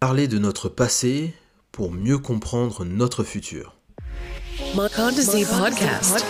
Parler 0.00 0.28
de 0.28 0.38
notre 0.38 0.70
passé 0.70 1.34
pour 1.72 1.92
mieux 1.92 2.16
comprendre 2.16 2.86
notre 2.86 3.22
futur. 3.22 3.76
Makandazi 4.74 5.44
Podcast. 5.44 6.24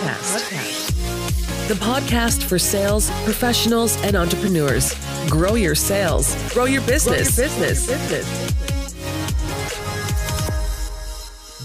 The 1.69 1.79
podcast 1.79 2.43
for 2.43 2.59
sales 2.59 3.13
professionals 3.23 3.97
and 4.05 4.17
entrepreneurs. 4.17 4.93
Grow 5.29 5.55
your 5.55 5.77
sales, 5.77 6.35
grow 6.53 6.67
your 6.67 6.83
business. 6.83 7.37
business. 7.37 7.89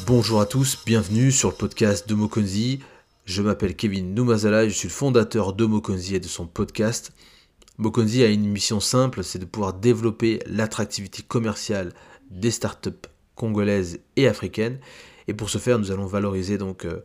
Bonjour 0.05 0.41
à 0.41 0.45
tous, 0.45 0.77
bienvenue 0.85 1.31
sur 1.31 1.49
le 1.49 1.55
podcast 1.55 2.07
de 2.07 2.13
Mokonzi. 2.13 2.81
Je 3.25 3.41
m'appelle 3.41 3.75
Kevin 3.75 4.13
Noumazala 4.13 4.65
et 4.65 4.69
je 4.69 4.75
suis 4.75 4.89
le 4.89 4.93
fondateur 4.93 5.53
de 5.53 5.65
Mokonzi 5.65 6.13
et 6.13 6.19
de 6.19 6.27
son 6.27 6.45
podcast. 6.45 7.11
Mokonzi 7.77 8.23
a 8.23 8.27
une 8.27 8.47
mission 8.47 8.79
simple, 8.79 9.23
c'est 9.23 9.39
de 9.39 9.45
pouvoir 9.45 9.73
développer 9.73 10.39
l'attractivité 10.45 11.23
commerciale 11.23 11.91
des 12.31 12.51
startups 12.51 13.09
congolaises 13.35 13.99
et 14.15 14.27
africaines. 14.27 14.79
Et 15.27 15.33
pour 15.33 15.49
ce 15.49 15.57
faire, 15.57 15.77
nous 15.77 15.91
allons 15.91 16.05
valoriser 16.05 16.57
donc 16.57 16.85
euh, 16.85 17.01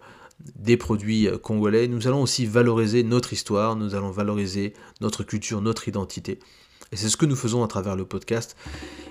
des 0.56 0.76
produits 0.76 1.26
euh, 1.26 1.38
congolais. 1.38 1.88
Nous 1.88 2.06
allons 2.06 2.22
aussi 2.22 2.46
valoriser 2.46 3.02
notre 3.02 3.32
histoire, 3.32 3.74
nous 3.74 3.96
allons 3.96 4.12
valoriser 4.12 4.74
notre 5.00 5.24
culture, 5.24 5.60
notre 5.60 5.88
identité. 5.88 6.38
Et 6.92 6.96
c'est 6.96 7.08
ce 7.08 7.16
que 7.16 7.26
nous 7.26 7.36
faisons 7.36 7.64
à 7.64 7.68
travers 7.68 7.96
le 7.96 8.04
podcast. 8.04 8.56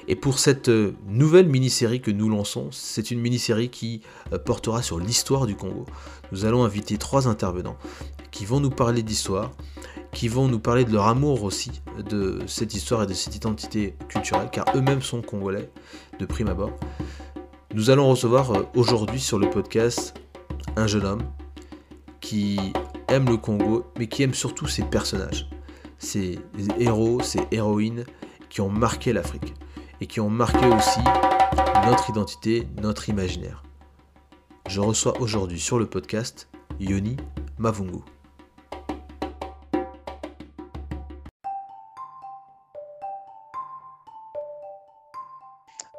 Et 0.08 0.16
pour 0.16 0.40
cette 0.40 0.70
euh, 0.70 0.94
nouvelle 1.08 1.50
mini-série 1.50 2.00
que 2.00 2.12
nous 2.12 2.30
lançons, 2.30 2.70
c'est 2.72 3.12
une 3.12 3.20
mini-série 3.20 3.70
qui 3.70 4.02
portera 4.46 4.82
sur 4.82 4.98
l'histoire 4.98 5.46
du 5.46 5.56
Congo. 5.56 5.86
Nous 6.32 6.46
allons 6.46 6.64
inviter 6.64 6.98
trois 6.98 7.28
intervenants 7.28 7.78
qui 8.32 8.46
vont 8.46 8.60
nous 8.60 8.70
parler 8.70 9.04
d'histoire, 9.04 9.52
qui 10.14 10.28
vont 10.28 10.48
nous 10.48 10.60
parler 10.60 10.86
de 10.86 10.92
leur 10.92 11.08
amour 11.08 11.44
aussi 11.44 11.82
de 11.98 12.40
cette 12.48 12.74
histoire 12.74 13.04
et 13.04 13.08
de 13.08 13.14
cette 13.14 13.36
identité 13.36 13.96
culturelle, 14.08 14.50
car 14.52 14.66
eux-mêmes 14.76 15.02
sont 15.02 15.22
congolais 15.22 15.70
de 16.20 16.26
prime 16.26 16.48
abord. 16.48 16.72
Nous 17.74 17.90
allons 17.90 18.10
recevoir 18.10 18.52
euh, 18.52 18.64
aujourd'hui 18.76 19.20
sur 19.20 19.38
le 19.38 19.50
podcast 19.50 20.16
un 20.76 20.88
jeune 20.88 21.06
homme 21.06 21.24
qui 22.20 22.60
aime 23.08 23.26
le 23.30 23.38
Congo, 23.38 23.86
mais 23.98 24.08
qui 24.08 24.24
aime 24.24 24.34
surtout 24.34 24.68
ses 24.68 24.84
personnages, 24.84 25.48
ses 25.98 26.40
héros, 26.80 27.22
ses 27.22 27.42
héroïnes 27.52 28.06
qui 28.50 28.62
ont 28.62 28.70
marqué 28.70 29.14
l'Afrique 29.14 29.54
et 30.02 30.08
qui 30.08 30.20
ont 30.20 30.30
marqué 30.30 30.66
aussi 30.66 31.00
notre 31.86 32.10
identité, 32.10 32.68
notre 32.82 33.10
imaginaire. 33.10 33.64
Je 34.68 34.82
reçois 34.82 35.20
aujourd'hui 35.20 35.60
sur 35.60 35.80
le 35.80 35.86
podcast 35.86 36.50
Yoni 36.80 37.18
Mavungu. 37.58 38.04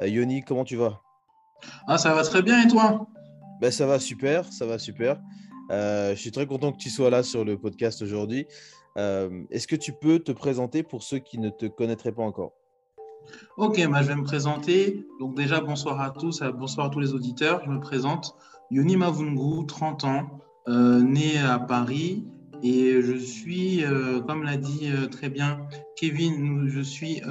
Yoni, 0.07 0.41
comment 0.41 0.63
tu 0.63 0.75
vas? 0.75 1.01
Ah, 1.87 1.97
ça 1.97 2.13
va 2.13 2.23
très 2.23 2.41
bien 2.41 2.63
et 2.63 2.67
toi? 2.67 3.07
Ben, 3.59 3.71
Ça 3.71 3.85
va 3.85 3.99
super, 3.99 4.51
ça 4.51 4.65
va 4.65 4.79
super. 4.79 5.19
Euh, 5.71 6.15
je 6.15 6.19
suis 6.19 6.31
très 6.31 6.47
content 6.47 6.71
que 6.71 6.77
tu 6.77 6.89
sois 6.89 7.09
là 7.09 7.23
sur 7.23 7.45
le 7.45 7.57
podcast 7.57 8.01
aujourd'hui. 8.01 8.47
Euh, 8.97 9.43
est-ce 9.51 9.67
que 9.67 9.75
tu 9.75 9.93
peux 9.93 10.19
te 10.19 10.31
présenter 10.31 10.83
pour 10.83 11.03
ceux 11.03 11.19
qui 11.19 11.37
ne 11.37 11.49
te 11.49 11.65
connaîtraient 11.65 12.11
pas 12.11 12.23
encore? 12.23 12.51
Ok, 13.57 13.79
bah, 13.89 14.01
je 14.01 14.07
vais 14.07 14.15
me 14.15 14.23
présenter. 14.23 15.05
Donc 15.19 15.35
déjà, 15.35 15.61
bonsoir 15.61 16.01
à 16.01 16.09
tous, 16.09 16.41
bonsoir 16.41 16.87
à 16.87 16.89
tous 16.89 16.99
les 16.99 17.13
auditeurs. 17.13 17.61
Je 17.63 17.69
me 17.69 17.79
présente. 17.79 18.35
Yoni 18.71 18.97
Mavungu, 18.97 19.65
30 19.67 20.03
ans, 20.05 20.39
né 20.67 21.37
à 21.37 21.59
Paris. 21.59 22.25
Et 22.63 23.01
je 23.01 23.15
suis, 23.15 23.83
comme 24.27 24.43
l'a 24.43 24.57
dit 24.57 24.89
très 25.11 25.29
bien 25.29 25.67
Kevin, 25.95 26.67
je 26.67 26.81
suis 26.81 27.21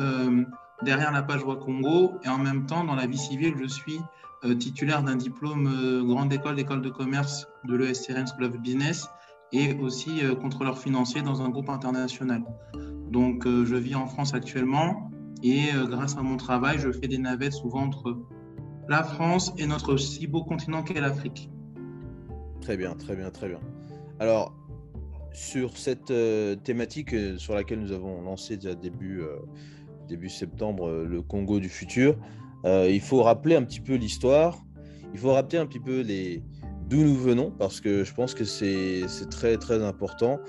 derrière 0.82 1.12
la 1.12 1.22
page 1.22 1.42
Congo 1.42 2.12
et 2.24 2.28
en 2.28 2.38
même 2.38 2.66
temps, 2.66 2.84
dans 2.84 2.94
la 2.94 3.06
vie 3.06 3.18
civile, 3.18 3.54
je 3.58 3.66
suis 3.66 4.00
euh, 4.44 4.54
titulaire 4.54 5.02
d'un 5.02 5.16
diplôme 5.16 5.66
euh, 5.66 6.02
grande 6.02 6.32
école 6.32 6.56
d'école 6.56 6.80
de 6.80 6.88
commerce 6.88 7.46
de 7.64 7.76
l'ESTRN 7.76 8.26
School 8.26 8.44
of 8.44 8.58
Business 8.58 9.06
et 9.52 9.74
aussi 9.74 10.24
euh, 10.24 10.34
contrôleur 10.34 10.78
financier 10.78 11.20
dans 11.20 11.42
un 11.42 11.50
groupe 11.50 11.68
international. 11.68 12.42
Donc, 13.10 13.44
je 13.44 13.74
vis 13.74 13.96
en 13.96 14.06
France 14.06 14.34
actuellement 14.34 15.10
et 15.42 15.70
grâce 15.88 16.16
à 16.16 16.22
mon 16.22 16.36
travail, 16.36 16.78
je 16.78 16.92
fais 16.92 17.08
des 17.08 17.18
navettes 17.18 17.54
souvent 17.54 17.82
entre 17.82 18.16
la 18.88 19.02
France 19.02 19.52
et 19.58 19.66
notre 19.66 19.96
si 19.96 20.28
beau 20.28 20.44
continent 20.44 20.84
qu'est 20.84 21.00
l'Afrique. 21.00 21.50
Très 22.60 22.76
bien, 22.76 22.94
très 22.94 23.16
bien, 23.16 23.30
très 23.30 23.48
bien. 23.48 23.58
Alors, 24.20 24.54
sur 25.32 25.76
cette 25.76 26.12
thématique 26.62 27.16
sur 27.38 27.56
laquelle 27.56 27.80
nous 27.80 27.90
avons 27.90 28.22
lancé 28.22 28.58
déjà 28.58 28.76
début 28.76 29.22
début 30.10 30.28
septembre, 30.28 30.88
euh, 30.88 31.06
le 31.06 31.22
Congo 31.22 31.60
du 31.60 31.68
futur. 31.68 32.16
Euh, 32.66 32.88
il 32.90 33.00
faut 33.00 33.22
rappeler 33.22 33.56
un 33.56 33.62
petit 33.62 33.80
peu 33.80 33.94
l'histoire. 33.94 34.58
Il 35.14 35.18
faut 35.18 35.32
rappeler 35.32 35.58
un 35.58 35.66
petit 35.66 35.80
peu 35.80 36.00
les 36.00 36.42
d'où 36.88 37.04
nous 37.04 37.14
venons 37.14 37.52
parce 37.52 37.80
que 37.80 38.02
je 38.02 38.12
pense 38.12 38.34
que 38.34 38.44
c'est 38.44 39.06
très 39.30 39.56
très 39.56 39.82
important. 39.82 40.40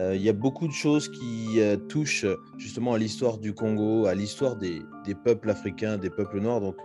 Euh, 0.00 0.14
il 0.14 0.22
y 0.22 0.28
a 0.28 0.32
beaucoup 0.32 0.68
de 0.68 0.72
choses 0.72 1.10
qui 1.10 1.58
touchent 1.88 2.26
justement 2.56 2.94
à 2.94 2.98
l'histoire 2.98 3.38
du 3.38 3.52
Congo, 3.52 4.06
à 4.06 4.14
l'histoire 4.14 4.56
des, 4.56 4.82
peuples 5.24 5.50
africains, 5.50 5.98
des 5.98 6.08
peuples 6.08 6.40
noirs. 6.40 6.60
Donc, 6.60 6.76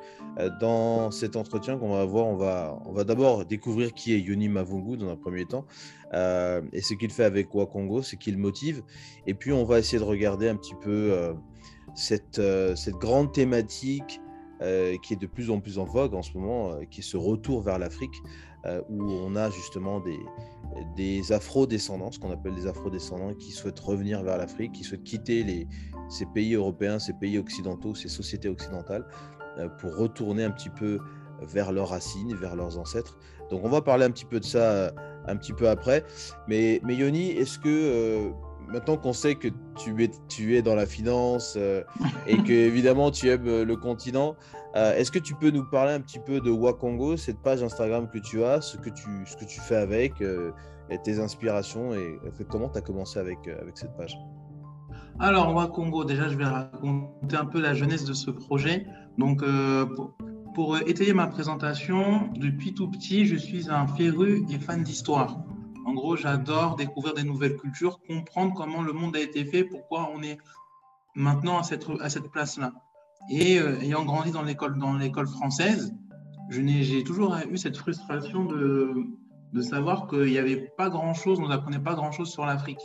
dans 0.59 1.11
cet 1.11 1.35
entretien 1.35 1.77
qu'on 1.77 1.93
va 1.93 2.01
avoir, 2.01 2.25
on 2.25 2.35
va, 2.35 2.77
on 2.85 2.91
va 2.91 3.03
d'abord 3.03 3.45
découvrir 3.45 3.93
qui 3.93 4.13
est 4.13 4.19
Yoni 4.19 4.49
Mavungu 4.49 4.97
dans 4.97 5.09
un 5.09 5.15
premier 5.15 5.45
temps 5.45 5.65
et 6.13 6.81
ce 6.81 6.93
qu'il 6.95 7.11
fait 7.11 7.25
avec 7.25 7.53
Wakongo, 7.53 8.01
ce 8.01 8.15
qu'il 8.15 8.37
motive. 8.37 8.81
Et 9.27 9.35
puis, 9.35 9.53
on 9.53 9.63
va 9.63 9.79
essayer 9.79 9.99
de 9.99 10.03
regarder 10.03 10.49
un 10.49 10.55
petit 10.55 10.75
peu 10.81 11.35
cette, 11.95 12.39
euh, 12.39 12.75
cette 12.75 12.95
grande 12.95 13.31
thématique 13.31 14.21
euh, 14.61 14.95
qui 15.03 15.13
est 15.13 15.17
de 15.17 15.27
plus 15.27 15.49
en 15.49 15.59
plus 15.59 15.79
en 15.79 15.85
vogue 15.85 16.13
en 16.13 16.21
ce 16.21 16.37
moment, 16.37 16.71
euh, 16.71 16.83
qui 16.89 16.99
est 16.99 17.03
ce 17.03 17.17
retour 17.17 17.61
vers 17.61 17.79
l'Afrique, 17.79 18.13
où 18.89 19.03
on 19.11 19.35
a 19.35 19.51
justement 19.51 19.99
des, 19.99 20.17
des 20.95 21.31
afro-descendants, 21.31 22.11
ce 22.11 22.17
qu'on 22.17 22.31
appelle 22.31 22.55
des 22.55 22.65
afro-descendants, 22.65 23.35
qui 23.35 23.51
souhaitent 23.51 23.79
revenir 23.79 24.23
vers 24.23 24.39
l'Afrique, 24.39 24.71
qui 24.71 24.83
souhaitent 24.83 25.03
quitter 25.03 25.67
ces 26.09 26.25
pays 26.25 26.55
européens, 26.55 26.97
ces 26.97 27.13
pays 27.13 27.37
occidentaux, 27.37 27.93
ces 27.93 28.07
sociétés 28.07 28.49
occidentales, 28.49 29.05
pour 29.79 29.95
retourner 29.95 30.43
un 30.45 30.49
petit 30.49 30.71
peu 30.71 30.97
vers 31.43 31.71
leurs 31.71 31.89
racines, 31.89 32.33
vers 32.33 32.55
leurs 32.55 32.79
ancêtres. 32.79 33.19
Donc 33.51 33.63
on 33.63 33.69
va 33.69 33.83
parler 33.83 34.05
un 34.05 34.09
petit 34.09 34.25
peu 34.25 34.39
de 34.39 34.45
ça 34.45 34.91
un 35.27 35.35
petit 35.35 35.53
peu 35.53 35.69
après. 35.69 36.03
Mais, 36.47 36.81
mais 36.83 36.95
Yoni, 36.95 37.29
est-ce 37.33 37.59
que 37.59 38.33
maintenant 38.67 38.97
qu'on 38.97 39.13
sait 39.13 39.35
que 39.35 39.49
tu 39.77 40.03
es, 40.03 40.11
tu 40.27 40.55
es 40.55 40.61
dans 40.61 40.75
la 40.75 40.85
finance 40.85 41.55
euh, 41.57 41.83
et 42.27 42.37
que 42.43 42.51
évidemment 42.51 43.11
tu 43.11 43.29
aimes 43.29 43.47
euh, 43.47 43.65
le 43.65 43.75
continent, 43.75 44.35
euh, 44.75 44.95
est-ce 44.95 45.11
que 45.11 45.19
tu 45.19 45.35
peux 45.35 45.51
nous 45.51 45.65
parler 45.65 45.93
un 45.93 46.01
petit 46.01 46.19
peu 46.19 46.39
de 46.39 46.49
Wakongo, 46.49 47.17
cette 47.17 47.39
page 47.39 47.63
Instagram 47.63 48.09
que 48.09 48.19
tu 48.19 48.43
as, 48.43 48.61
ce 48.61 48.77
que 48.77 48.89
tu, 48.89 49.09
ce 49.25 49.35
que 49.37 49.45
tu 49.45 49.59
fais 49.59 49.77
avec, 49.77 50.13
et 50.89 51.01
tes 51.01 51.19
inspirations 51.19 51.93
et 51.95 52.19
comment 52.49 52.69
tu 52.69 52.77
as 52.77 52.81
commencé 52.81 53.17
avec, 53.19 53.47
avec 53.47 53.77
cette 53.77 53.95
page? 53.95 54.17
Alors 55.19 55.55
Wakongo, 55.55 56.03
déjà 56.03 56.27
je 56.27 56.35
vais 56.35 56.45
raconter 56.45 57.37
un 57.37 57.45
peu 57.45 57.61
la 57.61 57.73
jeunesse 57.73 58.03
de 58.03 58.13
ce 58.13 58.31
projet. 58.31 58.85
Donc 59.17 59.43
pour, 59.95 60.13
pour 60.53 60.77
étayer 60.77 61.13
ma 61.13 61.27
présentation, 61.27 62.29
depuis 62.35 62.73
tout 62.73 62.91
petit, 62.91 63.25
je 63.25 63.37
suis 63.37 63.69
un 63.69 63.87
féru 63.87 64.45
et 64.49 64.59
fan 64.59 64.83
d'histoire. 64.83 65.37
En 65.85 65.93
gros, 65.93 66.15
j'adore 66.15 66.75
découvrir 66.75 67.13
des 67.13 67.23
nouvelles 67.23 67.57
cultures, 67.57 67.99
comprendre 68.07 68.53
comment 68.55 68.81
le 68.81 68.91
monde 68.91 69.15
a 69.15 69.19
été 69.19 69.45
fait, 69.45 69.63
pourquoi 69.63 70.09
on 70.13 70.21
est 70.23 70.37
maintenant 71.15 71.59
à 71.59 71.63
cette, 71.63 71.85
à 72.01 72.09
cette 72.09 72.29
place-là. 72.31 72.73
Et 73.29 73.59
euh, 73.59 73.79
ayant 73.81 74.03
grandi 74.03 74.31
dans 74.31 74.43
l'école, 74.43 74.77
dans 74.77 74.93
l'école 74.93 75.27
française, 75.27 75.93
j'ai 76.49 77.03
toujours 77.03 77.35
eu 77.49 77.57
cette 77.57 77.77
frustration 77.77 78.45
de, 78.45 78.93
de 79.53 79.61
savoir 79.61 80.07
qu'il 80.07 80.25
n'y 80.25 80.37
avait 80.37 80.69
pas 80.77 80.89
grand-chose, 80.89 81.39
on 81.39 81.47
n'apprenait 81.47 81.79
pas 81.79 81.95
grand-chose 81.95 82.31
sur 82.31 82.45
l'Afrique. 82.45 82.81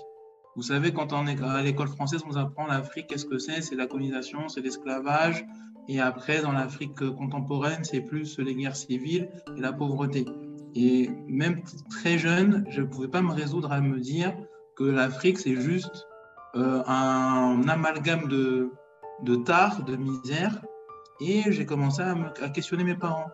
Vous 0.56 0.62
savez, 0.62 0.92
quand 0.92 1.12
on 1.12 1.26
est 1.26 1.40
à 1.42 1.62
l'école 1.62 1.88
française, 1.88 2.22
on 2.28 2.36
apprend 2.36 2.66
l'Afrique, 2.66 3.06
qu'est-ce 3.08 3.26
que 3.26 3.38
c'est? 3.38 3.62
C'est 3.62 3.76
la 3.76 3.86
colonisation, 3.86 4.48
c'est 4.48 4.60
l'esclavage. 4.60 5.44
Et 5.88 6.00
après, 6.00 6.42
dans 6.42 6.52
l'Afrique 6.52 6.98
contemporaine, 7.16 7.84
c'est 7.84 8.00
plus 8.00 8.38
les 8.38 8.54
guerres 8.54 8.76
civiles 8.76 9.28
et 9.56 9.60
la 9.60 9.72
pauvreté. 9.72 10.24
Et 10.74 11.10
même 11.28 11.62
très 11.90 12.18
jeune, 12.18 12.64
je 12.68 12.82
ne 12.82 12.86
pouvais 12.86 13.08
pas 13.08 13.22
me 13.22 13.32
résoudre 13.32 13.72
à 13.72 13.80
me 13.80 13.98
dire 13.98 14.34
que 14.76 14.84
l'Afrique, 14.84 15.38
c'est 15.38 15.56
juste 15.56 16.06
euh, 16.54 16.82
un 16.86 17.62
amalgame 17.68 18.28
de, 18.28 18.70
de 19.22 19.36
tard, 19.36 19.84
de 19.84 19.96
misère. 19.96 20.60
Et 21.20 21.42
j'ai 21.52 21.66
commencé 21.66 22.02
à, 22.02 22.14
me, 22.14 22.26
à, 22.42 22.48
questionner 22.48 22.84
mes 22.84 22.94
parents. 22.94 23.30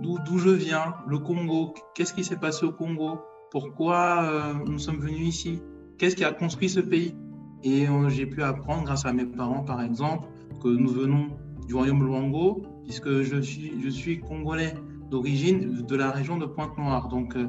D'où 0.00 0.38
je 0.38 0.50
viens, 0.50 0.94
le 1.08 1.18
Congo, 1.18 1.74
qu'est-ce 1.94 2.14
qui 2.14 2.24
s'est 2.24 2.36
passé 2.36 2.64
au 2.64 2.72
Congo? 2.72 3.20
Pourquoi 3.50 4.22
euh, 4.22 4.54
nous 4.64 4.78
sommes 4.78 5.00
venus 5.00 5.28
ici? 5.28 5.62
Qu'est-ce 5.98 6.14
qui 6.14 6.24
a 6.24 6.32
construit 6.32 6.68
ce 6.68 6.80
pays? 6.80 7.16
Et 7.64 7.88
euh, 7.88 8.08
j'ai 8.08 8.26
pu 8.26 8.42
apprendre, 8.42 8.84
grâce 8.84 9.04
à 9.04 9.12
mes 9.12 9.26
parents 9.26 9.64
par 9.64 9.82
exemple, 9.82 10.28
que 10.62 10.68
nous 10.68 10.90
venons 10.90 11.36
du 11.66 11.74
royaume 11.74 12.04
Luango, 12.04 12.62
puisque 12.84 13.22
je 13.22 13.40
suis, 13.40 13.74
je 13.82 13.88
suis 13.88 14.20
congolais 14.20 14.74
d'origine 15.10 15.84
de 15.86 15.96
la 15.96 16.10
région 16.10 16.36
de 16.38 16.46
Pointe-Noire. 16.46 17.08
Donc, 17.08 17.36
euh, 17.36 17.48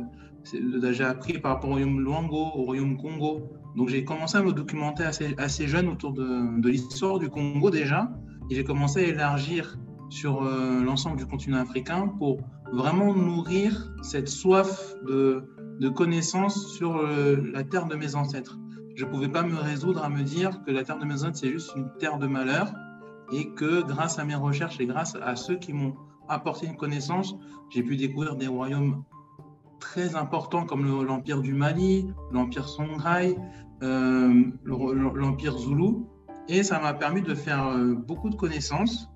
j'ai 0.92 1.04
appris 1.04 1.40
par 1.40 1.56
rapport 1.56 1.70
au 1.70 1.74
royaume 1.74 2.00
Luango, 2.02 2.52
au 2.56 2.64
royaume 2.64 2.98
Congo. 2.98 3.42
Donc, 3.76 3.90
j'ai 3.90 4.04
commencé 4.04 4.38
à 4.38 4.42
me 4.42 4.52
documenter 4.52 5.04
assez, 5.04 5.68
jeune 5.68 5.88
autour 5.88 6.14
de, 6.14 6.60
de 6.62 6.70
l'histoire 6.70 7.20
du 7.20 7.30
Congo 7.30 7.70
déjà. 7.70 8.12
Et 8.50 8.56
j'ai 8.56 8.64
commencé 8.64 9.00
à 9.00 9.08
élargir 9.08 9.78
sur 10.10 10.44
euh, 10.44 10.84
l'ensemble 10.84 11.18
du 11.18 11.26
continent 11.26 11.58
africain 11.58 12.08
pour 12.18 12.40
vraiment 12.74 13.14
nourrir 13.14 13.94
cette 14.02 14.28
soif 14.28 14.96
de, 15.08 15.44
de 15.80 15.90
connaissances 15.90 16.74
sur 16.74 16.98
euh, 16.98 17.38
la 17.54 17.64
terre 17.64 17.86
de 17.86 17.96
mes 17.96 18.16
ancêtres. 18.16 18.58
Je 18.96 19.06
ne 19.06 19.10
pouvais 19.10 19.30
pas 19.30 19.44
me 19.44 19.56
résoudre 19.56 20.04
à 20.04 20.10
me 20.10 20.24
dire 20.24 20.62
que 20.66 20.72
la 20.72 20.84
terre 20.84 20.98
de 20.98 21.06
mes 21.06 21.14
ancêtres, 21.14 21.38
c'est 21.38 21.52
juste 21.52 21.72
une 21.76 21.90
terre 22.00 22.18
de 22.18 22.28
malheur 22.28 22.74
et 23.32 23.52
que 23.52 23.82
grâce 23.84 24.20
à 24.20 24.26
mes 24.26 24.36
recherches 24.36 24.80
et 24.80 24.86
grâce 24.86 25.16
à 25.22 25.36
ceux 25.36 25.56
qui 25.56 25.74
m'ont 25.74 25.96
apporté 26.30 26.68
une 26.68 26.78
connaissance, 26.78 27.36
j'ai 27.70 27.84
pu 27.84 27.98
découvrir 27.98 28.36
des 28.36 28.48
royaumes 28.48 29.04
très 29.80 30.16
importants 30.16 30.66
comme 30.66 31.04
l'Empire 31.04 31.42
du 31.42 31.54
Mali, 31.54 32.08
l'Empire 32.32 32.68
Songhai, 32.68 33.38
euh, 33.82 34.44
l'Empire 34.66 35.58
Zoulou. 35.58 36.08
Et 36.48 36.64
ça 36.64 36.80
m'a 36.80 36.94
permis 36.94 37.22
de 37.22 37.36
faire 37.36 37.68
euh, 37.68 37.94
beaucoup 37.94 38.30
de 38.30 38.36
connaissances. 38.36 39.10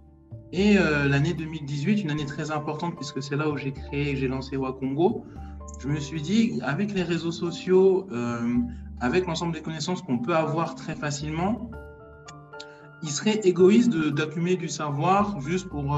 Et 0.52 0.78
euh, 0.78 1.08
l'année 1.08 1.34
2018, 1.34 2.04
une 2.04 2.12
année 2.12 2.26
très 2.26 2.52
importante 2.52 2.96
puisque 2.96 3.22
c'est 3.22 3.36
là 3.36 3.50
où 3.50 3.58
j'ai 3.58 3.72
créé, 3.72 4.16
j'ai 4.16 4.28
lancé 4.28 4.56
Wakongo, 4.56 5.26
je 5.80 5.88
me 5.88 6.00
suis 6.00 6.22
dit, 6.22 6.60
avec 6.62 6.94
les 6.94 7.04
réseaux 7.04 7.32
sociaux, 7.32 8.08
avec 9.00 9.26
l'ensemble 9.26 9.54
des 9.54 9.62
connaissances 9.62 10.02
qu'on 10.02 10.20
peut 10.20 10.36
avoir 10.36 10.76
très 10.76 10.96
facilement, 10.96 11.72
il 13.02 13.10
serait 13.10 13.40
égoïste 13.44 13.92
d'accumuler 14.14 14.56
du 14.56 14.70
savoir 14.70 15.42
juste 15.42 15.68
pour, 15.68 15.98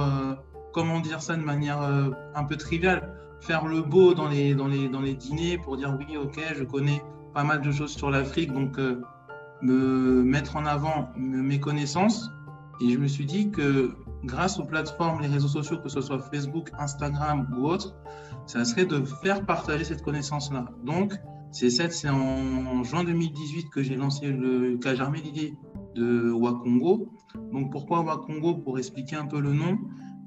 comment 0.76 1.00
dire 1.00 1.22
ça 1.22 1.38
de 1.38 1.42
manière 1.42 1.80
un 2.36 2.44
peu 2.44 2.58
triviale 2.58 3.16
faire 3.40 3.66
le 3.66 3.82
beau 3.82 4.14
dans 4.14 4.28
les, 4.28 4.56
dans 4.56 4.68
les, 4.68 4.90
dans 4.90 5.02
les 5.02 5.14
dîners 5.14 5.58
pour 5.58 5.78
dire 5.78 5.96
oui, 5.98 6.18
ok, 6.18 6.40
je 6.56 6.64
connais 6.64 7.02
pas 7.34 7.44
mal 7.44 7.62
de 7.62 7.72
choses 7.72 7.92
sur 7.92 8.10
l'Afrique, 8.10 8.52
donc 8.52 8.78
euh, 8.80 9.02
me 9.62 10.24
mettre 10.24 10.56
en 10.56 10.66
avant 10.66 11.10
mes 11.16 11.60
connaissances. 11.60 12.32
Et 12.82 12.90
je 12.90 12.98
me 12.98 13.08
suis 13.08 13.26
dit 13.26 13.52
que 13.52 13.96
grâce 14.24 14.60
aux 14.60 14.66
plateformes, 14.66 15.22
les 15.22 15.28
réseaux 15.28 15.48
sociaux, 15.48 15.78
que 15.78 15.90
ce 15.90 16.02
soit 16.02 16.20
Facebook, 16.20 16.72
Instagram 16.78 17.48
ou 17.58 17.68
autre, 17.68 17.96
ça 18.46 18.66
serait 18.66 18.86
de 18.86 19.04
faire 19.24 19.46
partager 19.46 19.84
cette 19.86 20.02
connaissance-là. 20.02 20.66
Donc, 20.84 21.14
c'est 21.52 22.10
en 22.10 22.84
juin 22.84 23.06
2018 23.06 23.70
que 23.70 23.82
j'ai 23.82 23.96
lancé 23.96 24.28
le, 24.28 24.78
qu'a 24.78 24.94
germé 24.94 25.22
l'idée 25.22 25.54
de 25.96 26.32
Wakongo. 26.32 27.08
Donc, 27.54 27.72
pourquoi 27.72 28.02
Wakongo? 28.02 28.56
Pour 28.56 28.78
expliquer 28.78 29.16
un 29.16 29.26
peu 29.26 29.40
le 29.40 29.54
nom. 29.54 29.78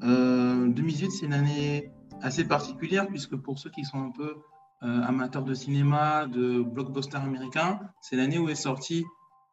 Euh, 0.05 0.69
2018, 0.69 1.11
c'est 1.11 1.27
une 1.27 1.33
année 1.33 1.91
assez 2.23 2.45
particulière, 2.45 3.06
puisque 3.09 3.37
pour 3.37 3.59
ceux 3.59 3.71
qui 3.71 3.85
sont 3.85 3.99
un 3.99 4.11
peu 4.11 4.37
euh, 4.83 5.03
amateurs 5.03 5.43
de 5.43 5.55
cinéma, 5.55 6.27
de 6.27 6.62
blockbuster 6.62 7.17
américain, 7.17 7.81
c'est 8.00 8.17
l'année 8.17 8.39
où 8.39 8.49
est 8.49 8.55
sorti 8.55 9.05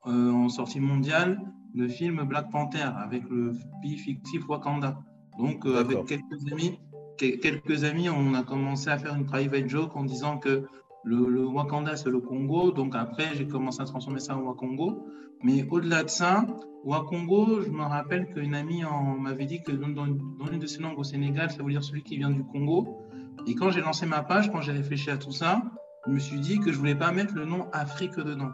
euh, 0.07 0.31
en 0.31 0.49
sortie 0.49 0.79
mondiale 0.79 1.41
le 1.73 1.87
film 1.87 2.23
Black 2.23 2.49
Panther 2.51 2.87
avec 2.97 3.23
le 3.29 3.53
pays 3.81 3.97
fictif 3.97 4.47
Wakanda. 4.47 4.97
Donc, 5.37 5.65
euh, 5.65 5.79
avec 5.79 6.05
quelques 6.05 6.51
amis, 6.51 6.79
quelques 7.17 7.83
amis, 7.83 8.09
on 8.09 8.33
a 8.33 8.43
commencé 8.43 8.89
à 8.89 8.97
faire 8.97 9.15
une 9.15 9.25
private 9.25 9.67
joke 9.67 9.95
en 9.95 10.03
disant 10.03 10.37
que 10.37 10.65
le, 11.03 11.27
le 11.27 11.45
Wakanda, 11.45 11.95
c'est 11.97 12.09
le 12.09 12.19
Congo. 12.19 12.71
Donc, 12.71 12.95
après, 12.95 13.35
j'ai 13.35 13.47
commencé 13.47 13.81
à 13.81 13.85
transformer 13.85 14.19
ça 14.19 14.37
en 14.37 14.41
Wakongo. 14.41 15.07
Mais 15.45 15.63
au-delà 15.69 16.01
de 16.01 16.09
ça, 16.09 16.43
Wakongo, 16.85 17.61
je 17.61 17.69
me 17.69 17.83
rappelle 17.83 18.25
qu'une 18.33 18.55
amie 18.55 18.81
m'avait 19.19 19.45
dit 19.45 19.61
que 19.61 19.71
dans, 19.71 19.89
dans, 19.89 20.07
une 20.51 20.57
de 20.57 20.65
ses 20.65 20.81
langues 20.81 20.97
au 20.97 21.03
Sénégal, 21.03 21.51
ça 21.51 21.61
veut 21.61 21.69
dire 21.69 21.83
celui 21.83 22.01
qui 22.01 22.17
vient 22.17 22.31
du 22.31 22.43
Congo. 22.43 22.97
Et 23.45 23.53
quand 23.53 23.69
j'ai 23.69 23.81
lancé 23.81 24.07
ma 24.07 24.23
page, 24.23 24.51
quand 24.51 24.61
j'ai 24.61 24.71
réfléchi 24.71 25.11
à 25.11 25.17
tout 25.17 25.31
ça, 25.31 25.61
je 26.07 26.11
me 26.11 26.17
suis 26.17 26.39
dit 26.39 26.59
que 26.59 26.71
je 26.71 26.79
voulais 26.79 26.95
pas 26.95 27.11
mettre 27.11 27.35
le 27.35 27.45
nom 27.45 27.67
Afrique 27.73 28.15
dedans. 28.15 28.53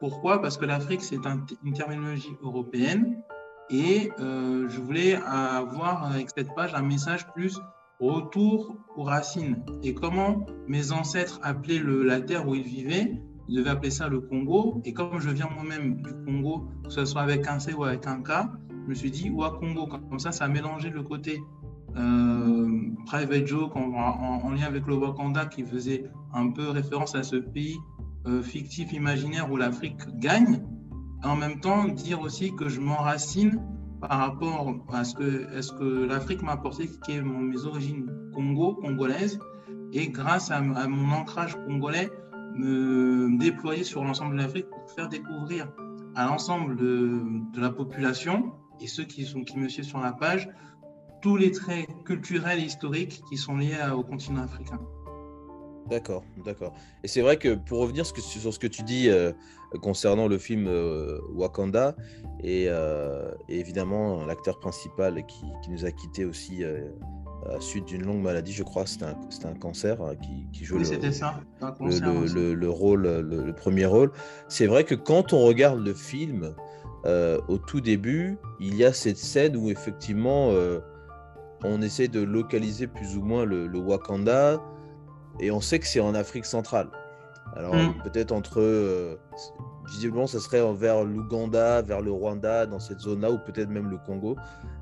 Pourquoi? 0.00 0.42
Parce 0.42 0.58
que 0.58 0.64
l'Afrique, 0.64 1.02
c'est 1.02 1.20
une 1.62 1.72
terminologie 1.72 2.36
européenne. 2.42 3.22
Et 3.70 4.10
euh, 4.18 4.68
je 4.68 4.80
voulais 4.80 5.14
avoir 5.14 6.04
avec 6.04 6.30
cette 6.36 6.52
page 6.56 6.74
un 6.74 6.82
message 6.82 7.28
plus 7.28 7.60
retour 8.00 8.74
aux 8.96 9.04
racines. 9.04 9.64
Et 9.84 9.94
comment 9.94 10.44
mes 10.66 10.90
ancêtres 10.90 11.38
appelaient 11.44 11.80
la 11.80 12.20
terre 12.20 12.48
où 12.48 12.56
ils 12.56 12.64
vivaient, 12.64 13.22
je 13.48 13.56
devais 13.56 13.70
appeler 13.70 13.90
ça 13.90 14.08
le 14.08 14.20
Congo. 14.20 14.80
Et 14.84 14.92
comme 14.92 15.18
je 15.18 15.30
viens 15.30 15.48
moi-même 15.54 16.02
du 16.02 16.12
Congo, 16.24 16.68
que 16.84 16.90
ce 16.90 17.04
soit 17.04 17.22
avec 17.22 17.46
un 17.46 17.58
C 17.58 17.74
ou 17.74 17.84
avec 17.84 18.06
un 18.06 18.22
K, 18.22 18.48
je 18.84 18.88
me 18.88 18.94
suis 18.94 19.10
dit, 19.10 19.30
ou 19.30 19.42
Congo. 19.60 19.86
Comme 19.86 20.18
ça, 20.18 20.32
ça 20.32 20.44
a 20.44 20.48
mélangé 20.48 20.90
le 20.90 21.02
côté 21.02 21.40
euh, 21.96 22.68
private 23.06 23.46
joke 23.46 23.76
en, 23.76 24.50
lien 24.50 24.66
avec 24.66 24.86
le 24.86 24.94
Wakanda 24.94 25.46
qui 25.46 25.62
faisait 25.62 26.04
un 26.32 26.50
peu 26.50 26.70
référence 26.70 27.14
à 27.14 27.22
ce 27.22 27.36
pays 27.36 27.78
euh, 28.26 28.42
fictif, 28.42 28.92
imaginaire 28.92 29.50
où 29.50 29.56
l'Afrique 29.56 30.00
gagne. 30.18 30.62
en 31.22 31.36
même 31.36 31.60
temps, 31.60 31.86
dire 31.86 32.20
aussi 32.20 32.54
que 32.54 32.68
je 32.68 32.80
m'enracine 32.80 33.60
par 34.00 34.18
rapport 34.18 34.74
à 34.92 35.04
ce 35.04 35.14
que, 35.14 36.04
l'Afrique 36.04 36.42
m'a 36.42 36.52
apporté, 36.52 36.90
qui 37.04 37.12
est 37.12 37.22
mes 37.22 37.64
origines 37.64 38.10
Congo, 38.34 38.74
congolaises. 38.74 39.38
Et 39.92 40.08
grâce 40.08 40.50
à 40.50 40.60
mon 40.60 41.12
ancrage 41.12 41.54
congolais, 41.66 42.10
me 42.54 43.38
déployer 43.38 43.84
sur 43.84 44.04
l'ensemble 44.04 44.36
de 44.36 44.42
l'Afrique 44.42 44.68
pour 44.70 44.90
faire 44.90 45.08
découvrir 45.08 45.68
à 46.14 46.26
l'ensemble 46.26 46.76
de, 46.76 47.60
la 47.60 47.70
population 47.70 48.52
et 48.80 48.86
ceux 48.86 49.04
qui, 49.04 49.24
sont, 49.24 49.42
qui 49.42 49.58
me 49.58 49.68
suivent 49.68 49.84
sur 49.84 50.00
la 50.00 50.12
page 50.12 50.48
tous 51.22 51.36
les 51.36 51.50
traits 51.50 51.88
culturels 52.04 52.60
et 52.60 52.64
historiques 52.64 53.22
qui 53.28 53.36
sont 53.36 53.56
liés 53.56 53.78
au 53.92 54.02
continent 54.02 54.42
africain. 54.42 54.78
D'accord, 55.88 56.24
d'accord. 56.44 56.72
Et 57.02 57.08
c'est 57.08 57.20
vrai 57.20 57.36
que 57.36 57.54
pour 57.54 57.80
revenir 57.80 58.06
sur 58.06 58.52
ce 58.52 58.58
que 58.58 58.66
tu 58.66 58.82
dis 58.82 59.08
euh, 59.08 59.32
concernant 59.82 60.28
le 60.28 60.38
film 60.38 60.66
euh, 60.66 61.20
Wakanda, 61.34 61.94
et, 62.42 62.66
euh, 62.68 63.32
et 63.48 63.58
évidemment 63.58 64.24
l'acteur 64.24 64.58
principal 64.58 65.24
qui, 65.26 65.44
nous 65.68 65.84
a 65.84 65.90
quittés 65.90 66.24
aussi 66.24 66.62
suite 67.60 67.86
d'une 67.86 68.04
longue 68.04 68.22
maladie, 68.22 68.52
je 68.52 68.62
crois, 68.62 68.86
c'était 68.86 69.04
un, 69.04 69.16
un, 69.50 69.54
cancer 69.54 70.00
hein, 70.02 70.14
qui, 70.16 70.46
qui 70.52 70.64
joue 70.64 70.76
oui, 70.76 70.88
le, 70.90 71.12
ça, 71.12 71.40
le, 71.60 72.54
le, 72.54 72.68
rôle, 72.68 73.02
le, 73.02 73.52
premier 73.52 73.86
rôle. 73.86 74.12
C'est 74.48 74.66
vrai 74.66 74.84
que 74.84 74.94
quand 74.94 75.32
on 75.32 75.40
regarde 75.44 75.84
le 75.84 75.94
film, 75.94 76.54
euh, 77.06 77.38
au 77.48 77.58
tout 77.58 77.80
début, 77.80 78.38
il 78.60 78.74
y 78.76 78.84
a 78.84 78.92
cette 78.92 79.18
scène 79.18 79.56
où 79.56 79.68
effectivement 79.70 80.50
euh, 80.52 80.80
on 81.62 81.82
essaie 81.82 82.08
de 82.08 82.20
localiser 82.20 82.86
plus 82.86 83.16
ou 83.16 83.22
moins 83.22 83.44
le, 83.44 83.68
Wakanda 83.78 84.62
et 85.40 85.50
on 85.50 85.60
sait 85.60 85.78
que 85.78 85.86
c'est 85.86 86.00
en 86.00 86.14
Afrique 86.14 86.46
centrale. 86.46 86.88
Alors 87.56 87.74
mm. 87.74 88.02
peut-être 88.02 88.32
entre, 88.32 88.60
euh, 88.60 89.16
visiblement, 89.90 90.26
ça 90.26 90.40
serait 90.40 90.62
vers 90.74 91.04
l'Ouganda, 91.04 91.82
vers 91.82 92.00
le 92.00 92.10
Rwanda, 92.10 92.66
dans 92.66 92.80
cette 92.80 93.00
zone-là, 93.00 93.30
ou 93.30 93.38
peut-être 93.38 93.68
même 93.68 93.90
le 93.90 93.98
Congo. 93.98 94.36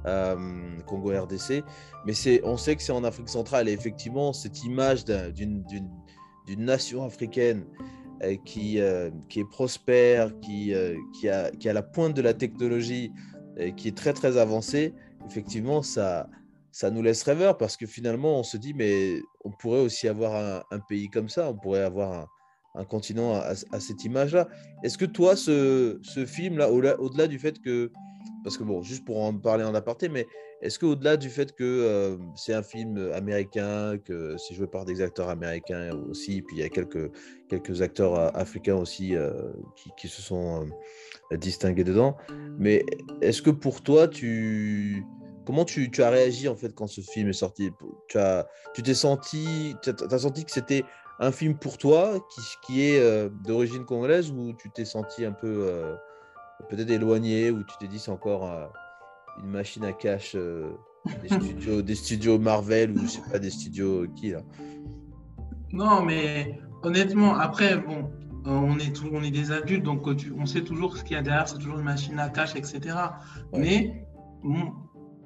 Euh, 0.06 0.36
Congo 0.86 1.10
RDC. 1.10 1.62
Mais 2.06 2.12
c'est, 2.12 2.40
on 2.44 2.56
sait 2.56 2.74
que 2.74 2.82
c'est 2.82 2.92
en 2.92 3.04
Afrique 3.04 3.28
centrale. 3.28 3.68
Et 3.68 3.72
effectivement, 3.72 4.32
cette 4.32 4.64
image 4.64 5.04
d'une, 5.04 5.64
nation 6.58 7.04
africaine 7.04 7.64
euh, 8.22 8.36
qui, 8.44 8.80
euh, 8.80 9.10
qui 9.28 9.40
est 9.40 9.48
prospère, 9.48 10.38
qui, 10.40 10.74
qui, 11.14 11.28
a, 11.28 11.50
qui 11.50 11.68
a 11.68 11.72
la 11.72 11.82
pointe 11.82 12.14
de 12.14 12.22
la 12.22 12.34
technologie, 12.34 13.12
qui 13.76 13.88
est 13.88 13.96
très 13.96 14.14
très 14.14 14.38
avancée, 14.38 14.94
effectivement, 15.26 15.82
ça, 15.82 16.26
ça 16.72 16.90
nous 16.90 17.02
laisse 17.02 17.22
rêveur 17.22 17.58
parce 17.58 17.76
que 17.76 17.86
finalement, 17.86 18.40
on 18.40 18.42
se 18.42 18.56
dit, 18.56 18.72
mais 18.74 19.20
on 19.44 19.50
pourrait 19.50 19.80
aussi 19.80 20.08
avoir 20.08 20.64
un, 20.70 20.80
pays 20.80 21.08
comme 21.10 21.28
ça, 21.28 21.50
on 21.50 21.54
pourrait 21.54 21.82
avoir 21.82 22.12
un, 22.12 22.26
continent 22.88 23.34
à, 23.34 23.80
cette 23.80 24.04
image-là. 24.04 24.48
Est-ce 24.82 24.98
que 24.98 25.04
toi, 25.04 25.36
ce, 25.36 25.98
film-là, 26.26 26.70
au-delà 26.70 27.26
du 27.26 27.38
fait 27.38 27.60
que 27.60 27.90
parce 28.42 28.58
que 28.58 28.64
bon, 28.64 28.82
juste 28.82 29.04
pour 29.04 29.22
en 29.22 29.32
parler 29.34 29.64
en 29.64 29.74
aparté, 29.74 30.08
mais 30.08 30.26
est-ce 30.62 30.78
qu'au-delà 30.78 31.16
du 31.16 31.28
fait 31.28 31.52
que 31.54 31.64
euh, 31.64 32.16
c'est 32.34 32.54
un 32.54 32.62
film 32.62 33.10
américain, 33.14 33.98
que 33.98 34.36
c'est 34.36 34.54
joué 34.54 34.66
par 34.66 34.84
des 34.84 35.00
acteurs 35.00 35.28
américains 35.28 35.90
aussi, 36.08 36.42
puis 36.42 36.56
il 36.56 36.62
y 36.62 36.64
a 36.64 36.68
quelques, 36.68 37.10
quelques 37.48 37.82
acteurs 37.82 38.14
euh, 38.14 38.30
africains 38.34 38.76
aussi 38.76 39.16
euh, 39.16 39.52
qui, 39.96 40.08
se 40.08 40.22
sont 40.22 40.66
distingués 41.32 41.84
dedans, 41.84 42.16
mais 42.58 42.84
est-ce 43.20 43.42
que 43.42 43.50
pour 43.50 43.82
toi, 43.82 44.08
tu... 44.08 45.04
Comment 45.44 45.64
tu, 45.64 45.90
tu, 45.90 46.04
as 46.04 46.10
réagi 46.10 46.46
en 46.46 46.54
fait 46.54 46.72
quand 46.72 46.86
ce 46.86 47.00
film 47.00 47.30
est 47.30 47.32
sorti? 47.32 47.70
Tu 48.06 48.18
tu 48.74 48.82
t'es 48.84 48.94
senti, 48.94 49.74
tu 49.82 49.90
senti 50.16 50.44
que 50.44 50.52
c'était 50.52 50.84
un 51.18 51.32
film 51.32 51.56
pour 51.56 51.78
toi 51.78 52.18
qui, 52.30 52.40
qui 52.64 52.82
est 52.82 53.28
d'origine 53.44 53.84
congolaise 53.84 54.30
ou 54.30 54.52
tu 54.54 54.70
t'es 54.70 54.84
senti 54.84 55.24
un 55.24 55.32
peu 55.32 55.96
peut-être 56.68 56.90
éloigné 56.90 57.50
où 57.50 57.62
tu 57.62 57.74
t'es 57.78 57.88
dit 57.88 57.98
c'est 57.98 58.10
encore 58.10 58.50
euh, 58.50 58.66
une 59.42 59.50
machine 59.50 59.84
à 59.84 59.92
cash 59.92 60.32
euh, 60.34 60.72
des, 61.22 61.28
studios, 61.40 61.82
des 61.82 61.94
studios 61.94 62.38
Marvel 62.38 62.92
ou 62.92 62.98
je 63.02 63.06
sais 63.06 63.22
pas 63.30 63.38
des 63.38 63.50
studios 63.50 64.06
qui 64.16 64.30
là? 64.30 64.40
Non, 65.72 66.02
mais 66.02 66.60
honnêtement, 66.82 67.34
après, 67.38 67.78
bon, 67.78 68.10
euh, 68.46 68.50
on 68.50 68.78
est, 68.78 68.94
tout, 68.94 69.08
on 69.10 69.22
est 69.22 69.30
des 69.30 69.52
adultes, 69.52 69.84
donc 69.84 70.06
on 70.36 70.44
sait 70.44 70.60
toujours 70.62 70.98
ce 70.98 71.02
qu'il 71.02 71.16
y 71.16 71.18
a 71.18 71.22
derrière, 71.22 71.48
c'est 71.48 71.56
toujours 71.56 71.78
une 71.78 71.84
machine 71.84 72.18
à 72.18 72.28
cash, 72.28 72.54
etc. 72.54 72.94
Mais 73.56 74.04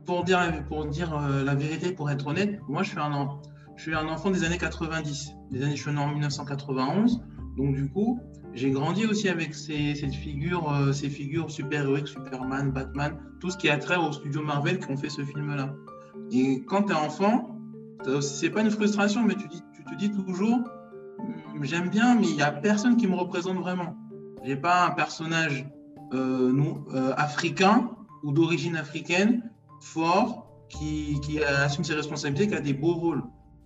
pour 0.05 0.23
dire, 0.23 0.65
pour 0.69 0.87
dire 0.87 1.19
la 1.45 1.55
vérité, 1.57 1.93
pour 1.93 2.11
être 2.11 2.29
honnête, 2.29 2.61
moi 2.69 2.85
je 2.85 2.91
suis, 2.91 3.01
un, 3.01 3.41
je 3.75 3.83
suis 3.83 3.95
un 3.95 4.07
enfant 4.07 4.31
des 4.31 4.45
années 4.45 4.59
90. 4.59 5.36
Des 5.51 5.63
années, 5.63 5.77
je 5.77 5.91
en 5.91 6.09
1991, 6.09 7.21
donc 7.57 7.75
du 7.75 7.89
coup, 7.89 8.21
j'ai 8.53 8.71
grandi 8.71 9.07
aussi 9.07 9.29
avec 9.29 9.55
ces, 9.55 9.95
cette 9.95 10.13
euh, 10.15 10.93
ces 10.93 11.11
figures 11.11 11.51
super-héroïques, 11.51 12.09
Superman, 12.09 12.71
Batman, 12.71 13.17
tout 13.41 13.51
ce 13.51 13.57
qui 13.57 13.69
a 13.69 13.77
trait 13.77 13.97
au 13.97 14.13
studio 14.13 14.43
Marvel 14.43 14.79
qui 14.79 14.91
ont 14.91 14.97
fait 14.97 15.11
ce 15.11 15.25
film-là. 15.25 15.75
Et 16.33 16.65
quand 16.65 16.85
tu 16.85 16.93
es 16.93 16.97
enfant, 16.97 17.57
c'est 18.21 18.51
pas 18.51 18.63
une 18.63 18.71
frustration, 18.71 19.23
mais 19.25 19.35
tu, 19.35 19.47
te 19.49 19.95
dis 19.99 20.11
toujours, 20.11 20.59
hmm, 21.19 21.63
j'aime 21.63 21.89
bien, 21.89 22.15
mais 22.15 22.29
il 22.29 22.35
n'y 22.35 22.43
a 22.43 22.51
personne 22.51 22.97
qui 22.97 23.07
me 23.07 23.15
représente 23.15 23.59
vraiment. 23.59 23.97
J'ai 24.45 24.57
pas 24.57 24.87
un 24.87 24.91
personnage 24.91 25.69
euh, 26.15 26.53
euh, 26.95 27.13
africain 27.17 27.91
ou 28.23 28.33
d'origine 28.33 28.77
africaine 28.77 29.51
fort 29.81 30.47
qui, 30.69 31.21
qui, 31.21 31.43
assume 31.43 31.85
ses 31.85 31.95
responsabilités, 31.95 32.49
qui 32.49 32.55
a 32.55 32.61
des 32.61 32.75
beaux 32.75 32.95
rôles. 32.95 33.23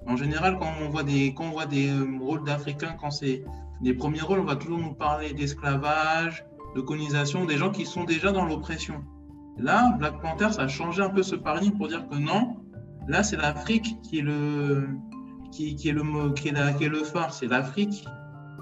En 0.07 0.16
général, 0.16 0.59
quand 0.59 0.73
on 0.83 0.88
voit 0.88 1.02
des, 1.02 1.35
des 1.71 1.92
rôles 2.21 2.45
d'Africains, 2.45 2.97
quand 3.00 3.11
c'est 3.11 3.45
des 3.80 3.95
premiers 3.95 4.21
rôles, 4.21 4.40
on 4.40 4.45
va 4.45 4.57
toujours 4.57 4.78
nous 4.78 4.95
parler 4.95 5.33
d'esclavage, 5.33 6.45
de 6.75 6.80
colonisation, 6.80 7.45
des 7.45 7.57
gens 7.57 7.71
qui 7.71 7.87
sont 7.87 8.04
déjà 8.04 8.33
dans 8.33 8.45
l'oppression. 8.45 9.02
Là, 9.59 9.95
Black 9.99 10.21
Panther, 10.21 10.52
ça 10.52 10.62
a 10.62 10.69
changé 10.69 11.02
un 11.02 11.11
peu 11.11 11.23
ce 11.23 11.37
paradigme 11.37 11.76
pour 11.76 11.88
dire 11.88 12.09
que 12.09 12.16
non, 12.16 12.57
là, 13.09 13.23
c'est 13.23 13.37
l'Afrique 13.37 14.00
qui 14.02 14.19
est 14.19 14.23
le, 14.23 14.88
qui, 15.52 15.75
qui, 15.76 15.88
est 15.88 15.92
le, 15.92 16.33
qui, 16.33 16.49
est 16.49 16.88
le 16.88 17.02
phare. 17.04 17.33
C'est 17.33 17.47
l'Afrique 17.47 18.04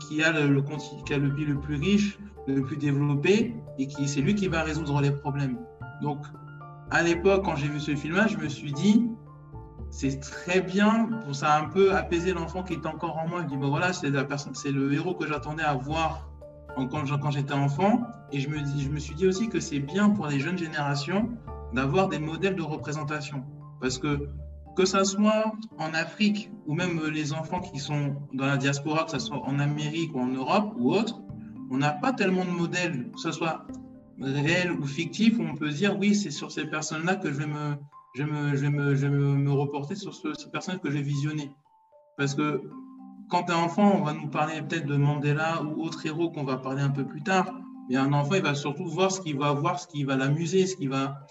qui 0.00 0.22
a 0.22 0.32
le, 0.32 0.48
le, 0.48 0.62
qui 1.04 1.14
a 1.14 1.18
le 1.18 1.34
pays 1.34 1.44
le 1.44 1.60
plus 1.60 1.76
riche, 1.76 2.18
le 2.46 2.62
plus 2.62 2.76
développé, 2.76 3.54
et 3.78 3.86
qui 3.86 4.08
c'est 4.08 4.20
lui 4.20 4.34
qui 4.34 4.48
va 4.48 4.62
résoudre 4.62 5.00
les 5.00 5.10
problèmes. 5.10 5.58
Donc, 6.02 6.18
à 6.90 7.02
l'époque, 7.02 7.44
quand 7.44 7.56
j'ai 7.56 7.68
vu 7.68 7.80
ce 7.80 7.94
film-là, 7.94 8.26
je 8.26 8.38
me 8.38 8.48
suis 8.48 8.72
dit, 8.72 9.08
c'est 9.90 10.20
très 10.20 10.60
bien. 10.60 11.08
Pour 11.24 11.34
ça 11.34 11.58
un 11.58 11.68
peu 11.68 11.94
apaisé 11.94 12.32
l'enfant 12.32 12.62
qui 12.62 12.74
est 12.74 12.86
encore 12.86 13.18
en 13.18 13.28
moi. 13.28 13.40
Il 13.42 13.46
dit 13.46 13.56
bon 13.56 13.70
voilà, 13.70 13.92
c'est 13.92 14.10
la 14.10 14.24
personne, 14.24 14.54
c'est 14.54 14.72
le 14.72 14.92
héros 14.92 15.14
que 15.14 15.26
j'attendais 15.26 15.64
à 15.64 15.74
voir 15.74 16.28
quand, 16.76 17.30
j'étais 17.30 17.54
enfant. 17.54 18.02
Et 18.32 18.40
je 18.40 18.48
me, 18.48 18.58
je 18.58 18.88
me 18.88 18.98
suis 18.98 19.14
dit 19.14 19.26
aussi 19.26 19.48
que 19.48 19.60
c'est 19.60 19.80
bien 19.80 20.10
pour 20.10 20.26
les 20.26 20.38
jeunes 20.38 20.58
générations 20.58 21.30
d'avoir 21.72 22.08
des 22.08 22.18
modèles 22.18 22.56
de 22.56 22.62
représentation. 22.62 23.44
Parce 23.80 23.98
que 23.98 24.28
que 24.78 24.84
ça 24.84 25.04
soit 25.04 25.52
en 25.78 25.92
Afrique 25.92 26.52
ou 26.66 26.74
même 26.74 27.00
les 27.12 27.32
enfants 27.32 27.60
qui 27.60 27.80
sont 27.80 28.14
dans 28.32 28.46
la 28.46 28.56
diaspora, 28.56 29.06
que 29.06 29.10
ce 29.10 29.18
soit 29.18 29.42
en 29.44 29.58
Amérique 29.58 30.14
ou 30.14 30.20
en 30.20 30.28
Europe 30.28 30.72
ou 30.76 30.92
autre, 30.92 31.20
on 31.68 31.78
n'a 31.78 31.90
pas 31.90 32.12
tellement 32.12 32.44
de 32.44 32.50
modèles, 32.50 33.10
que 33.10 33.18
ce 33.18 33.32
soit 33.32 33.66
réel 34.20 34.70
ou 34.70 34.86
fictif, 34.86 35.36
où 35.36 35.42
on 35.42 35.56
peut 35.56 35.70
dire 35.70 35.98
oui, 35.98 36.14
c'est 36.14 36.30
sur 36.30 36.52
ces 36.52 36.64
personnes-là 36.64 37.16
que 37.16 37.32
je 37.32 37.38
vais 37.38 37.48
me, 37.48 37.74
je 38.14 38.22
vais 38.22 38.70
me, 38.70 38.92
vais 38.94 39.10
me, 39.10 39.52
reporter 39.52 39.94
sur 39.94 40.14
ce, 40.14 40.48
personnage 40.48 40.80
que 40.80 40.90
j'ai 40.90 41.02
visionné. 41.02 41.50
Parce 42.16 42.34
que 42.34 42.62
quand 43.28 43.44
tu 43.44 43.52
es 43.52 43.54
enfant, 43.54 43.96
on 43.96 44.04
va 44.04 44.12
nous 44.12 44.28
parler 44.28 44.60
peut-être 44.62 44.86
de 44.86 44.96
Mandela 44.96 45.62
ou 45.62 45.82
autres 45.82 46.04
héros 46.06 46.30
qu'on 46.30 46.44
va 46.44 46.56
parler 46.56 46.82
un 46.82 46.90
peu 46.90 47.04
plus 47.04 47.22
tard. 47.22 47.52
Mais 47.88 47.96
un 47.96 48.12
enfant, 48.12 48.34
il 48.34 48.42
va 48.42 48.54
surtout 48.54 48.86
voir 48.86 49.12
ce 49.12 49.20
qui 49.20 49.32
va 49.32 49.52
voir, 49.52 49.78
ce 49.78 49.86
qui 49.86 50.04
va 50.04 50.16
l'amuser, 50.16 50.66
ce 50.66 50.76
qui 50.76 50.88
va 50.88 51.26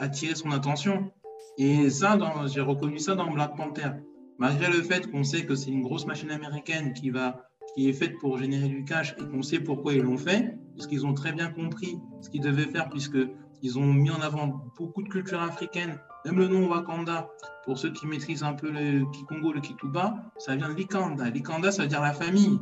attirer 0.00 0.34
son 0.34 0.50
attention. 0.50 1.10
Et 1.56 1.90
ça, 1.90 2.16
j'ai 2.46 2.60
reconnu 2.60 2.98
ça 2.98 3.14
dans 3.14 3.30
Black 3.30 3.56
Panther. 3.56 3.90
Malgré 4.38 4.70
le 4.70 4.82
fait 4.82 5.10
qu'on 5.10 5.24
sait 5.24 5.44
que 5.44 5.56
c'est 5.56 5.70
une 5.70 5.82
grosse 5.82 6.06
machine 6.06 6.30
américaine 6.30 6.92
qui, 6.92 7.10
va, 7.10 7.48
qui 7.74 7.88
est 7.88 7.92
faite 7.92 8.16
pour 8.18 8.38
générer 8.38 8.68
du 8.68 8.84
cash 8.84 9.16
et 9.18 9.24
qu'on 9.28 9.42
sait 9.42 9.58
pourquoi 9.58 9.94
ils 9.94 10.02
l'ont 10.02 10.16
fait, 10.16 10.56
parce 10.76 10.86
qu'ils 10.86 11.04
ont 11.04 11.14
très 11.14 11.32
bien 11.32 11.50
compris 11.50 11.98
ce 12.20 12.30
qu'ils 12.30 12.42
devaient 12.42 12.68
faire, 12.68 12.88
puisque 12.88 13.18
ils 13.62 13.78
ont 13.78 13.86
mis 13.86 14.10
en 14.10 14.20
avant 14.20 14.70
beaucoup 14.76 15.02
de 15.02 15.08
cultures 15.08 15.40
africaines, 15.40 15.98
même 16.24 16.38
le 16.38 16.48
nom 16.48 16.68
Wakanda, 16.68 17.28
pour 17.64 17.78
ceux 17.78 17.92
qui 17.92 18.06
maîtrisent 18.06 18.42
un 18.42 18.54
peu 18.54 18.70
le 18.70 19.04
Kikongo, 19.12 19.52
le 19.52 19.60
Kituba, 19.60 20.14
ça 20.38 20.56
vient 20.56 20.68
de 20.68 20.74
Likanda. 20.74 21.28
Likanda, 21.30 21.70
ça 21.70 21.82
veut 21.82 21.88
dire 21.88 22.00
la 22.00 22.12
famille. 22.12 22.58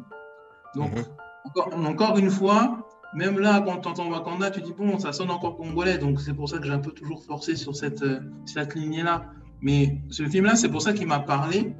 Donc, 0.74 0.92
mhm. 0.94 1.86
encore, 1.86 2.18
une 2.18 2.30
fois, 2.30 2.86
même 3.14 3.38
là, 3.38 3.62
quand 3.64 3.78
tu 3.78 3.88
entends 3.88 4.10
Wakanda, 4.10 4.50
tu 4.50 4.60
dis, 4.60 4.72
bon, 4.72 4.98
ça 4.98 5.12
sonne 5.12 5.30
encore 5.30 5.56
congolais. 5.56 5.98
Donc, 5.98 6.20
c'est 6.20 6.34
pour 6.34 6.48
ça 6.48 6.58
que 6.58 6.64
j'ai 6.64 6.72
un 6.72 6.80
peu 6.80 6.90
toujours 6.90 7.24
forcé 7.24 7.56
sur 7.56 7.74
cette, 7.74 8.02
euh, 8.02 8.20
cette 8.44 8.74
lignée-là. 8.74 9.26
Mais 9.62 10.02
ce 10.10 10.24
film-là, 10.24 10.54
c'est 10.56 10.68
pour 10.68 10.82
ça 10.82 10.92
qu'il 10.92 11.06
m'a 11.06 11.20
parlé. 11.20 11.74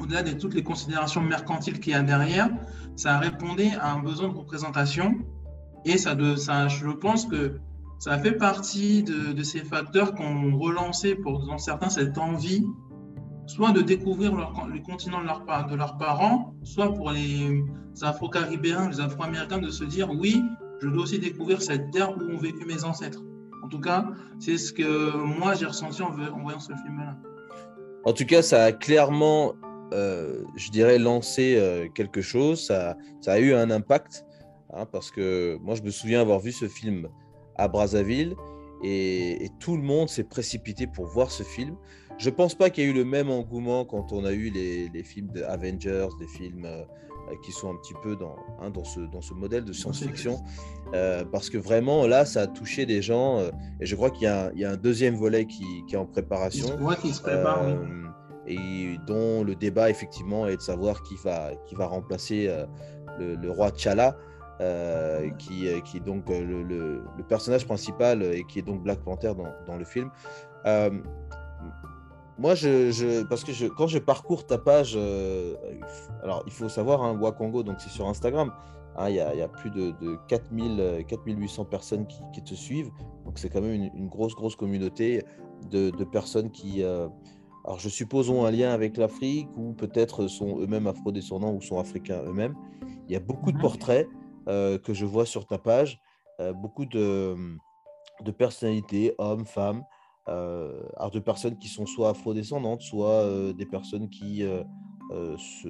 Au-delà 0.00 0.22
de 0.22 0.32
toutes 0.32 0.54
les 0.54 0.62
considérations 0.62 1.22
mercantiles 1.22 1.80
qu'il 1.80 1.92
y 1.92 1.96
a 1.96 2.02
derrière, 2.02 2.50
ça 2.96 3.18
répondait 3.18 3.72
à 3.80 3.92
un 3.92 4.00
besoin 4.00 4.28
de 4.28 4.34
représentation. 4.34 5.14
Et 5.84 5.98
ça, 5.98 6.14
de, 6.14 6.36
ça, 6.36 6.68
je 6.68 6.88
pense 6.88 7.26
que 7.26 7.58
ça 7.98 8.18
fait 8.18 8.32
partie 8.32 9.02
de, 9.02 9.42
ces 9.42 9.60
facteurs 9.60 10.14
qui 10.14 10.22
ont 10.22 10.58
relancé 10.58 11.14
pour 11.14 11.44
dans 11.46 11.58
certains 11.58 11.88
cette 11.88 12.18
envie, 12.18 12.64
soit 13.46 13.72
de 13.72 13.80
découvrir 13.80 14.34
le 14.34 14.82
continent 14.82 15.20
de, 15.20 15.26
leur, 15.26 15.44
de 15.68 15.76
leurs 15.76 15.96
parents, 15.96 16.54
soit 16.62 16.92
pour 16.92 17.10
les 17.10 17.64
Afro-Caribéens, 18.02 18.90
les 18.90 19.00
Afro-Américains, 19.00 19.58
de 19.58 19.70
se 19.70 19.84
dire 19.84 20.10
oui, 20.10 20.42
je 20.82 20.88
dois 20.88 21.04
aussi 21.04 21.18
découvrir 21.18 21.62
cette 21.62 21.90
terre 21.90 22.16
où 22.16 22.20
ont 22.20 22.38
vécu 22.38 22.66
mes 22.66 22.84
ancêtres. 22.84 23.22
En 23.64 23.68
tout 23.68 23.80
cas, 23.80 24.06
c'est 24.38 24.58
ce 24.58 24.72
que 24.72 25.16
moi 25.16 25.54
j'ai 25.54 25.66
ressenti 25.66 26.02
en, 26.02 26.10
voyant 26.10 26.60
ce 26.60 26.72
film-là. 26.72 27.16
En 28.04 28.12
tout 28.12 28.26
cas, 28.26 28.42
ça 28.42 28.64
a 28.64 28.72
clairement, 28.72 29.54
euh, 29.92 30.44
je 30.54 30.70
dirais, 30.70 30.98
lancé 30.98 31.56
euh, 31.56 31.88
quelque 31.92 32.20
chose. 32.20 32.64
Ça, 32.64 32.96
ça, 33.20 33.32
a 33.32 33.38
eu 33.38 33.54
un 33.54 33.70
impact. 33.70 34.24
Hein, 34.72 34.86
parce 34.86 35.10
que 35.10 35.58
moi, 35.62 35.74
je 35.74 35.82
me 35.82 35.90
souviens 35.90 36.20
avoir 36.20 36.38
vu 36.38 36.52
ce 36.52 36.68
film 36.68 37.08
à 37.58 37.68
Brazzaville 37.68 38.34
et, 38.82 39.50
tout 39.60 39.76
le 39.76 39.82
monde 39.82 40.08
s'est 40.08 40.24
précipité 40.24 40.86
pour 40.86 41.06
voir 41.06 41.30
ce 41.30 41.42
film. 41.42 41.76
Je 42.18 42.30
pense 42.30 42.54
pas 42.54 42.70
qu'il 42.70 42.84
y 42.84 42.86
ait 42.86 42.90
eu 42.90 42.94
le 42.94 43.04
même 43.04 43.30
engouement 43.30 43.84
quand 43.84 44.12
on 44.12 44.24
a 44.24 44.32
eu 44.32 44.50
les, 44.50 44.88
les 44.88 45.02
films 45.02 45.28
d'Avengers, 45.28 46.08
des 46.18 46.26
films 46.26 46.64
euh, 46.64 46.84
qui 47.42 47.52
sont 47.52 47.70
un 47.70 47.76
petit 47.76 47.94
peu 48.02 48.16
dans, 48.16 48.36
hein, 48.60 48.70
dans, 48.70 48.84
ce, 48.84 49.00
dans 49.00 49.20
ce 49.20 49.34
modèle 49.34 49.64
de 49.64 49.72
science-fiction, 49.72 50.42
euh, 50.94 51.24
parce 51.24 51.50
que 51.50 51.58
vraiment 51.58 52.06
là, 52.06 52.24
ça 52.24 52.42
a 52.42 52.46
touché 52.46 52.86
des 52.86 53.02
gens, 53.02 53.38
euh, 53.38 53.50
et 53.80 53.86
je 53.86 53.96
crois 53.96 54.10
qu'il 54.10 54.28
y, 54.28 54.60
y, 54.60 54.64
a 54.64 54.70
un 54.70 54.76
deuxième 54.76 55.16
volet 55.16 55.46
qui, 55.46 55.84
qui 55.86 55.94
est 55.94 55.98
en 55.98 56.06
préparation. 56.06 56.68
qui 57.00 57.12
se 57.12 57.20
prépare, 57.20 57.64
oui. 57.66 57.74
Et 58.48 58.96
dont 59.08 59.42
le 59.42 59.56
débat 59.56 59.90
effectivement 59.90 60.46
est 60.46 60.56
de 60.56 60.62
savoir 60.62 61.02
qui 61.02 61.16
va, 61.16 61.50
qui 61.66 61.74
va 61.74 61.88
remplacer 61.88 62.48
le, 63.18 63.34
le, 63.34 63.50
roi 63.50 63.72
T'Challa. 63.72 64.16
Euh, 64.62 65.28
qui, 65.32 65.68
euh, 65.68 65.80
qui, 65.80 65.98
est 65.98 66.00
donc 66.00 66.30
euh, 66.30 66.42
le, 66.42 66.62
le, 66.62 67.22
personnage 67.28 67.66
principal 67.66 68.22
et 68.22 68.42
qui 68.44 68.58
est 68.58 68.62
donc 68.62 68.82
Black 68.82 69.00
Panther 69.00 69.34
dans, 69.36 69.52
dans 69.66 69.76
le 69.76 69.84
film. 69.84 70.10
moi, 72.38 72.54
je, 72.54 72.90
je, 72.90 73.22
parce 73.24 73.44
que 73.44 73.52
je, 73.52 73.66
quand 73.66 73.86
je 73.86 73.98
parcours 73.98 74.46
ta 74.46 74.56
page, 74.56 74.96
alors 76.22 76.42
il 76.46 76.52
faut 76.52 76.70
savoir, 76.70 77.02
hein, 77.02 77.18
Wakongo, 77.20 77.64
donc 77.64 77.76
c'est 77.80 77.90
sur 77.90 78.08
Instagram, 78.08 78.50
hein, 78.96 79.10
il 79.10 79.16
y, 79.16 79.18
y, 79.18 79.42
a 79.42 79.48
plus 79.48 79.68
de, 79.68 79.90
de 80.00 80.16
4000, 80.28 81.04
4800 81.06 81.66
personnes 81.66 82.06
qui, 82.06 82.22
qui, 82.32 82.42
te 82.42 82.54
suivent, 82.54 82.90
donc 83.26 83.38
c'est 83.38 83.50
quand 83.50 83.60
même 83.60 83.74
une, 83.74 83.90
une, 83.94 84.08
grosse, 84.08 84.34
grosse 84.34 84.56
communauté 84.56 85.22
de, 85.70 85.90
de 85.90 86.04
personnes 86.04 86.50
qui, 86.50 86.82
alors 86.82 87.78
je 87.78 87.90
suppose, 87.90 88.30
ont 88.30 88.46
un 88.46 88.50
lien 88.50 88.70
avec 88.70 88.96
l'Afrique 88.96 89.50
ou 89.54 89.74
peut-être 89.74 90.28
sont 90.28 90.60
eux-mêmes 90.60 90.86
afro-descendants 90.86 91.52
ou 91.52 91.60
sont 91.60 91.78
africains 91.78 92.22
eux-mêmes. 92.24 92.54
Il 93.06 93.12
y 93.12 93.16
a 93.16 93.20
beaucoup 93.20 93.52
de 93.52 93.58
portraits. 93.58 94.08
Euh, 94.48 94.78
que 94.78 94.94
je 94.94 95.04
vois 95.04 95.26
sur 95.26 95.46
ta 95.46 95.58
page. 95.58 96.00
Euh, 96.40 96.52
beaucoup 96.52 96.86
de, 96.86 97.34
de, 98.20 98.30
personnalités, 98.30 99.12
hommes, 99.18 99.44
femmes, 99.44 99.82
euh, 100.28 100.82
de 101.12 101.18
personnes 101.18 101.58
qui 101.58 101.68
sont 101.68 101.86
soit 101.86 102.10
afrodescendantes, 102.10 102.82
soit 102.82 103.52
des 103.54 103.66
personnes 103.66 104.08
qui 104.08 104.44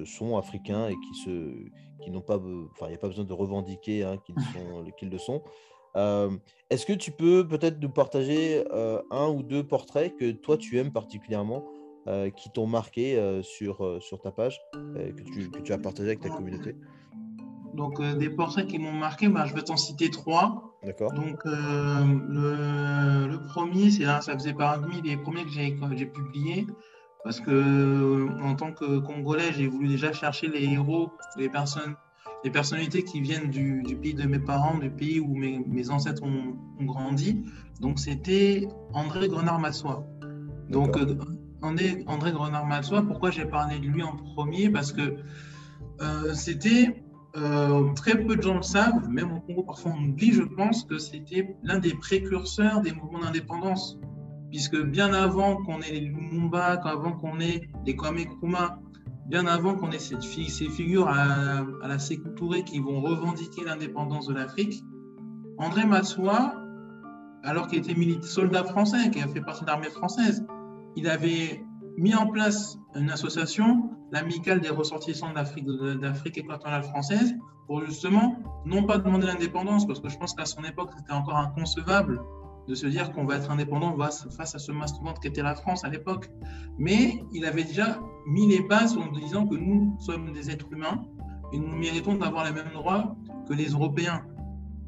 sont 0.05 0.37
africains 0.37 0.89
et 0.89 0.95
qui, 0.95 1.19
se, 1.23 1.69
qui 2.03 2.11
n'ont 2.11 2.21
pas, 2.21 2.37
enfin, 2.37 2.85
il 2.85 2.89
n'y 2.89 2.95
a 2.95 2.99
pas 2.99 3.07
besoin 3.07 3.25
de 3.25 3.33
revendiquer 3.33 4.03
hein, 4.03 4.17
qu'ils, 4.25 4.35
sont, 4.53 4.85
qu'ils 4.97 5.09
le 5.09 5.17
sont. 5.17 5.41
est-ce 6.69 6.85
que 6.85 6.93
tu 6.93 7.11
peux 7.11 7.47
peut-être 7.47 7.81
nous 7.81 7.89
partager 7.89 8.63
un 9.09 9.27
ou 9.29 9.41
deux 9.41 9.65
portraits 9.65 10.15
que 10.15 10.31
toi 10.31 10.57
tu 10.57 10.77
aimes 10.77 10.91
particulièrement, 10.91 11.65
qui 12.35 12.51
t'ont 12.51 12.67
marqué 12.67 13.41
sur, 13.41 14.01
sur 14.03 14.21
ta 14.21 14.31
page, 14.31 14.59
que 14.73 15.23
tu, 15.23 15.49
que, 15.49 15.61
tu, 15.61 15.73
as 15.73 15.79
partagé 15.79 16.09
avec 16.09 16.19
ta 16.19 16.29
communauté? 16.29 16.75
Donc, 17.77 17.99
euh, 17.99 18.15
des 18.15 18.31
portraits 18.31 18.65
qui 18.65 18.79
m'ont 18.79 18.91
marqué, 18.91 19.29
bah, 19.29 19.45
je 19.45 19.53
vais 19.53 19.61
t'en 19.61 19.77
citer 19.77 20.09
trois. 20.09 20.73
D'accord. 20.83 21.13
Donc, 21.13 21.45
euh, 21.45 22.03
le, 22.27 23.27
le, 23.27 23.45
premier, 23.45 23.91
c'est 23.91 24.03
ça 24.03 24.33
faisait 24.33 24.53
parmi 24.53 24.99
les 25.03 25.15
premiers 25.15 25.43
que 25.43 25.51
j'ai, 25.51 25.77
j'ai 25.95 26.05
publiés. 26.07 26.65
Parce 27.23 27.39
que, 27.39 28.27
en 28.41 28.55
tant 28.55 28.71
que 28.71 28.97
Congolais, 28.99 29.53
j'ai 29.55 29.67
voulu 29.67 29.87
déjà 29.89 30.11
chercher 30.11 30.47
les 30.47 30.63
héros, 30.63 31.11
les 31.37 31.49
personnes, 31.49 31.95
les 32.43 32.49
personnalités 32.49 33.03
qui 33.03 33.21
viennent 33.21 33.51
du, 33.51 33.83
du 33.83 33.95
pays 33.95 34.15
de 34.15 34.23
mes 34.23 34.39
parents, 34.39 34.79
du 34.79 34.89
pays 34.89 35.19
où 35.19 35.35
mes, 35.35 35.59
mes 35.67 35.91
ancêtres 35.91 36.23
ont, 36.23 36.57
ont, 36.79 36.85
grandi. 36.85 37.43
Donc, 37.79 37.99
c'était 37.99 38.67
André 38.93 39.27
Grenard-Massois. 39.27 40.03
Donc, 40.69 40.97
euh, 40.97 41.15
André, 41.61 42.03
André 42.07 42.31
Grenard-Massois, 42.31 43.03
pourquoi 43.03 43.29
j'ai 43.29 43.45
parlé 43.45 43.77
de 43.77 43.85
lui 43.85 44.01
en 44.01 44.15
premier? 44.15 44.71
Parce 44.71 44.91
que 44.91 45.17
euh, 46.01 46.33
c'était 46.33 47.03
euh, 47.37 47.93
très 47.93 48.23
peu 48.23 48.35
de 48.35 48.41
gens 48.41 48.55
le 48.55 48.63
savent, 48.63 49.07
même 49.09 49.31
au 49.31 49.39
Congo, 49.41 49.63
parfois 49.63 49.93
on 49.95 50.09
oublie, 50.09 50.31
je 50.31 50.41
pense, 50.41 50.83
que 50.83 50.97
c'était 50.97 51.55
l'un 51.63 51.77
des 51.77 51.93
précurseurs 51.93 52.81
des 52.81 52.93
mouvements 52.93 53.19
d'indépendance. 53.19 53.99
Puisque 54.49 54.81
bien 54.81 55.13
avant 55.13 55.57
qu'on 55.63 55.81
ait 55.81 55.91
les 55.91 55.99
Lumumba, 55.99 56.79
avant 56.83 57.11
qu'on 57.11 57.39
ait 57.39 57.69
les 57.85 57.95
Kwame 57.95 58.17
Nkrumah, 58.17 58.79
bien 59.27 59.45
avant 59.45 59.75
qu'on 59.75 59.91
ait 59.91 59.99
ces 59.99 60.69
figures 60.69 61.09
à, 61.09 61.65
la 61.85 61.99
Sékou 61.99 62.49
qui 62.65 62.79
vont 62.79 63.01
revendiquer 63.01 63.65
l'indépendance 63.65 64.27
de 64.27 64.33
l'Afrique, 64.33 64.83
André 65.57 65.85
Massoua, 65.85 66.55
alors 67.43 67.67
qu'il 67.67 67.79
était 67.79 67.95
soldat 68.21 68.63
français, 68.63 69.11
qui 69.11 69.21
a 69.21 69.27
fait 69.27 69.41
partie 69.41 69.63
de 69.63 69.67
l'armée 69.67 69.89
française, 69.89 70.45
il 70.95 71.07
avait 71.07 71.63
mis 71.97 72.13
en 72.15 72.27
place 72.27 72.77
une 72.95 73.09
association, 73.09 73.89
l'amicale 74.11 74.61
des 74.61 74.69
ressortissants 74.69 75.33
d'Afrique 75.33 76.37
équatoriale 76.37 76.83
française, 76.83 77.35
pour 77.65 77.83
justement 77.85 78.37
non 78.65 78.83
pas 78.83 78.97
demander 78.97 79.27
l'indépendance, 79.27 79.85
parce 79.85 79.99
que 79.99 80.09
je 80.09 80.17
pense 80.17 80.33
qu'à 80.33 80.45
son 80.45 80.63
époque, 80.63 80.91
c'était 80.97 81.11
encore 81.11 81.37
inconcevable 81.37 82.21
de 82.67 82.75
se 82.75 82.85
dire 82.85 83.11
qu'on 83.11 83.25
va 83.25 83.37
être 83.37 83.49
indépendant 83.49 83.97
face 83.97 84.55
à 84.55 84.59
ce 84.59 84.71
mastodonte 84.71 85.19
qu'était 85.19 85.41
la 85.41 85.55
France 85.55 85.83
à 85.83 85.89
l'époque. 85.89 86.29
Mais 86.77 87.23
il 87.33 87.45
avait 87.45 87.63
déjà 87.63 87.99
mis 88.25 88.47
les 88.47 88.61
bases 88.61 88.97
en 88.97 89.11
disant 89.11 89.47
que 89.47 89.55
nous 89.55 89.95
sommes 89.99 90.33
des 90.33 90.51
êtres 90.51 90.71
humains 90.71 91.01
et 91.53 91.59
nous 91.59 91.75
méritons 91.75 92.15
d'avoir 92.15 92.43
les 92.45 92.51
mêmes 92.51 92.73
droits 92.73 93.15
que 93.47 93.53
les 93.53 93.69
Européens. 93.69 94.21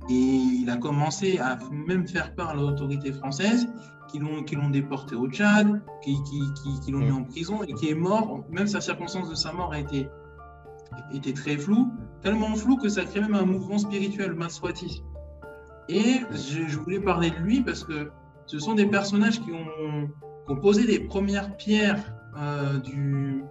Et 0.09 0.13
il 0.13 0.69
a 0.69 0.77
commencé 0.77 1.39
à 1.39 1.57
même 1.71 2.05
faire 2.07 2.35
peur 2.35 2.49
à 2.49 2.53
l'autorité 2.53 3.13
française 3.13 3.67
qui 4.11 4.19
l'ont 4.55 4.69
déporté 4.69 5.15
au 5.15 5.27
Tchad, 5.29 5.81
qui, 6.01 6.17
qui, 6.83 6.91
l'ont 6.91 6.99
mis 6.99 7.11
en 7.11 7.23
prison 7.23 7.63
et 7.63 7.73
qui 7.73 7.89
est 7.89 7.95
mort. 7.95 8.43
Même 8.49 8.67
sa 8.67 8.81
circonstance 8.81 9.29
de 9.29 9.35
sa 9.35 9.53
mort 9.53 9.71
a 9.71 9.79
été, 9.79 10.09
était 11.13 11.33
très 11.33 11.57
floue, 11.57 11.91
tellement 12.21 12.55
floue 12.55 12.77
que 12.77 12.89
ça 12.89 13.05
crée 13.05 13.21
même 13.21 13.35
un 13.35 13.45
mouvement 13.45 13.77
spirituel, 13.77 14.33
Maswati. 14.33 15.03
Et 15.87 16.21
je, 16.31 16.77
voulais 16.77 16.99
parler 16.99 17.31
de 17.31 17.37
lui 17.37 17.61
parce 17.61 17.83
que 17.83 18.11
ce 18.45 18.59
sont 18.59 18.75
des 18.75 18.85
personnages 18.85 19.41
qui 19.41 19.51
ont, 19.51 20.55
posé 20.61 20.87
les 20.87 20.99
premières 20.99 21.55
pierres 21.57 22.11
euh, 22.35 22.79
du, 22.79 23.43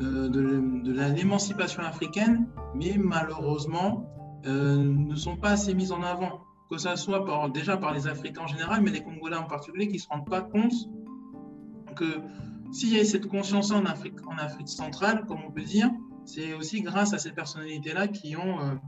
euh, 0.00 0.28
de, 0.28 0.92
l'émancipation 1.14 1.82
africaine, 1.82 2.46
mais 2.74 2.96
malheureusement 2.98 4.08
euh, 4.46 4.76
ne 4.76 5.14
sont 5.14 5.36
pas 5.36 5.50
assez 5.50 5.74
mis 5.74 5.92
en 5.92 6.02
avant, 6.02 6.40
que 6.70 6.78
ce 6.78 6.94
soit 6.96 7.24
par, 7.24 7.50
déjà 7.50 7.76
par 7.76 7.92
les 7.92 8.06
Africains 8.06 8.42
en 8.42 8.46
général, 8.46 8.82
mais 8.82 8.90
les 8.90 9.02
Congolais 9.02 9.36
en 9.36 9.44
particulier, 9.44 9.88
qui 9.88 9.94
ne 9.94 10.00
se 10.00 10.08
rendent 10.08 10.28
pas 10.28 10.42
compte 10.42 10.72
que 11.96 12.20
s'il 12.72 12.94
y 12.94 13.00
a 13.00 13.04
cette 13.04 13.26
conscience 13.26 13.70
en 13.70 13.84
Afrique, 13.86 14.26
en 14.26 14.36
Afrique 14.36 14.68
centrale, 14.68 15.24
comme 15.26 15.42
on 15.46 15.50
peut 15.50 15.62
dire, 15.62 15.90
c'est 16.26 16.52
aussi 16.52 16.82
grâce 16.82 17.14
à 17.14 17.18
ces 17.18 17.32
personnalités-là 17.32 18.08
qui 18.08 18.36
ont 18.36 18.78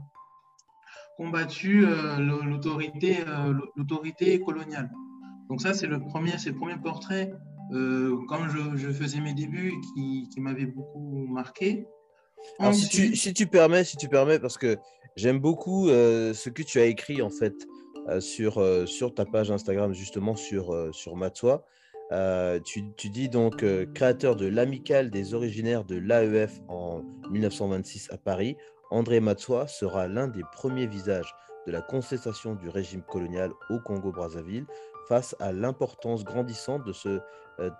combattu 1.17 1.85
euh, 1.85 2.17
l'autorité 2.17 3.19
euh, 3.27 3.53
l'autorité 3.75 4.39
coloniale. 4.41 4.89
Donc 5.49 5.61
ça, 5.61 5.73
c'est 5.73 5.87
le 5.87 5.99
premier, 5.99 6.37
c'est 6.37 6.49
le 6.49 6.55
premier 6.55 6.77
portrait, 6.77 7.31
euh, 7.73 8.17
quand 8.27 8.47
je, 8.49 8.91
faisais 8.91 9.19
mes 9.19 9.33
débuts, 9.33 9.73
qui, 9.93 10.29
qui 10.33 10.39
m'avait 10.39 10.65
beaucoup 10.65 11.27
marqué. 11.27 11.85
Alors, 12.57 12.73
si, 12.73 12.89
tu, 12.89 13.15
si, 13.15 13.33
tu, 13.33 13.45
permets, 13.45 13.83
si 13.83 13.97
tu 13.97 14.07
permets, 14.07 14.39
parce 14.39 14.57
que 14.57 14.77
j'aime 15.15 15.39
beaucoup 15.39 15.87
ce 15.87 16.49
que 16.49 16.63
tu 16.63 16.79
as 16.79 16.85
écrit 16.85 17.21
en 17.21 17.29
fait 17.29 17.53
sur, 18.19 18.63
sur 18.87 19.13
ta 19.13 19.25
page 19.25 19.51
Instagram, 19.51 19.93
justement 19.93 20.35
sur, 20.35 20.89
sur 20.93 21.15
Matsoi. 21.15 21.65
tu, 22.63 22.83
tu, 22.95 23.09
dis 23.09 23.29
donc 23.29 23.63
créateur 23.93 24.35
de 24.35 24.47
l'amicale 24.47 25.09
des 25.09 25.33
originaires 25.33 25.83
de 25.83 25.95
l'AEF 25.95 26.59
en 26.67 27.03
1926 27.29 28.09
à 28.11 28.17
Paris, 28.17 28.57
André 28.89 29.19
Matsoi 29.19 29.67
sera 29.67 30.07
l'un 30.07 30.27
des 30.27 30.43
premiers 30.51 30.87
visages 30.87 31.33
de 31.67 31.71
la 31.71 31.81
contestation 31.81 32.55
du 32.55 32.69
régime 32.69 33.03
colonial 33.03 33.51
au 33.69 33.79
Congo-Brazzaville 33.79 34.65
face 35.07 35.35
à 35.39 35.51
l'importance 35.51 36.23
grandissante 36.23 36.83
de 36.85 36.93
ce 36.93 37.19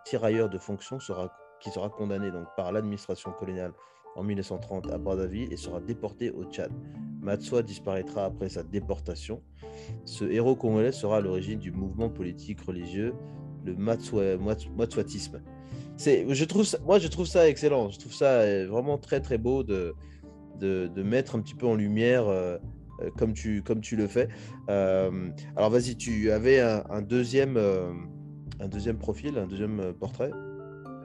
tirailleur 0.05 0.50
de 0.50 0.57
fonction 0.57 0.97
qui 0.97 1.71
sera 1.71 1.89
condamné 1.89 2.31
donc, 2.31 2.47
par 2.55 2.71
l'administration 2.71 3.31
coloniale 3.31 3.73
en 4.15 4.24
1930 4.24 4.91
à 4.91 4.98
Brazzaville 4.98 5.51
et 5.51 5.58
sera 5.58 5.80
déporté 5.80 6.32
au 6.32 6.44
Tchad. 6.46 6.72
Matsoi 7.22 7.63
disparaîtra 7.63 8.25
après 8.25 8.50
sa 8.50 8.63
déportation. 8.63 9.41
Ce 10.06 10.25
héros 10.25 10.56
congolais 10.56 10.91
sera 10.91 11.18
à 11.18 11.22
l'origine 11.22 11.60
du 11.60 11.72
mouvement 11.72 12.10
politique 12.10 12.62
religieux, 12.62 13.13
le 13.65 13.75
trouve 16.46 16.65
moi, 16.86 17.00
je 17.00 17.08
trouve 17.08 17.27
ça 17.27 17.48
excellent. 17.48 17.89
Je 17.89 18.00
trouve 18.00 18.13
ça 18.13 18.41
euh, 18.41 18.68
vraiment 18.68 18.98
très, 18.98 19.20
très 19.20 19.38
beau 19.38 19.64
de, 19.64 19.94
de, 20.59 21.03
mettre 21.03 21.35
un 21.35 21.42
petit 21.42 21.55
peu 21.55 21.68
en 21.68 21.75
lumière 21.75 22.27
euh, 22.27 22.57
euh, 23.01 23.09
comme, 23.18 23.33
tu, 23.33 23.62
comme 23.62 23.81
tu 23.81 23.96
le 23.96 24.07
fais. 24.07 24.27
Alors 24.68 25.70
vas-y, 25.70 25.96
tu 25.96 26.31
avais 26.31 26.59
un, 26.59 27.01
deuxième, 27.01 27.57
un 28.59 28.68
deuxième 28.68 28.98
profil, 28.98 29.38
un 29.38 29.48
deuxième 29.48 29.94
portrait? 30.00 30.31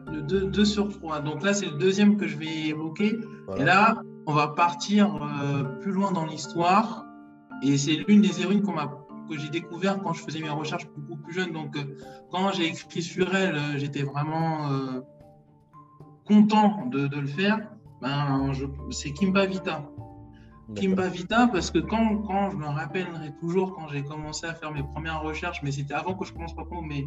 Deux, 0.06 0.46
deux, 0.46 0.64
sur 0.64 0.88
trois. 0.88 1.20
Donc 1.20 1.42
là, 1.42 1.54
c'est 1.54 1.66
le 1.66 1.78
deuxième 1.78 2.16
que 2.16 2.26
je 2.26 2.36
vais 2.36 2.68
évoquer. 2.68 3.18
Et 3.56 3.64
là, 3.64 4.02
on 4.26 4.32
va 4.32 4.48
partir 4.48 5.18
plus 5.80 5.92
loin 5.92 6.12
dans 6.12 6.26
l'histoire. 6.26 7.04
Et 7.62 7.76
c'est 7.76 8.04
l'une 8.08 8.20
des 8.20 8.40
héroïnes 8.40 8.62
que 8.62 9.38
j'ai 9.38 9.48
découvert 9.48 10.00
quand 10.02 10.12
je 10.12 10.22
faisais 10.22 10.40
mes 10.40 10.50
recherches 10.50 10.86
beaucoup 10.96 11.22
plus 11.22 11.34
jeune. 11.34 11.52
Donc, 11.52 11.76
quand 12.30 12.52
j'ai 12.52 12.66
écrit 12.66 13.02
sur 13.02 13.34
elle, 13.34 13.58
j'étais 13.76 14.02
vraiment 14.02 14.70
content 16.26 16.86
de, 16.86 17.06
de, 17.06 17.20
le 17.20 17.26
faire 17.26 17.58
ben, 18.00 18.52
c'est 18.90 19.12
Kimba 19.12 19.46
Vita. 19.46 19.82
Kimba 20.74 21.08
Vita, 21.08 21.46
parce 21.46 21.70
que 21.70 21.78
quand, 21.78 22.18
quand 22.26 22.50
je 22.50 22.56
me 22.56 22.66
rappellerai 22.66 23.32
toujours 23.40 23.74
quand 23.74 23.88
j'ai 23.88 24.02
commencé 24.02 24.46
à 24.46 24.54
faire 24.54 24.72
mes 24.72 24.82
premières 24.82 25.22
recherches, 25.22 25.62
mais 25.62 25.70
c'était 25.70 25.94
avant 25.94 26.14
que 26.14 26.24
je 26.24 26.32
commence 26.32 26.54
pas 26.54 26.64
mais 26.82 27.04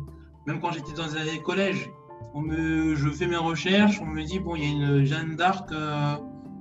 même 0.47 0.59
quand 0.61 0.71
j'étais 0.71 0.93
dans 0.93 1.05
les 1.05 1.17
années 1.17 1.41
collège, 1.41 1.89
on 2.33 2.41
me, 2.41 2.95
je 2.95 3.09
fais 3.09 3.27
mes 3.27 3.37
recherches, 3.37 3.99
on 4.01 4.05
me 4.05 4.23
dit 4.23 4.39
bon, 4.39 4.55
il 4.55 4.63
y 4.63 4.67
a 4.67 4.69
une 4.69 5.05
Jeanne 5.05 5.35
d'Arc, 5.35 5.71
euh, 5.71 6.15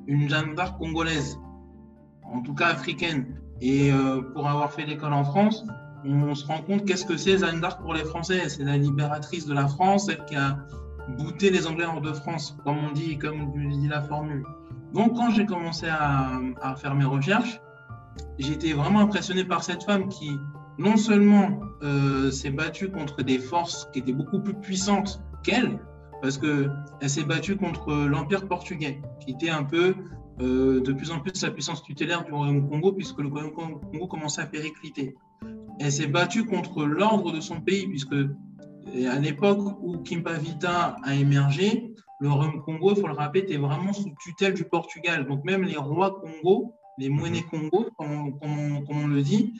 une 0.06 0.28
Jeanne 0.28 0.54
d'Arc 0.54 0.78
congolaise, 0.78 1.38
en 2.22 2.40
tout 2.42 2.54
cas 2.54 2.68
africaine. 2.68 3.40
Et 3.60 3.92
euh, 3.92 4.22
pour 4.34 4.48
avoir 4.48 4.72
fait 4.72 4.86
l'école 4.86 5.12
en 5.12 5.24
France, 5.24 5.64
on 6.04 6.34
se 6.34 6.46
rend 6.46 6.62
compte 6.62 6.84
qu'est-ce 6.84 7.04
que 7.04 7.16
c'est 7.16 7.38
Jeanne 7.38 7.60
d'Arc 7.60 7.82
pour 7.82 7.92
les 7.92 8.04
Français. 8.04 8.48
C'est 8.48 8.64
la 8.64 8.76
libératrice 8.76 9.46
de 9.46 9.54
la 9.54 9.66
France, 9.66 10.06
celle 10.06 10.24
qui 10.24 10.36
a 10.36 10.58
bouter 11.16 11.50
les 11.50 11.66
Anglais 11.66 11.86
hors 11.86 12.00
de 12.00 12.12
France, 12.12 12.56
comme 12.64 12.78
on 12.78 12.92
dit, 12.92 13.18
comme 13.18 13.52
dit 13.52 13.88
la 13.88 14.02
formule. 14.02 14.44
Donc, 14.92 15.16
quand 15.16 15.30
j'ai 15.30 15.46
commencé 15.46 15.86
à, 15.88 16.40
faire 16.76 16.94
mes 16.94 17.04
recherches, 17.04 17.60
été 18.38 18.72
vraiment 18.72 19.00
impressionné 19.00 19.44
par 19.44 19.62
cette 19.62 19.84
femme 19.84 20.08
qui, 20.08 20.38
non 20.78 20.96
seulement 20.96 21.60
euh, 21.82 22.30
s'est 22.30 22.50
battue 22.50 22.90
contre 22.90 23.22
des 23.22 23.38
forces 23.38 23.88
qui 23.92 23.98
étaient 23.98 24.12
beaucoup 24.12 24.40
plus 24.40 24.54
puissantes 24.54 25.22
qu'elle, 25.42 25.78
parce 26.20 26.38
qu'elle 26.38 26.70
s'est 27.06 27.24
battue 27.24 27.56
contre 27.56 27.94
l'Empire 27.94 28.46
portugais, 28.46 29.00
qui 29.20 29.32
était 29.32 29.50
un 29.50 29.64
peu 29.64 29.94
euh, 30.40 30.80
de 30.80 30.92
plus 30.92 31.10
en 31.10 31.20
plus 31.20 31.34
sa 31.34 31.50
puissance 31.50 31.82
tutélaire 31.82 32.24
du 32.24 32.32
Royaume 32.32 32.68
Congo, 32.68 32.92
puisque 32.92 33.18
le 33.18 33.28
Royaume 33.28 33.52
Congo 33.52 34.06
commençait 34.06 34.42
à 34.42 34.46
péricliter. 34.46 35.16
Elle 35.80 35.92
s'est 35.92 36.08
battue 36.08 36.44
contre 36.44 36.84
l'ordre 36.84 37.32
de 37.32 37.40
son 37.40 37.60
pays, 37.60 37.86
puisque 37.86 38.14
et 38.94 39.06
à 39.06 39.18
l'époque 39.18 39.76
où 39.82 39.98
Kimpavita 39.98 40.96
a 41.02 41.14
émergé, 41.14 41.92
le 42.20 42.30
Royaume 42.30 42.62
Congo, 42.62 42.92
il 42.94 43.00
faut 43.00 43.06
le 43.06 43.14
rappeler, 43.14 43.42
était 43.42 43.56
vraiment 43.56 43.92
sous 43.92 44.10
tutelle 44.20 44.54
du 44.54 44.64
Portugal. 44.64 45.26
Donc 45.26 45.44
même 45.44 45.62
les 45.62 45.76
rois 45.76 46.20
Congo, 46.20 46.74
les 46.98 47.08
monnaies 47.08 47.44
Congo, 47.50 47.90
comme 47.96 48.34
on, 48.88 49.06
le 49.06 49.22
dit, 49.22 49.54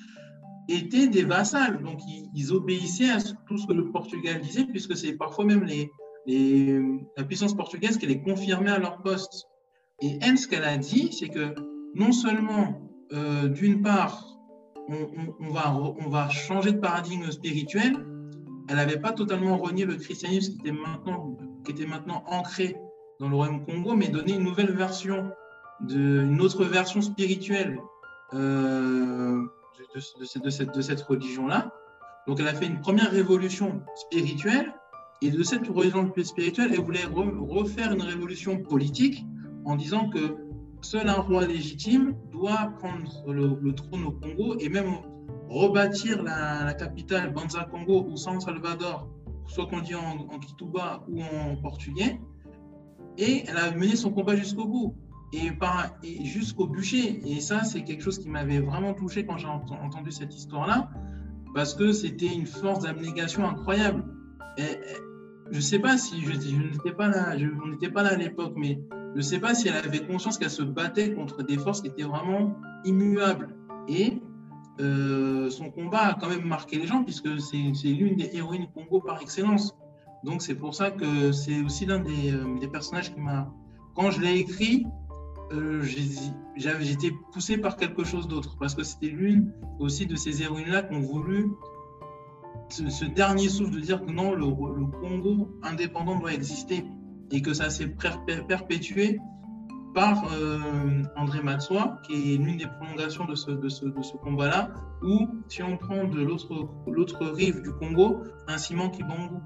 étaient 0.68 1.09
des 1.09 1.24
vassals. 1.24 1.83
Donc 1.83 1.98
ils, 2.35 2.52
obéissaient 2.52 3.11
à 3.11 3.18
tout 3.46 3.59
ce 3.59 3.66
que 3.66 3.72
le 3.72 3.90
Portugal 3.90 4.40
disait, 4.40 4.64
puisque 4.64 4.96
c'est 4.96 5.14
parfois 5.14 5.44
même 5.44 5.64
les, 5.64 5.90
la 7.16 7.24
puissance 7.24 7.54
portugaise 7.54 7.96
qui 7.96 8.07
les 8.07 8.20
confirmait 8.20 8.70
à 8.70 8.78
leur 8.78 9.02
poste. 9.02 9.46
Et 10.00 10.18
elle, 10.22 10.38
ce 10.38 10.46
qu'elle 10.46 10.64
a 10.64 10.76
dit, 10.76 11.12
c'est 11.12 11.28
que 11.28 11.54
non 11.94 12.12
seulement, 12.12 12.81
euh, 13.12 13.48
d'une 13.48 13.83
part, 13.83 14.24
on, 14.88 15.50
va, 15.50 15.74
on 15.74 16.09
va 16.09 16.28
changer 16.28 16.72
de 16.72 16.78
paradigme 16.78 17.31
spirituel, 17.31 17.96
elle 18.68 18.76
n'avait 18.76 19.00
pas 19.00 19.12
totalement 19.12 19.57
renié 19.57 19.85
le 19.85 19.96
christianisme 19.96 20.54
qui 20.54 20.61
était 20.61 20.78
maintenant, 20.78 21.37
qui 21.64 21.72
était 21.72 21.87
maintenant 21.87 22.22
ancré 22.26 22.76
dans 23.20 23.28
le 23.28 23.35
royaume 23.35 23.64
Congo, 23.64 23.94
mais 23.94 24.09
donné 24.09 24.35
une 24.35 24.44
nouvelle 24.44 24.72
version, 24.72 25.31
de, 25.81 26.22
une 26.22 26.40
autre 26.40 26.64
version 26.64 27.00
spirituelle 27.00 27.78
euh, 28.35 29.42
de, 29.94 30.81
cette, 30.83 31.03
religion-là. 31.03 31.72
Donc 32.27 32.40
elle 32.40 32.48
a 32.48 32.55
fait 32.55 32.66
une 32.66 32.81
première 32.81 33.11
révolution 33.11 33.83
spirituelle, 33.94 34.74
et 35.20 35.31
de 35.31 35.42
cette 35.42 35.66
révolution 35.66 36.12
spirituelle, 36.22 36.70
elle 36.72 36.81
voulait 36.81 37.05
refaire 37.05 37.92
une 37.92 38.03
révolution 38.03 38.59
politique 38.62 39.24
en 39.64 39.77
disant 39.77 40.09
que 40.09 40.37
seul 40.81 41.09
un 41.09 41.20
roi 41.20 41.46
légitime 41.46 42.14
doit 42.31 42.72
prendre 42.79 43.33
le, 43.33 43.59
le 43.61 43.74
trône 43.74 44.05
au 44.05 44.12
Congo 44.12 44.57
et 44.61 44.68
même 44.68 44.94
rebâtir 45.48 46.22
la, 46.22 46.72
capitale 46.74 47.33
Banza 47.33 47.64
Congo 47.64 48.07
ou 48.09 48.16
San 48.16 48.40
Salvador, 48.40 49.09
soit 49.46 49.66
qu'on 49.66 49.81
dit 49.81 49.94
en, 49.94 50.29
en 50.31 50.38
Kituba 50.38 51.05
ou 51.09 51.20
en 51.22 51.57
portugais. 51.57 52.20
Et 53.16 53.44
elle 53.48 53.57
a 53.57 53.72
mené 53.72 53.96
son 53.96 54.12
combat 54.12 54.37
jusqu'au 54.37 54.66
bout 54.66 54.94
et, 55.32 56.24
jusqu'au 56.24 56.66
bûcher. 56.66 57.20
Et 57.26 57.40
ça, 57.40 57.64
c'est 57.64 57.84
quelque 57.84 58.02
chose 58.02 58.18
qui 58.18 58.28
m'avait 58.28 58.60
vraiment 58.60 58.94
touché 58.94 59.24
quand 59.26 59.36
j'ai 59.36 59.48
entendu 59.48 60.10
cette 60.10 60.34
histoire-là, 60.34 60.90
parce 61.54 61.74
que 61.74 61.92
c'était 61.92 62.32
une 62.32 62.46
force 62.46 62.80
d'abnégation 62.80 63.48
incroyable. 63.48 64.04
Je 64.56 65.56
ne 65.56 65.60
sais 65.60 65.78
pas 65.78 65.96
si 65.96 66.20
je, 66.20 66.32
je 66.32 66.72
n'étais 66.72 66.92
pas 66.92 67.08
là, 67.08 67.36
je, 67.38 67.46
on 67.46 67.90
pas 67.92 68.02
là 68.02 68.10
à 68.10 68.16
l'époque, 68.16 68.52
mais 68.56 68.80
ne 69.18 69.22
sais 69.22 69.40
pas 69.40 69.54
si 69.54 69.68
elle 69.68 69.76
avait 69.76 70.06
conscience 70.06 70.38
qu'elle 70.38 70.50
se 70.50 70.62
battait 70.62 71.12
contre 71.12 71.42
des 71.42 71.58
forces 71.58 71.80
qui 71.82 71.88
étaient 71.88 72.04
vraiment 72.04 72.54
immuables. 72.84 73.54
Et 73.88 74.22
euh, 74.80 75.50
son 75.50 75.70
combat 75.70 76.10
a 76.10 76.14
quand 76.14 76.28
même 76.28 76.44
marqué 76.44 76.78
les 76.78 76.86
gens, 76.86 77.02
puisque 77.02 77.40
c'est 77.40 77.88
l'une 77.88 78.16
des 78.16 78.30
héroïnes 78.36 78.68
Congo 78.72 79.00
par 79.00 79.20
excellence. 79.20 79.76
Donc 80.24 80.40
c'est 80.40 80.54
pour 80.54 80.74
ça 80.74 80.92
que 80.92 81.32
c'est 81.32 81.60
aussi 81.62 81.84
l'un 81.84 81.98
des, 81.98 82.32
euh, 82.32 82.58
des, 82.60 82.68
personnages 82.68 83.12
qui 83.12 83.20
m'a... 83.20 83.52
Quand 83.96 84.12
je 84.12 84.20
l'ai 84.20 84.38
écrit, 84.38 84.86
euh, 85.52 85.82
j'étais 85.82 87.12
poussé 87.32 87.58
par 87.58 87.76
quelque 87.76 88.04
chose 88.04 88.28
d'autre, 88.28 88.56
parce 88.58 88.74
que 88.74 88.82
c'était 88.82 89.08
l'une 89.08 89.52
aussi 89.78 90.06
de 90.06 90.16
ces 90.16 90.42
héroïnes-là 90.42 90.82
qui 90.82 90.94
ont 90.94 91.00
voulu 91.00 91.50
ce, 92.70 93.04
dernier 93.04 93.48
souffle 93.48 93.72
de 93.72 93.80
dire 93.80 94.04
que 94.04 94.11
non, 94.11 94.34
le, 94.34 94.46
le 94.46 94.87
Congo 95.00 95.50
indépendant 95.62 96.18
doit 96.18 96.32
exister 96.32 96.84
et 97.30 97.42
que 97.42 97.54
ça 97.54 97.70
s'est 97.70 97.94
perpétué 98.48 99.18
par 99.94 100.22
euh, 100.32 101.02
André 101.16 101.42
Matsois, 101.42 101.98
qui 102.04 102.34
est 102.34 102.37
l'une 102.37 102.58
des 102.58 102.66
prolongations 102.66 103.24
de 103.24 103.34
ce, 103.34 103.50
de 103.50 103.68
ce, 103.68 103.87
de 103.87 104.02
ce 104.02 104.16
combat-là, 104.16 104.70
ou 105.02 105.28
si 105.48 105.62
on 105.62 105.76
prend 105.76 106.04
de 106.04 106.20
l'autre 106.22 107.26
rive 107.26 107.62
du 107.62 107.72
Congo, 107.72 108.22
un 108.46 108.58
Simon 108.58 108.90
Kibongo. 108.90 109.40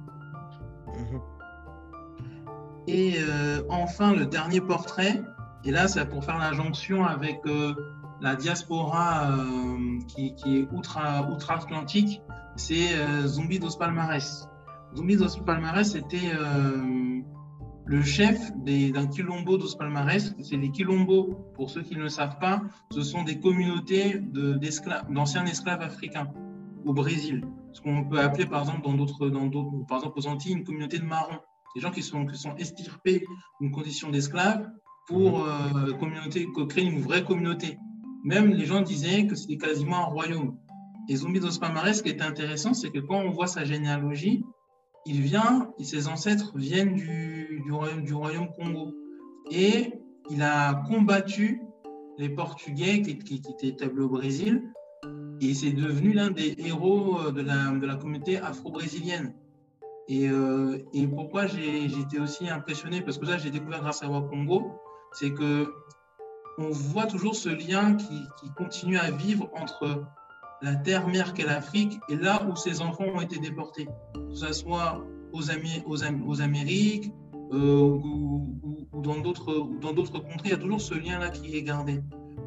Mhm. 0.88 1.20
Et 2.88 3.14
euh, 3.18 3.62
enfin, 3.68 4.14
le 4.14 4.26
dernier 4.26 4.60
portrait, 4.60 5.22
et 5.64 5.70
là, 5.70 5.88
c'est 5.88 6.08
pour 6.08 6.24
faire 6.24 6.38
la 6.38 6.52
jonction 6.52 7.04
avec 7.04 7.40
euh, 7.46 7.74
la 8.20 8.36
diaspora 8.36 9.30
qui, 10.08 10.34
qui, 10.34 10.58
est 10.58 10.68
outre-Atlantique, 10.72 12.20
c'est 12.56 12.94
Zombi 13.26 13.58
dos 13.58 13.76
Palmares. 13.76 14.48
Zombi 14.94 15.16
dos 15.16 15.28
Palmares, 15.44 15.84
c'était 15.84 16.30
le 17.84 18.02
chef 18.02 18.52
d'un 18.56 19.06
quilombo 19.08 19.58
dos 19.58 19.76
Palmares. 19.76 20.34
C'est 20.40 20.56
les 20.56 20.70
quilombos, 20.70 21.34
pour 21.54 21.70
ceux 21.70 21.82
qui 21.82 21.96
ne 21.96 22.02
le 22.02 22.08
savent 22.08 22.38
pas, 22.38 22.62
ce 22.92 23.02
sont 23.02 23.22
des 23.22 23.40
communautés 23.40 24.20
d'anciens 25.08 25.44
esclaves 25.46 25.82
africains 25.82 26.28
au 26.84 26.92
Brésil. 26.92 27.44
Ce 27.72 27.80
qu'on 27.80 28.04
peut 28.04 28.20
appeler 28.20 28.46
par 28.46 28.60
exemple 28.60 28.82
dans 28.82 28.94
d'autres, 28.94 29.28
par 29.88 29.98
exemple 29.98 30.18
aux 30.18 30.26
Antilles, 30.26 30.52
une 30.52 30.64
communauté 30.64 30.98
de 30.98 31.04
marrons. 31.04 31.40
Des 31.74 31.80
gens 31.80 31.90
qui 31.90 32.02
sont, 32.02 32.26
qui 32.26 32.36
sont 32.36 32.54
estirpés 32.56 33.24
d'une 33.60 33.70
condition 33.70 34.10
d'esclave 34.10 34.68
pour 35.06 35.40
mhm. 35.40 35.88
euh, 35.88 35.92
communauté, 35.94 36.48
créer 36.68 36.84
une 36.84 37.00
vraie 37.00 37.24
communauté. 37.24 37.78
Même 38.24 38.50
les 38.50 38.66
gens 38.66 38.82
disaient 38.82 39.26
que 39.26 39.34
c'était 39.34 39.56
quasiment 39.56 39.98
un 39.98 40.10
royaume. 40.10 40.56
Et 41.08 41.16
Zombi 41.16 41.40
dos 41.40 41.58
Palmares, 41.60 41.96
ce 41.96 42.02
qui 42.02 42.10
est 42.10 42.22
intéressant, 42.22 42.74
c'est 42.74 42.90
que 42.90 43.00
quand 43.00 43.18
on 43.18 43.30
voit 43.30 43.48
sa 43.48 43.64
généalogie, 43.64 44.44
il 45.04 45.20
vient, 45.20 45.72
ses 45.80 46.06
ancêtres 46.06 46.52
viennent 46.56 46.94
du, 46.94 47.64
royaume, 47.70 48.02
du 48.02 48.14
royaume 48.14 48.48
Congo. 48.56 48.94
Et 49.50 49.92
il 50.30 50.42
a 50.42 50.74
combattu 50.88 51.60
les 52.18 52.28
Portugais 52.28 53.02
qui, 53.02 53.10
étaient 53.10 53.66
établis 53.66 54.02
au 54.02 54.08
Brésil. 54.08 54.62
Et 55.40 55.54
c'est 55.54 55.72
devenu 55.72 56.12
l'un 56.12 56.30
des 56.30 56.54
héros 56.58 57.18
euh, 57.18 57.32
de 57.32 57.40
la, 57.40 57.72
de 57.72 57.84
la 57.84 57.96
communauté 57.96 58.38
afro-brésilienne. 58.38 59.34
Et, 60.06 60.28
euh, 60.28 60.78
et, 60.92 61.06
pourquoi 61.08 61.46
j'ai 61.46 61.84
été 61.84 62.20
aussi 62.20 62.48
impressionné, 62.48 63.00
parce 63.00 63.18
que 63.18 63.26
ça 63.26 63.38
j'ai 63.38 63.50
découvert 63.50 63.80
grâce 63.80 64.02
à 64.02 64.08
Wakongo, 64.08 64.70
c'est 65.12 65.32
que 65.32 65.72
on 66.58 66.70
voit 66.70 67.06
toujours 67.06 67.34
ce 67.34 67.48
lien 67.48 67.94
qui, 67.94 68.50
continue 68.56 68.98
à 68.98 69.10
vivre 69.10 69.48
entre 69.54 70.04
la 70.60 70.74
terre-mère 70.76 71.32
qu'est 71.32 71.46
l'Afrique 71.46 71.98
et 72.08 72.16
là 72.16 72.46
où 72.46 72.56
ses 72.56 72.82
enfants 72.82 73.06
ont 73.14 73.20
été 73.20 73.38
déportés, 73.38 73.88
que 74.14 74.34
ce 74.34 74.52
soit 74.52 75.02
aux, 75.32 75.50
Amériques 76.40 77.10
euh, 77.52 77.80
ou, 77.80 78.58
dans 78.92 79.20
d'autres 79.20 80.18
contrées, 80.18 80.44
il 80.44 80.50
y 80.50 80.54
a 80.54 80.58
toujours 80.58 80.80
ce 80.80 80.94
lien-là 80.94 81.30
qui 81.30 81.56
est 81.56 81.62
gardé. 81.62 82.00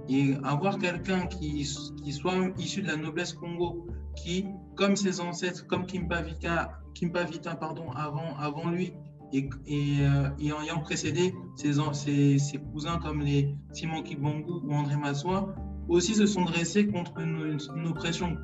Et 0.07 0.35
avoir 0.43 0.77
quelqu'un 0.77 1.25
qui, 1.25 1.65
soit 1.65 2.35
issu 2.59 2.83
de 2.83 2.87
la 2.87 2.95
noblesse 2.95 3.33
Congo, 3.33 3.87
qui, 4.15 4.45
comme 4.75 4.95
ses 4.95 5.19
ancêtres, 5.19 5.65
comme 5.65 5.87
Kimpa 5.87 6.21
Vita, 6.21 6.79
Vita 7.27 7.55
pardon, 7.55 7.89
avant 7.91 8.69
lui, 8.69 8.93
et, 9.33 9.49
euh, 10.01 10.29
ayant 10.39 10.79
précédé 10.81 11.33
ses, 11.55 12.59
cousins 12.71 12.99
comme 12.99 13.21
les 13.21 13.55
Simon 13.73 14.03
Kibongu 14.03 14.51
ou 14.63 14.73
André 14.73 14.97
Massoua, 14.97 15.53
aussi 15.87 16.15
se 16.15 16.25
sont 16.25 16.45
dressés 16.45 16.87
contre 16.87 17.19
une, 17.19 17.57
oppression. 17.87 18.37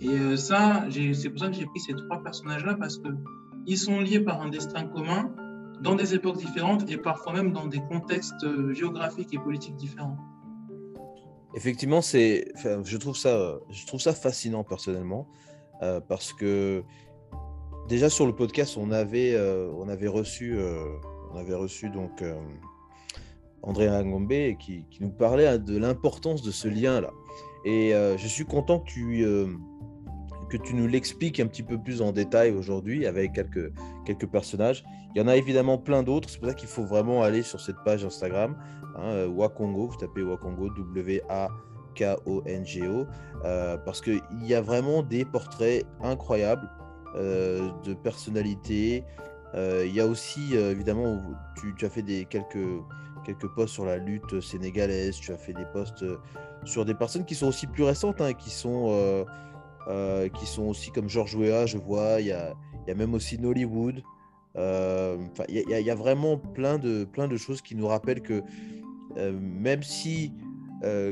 Et 0.00 0.08
euh, 0.08 0.36
ça, 0.36 0.86
c'est 0.90 1.30
pour 1.30 1.40
ça 1.40 1.48
que 1.48 1.54
j'ai 1.54 1.66
pris 1.66 1.80
ces 1.80 1.92
trois 1.92 2.22
personnages-là, 2.22 2.74
parce 2.74 2.98
qu'ils 2.98 3.78
sont 3.78 4.00
liés 4.00 4.20
par 4.20 4.40
un 4.40 4.48
destin 4.48 4.86
commun, 4.86 5.34
dans 5.82 5.94
des 5.94 6.14
époques 6.14 6.36
différentes 6.36 6.90
et 6.90 6.98
parfois 6.98 7.32
même 7.32 7.52
dans 7.52 7.66
des 7.66 7.80
contextes 7.80 8.44
euh, 8.44 8.74
géographiques 8.74 9.32
et 9.32 9.38
politiques 9.38 9.76
différents. 9.76 10.16
Effectivement, 11.54 12.00
je 12.00 12.96
trouve 12.96 13.16
ça, 13.16 13.58
je 13.70 13.86
trouve 13.86 14.00
ça 14.00 14.12
fascinant 14.12 14.62
personnellement, 14.62 15.26
parce 16.06 16.32
que 16.32 16.84
déjà 17.90 18.08
sur 18.08 18.24
le 18.24 18.34
podcast, 18.34 18.78
on 18.78 18.90
avait, 18.90 19.38
on 19.76 19.88
avait 19.88 20.08
reçu, 20.08 20.58
on 21.32 21.36
avait 21.36 21.54
reçu 21.54 21.90
donc 21.90 22.22
André 23.62 23.88
Ngombe, 24.04 24.56
qui, 24.58 24.84
qui, 24.90 25.02
nous 25.02 25.10
parlait 25.10 25.46
hein, 25.46 25.58
de 25.58 25.76
l'importance 25.76 26.40
de 26.42 26.50
ce 26.50 26.66
lien-là. 26.68 27.10
Et 27.64 27.94
euh, 27.94 28.16
je 28.16 28.26
suis 28.26 28.46
content 28.46 28.80
que 28.80 28.90
tu, 28.90 29.22
euh, 29.24 29.46
que 30.48 30.56
tu 30.56 30.74
nous 30.74 30.86
l'expliques 30.86 31.40
un 31.40 31.46
petit 31.46 31.62
peu 31.62 31.76
plus 31.78 32.00
en 32.00 32.12
détail 32.12 32.52
aujourd'hui 32.52 33.06
avec 33.06 33.34
quelques, 33.34 33.70
quelques 34.06 34.26
personnages. 34.26 34.82
Il 35.14 35.20
y 35.20 35.24
en 35.24 35.28
a 35.28 35.36
évidemment 35.36 35.76
plein 35.76 36.02
d'autres, 36.02 36.30
c'est 36.30 36.38
pour 36.38 36.48
ça 36.48 36.54
qu'il 36.54 36.68
faut 36.68 36.84
vraiment 36.84 37.22
aller 37.22 37.42
sur 37.42 37.60
cette 37.60 37.76
page 37.84 38.02
Instagram, 38.04 38.56
hein, 38.96 39.02
euh, 39.02 39.28
Wakongo, 39.28 39.88
vous 39.88 39.96
tapez 39.96 40.22
Wakongo, 40.22 40.70
W-A-K-O-N-G-O, 40.94 41.46
parce 43.84 44.00
qu'il 44.00 44.22
y 44.42 44.54
a 44.54 44.62
vraiment 44.62 45.02
des 45.02 45.24
portraits 45.24 45.84
incroyables 46.02 46.70
de 47.14 47.94
personnalités. 47.94 49.04
il 49.54 49.92
y 49.92 50.00
a 50.00 50.06
aussi, 50.06 50.54
évidemment, 50.54 51.20
tu, 51.76 51.84
as 51.84 51.90
fait 51.90 52.02
des, 52.02 52.24
quelques 52.24 52.56
quelques 53.24 53.48
posts 53.48 53.74
sur 53.74 53.84
la 53.84 53.96
lutte 53.96 54.40
sénégalaise, 54.40 55.16
tu 55.16 55.32
as 55.32 55.36
fait 55.36 55.52
des 55.52 55.64
posts 55.72 56.02
euh, 56.02 56.18
sur 56.64 56.84
des 56.84 56.94
personnes 56.94 57.24
qui 57.24 57.34
sont 57.34 57.46
aussi 57.46 57.66
plus 57.66 57.84
récentes, 57.84 58.20
hein, 58.20 58.32
qui, 58.32 58.50
sont, 58.50 58.88
euh, 58.90 59.24
euh, 59.88 60.28
qui 60.28 60.46
sont 60.46 60.64
aussi 60.64 60.90
comme 60.90 61.08
Georges 61.08 61.34
Weah, 61.34 61.66
je 61.66 61.78
vois, 61.78 62.20
il 62.20 62.26
y 62.26 62.32
a, 62.32 62.54
y 62.86 62.90
a, 62.90 62.94
même 62.94 63.14
aussi 63.14 63.38
Nollywood. 63.38 64.02
Il 64.56 65.64
y, 65.68 65.90
a 65.90 65.94
vraiment 65.94 66.36
plein 66.36 66.78
de, 66.78 67.04
plein 67.04 67.28
de 67.28 67.36
choses 67.36 67.62
qui 67.62 67.76
nous 67.76 67.86
rappellent 67.86 68.20
que 68.20 68.42
même 69.16 69.84
si, 69.84 70.32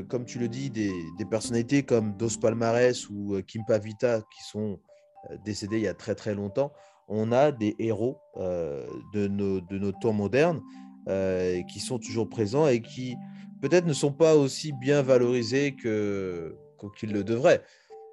comme 0.09 0.25
tu 0.25 0.39
le 0.39 0.49
dis, 0.49 0.69
des, 0.69 0.91
des, 1.17 1.25
personnalités 1.25 1.83
comme 1.83 2.17
Dos 2.17 2.37
Palmares 2.41 3.09
ou 3.09 3.37
Kimpa 3.47 3.77
Vita 3.77 4.21
qui 4.29 4.43
sont 4.43 4.77
décédés 5.43 5.77
il 5.77 5.83
y 5.83 5.87
a 5.87 5.93
très 5.93 6.15
très 6.15 6.35
longtemps, 6.35 6.71
on 7.07 7.31
a 7.31 7.51
des 7.51 7.75
héros 7.79 8.17
de, 8.37 9.27
nos, 9.27 9.61
de 9.61 9.77
nos 9.77 9.91
temps 9.91 10.13
modernes 10.13 10.61
euh, 11.09 11.63
qui 11.63 11.79
sont 11.79 11.97
toujours 11.97 12.29
présents 12.29 12.67
et 12.67 12.81
qui 12.81 13.15
peut-être 13.61 13.87
ne 13.87 13.93
sont 13.93 14.11
pas 14.11 14.35
aussi 14.35 14.73
bien 14.73 15.01
valorisés 15.01 15.75
que 15.75 16.55
qu'ils 16.97 17.13
le 17.13 17.23
devraient. 17.23 17.63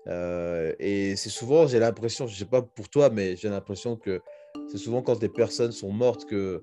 Euh, 0.06 0.72
et 0.78 1.14
c'est 1.16 1.28
souvent, 1.28 1.66
j'ai 1.66 1.78
l'impression, 1.78 2.26
je 2.26 2.34
sais 2.34 2.46
pas 2.46 2.62
pour 2.62 2.88
toi, 2.88 3.10
mais 3.10 3.36
j'ai 3.36 3.50
l'impression 3.50 3.96
que 3.96 4.22
c'est 4.68 4.78
souvent 4.78 5.02
quand 5.02 5.18
des 5.18 5.28
personnes 5.28 5.72
sont 5.72 5.92
mortes 5.92 6.24
que 6.24 6.62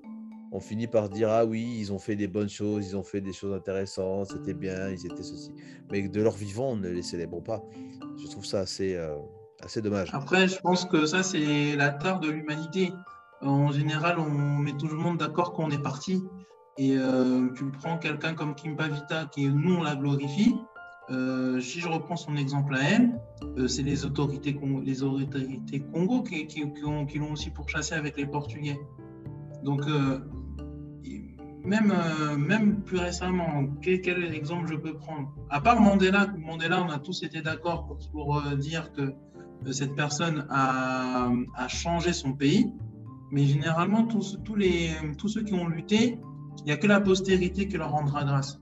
on 0.50 0.60
finit 0.60 0.88
par 0.88 1.08
dire 1.08 1.28
ah 1.30 1.44
oui, 1.44 1.76
ils 1.78 1.92
ont 1.92 2.00
fait 2.00 2.16
des 2.16 2.26
bonnes 2.26 2.48
choses, 2.48 2.88
ils 2.88 2.96
ont 2.96 3.04
fait 3.04 3.20
des 3.20 3.32
choses 3.32 3.54
intéressantes, 3.54 4.30
c'était 4.32 4.54
bien, 4.54 4.88
ils 4.88 5.06
étaient 5.06 5.22
ceci. 5.22 5.52
Mais 5.92 6.08
de 6.08 6.22
leur 6.22 6.34
vivant, 6.34 6.70
on 6.70 6.76
ne 6.76 6.88
les 6.88 7.02
célèbre 7.02 7.42
pas. 7.42 7.62
Je 8.20 8.26
trouve 8.28 8.44
ça 8.44 8.60
assez, 8.60 8.96
euh, 8.96 9.14
assez 9.64 9.80
dommage. 9.80 10.10
Après, 10.12 10.48
je 10.48 10.60
pense 10.60 10.84
que 10.84 11.06
ça, 11.06 11.22
c'est 11.22 11.76
la 11.76 11.90
tare 11.90 12.20
de 12.20 12.30
l'humanité. 12.30 12.92
En 13.40 13.72
général, 13.72 14.18
on 14.18 14.58
met 14.58 14.72
tout 14.72 14.88
le 14.88 14.96
monde 14.96 15.18
d'accord 15.18 15.52
quand 15.52 15.64
on 15.64 15.70
est 15.70 15.82
parti. 15.82 16.22
Et 16.76 16.96
euh, 16.96 17.48
tu 17.54 17.70
prends 17.70 17.98
quelqu'un 17.98 18.34
comme 18.34 18.54
Kimpa 18.54 18.88
Vita, 18.88 19.26
qui 19.26 19.46
nous, 19.48 19.76
on 19.76 19.82
la 19.82 19.94
glorifie. 19.94 20.56
Euh, 21.10 21.60
si 21.60 21.80
je 21.80 21.88
reprends 21.88 22.16
son 22.16 22.36
exemple 22.36 22.74
à 22.74 22.82
elle, 22.82 23.20
euh, 23.58 23.68
c'est 23.68 23.82
les 23.82 24.06
autorités, 24.06 24.58
les 24.82 25.02
autorités 25.02 25.80
Congo 25.80 26.22
qui, 26.22 26.46
qui, 26.46 26.64
qui 26.72 27.18
l'ont 27.18 27.32
aussi 27.32 27.50
pourchassé 27.50 27.94
avec 27.94 28.16
les 28.16 28.26
Portugais. 28.26 28.78
Donc, 29.62 29.82
même, 31.64 31.94
même 32.36 32.82
plus 32.82 32.98
récemment, 32.98 33.64
quel, 33.80 34.34
exemple 34.34 34.66
je 34.68 34.76
peux 34.76 34.94
prendre? 34.94 35.34
À 35.48 35.60
part 35.60 35.80
Mandela, 35.80 36.26
Mandela, 36.38 36.82
on 36.82 36.90
a 36.90 36.98
tous 36.98 37.22
été 37.22 37.40
d'accord 37.40 37.96
pour 38.12 38.42
dire 38.56 38.92
que 38.92 39.14
cette 39.72 39.94
personne 39.94 40.46
a, 40.50 41.30
a, 41.56 41.68
changé 41.68 42.12
son 42.12 42.32
pays. 42.32 42.72
Mais 43.30 43.44
généralement, 43.44 44.04
tous, 44.04 44.38
tous, 44.44 44.54
les, 44.54 44.90
tous 45.18 45.28
ceux 45.28 45.42
qui 45.42 45.54
ont 45.54 45.66
lutté, 45.66 46.18
il 46.58 46.64
n'y 46.64 46.72
a 46.72 46.76
que 46.76 46.86
la 46.86 47.00
postérité 47.00 47.66
qui 47.66 47.76
leur 47.76 47.90
rendra 47.90 48.24
grâce. 48.24 48.60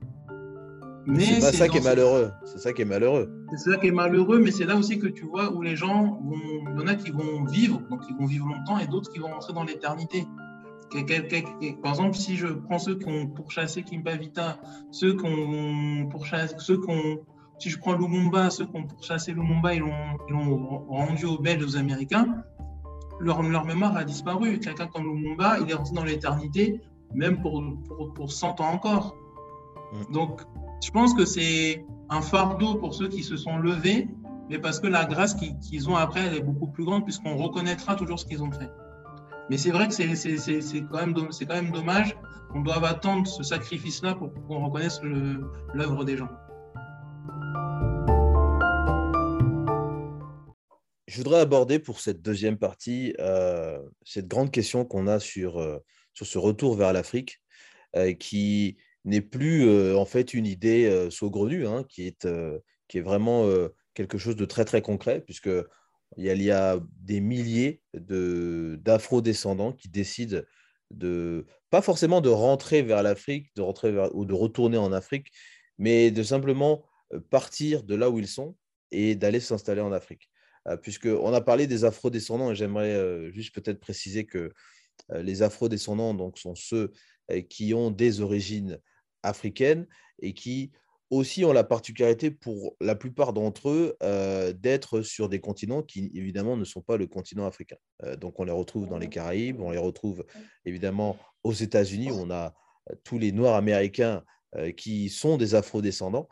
Mais 1.05 1.41
c'est 1.41 1.51
ça 1.51 1.67
qui 1.67 1.77
est 1.77 1.83
malheureux. 1.83 2.31
C'est 2.45 2.59
ça 2.59 2.73
qui 2.73 2.81
est 2.81 2.85
malheureux. 2.85 3.29
C'est 3.51 3.71
ça 3.71 3.77
qui 3.77 3.87
est 3.87 3.91
malheureux, 3.91 4.39
mais 4.39 4.51
c'est 4.51 4.65
là 4.65 4.77
aussi 4.77 4.99
que 4.99 5.07
tu 5.07 5.25
vois 5.25 5.53
où 5.53 5.61
les 5.61 5.75
gens 5.75 6.19
vont. 6.23 6.37
Il 6.75 6.79
y 6.79 6.83
en 6.83 6.87
a 6.87 6.95
qui 6.95 7.11
vont 7.11 7.43
vivre, 7.45 7.81
donc 7.89 8.01
ils 8.09 8.15
vont 8.15 8.25
vivre 8.25 8.47
longtemps, 8.47 8.79
et 8.79 8.87
d'autres 8.87 9.11
qui 9.11 9.19
vont 9.19 9.33
entrer 9.33 9.53
dans 9.53 9.63
l'éternité. 9.63 10.25
Par 11.81 11.91
exemple, 11.91 12.15
si 12.15 12.35
je 12.35 12.47
prends 12.47 12.77
ceux 12.77 12.97
qui 12.97 13.07
ont 13.07 13.27
pourchassé 13.27 13.83
Kimba 13.83 14.15
Vita, 14.15 14.59
ceux 14.91 15.15
qui 15.15 15.25
ont 15.25 16.07
pourchassé, 16.07 16.55
ceux 16.59 16.79
qui 16.79 16.89
ont, 16.89 17.19
si 17.63 17.69
je 17.69 17.79
prends 17.79 17.93
Lumumba, 17.93 18.49
ceux 18.49 18.65
qui 18.65 18.75
ont 18.75 18.83
pourchassé 18.83 19.31
Lumumba, 19.31 19.73
ils 19.73 19.79
l'ont 19.79 20.85
rendu 20.89 21.25
aux 21.25 21.37
Belges, 21.37 21.63
aux 21.63 21.77
Américains, 21.77 22.43
leur, 23.21 23.41
leur 23.41 23.63
mémoire 23.63 23.95
a 23.95 24.03
disparu. 24.03 24.59
Quelqu'un 24.59 24.87
comme 24.87 25.05
Lumumba, 25.05 25.59
il 25.61 25.71
est 25.71 25.73
rentré 25.73 25.95
dans 25.95 26.03
l'éternité, 26.03 26.81
même 27.13 27.41
pour, 27.41 27.63
pour, 27.87 28.13
pour 28.13 28.31
100 28.33 28.59
ans 28.59 28.73
encore. 28.73 29.15
Mm. 29.93 30.11
Donc, 30.11 30.41
je 30.83 30.91
pense 30.91 31.13
que 31.13 31.23
c'est 31.23 31.85
un 32.09 32.19
fardeau 32.19 32.75
pour 32.75 32.93
ceux 32.93 33.07
qui 33.07 33.23
se 33.23 33.37
sont 33.37 33.57
levés, 33.57 34.09
mais 34.49 34.59
parce 34.59 34.81
que 34.81 34.87
la 34.87 35.05
grâce 35.05 35.33
qu'ils 35.33 35.89
ont 35.89 35.95
après, 35.95 36.19
elle 36.19 36.35
est 36.35 36.41
beaucoup 36.41 36.67
plus 36.67 36.83
grande, 36.83 37.05
puisqu'on 37.05 37.37
reconnaîtra 37.37 37.95
toujours 37.95 38.19
ce 38.19 38.25
qu'ils 38.25 38.43
ont 38.43 38.51
fait. 38.51 38.69
Mais 39.49 39.57
c'est 39.57 39.71
vrai 39.71 39.87
que 39.87 39.93
c'est 39.93 40.81
quand, 40.91 41.13
quand 41.13 41.55
même 41.55 41.71
dommage 41.71 42.17
qu'on 42.51 42.59
doive 42.59 42.83
attendre 42.83 43.25
ce 43.25 43.41
sacrifice-là 43.41 44.15
pour 44.15 44.33
qu'on 44.47 44.65
reconnaisse 44.65 44.99
l'œuvre 45.73 46.03
des 46.03 46.17
gens. 46.17 46.29
Je 51.13 51.19
voudrais 51.19 51.41
aborder 51.41 51.77
pour 51.77 51.99
cette 51.99 52.23
deuxième 52.23 52.57
partie 52.57 53.13
euh, 53.19 53.77
cette 54.03 54.27
grande 54.27 54.49
question 54.49 54.83
qu'on 54.83 55.05
a 55.05 55.19
sur, 55.19 55.59
euh, 55.59 55.77
sur 56.15 56.25
ce 56.25 56.39
retour 56.39 56.75
vers 56.75 56.91
l'Afrique, 56.91 57.39
euh, 57.95 58.13
qui 58.13 58.77
n'est 59.05 59.21
plus 59.21 59.93
en 59.93 60.05
fait 60.05 60.33
une 60.33 60.47
idée 60.47 61.09
saugrenue, 61.11 61.67
hein, 61.67 61.85
qui, 61.87 62.07
est, 62.07 62.27
qui 62.87 62.97
est 62.97 63.01
vraiment 63.01 63.47
quelque 63.93 64.17
chose 64.17 64.35
de 64.35 64.45
très 64.45 64.65
très 64.65 64.81
concret, 64.81 65.21
puisque 65.21 65.51
il 66.17 66.41
y 66.41 66.49
a, 66.49 66.79
des 67.01 67.19
milliers 67.19 67.83
d'afro-descendants 67.93 69.73
qui 69.73 69.89
décident 69.89 70.41
de, 70.89 71.45
pas 71.69 71.83
forcément 71.83 72.21
de 72.21 72.29
rentrer 72.29 72.81
vers 72.81 73.03
l'Afrique, 73.03 73.55
de 73.55 73.61
rentrer 73.61 73.93
ou 74.13 74.25
de 74.25 74.33
retourner 74.33 74.77
en 74.77 74.91
Afrique, 74.91 75.27
mais 75.77 76.09
de 76.09 76.23
simplement 76.23 76.83
partir 77.29 77.83
de 77.83 77.93
là 77.93 78.09
où 78.09 78.17
ils 78.17 78.27
sont 78.27 78.55
et 78.89 79.13
d'aller 79.13 79.41
s'installer 79.41 79.81
en 79.81 79.91
Afrique. 79.91 80.31
Puisqu'on 80.81 81.33
a 81.33 81.41
parlé 81.41 81.67
des 81.67 81.83
afro-descendants, 81.83 82.51
et 82.51 82.55
j'aimerais 82.55 83.31
juste 83.33 83.53
peut-être 83.53 83.79
préciser 83.79 84.25
que 84.25 84.51
les 85.13 85.41
afro-descendants 85.41 86.13
donc, 86.13 86.37
sont 86.37 86.55
ceux 86.55 86.93
qui 87.49 87.73
ont 87.73 87.91
des 87.91 88.21
origines 88.21 88.79
africaines 89.23 89.87
et 90.21 90.33
qui 90.33 90.71
aussi 91.13 91.45
ont 91.45 91.53
la 91.53 91.63
particularité 91.63 92.31
pour 92.31 92.75
la 92.81 92.95
plupart 92.95 93.33
d'entre 93.33 93.69
eux 93.69 93.95
euh, 94.01 94.51
d'être 94.53 95.01
sur 95.01 95.29
des 95.29 95.39
continents 95.39 95.83
qui 95.83 96.11
évidemment 96.15 96.57
ne 96.57 96.65
sont 96.65 96.81
pas 96.81 96.97
le 96.97 97.07
continent 97.07 97.45
africain. 97.45 97.77
Euh, 98.03 98.15
donc 98.15 98.39
on 98.39 98.43
les 98.43 98.51
retrouve 98.51 98.87
dans 98.87 98.97
les 98.97 99.09
Caraïbes, 99.09 99.61
on 99.61 99.71
les 99.71 99.77
retrouve 99.77 100.25
évidemment 100.65 101.17
aux 101.43 101.53
États-Unis, 101.53 102.11
où 102.11 102.15
on 102.15 102.31
a 102.31 102.53
euh, 102.89 102.95
tous 103.03 103.19
les 103.19 103.31
Noirs 103.31 103.55
américains 103.55 104.23
qui 104.77 105.09
sont 105.09 105.35
des 105.35 105.55
afro-descendants. 105.55 106.27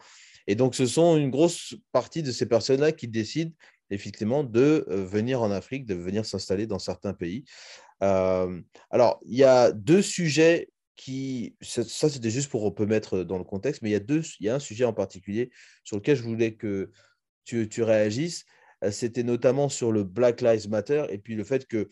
Et 0.46 0.54
donc 0.54 0.76
ce 0.76 0.86
sont 0.86 1.18
une 1.18 1.32
grosse 1.32 1.74
partie 1.92 2.22
de 2.22 2.32
ces 2.32 2.46
personnes-là 2.46 2.92
qui 2.92 3.08
décident 3.08 3.52
effectivement 3.92 4.44
de 4.44 4.86
venir 4.90 5.42
en 5.42 5.52
Afrique, 5.52 5.86
de 5.86 5.96
venir 5.96 6.26
s'installer 6.26 6.66
dans 6.68 6.80
certains 6.80 7.14
pays. 7.14 7.46
alors 8.00 9.20
il 9.26 9.36
y 9.36 9.44
a 9.44 9.72
deux 9.72 10.02
sujets 10.02 10.70
qui, 11.02 11.56
ça, 11.62 12.10
c'était 12.10 12.30
juste 12.30 12.52
pour 12.52 12.64
on 12.64 12.72
peut 12.72 12.86
mettre 12.86 13.24
dans 13.24 13.40
le 13.40 13.44
contexte, 13.44 13.82
mais 13.82 13.90
il 13.90 13.94
y, 13.94 13.96
a 13.96 14.00
deux, 14.00 14.22
il 14.40 14.46
y 14.46 14.50
a 14.50 14.56
un 14.56 14.60
sujet 14.60 14.86
en 14.86 14.94
particulier 14.94 15.50
sur 15.84 15.98
lequel 15.98 16.16
je 16.16 16.22
voulais 16.22 16.54
que 16.54 16.92
tu, 17.44 17.68
tu 17.68 17.82
réagisses. 17.82 18.46
Euh, 18.84 18.92
c'était 18.92 19.24
notamment 19.24 19.68
sur 19.68 19.92
le 19.92 20.04
Black 20.04 20.42
Lives 20.42 20.70
Matter 20.70 21.06
et 21.10 21.18
puis 21.18 21.36
le 21.36 21.44
fait 21.44 21.66
que 21.66 21.88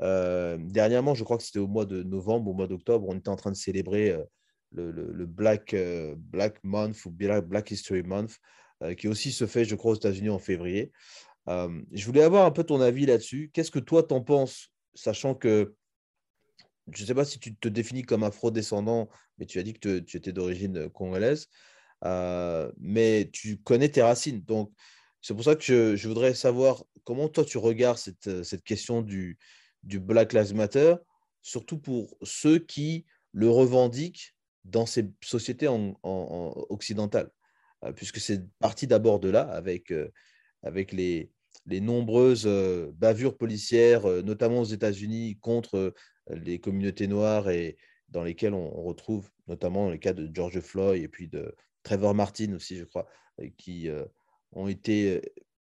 euh, 0.00 0.58
dernièrement, 0.60 1.14
je 1.14 1.24
crois 1.24 1.38
que 1.38 1.42
c'était 1.42 1.58
au 1.58 1.66
mois 1.66 1.86
de 1.86 2.04
novembre, 2.04 2.50
au 2.50 2.54
mois 2.54 2.68
d'octobre, 2.68 3.08
on 3.08 3.16
était 3.16 3.28
en 3.30 3.36
train 3.36 3.50
de 3.50 3.56
célébrer 3.56 4.10
euh, 4.10 4.22
le, 4.70 4.90
le, 4.92 5.26
Black, 5.26 5.74
Black 6.16 6.62
Month 6.62 7.04
ou 7.04 7.10
Black 7.10 7.70
History 7.70 8.02
Month, 8.04 8.38
qui 8.96 9.06
aussi 9.06 9.30
se 9.30 9.46
fait, 9.46 9.66
je 9.66 9.74
crois, 9.74 9.92
aux 9.92 9.96
États-Unis 9.96 10.30
en 10.30 10.38
février. 10.38 10.92
Je 11.46 12.06
voulais 12.06 12.22
avoir 12.22 12.46
un 12.46 12.50
peu 12.50 12.64
ton 12.64 12.80
avis 12.80 13.06
là-dessus. 13.06 13.50
Qu'est-ce 13.52 13.70
que 13.70 13.78
toi 13.78 14.02
t'en 14.02 14.22
penses, 14.22 14.70
sachant 14.94 15.34
que 15.34 15.74
je 16.90 17.02
ne 17.02 17.06
sais 17.06 17.14
pas 17.14 17.24
si 17.24 17.38
tu 17.38 17.54
te 17.54 17.68
définis 17.68 18.02
comme 18.02 18.24
afro-descendant, 18.24 19.08
mais 19.38 19.46
tu 19.46 19.58
as 19.58 19.62
dit 19.62 19.74
que 19.74 19.98
tu 20.00 20.16
étais 20.16 20.32
d'origine 20.32 20.76
euh, 20.78 20.88
congolaise, 20.88 21.48
euh, 22.04 22.70
mais 22.78 23.30
tu 23.32 23.58
connais 23.58 23.88
tes 23.88 24.02
racines. 24.02 24.42
Donc, 24.42 24.72
c'est 25.20 25.34
pour 25.34 25.44
ça 25.44 25.54
que 25.54 25.96
je, 25.96 26.08
voudrais 26.08 26.34
savoir 26.34 26.84
comment 27.04 27.28
toi 27.28 27.44
tu 27.44 27.58
regardes 27.58 27.98
cette, 27.98 28.26
euh, 28.26 28.42
question 28.64 29.02
du, 29.02 29.38
du, 29.84 30.00
Black 30.00 30.32
Lives 30.32 30.54
Matter, 30.54 30.96
surtout 31.42 31.78
pour 31.78 32.16
ceux 32.22 32.58
qui 32.58 33.06
le 33.32 33.48
revendiquent 33.48 34.34
dans 34.64 34.86
ces 34.86 35.08
sociétés 35.22 35.68
en, 35.68 35.94
occidentales, 36.04 37.30
puisque 37.96 38.20
c'est 38.20 38.48
parti 38.60 38.86
d'abord 38.86 39.18
de 39.18 39.28
là, 39.28 39.42
avec, 39.42 39.92
avec 40.62 40.92
les, 40.92 41.30
les 41.66 41.80
nombreuses 41.80 42.46
bavures 42.94 43.36
policières, 43.36 44.06
notamment 44.22 44.60
aux 44.60 44.64
États-Unis, 44.64 45.38
contre 45.40 45.94
les 46.28 46.58
communautés 46.58 47.06
noires 47.06 47.50
et 47.50 47.76
dans 48.08 48.22
lesquelles 48.22 48.54
on, 48.54 48.82
retrouve 48.82 49.30
notamment 49.48 49.90
les 49.90 49.98
cas 49.98 50.12
de 50.12 50.30
George 50.32 50.60
Floyd 50.60 51.02
et 51.02 51.08
puis 51.08 51.28
de 51.28 51.54
Trevor 51.82 52.14
Martin 52.14 52.52
aussi, 52.52 52.76
je 52.76 52.84
crois, 52.84 53.08
qui 53.56 53.88
ont 54.52 54.68
été 54.68 55.20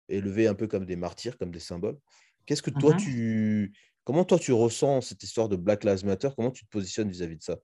élevés 0.10 0.48
un 0.48 0.56
peu 0.56 0.68
comme 0.68 0.86
des 0.86 0.96
martyrs, 0.96 1.38
comme 1.38 1.52
des 1.52 1.60
symboles. 1.60 1.98
Qu'est-ce 2.46 2.62
que 2.62 2.72
toi, 2.72 2.96
mmh 2.96 2.98
tu... 2.98 3.74
Comment 4.04 4.26
toi, 4.26 4.40
tu 4.40 4.52
ressens 4.52 5.02
cette 5.02 5.22
histoire 5.22 5.48
de 5.48 5.56
Black 5.56 5.84
Lives 5.84 6.06
Matter? 6.06 6.30
Comment 6.36 6.50
tu 6.50 6.66
te 6.66 6.70
positionnes 6.70 7.10
vis-à-vis 7.10 7.38
de 7.38 7.44
ça? 7.44 7.58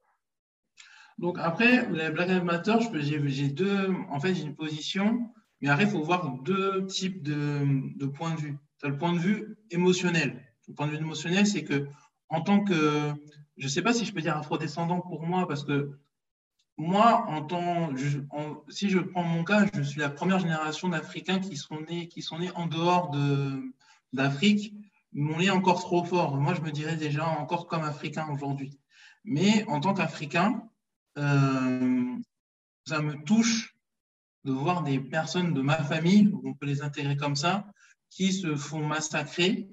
Donc 1.18 1.38
après, 1.40 1.90
les 1.90 2.12
Black 2.12 2.30
Lives 2.30 2.44
Matter, 2.44 2.78
j'ai 2.94 3.50
deux... 3.50 3.90
En 4.12 4.20
fait, 4.20 4.36
j'ai 4.36 4.44
une 4.44 4.56
position, 4.56 5.34
mais 5.62 5.70
après, 5.70 5.86
il 5.86 5.89
faut 5.89 6.04
voir 6.04 6.38
deux 6.43 6.86
types 6.86 7.24
de, 7.24 7.98
de 7.98 8.06
points 8.06 8.36
de 8.36 8.39
vue. 8.39 8.58
As 8.84 8.89
le 8.89 8.98
point 8.98 9.13
de 9.13 9.20
vue 9.20 9.58
émotionnel. 9.72 10.43
Le 10.67 10.74
point 10.74 10.88
de 10.88 10.91
vue 10.91 10.98
émotionnel, 10.98 11.48
c'est 11.48 11.63
que 11.63 11.88
en 12.30 12.41
tant 12.41 12.63
que, 12.63 13.13
je 13.58 13.63
ne 13.63 13.70
sais 13.70 13.82
pas 13.82 13.93
si 13.93 14.06
je 14.06 14.13
peux 14.13 14.22
dire 14.22 14.38
afrodescendant 14.38 15.00
pour 15.00 15.26
moi, 15.26 15.48
parce 15.48 15.63
que 15.63 15.98
moi, 16.78 17.26
en 17.28 17.41
tant, 17.41 17.91
si 18.70 18.89
je 18.89 19.00
prends 19.00 19.24
mon 19.24 19.43
cas, 19.43 19.65
je 19.74 19.82
suis 19.82 20.00
la 20.00 20.10
première 20.10 20.39
génération 20.39 20.89
d'Africains 20.89 21.39
qui 21.39 21.56
sont 21.56 21.82
nés, 21.89 22.08
qui 22.08 22.22
sont 22.22 22.38
nés 22.38 22.52
en 22.54 22.67
dehors 22.67 23.12
d'Afrique. 24.13 24.74
Mon 25.12 25.39
lien 25.39 25.46
est 25.46 25.50
encore 25.50 25.80
trop 25.80 26.04
fort. 26.04 26.38
Moi, 26.38 26.54
je 26.54 26.62
me 26.62 26.72
dirais 26.72 26.96
déjà 26.96 27.28
encore 27.28 27.65
comme 27.65 27.84
Africain 27.84 28.28
aujourd'hui. 28.32 28.78
Mais 29.24 29.65
en 29.67 29.80
tant 29.80 29.96
qu'Africain, 29.96 30.62
euh, 31.17 32.15
ça 32.86 33.02
me 33.02 33.15
touche 33.24 33.76
de 34.48 34.54
voir 34.54 34.82
des 34.82 34.98
personnes 34.98 35.54
de 35.54 35.60
ma 35.60 35.84
famille, 35.84 36.32
on 36.46 36.54
peut 36.54 36.66
les 36.66 36.82
intégrer 36.82 37.18
comme 37.18 37.36
ça, 37.36 37.68
qui 38.10 38.32
se 38.32 38.56
font 38.56 38.82
massacrer 38.82 39.68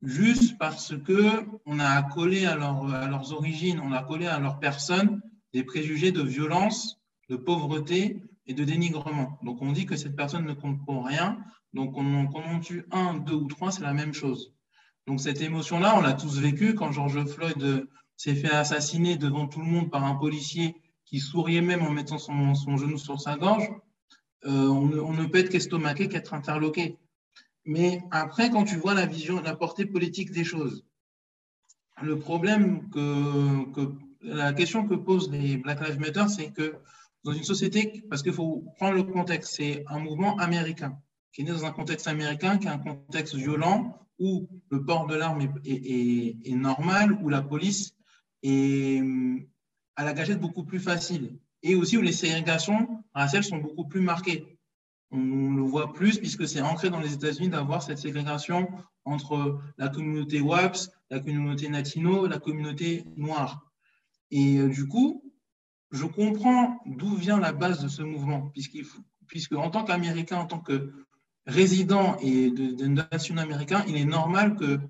juste 0.00 0.56
parce 0.58 0.96
que 0.96 1.44
on 1.66 1.80
a 1.80 1.88
accolé 1.88 2.46
à, 2.46 2.54
leurs 2.54 3.32
origines, 3.32 3.80
on 3.80 3.90
a 3.90 3.98
accolé 3.98 4.28
à 4.28 4.38
leur 4.38 4.60
personne 4.60 5.20
des 5.52 5.64
préjugés 5.64 6.12
de 6.12 6.22
violence, 6.22 7.00
de 7.28 7.34
pauvreté 7.34 8.22
et 8.46 8.54
de 8.54 8.62
dénigrement. 8.62 9.40
Donc 9.42 9.60
on 9.60 9.72
dit 9.72 9.86
que 9.86 9.96
cette 9.96 10.14
personne 10.14 10.44
ne 10.44 10.54
compte 10.54 10.84
pour 10.86 11.04
rien. 11.04 11.38
Donc 11.72 11.96
on, 11.96 12.26
en 12.26 12.60
tue 12.60 12.84
un, 12.92 13.14
deux 13.14 13.34
ou 13.34 13.48
trois, 13.48 13.72
c'est 13.72 13.82
la 13.82 13.92
même 13.92 14.14
chose. 14.14 14.54
Donc 15.08 15.20
cette 15.20 15.40
émotion-là, 15.40 15.96
on 15.96 16.00
l'a 16.00 16.12
tous 16.12 16.38
vécue 16.38 16.76
quand 16.76 16.92
George 16.92 17.24
Floyd 17.24 17.88
s'est 18.16 18.36
fait 18.36 18.52
assassiner 18.52 19.16
devant 19.16 19.48
tout 19.48 19.58
le 19.58 19.66
monde 19.66 19.90
par 19.90 20.04
un 20.04 20.14
policier 20.14 20.76
qui 21.04 21.20
souriait 21.20 21.60
même 21.60 21.82
en 21.82 21.90
mettant 21.90 22.18
son, 22.18 22.76
genou 22.76 22.98
sur 22.98 23.20
sa 23.20 23.36
gorge. 23.36 23.68
Euh, 24.46 24.68
on, 24.68 25.12
ne 25.12 25.26
peut 25.26 25.38
être 25.38 25.50
qu'estomaqué 25.50 26.08
qu'être 26.08 26.34
interloqué. 26.34 26.98
Mais 27.64 28.02
après, 28.10 28.50
quand 28.50 28.64
tu 28.64 28.76
vois 28.76 28.94
la 28.94 29.06
vision, 29.06 29.40
la 29.40 29.56
portée 29.56 29.86
politique 29.86 30.32
des 30.32 30.44
choses, 30.44 30.84
le 32.02 32.18
problème 32.18 32.90
que, 32.90 33.92
la 34.20 34.52
question 34.52 34.86
que 34.86 34.94
posent 34.94 35.30
les 35.30 35.56
Black 35.56 35.80
Lives 35.86 36.00
Matter, 36.00 36.28
c'est 36.28 36.50
que 36.50 36.74
dans 37.24 37.32
une 37.32 37.44
société, 37.44 38.04
parce 38.10 38.22
qu'il 38.22 38.32
faut 38.32 38.64
prendre 38.76 38.94
le 38.94 39.04
contexte, 39.04 39.54
c'est 39.56 39.84
un 39.88 39.98
mouvement 39.98 40.36
américain 40.38 40.98
qui 41.32 41.40
est 41.40 41.44
né 41.44 41.50
dans 41.50 41.64
un 41.64 41.72
contexte 41.72 42.06
américain, 42.06 42.58
qui 42.58 42.66
est 42.66 42.70
un 42.70 42.78
contexte 42.78 43.34
violent 43.34 43.98
où 44.18 44.48
le 44.70 44.84
port 44.84 45.06
de 45.06 45.16
l'arme 45.16 45.52
est, 45.64 46.54
normal, 46.54 47.18
où 47.20 47.28
la 47.28 47.42
police 47.42 47.94
est 48.42 49.02
à 49.96 50.04
la 50.04 50.12
gâchette 50.12 50.40
beaucoup 50.40 50.64
plus 50.64 50.80
facile, 50.80 51.38
et 51.62 51.74
aussi 51.74 51.96
où 51.96 52.02
les 52.02 52.12
ségrégations 52.12 53.04
raciales 53.14 53.44
sont 53.44 53.58
beaucoup 53.58 53.86
plus 53.86 54.00
marquées 54.00 54.54
on 55.14 55.54
le 55.54 55.62
voit 55.62 55.92
plus 55.92 56.18
puisque 56.18 56.46
c'est 56.48 56.60
ancré 56.60 56.90
dans 56.90 57.00
les 57.00 57.12
États-Unis 57.12 57.48
d'avoir 57.48 57.82
cette 57.82 57.98
ségrégation 57.98 58.68
entre 59.04 59.60
la 59.78 59.88
communauté 59.88 60.40
WAPS, 60.40 60.90
la 61.10 61.20
communauté 61.20 61.68
latino, 61.68 62.26
la 62.26 62.38
communauté 62.38 63.04
noire. 63.16 63.70
Et 64.30 64.58
euh, 64.58 64.68
du 64.68 64.88
coup, 64.88 65.22
je 65.90 66.04
comprends 66.04 66.80
d'où 66.86 67.14
vient 67.14 67.38
la 67.38 67.52
base 67.52 67.82
de 67.82 67.88
ce 67.88 68.02
mouvement, 68.02 68.50
puisque 69.26 69.52
en 69.52 69.70
tant 69.70 69.84
qu'Américain, 69.84 70.38
en 70.38 70.46
tant 70.46 70.58
que 70.58 70.92
résident 71.46 72.16
et 72.20 72.50
de, 72.50 72.74
de 72.74 72.86
nation 72.86 73.36
américain, 73.36 73.84
il 73.86 73.96
est 73.96 74.06
normal 74.06 74.56
que 74.56 74.80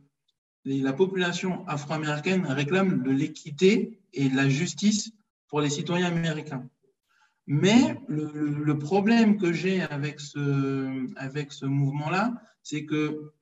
la 0.65 0.93
population 0.93 1.67
afro-américaine 1.69 2.47
réclame 2.47 3.03
de 3.03 3.11
l'équité 3.11 3.99
et 4.13 4.29
de 4.29 4.37
la 4.37 4.49
justice 4.49 5.13
pour 5.49 5.61
les 5.61 5.71
citoyens 5.71 6.07
américains. 6.07 6.69
Mais 7.47 7.97
le, 8.09 8.79
problème 8.79 9.37
que 9.37 9.53
j'ai 9.53 9.83
avec 9.83 10.21
ce, 10.21 11.07
avec 11.17 11.53
ce 11.53 11.67
mouvement-là, 11.67 12.33
c'est 12.63 12.87
que 12.87 13.33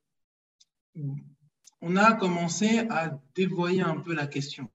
on 1.81 1.95
a 1.95 2.13
commencé 2.13 2.79
à 2.89 3.17
dévoyer 3.35 3.81
un 3.81 3.97
peu 3.97 4.13
la 4.13 4.27
question. 4.27 4.69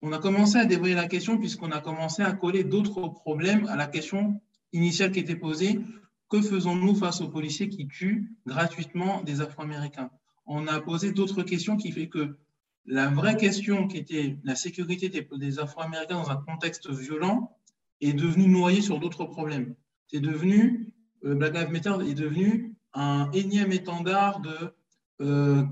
On 0.00 0.12
a 0.12 0.18
commencé 0.18 0.56
à 0.56 0.64
dévoyer 0.64 0.94
la 0.94 1.06
question 1.06 1.38
puisqu'on 1.38 1.70
a 1.70 1.80
commencé 1.80 2.22
à 2.22 2.32
coller 2.32 2.64
d'autres 2.64 3.08
problèmes 3.08 3.66
à 3.66 3.76
la 3.76 3.86
question 3.86 4.40
initiale 4.72 5.12
qui 5.12 5.20
était 5.20 5.36
posée. 5.36 5.80
Que 6.28 6.40
faisons-nous 6.40 6.94
face 6.94 7.20
aux 7.20 7.28
policiers 7.28 7.68
qui 7.68 7.86
tuent 7.86 8.32
gratuitement 8.46 9.22
des 9.22 9.40
Afro-Américains? 9.40 10.10
On 10.46 10.66
a 10.66 10.80
posé 10.80 11.12
d'autres 11.12 11.42
questions 11.42 11.76
qui 11.76 11.92
fait 11.92 12.08
que 12.08 12.36
la 12.86 13.08
vraie 13.08 13.36
question 13.36 13.86
qui 13.86 13.98
était 13.98 14.36
la 14.44 14.56
sécurité 14.56 15.08
des, 15.08 15.58
Afro-Américains 15.58 16.16
dans 16.16 16.30
un 16.30 16.36
contexte 16.36 16.90
violent 16.90 17.56
est 18.00 18.12
devenue 18.12 18.48
noyée 18.48 18.82
sur 18.82 18.98
d'autres 18.98 19.24
problèmes. 19.24 19.74
C'est 20.08 20.20
devenu, 20.20 20.92
euh, 21.24 21.34
Black 21.34 21.54
Lives 21.54 21.70
Matter 21.70 22.10
est 22.10 22.14
devenu 22.14 22.74
un 22.92 23.30
énième 23.32 23.72
étendard 23.72 24.40
de 24.40 24.74
euh, 25.20 25.62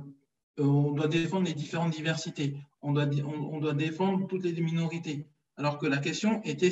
euh, 0.60 0.64
on 0.64 0.92
doit 0.92 1.08
défendre 1.08 1.46
les 1.46 1.54
différentes 1.54 1.92
diversités, 1.92 2.56
on 2.82 2.92
doit, 2.92 3.06
on, 3.24 3.58
doit 3.60 3.74
défendre 3.74 4.26
toutes 4.26 4.44
les 4.44 4.60
minorités, 4.60 5.26
alors 5.56 5.78
que 5.78 5.86
la 5.86 5.98
question 5.98 6.42
était, 6.44 6.70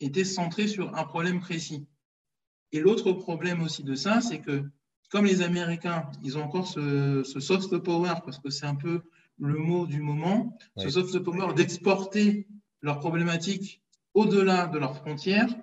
était 0.00 0.24
centrée 0.24 0.68
sur 0.68 0.94
un 0.96 1.04
problème 1.04 1.40
précis. 1.40 1.86
Et 2.72 2.80
l'autre 2.80 3.12
problème 3.12 3.62
aussi 3.62 3.82
de 3.82 3.94
ça, 3.94 4.20
c'est 4.20 4.40
que 4.40 4.64
comme 5.10 5.26
les 5.26 5.42
Américains, 5.42 6.10
ils 6.22 6.38
ont 6.38 6.42
encore 6.42 6.66
ce, 6.66 7.22
soft 7.24 7.76
power, 7.78 8.14
parce 8.24 8.38
que 8.38 8.50
c'est 8.50 8.66
un 8.66 8.76
peu 8.76 9.02
le 9.38 9.54
mot 9.54 9.86
du 9.86 10.00
moment, 10.00 10.56
ce 10.76 10.88
soft 10.88 11.18
power 11.18 11.54
d'exporter 11.54 12.46
leurs 12.82 12.98
problématiques 12.98 13.82
au-delà 14.14 14.66
de 14.66 14.78
leurs 14.78 14.96
frontières. 14.96 15.54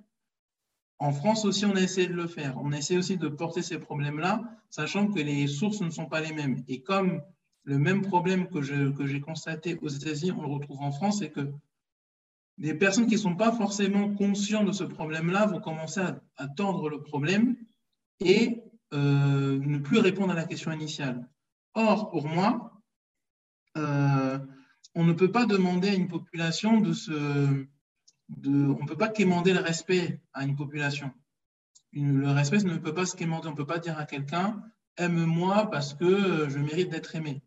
En 1.00 1.12
France 1.12 1.46
aussi, 1.46 1.66
on 1.66 1.76
a 1.76 1.82
essayé 1.82 2.08
de 2.08 2.14
le 2.14 2.28
faire. 2.28 2.58
On 2.58 2.72
a 2.72 2.78
essayé 2.78 2.98
aussi 3.00 3.18
de 3.18 3.28
porter 3.28 3.62
ces 3.62 3.78
problèmes-là, 3.78 4.42
sachant 4.70 5.08
que 5.08 5.20
les 5.20 5.48
sources 5.48 5.82
ne 5.82 5.92
sont 5.92 6.08
pas 6.08 6.22
les 6.22 6.34
mêmes. 6.34 6.64
Et 6.68 6.82
comme 6.82 7.22
le 7.64 7.78
même 7.78 8.02
problème 8.02 8.48
que 8.48 8.62
j'ai 8.62 8.92
que 8.94 9.20
constaté 9.20 9.78
aux 9.82 9.90
États-Unis, 9.90 10.32
on 10.32 10.42
le 10.42 10.48
retrouve 10.48 10.82
en 10.82 10.92
France, 10.92 11.20
c'est 11.20 11.30
que 11.30 11.52
des 12.58 12.74
personnes 12.74 13.06
qui 13.06 13.16
ne 13.16 13.20
sont 13.20 13.36
pas 13.36 13.52
forcément 13.52 14.14
conscientes 14.16 14.68
de 14.68 14.72
ce 14.72 14.84
problème-là 14.84 15.46
vont 15.46 15.60
commencer 15.60 16.02
à, 16.38 16.48
tendre 16.48 16.90
le 16.90 17.02
problème 17.02 17.56
et 18.20 18.64
euh, 18.94 19.60
ne 19.60 19.78
plus 19.80 20.00
répondre 20.00 20.32
à 20.32 20.36
la 20.36 20.46
question 20.46 20.72
initiale. 20.72 21.28
Or, 21.74 22.10
pour 22.10 22.28
moi, 22.28 22.82
euh, 23.78 24.40
on 24.96 25.04
ne 25.04 25.14
peut 25.14 25.32
pas 25.32 25.46
demander 25.46 25.90
à 25.90 25.94
une 25.94 26.08
population 26.08 26.82
de 26.82 26.94
se... 26.94 27.66
On 28.46 28.82
ne 28.82 28.88
peut 28.88 28.98
pas 28.98 29.08
quémander 29.08 29.54
le 29.54 29.60
respect 29.60 30.20
à 30.34 30.44
une 30.44 30.56
population. 30.56 31.12
le 31.94 32.30
respect 32.32 32.64
ne 32.64 32.78
peut 32.78 32.94
pas 32.94 33.06
se 33.06 33.16
quémander. 33.16 33.48
On 33.48 33.52
ne 33.52 33.56
peut 33.56 33.66
pas 33.66 33.80
dire 33.80 33.98
à 33.98 34.06
quelqu'un 34.06 34.62
aime-moi 34.98 35.70
parce 35.70 35.94
que 35.94 36.50
je 36.50 36.60
mérite 36.60 36.90
d'être 36.90 37.16
aimé 37.16 37.42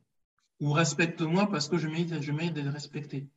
ou 0.61 0.73
respecte-moi 0.73 1.51
parce 1.51 1.69
que 1.69 1.79
je 1.79 1.89
mérite, 1.89 2.21
je 2.21 2.33
mérite 2.33 2.55
d'être 2.55 2.73
respecté. 2.73 3.29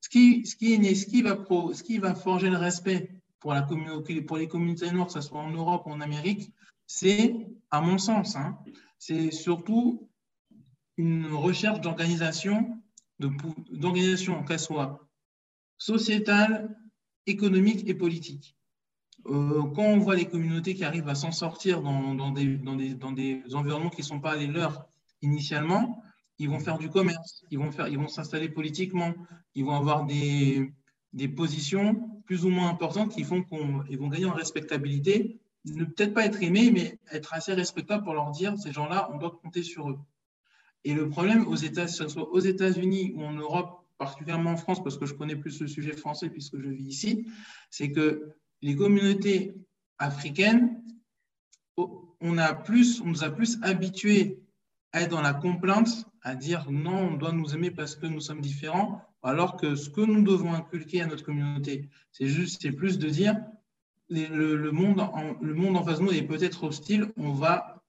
Ce 0.00 0.08
qui, 0.08 1.98
va 1.98 2.14
forger 2.14 2.50
le 2.50 2.58
respect 2.58 3.10
pour, 3.40 3.54
la 3.54 3.62
pour 3.62 4.36
les 4.36 4.48
communautés 4.48 4.90
noires, 4.90 5.06
que 5.06 5.12
ce 5.12 5.20
soit 5.22 5.40
en 5.40 5.50
Europe 5.50 5.86
ou 5.86 5.90
en 5.90 6.00
Amérique, 6.00 6.52
c'est, 6.86 7.34
à 7.70 7.80
mon 7.80 7.98
sens, 7.98 8.36
hein, 8.36 8.58
c'est 8.98 9.30
surtout 9.30 10.08
une 10.96 11.26
recherche 11.26 11.80
d'organisation, 11.80 12.80
d'organisation, 13.18 14.44
qu'elle 14.44 14.60
soit 14.60 15.08
sociétale, 15.78 16.76
économique 17.26 17.88
et 17.88 17.94
politique. 17.94 18.56
Euh, 19.26 19.62
quand 19.74 19.82
on 19.82 19.98
voit 19.98 20.16
les 20.16 20.26
communautés 20.26 20.74
qui 20.74 20.84
arrivent 20.84 21.08
à 21.08 21.14
s'en 21.14 21.32
sortir 21.32 21.80
dans, 21.82 22.32
des, 22.32 22.58
environnements 23.54 23.90
qui 23.90 24.02
ne 24.02 24.06
sont 24.06 24.20
pas 24.20 24.36
les 24.36 24.46
leurs 24.46 24.86
initialement, 25.22 26.02
ils 26.38 26.48
vont 26.48 26.58
faire 26.58 26.78
du 26.78 26.90
commerce, 26.90 27.44
ils 27.50 27.58
vont 27.58 27.70
faire, 27.70 27.88
ils 27.88 27.98
vont 27.98 28.08
s'installer 28.08 28.48
politiquement, 28.48 29.14
ils 29.54 29.64
vont 29.64 29.74
avoir 29.74 30.04
des, 30.04 30.72
des 31.12 31.28
positions 31.28 32.22
plus 32.26 32.44
ou 32.44 32.50
moins 32.50 32.68
importantes 32.68 33.14
qui 33.14 33.22
font 33.22 33.42
qu'ils 33.42 33.98
vont 33.98 34.08
gagner 34.08 34.26
en 34.26 34.34
respectabilité, 34.34 35.40
ne 35.64 35.84
peut-être 35.84 36.14
pas 36.14 36.26
être 36.26 36.42
aimés, 36.42 36.70
mais 36.70 36.98
être 37.10 37.32
assez 37.34 37.54
respectables 37.54 38.04
pour 38.04 38.14
leur 38.14 38.30
dire 38.30 38.56
ces 38.58 38.72
gens-là, 38.72 39.10
on 39.12 39.18
doit 39.18 39.38
compter 39.42 39.62
sur 39.62 39.90
eux. 39.90 39.98
Et 40.84 40.92
le 40.92 41.08
problème 41.08 41.46
aux 41.46 41.56
États, 41.56 41.86
que 41.86 41.90
ce 41.90 42.08
soit 42.08 42.28
aux 42.30 42.40
États-Unis 42.40 43.12
ou 43.16 43.24
en 43.24 43.32
Europe, 43.32 43.86
particulièrement 43.96 44.50
en 44.50 44.56
France, 44.56 44.82
parce 44.82 44.98
que 44.98 45.06
je 45.06 45.14
connais 45.14 45.36
plus 45.36 45.60
le 45.60 45.66
sujet 45.66 45.92
français 45.92 46.28
puisque 46.28 46.58
je 46.58 46.68
vis 46.68 46.84
ici, 46.84 47.26
c'est 47.70 47.90
que 47.90 48.34
les 48.60 48.76
communautés 48.76 49.54
africaines, 49.98 50.82
on, 51.76 52.38
a 52.38 52.54
plus, 52.54 53.00
on 53.00 53.06
nous 53.06 53.24
a 53.24 53.30
plus 53.30 53.58
habitués 53.62 54.42
à 54.92 55.02
être 55.02 55.10
dans 55.10 55.22
la 55.22 55.34
complainte 55.34 56.06
à 56.22 56.34
dire 56.34 56.70
non, 56.70 57.12
on 57.12 57.16
doit 57.16 57.32
nous 57.32 57.54
aimer 57.54 57.70
parce 57.70 57.96
que 57.96 58.06
nous 58.06 58.20
sommes 58.20 58.40
différents, 58.40 59.02
alors 59.22 59.56
que 59.56 59.74
ce 59.74 59.90
que 59.90 60.00
nous 60.00 60.22
devons 60.22 60.52
inculquer 60.52 61.02
à 61.02 61.06
notre 61.06 61.24
communauté, 61.24 61.88
c'est 62.12 62.26
juste, 62.26 62.62
c'est 62.62 62.72
plus 62.72 62.98
de 62.98 63.08
dire 63.08 63.36
le, 64.14 64.70
monde 64.70 65.00
en, 65.00 65.84
face 65.84 65.98
de 65.98 66.04
nous 66.04 66.12
est 66.12 66.22
peut-être 66.22 66.64
hostile, 66.64 67.12
on 67.16 67.32
va 67.32 67.82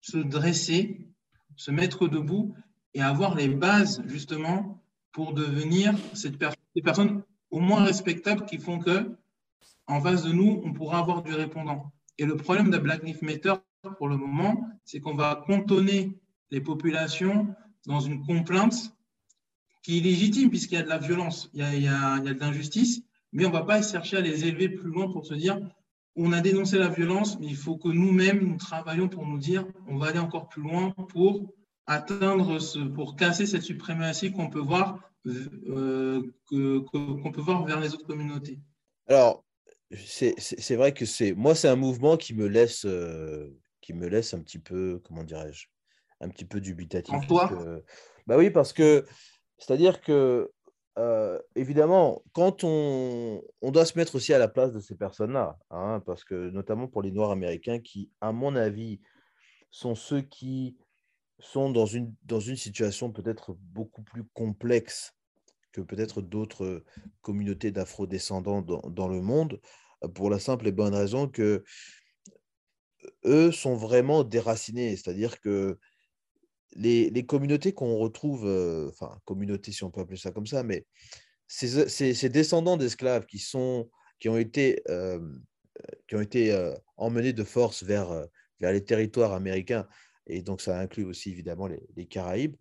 se 0.00 0.18
dresser, 0.18 1.08
se 1.56 1.70
mettre 1.70 2.08
debout 2.08 2.54
et 2.94 3.02
avoir 3.02 3.34
les 3.34 3.48
bases 3.48 4.02
justement 4.06 4.82
pour 5.12 5.32
devenir 5.34 5.94
cette 6.14 6.38
des 6.74 6.82
personnes 6.82 7.22
au 7.50 7.60
moins 7.60 7.84
respectables 7.84 8.44
qui 8.46 8.58
font 8.58 8.78
que 8.78 9.16
en 9.86 10.00
face 10.00 10.22
de 10.22 10.32
nous, 10.32 10.62
on 10.64 10.72
pourra 10.72 10.98
avoir 10.98 11.22
du 11.22 11.34
répondant. 11.34 11.92
Et 12.16 12.24
le 12.24 12.36
problème 12.36 12.70
de 12.70 12.78
Black 12.78 13.02
Lives 13.02 13.24
Matter 13.24 13.54
pour 13.98 14.08
le 14.08 14.16
moment, 14.16 14.68
c'est 14.84 15.00
qu'on 15.00 15.16
va 15.16 15.42
contonner 15.46 16.16
les 16.50 16.60
populations 16.60 17.48
dans 17.86 18.00
une 18.00 18.24
complainte 18.24 18.94
qui 19.82 19.98
est 19.98 20.02
légitime 20.02 20.50
puisqu'il 20.50 20.74
y 20.74 20.78
a 20.78 20.82
de 20.82 20.88
la 20.88 20.98
violence, 20.98 21.50
il 21.54 21.60
y 21.60 21.88
a, 21.88 22.18
de 22.20 22.38
l'injustice, 22.38 23.02
mais 23.32 23.44
on 23.44 23.48
ne 23.48 23.54
va 23.54 23.62
pas 23.62 23.82
chercher 23.82 24.18
à 24.18 24.20
les 24.20 24.44
élever 24.44 24.68
plus 24.68 24.90
loin 24.90 25.10
pour 25.10 25.26
se 25.26 25.34
dire 25.34 25.58
on 26.16 26.32
a 26.32 26.40
dénoncé 26.40 26.76
la 26.76 26.88
violence, 26.88 27.38
mais 27.38 27.46
il 27.46 27.56
faut 27.56 27.76
que 27.76 27.88
nous-mêmes, 27.88 28.40
nous 28.40 28.56
travaillions 28.56 29.08
pour 29.08 29.26
nous 29.26 29.38
dire 29.38 29.64
on 29.86 29.96
va 29.96 30.08
aller 30.08 30.18
encore 30.18 30.48
plus 30.48 30.62
loin 30.62 30.90
pour 31.08 31.54
atteindre, 31.86 32.58
ce, 32.58 32.78
pour 32.78 33.16
casser 33.16 33.46
cette 33.46 33.62
suprématie 33.62 34.32
qu'on 34.32 34.50
peut 34.50 34.60
voir 34.60 35.00
euh, 35.26 36.22
peut 36.50 37.40
voir 37.40 37.64
vers 37.64 37.80
les 37.80 37.92
autres 37.94 38.06
communautés. 38.06 38.58
Alors, 39.06 39.44
c'est 39.92 40.76
vrai 40.76 40.94
que 40.94 41.04
c'est 41.04 41.32
moi, 41.34 41.54
c'est 41.54 41.68
un 41.68 41.76
mouvement 41.76 42.16
qui 42.16 42.34
me 42.34 42.46
laisse, 42.46 42.84
euh, 42.86 43.48
qui 43.80 43.92
me 43.92 44.08
laisse 44.08 44.34
un 44.34 44.40
petit 44.40 44.58
peu, 44.58 45.00
comment 45.04 45.24
dirais-je, 45.24 45.66
un 46.20 46.28
petit 46.28 46.44
peu 46.44 46.60
dubitatif. 46.60 47.14
En 47.14 47.20
toi? 47.20 47.50
Bah 48.26 48.36
oui, 48.38 48.50
parce 48.50 48.72
que 48.72 49.04
c'est-à-dire 49.58 50.00
que 50.00 50.50
euh, 51.00 51.38
évidemment, 51.56 52.22
quand 52.32 52.62
on, 52.62 53.42
on, 53.62 53.70
doit 53.70 53.86
se 53.86 53.96
mettre 53.96 54.16
aussi 54.16 54.34
à 54.34 54.38
la 54.38 54.48
place 54.48 54.72
de 54.72 54.80
ces 54.80 54.94
personnes-là, 54.94 55.58
hein, 55.70 56.02
parce 56.04 56.24
que 56.24 56.50
notamment 56.50 56.88
pour 56.88 57.00
les 57.00 57.10
Noirs 57.10 57.30
américains 57.30 57.80
qui, 57.80 58.10
à 58.20 58.32
mon 58.32 58.54
avis, 58.54 59.00
sont 59.70 59.94
ceux 59.94 60.20
qui 60.20 60.76
sont 61.38 61.70
dans 61.70 61.86
une, 61.86 62.14
dans 62.24 62.40
une 62.40 62.56
situation 62.56 63.10
peut-être 63.10 63.56
beaucoup 63.58 64.02
plus 64.02 64.24
complexe 64.34 65.14
que 65.72 65.80
peut-être 65.80 66.20
d'autres 66.20 66.84
communautés 67.22 67.70
d'afro-descendants 67.70 68.60
dans, 68.60 68.82
dans, 68.90 69.08
le 69.08 69.22
monde, 69.22 69.58
pour 70.14 70.28
la 70.28 70.38
simple 70.38 70.68
et 70.68 70.72
bonne 70.72 70.94
raison 70.94 71.28
que 71.28 71.64
eux 73.24 73.52
sont 73.52 73.74
vraiment 73.74 74.22
déracinés, 74.22 74.96
c'est-à-dire 74.96 75.40
que 75.40 75.78
les, 76.76 77.26
communautés 77.26 77.72
qu'on 77.72 77.96
retrouve, 77.96 78.46
euh, 78.46 78.88
enfin, 78.90 79.18
communautés 79.24 79.72
si 79.72 79.84
on 79.84 79.90
peut 79.90 80.00
appeler 80.00 80.18
ça 80.18 80.30
comme 80.30 80.46
ça, 80.46 80.62
mais 80.62 80.86
ces, 81.46 82.28
descendants 82.28 82.76
d'esclaves 82.76 83.26
qui, 83.26 83.38
qui 83.38 84.28
ont 84.28 84.38
été, 84.38 84.82
euh, 84.88 85.20
qui 86.06 86.16
ont 86.16 86.20
été 86.20 86.52
euh, 86.52 86.74
emmenés 86.96 87.32
de 87.32 87.44
force 87.44 87.82
vers, 87.82 88.26
les 88.60 88.84
territoires 88.84 89.32
américains, 89.32 89.88
et 90.26 90.42
donc 90.42 90.60
ça 90.60 90.78
inclut 90.78 91.04
aussi 91.04 91.30
évidemment 91.30 91.66
les, 91.66 92.06
Caraïbes, 92.06 92.56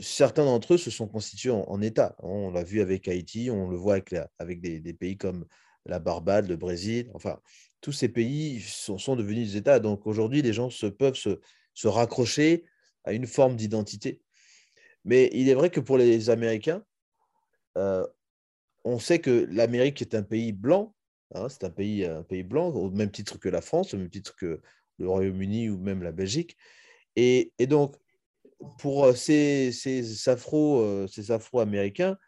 certains 0.00 0.44
d'entre 0.44 0.74
eux 0.74 0.78
se 0.78 0.90
sont 0.90 1.06
constitués 1.06 1.50
en, 1.50 1.80
État. 1.80 2.16
On 2.18 2.50
l'a 2.50 2.64
vu 2.64 2.80
avec 2.80 3.08
Haïti, 3.08 3.50
on 3.50 3.68
le 3.68 3.76
voit 3.76 3.98
avec, 4.38 4.60
des, 4.60 4.92
pays 4.92 5.16
comme 5.16 5.46
la 5.86 6.00
Barbade, 6.00 6.48
le 6.48 6.56
Brésil, 6.56 7.10
enfin, 7.14 7.38
tous 7.80 7.92
ces 7.92 8.08
pays 8.08 8.60
sont, 8.60 9.16
devenus 9.16 9.52
des 9.52 9.56
États. 9.56 9.78
Donc 9.78 10.06
aujourd'hui, 10.06 10.42
les 10.42 10.52
gens 10.52 10.68
peuvent 10.98 11.14
se 11.14 11.88
raccrocher 11.88 12.64
à 13.04 13.12
une 13.12 13.26
forme 13.26 13.56
d'identité. 13.56 14.20
Mais 15.04 15.30
il 15.32 15.48
est 15.48 15.54
vrai 15.54 15.70
que 15.70 15.80
pour 15.80 15.98
les 15.98 16.30
Américains, 16.30 16.84
euh, 17.78 18.06
on 18.84 18.98
sait 18.98 19.20
que 19.20 19.46
l'Amérique 19.50 20.02
est 20.02 20.14
un 20.14 20.22
pays 20.22 20.52
blanc, 20.52 20.94
hein, 21.34 21.48
c'est 21.48 21.64
un 21.64 21.70
pays, 21.70 22.04
un 22.04 22.22
pays 22.22 22.42
blanc, 22.42 22.68
au 22.68 22.90
même 22.90 23.10
titre 23.10 23.38
que 23.38 23.48
la 23.48 23.60
France, 23.60 23.94
au 23.94 23.98
même 23.98 24.10
titre 24.10 24.34
que 24.36 24.60
le 24.98 25.08
Royaume-Uni 25.08 25.70
ou 25.70 25.78
même 25.78 26.02
la 26.02 26.12
Belgique. 26.12 26.56
Et, 27.16 27.52
donc, 27.60 27.96
pour 28.78 29.16
ces, 29.16 29.72
ces 29.72 30.28
afro, 30.28 31.06
ces 31.08 31.30
afro-américains, 31.30 32.18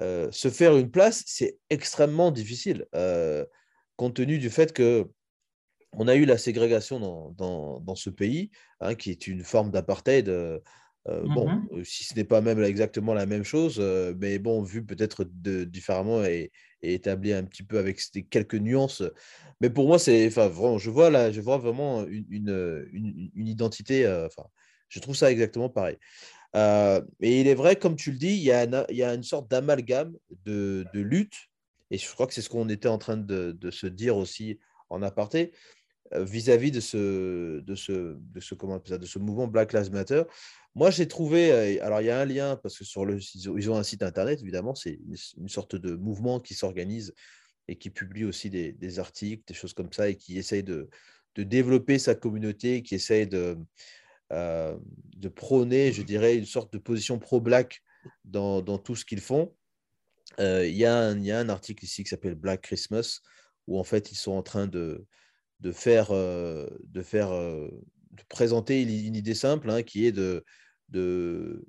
se 0.00 0.50
faire 0.50 0.76
une 0.76 0.90
place, 0.90 1.22
c'est 1.26 1.58
extrêmement 1.70 2.30
difficile, 2.30 2.86
compte 3.96 4.14
tenu 4.14 4.38
du 4.38 4.50
fait 4.50 4.72
que 4.72 5.08
on 5.92 6.08
a 6.08 6.14
eu 6.14 6.24
la 6.24 6.38
ségrégation 6.38 7.00
dans, 7.00 7.80
dans, 7.80 7.94
ce 7.94 8.10
pays, 8.10 8.50
hein, 8.80 8.94
qui 8.94 9.10
est 9.10 9.26
une 9.26 9.44
forme 9.44 9.70
d'apartheid. 9.70 10.30
Bon, 11.06 11.48
mmh 11.48 11.82
si 11.84 12.04
ce 12.04 12.14
n'est 12.14 12.24
pas 12.24 12.40
même 12.40 12.62
exactement 12.62 13.12
la 13.12 13.26
même 13.26 13.42
chose, 13.42 13.80
mais 14.20 14.38
bon, 14.38 14.62
vu 14.62 14.84
peut-être 14.84 15.24
différemment 15.24 16.24
et, 16.24 16.52
établi 16.82 17.32
un 17.32 17.44
petit 17.44 17.64
peu 17.64 17.78
avec 17.78 18.00
quelques 18.30 18.54
nuances. 18.54 19.02
Mais 19.60 19.68
pour 19.68 19.86
moi, 19.86 19.98
c'est, 19.98 20.26
enfin, 20.26 20.48
vraiment, 20.48 20.78
je 20.78 20.90
vois 20.90 21.10
là, 21.10 21.30
je 21.32 21.40
vois 21.40 21.58
vraiment 21.58 22.06
une, 22.06 22.26
une, 22.30 23.30
une, 23.34 23.48
identité. 23.48 24.08
Enfin, 24.08 24.48
je 24.92 25.00
trouve 25.00 25.16
ça 25.16 25.30
exactement 25.30 25.70
pareil. 25.70 25.96
et 26.54 27.40
il 27.40 27.48
est 27.48 27.54
vrai, 27.54 27.76
comme 27.76 27.96
tu 27.96 28.12
le 28.12 28.18
dis, 28.18 28.34
il 28.34 28.42
y 28.42 28.52
a, 28.52 28.86
il 28.90 28.96
y 28.96 29.02
a 29.02 29.14
une 29.14 29.22
sorte 29.22 29.50
d'amalgame 29.50 30.14
de, 30.44 30.84
de, 30.92 31.00
lutte, 31.00 31.48
et 31.90 31.98
je 31.98 32.08
crois 32.10 32.26
que 32.26 32.34
c'est 32.34 32.42
ce 32.42 32.50
qu'on 32.50 32.68
était 32.68 32.88
en 32.88 32.98
train 32.98 33.16
de, 33.16 33.56
de, 33.58 33.70
se 33.70 33.86
dire 33.86 34.16
aussi 34.16 34.58
en 34.90 35.02
aparté, 35.02 35.52
vis-à-vis 36.18 36.70
de 36.70 36.80
ce, 36.80 37.60
de 37.60 37.74
ce, 37.74 38.16
de 38.18 38.40
ce, 38.40 38.54
comment 38.54 38.78
de 38.78 39.06
ce 39.06 39.18
mouvement 39.18 39.46
Black 39.46 39.72
Lives 39.72 39.92
Matter. 39.92 40.22
Moi, 40.74 40.90
j'ai 40.90 41.06
trouvé, 41.06 41.80
alors 41.80 42.00
il 42.00 42.06
y 42.06 42.10
a 42.10 42.18
un 42.18 42.24
lien, 42.24 42.56
parce 42.56 42.78
que 42.78 42.84
sur 42.84 43.04
le, 43.04 43.18
ils 43.34 43.70
ont 43.70 43.76
un 43.76 43.82
site 43.82 44.02
internet, 44.02 44.40
évidemment, 44.40 44.74
c'est 44.74 44.98
une, 45.36 45.48
sorte 45.48 45.76
de 45.76 45.94
mouvement 45.94 46.40
qui 46.40 46.54
s'organise 46.54 47.14
et 47.68 47.76
qui 47.76 47.90
publie 47.90 48.24
aussi 48.24 48.48
des, 48.48 48.72
des, 48.72 48.98
articles, 48.98 49.44
des 49.46 49.54
choses 49.54 49.74
comme 49.74 49.92
ça, 49.92 50.08
et 50.08 50.16
qui 50.16 50.38
essaye 50.38 50.62
de, 50.62 50.88
de 51.34 51.42
développer 51.42 51.98
sa 51.98 52.14
communauté, 52.14 52.82
qui 52.82 52.94
essaye 52.94 53.26
de, 53.26 53.58
euh, 54.32 54.76
de 55.16 55.28
prôner, 55.28 55.92
je 55.92 56.02
dirais, 56.02 56.36
une 56.36 56.46
sorte 56.46 56.72
de 56.72 56.78
position 56.78 57.18
pro-black 57.18 57.82
dans, 58.24 58.62
dans, 58.62 58.78
tout 58.78 58.96
ce 58.96 59.04
qu'ils 59.04 59.20
font. 59.20 59.54
Euh, 60.40 60.66
il 60.66 60.74
y, 60.74 60.78
y, 60.78 60.86
a 60.86 61.38
un 61.38 61.48
article 61.50 61.84
ici 61.84 62.02
qui 62.02 62.08
s'appelle 62.08 62.34
Black 62.34 62.62
Christmas, 62.62 63.20
où 63.66 63.78
en 63.78 63.84
fait, 63.84 64.10
ils 64.10 64.16
sont 64.16 64.32
en 64.32 64.42
train 64.42 64.66
de, 64.66 65.06
de 65.62 65.72
faire, 65.72 66.08
euh, 66.10 66.66
de 66.84 67.02
faire 67.02 67.30
de 67.30 68.22
présenter 68.28 68.82
une 68.82 69.16
idée 69.16 69.34
simple 69.34 69.70
hein, 69.70 69.82
qui 69.82 70.06
est 70.06 70.12
de, 70.12 70.44
de 70.88 71.64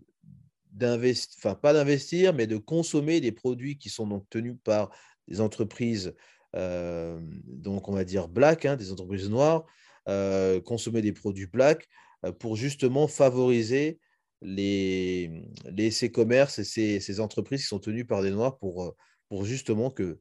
enfin 1.38 1.56
pas 1.56 1.74
d'investir, 1.74 2.34
mais 2.34 2.48
de 2.48 2.58
consommer 2.58 3.22
des 3.22 3.32
produits 3.32 3.78
qui 3.78 3.90
sont 3.90 4.08
donc 4.08 4.28
tenus 4.30 4.56
par 4.64 4.90
des 5.28 5.40
entreprises, 5.40 6.14
euh, 6.56 7.20
donc 7.46 7.88
on 7.88 7.94
va 7.94 8.04
dire 8.04 8.28
black, 8.28 8.66
hein, 8.66 8.76
des 8.76 8.92
entreprises 8.92 9.30
noires, 9.30 9.66
euh, 10.10 10.60
consommer 10.60 11.02
des 11.02 11.14
produits 11.14 11.46
black 11.46 11.88
euh, 12.26 12.32
pour 12.32 12.56
justement 12.56 13.08
favoriser 13.08 14.00
les, 14.42 15.32
les 15.72 15.92
ces 15.92 16.12
commerces 16.12 16.60
et 16.60 16.64
ces, 16.64 17.00
ces, 17.00 17.20
entreprises 17.20 17.62
qui 17.62 17.68
sont 17.68 17.80
tenues 17.80 18.06
par 18.06 18.22
des 18.22 18.32
noirs 18.32 18.58
pour, 18.58 18.96
pour 19.30 19.46
justement 19.46 19.90
que 19.90 20.20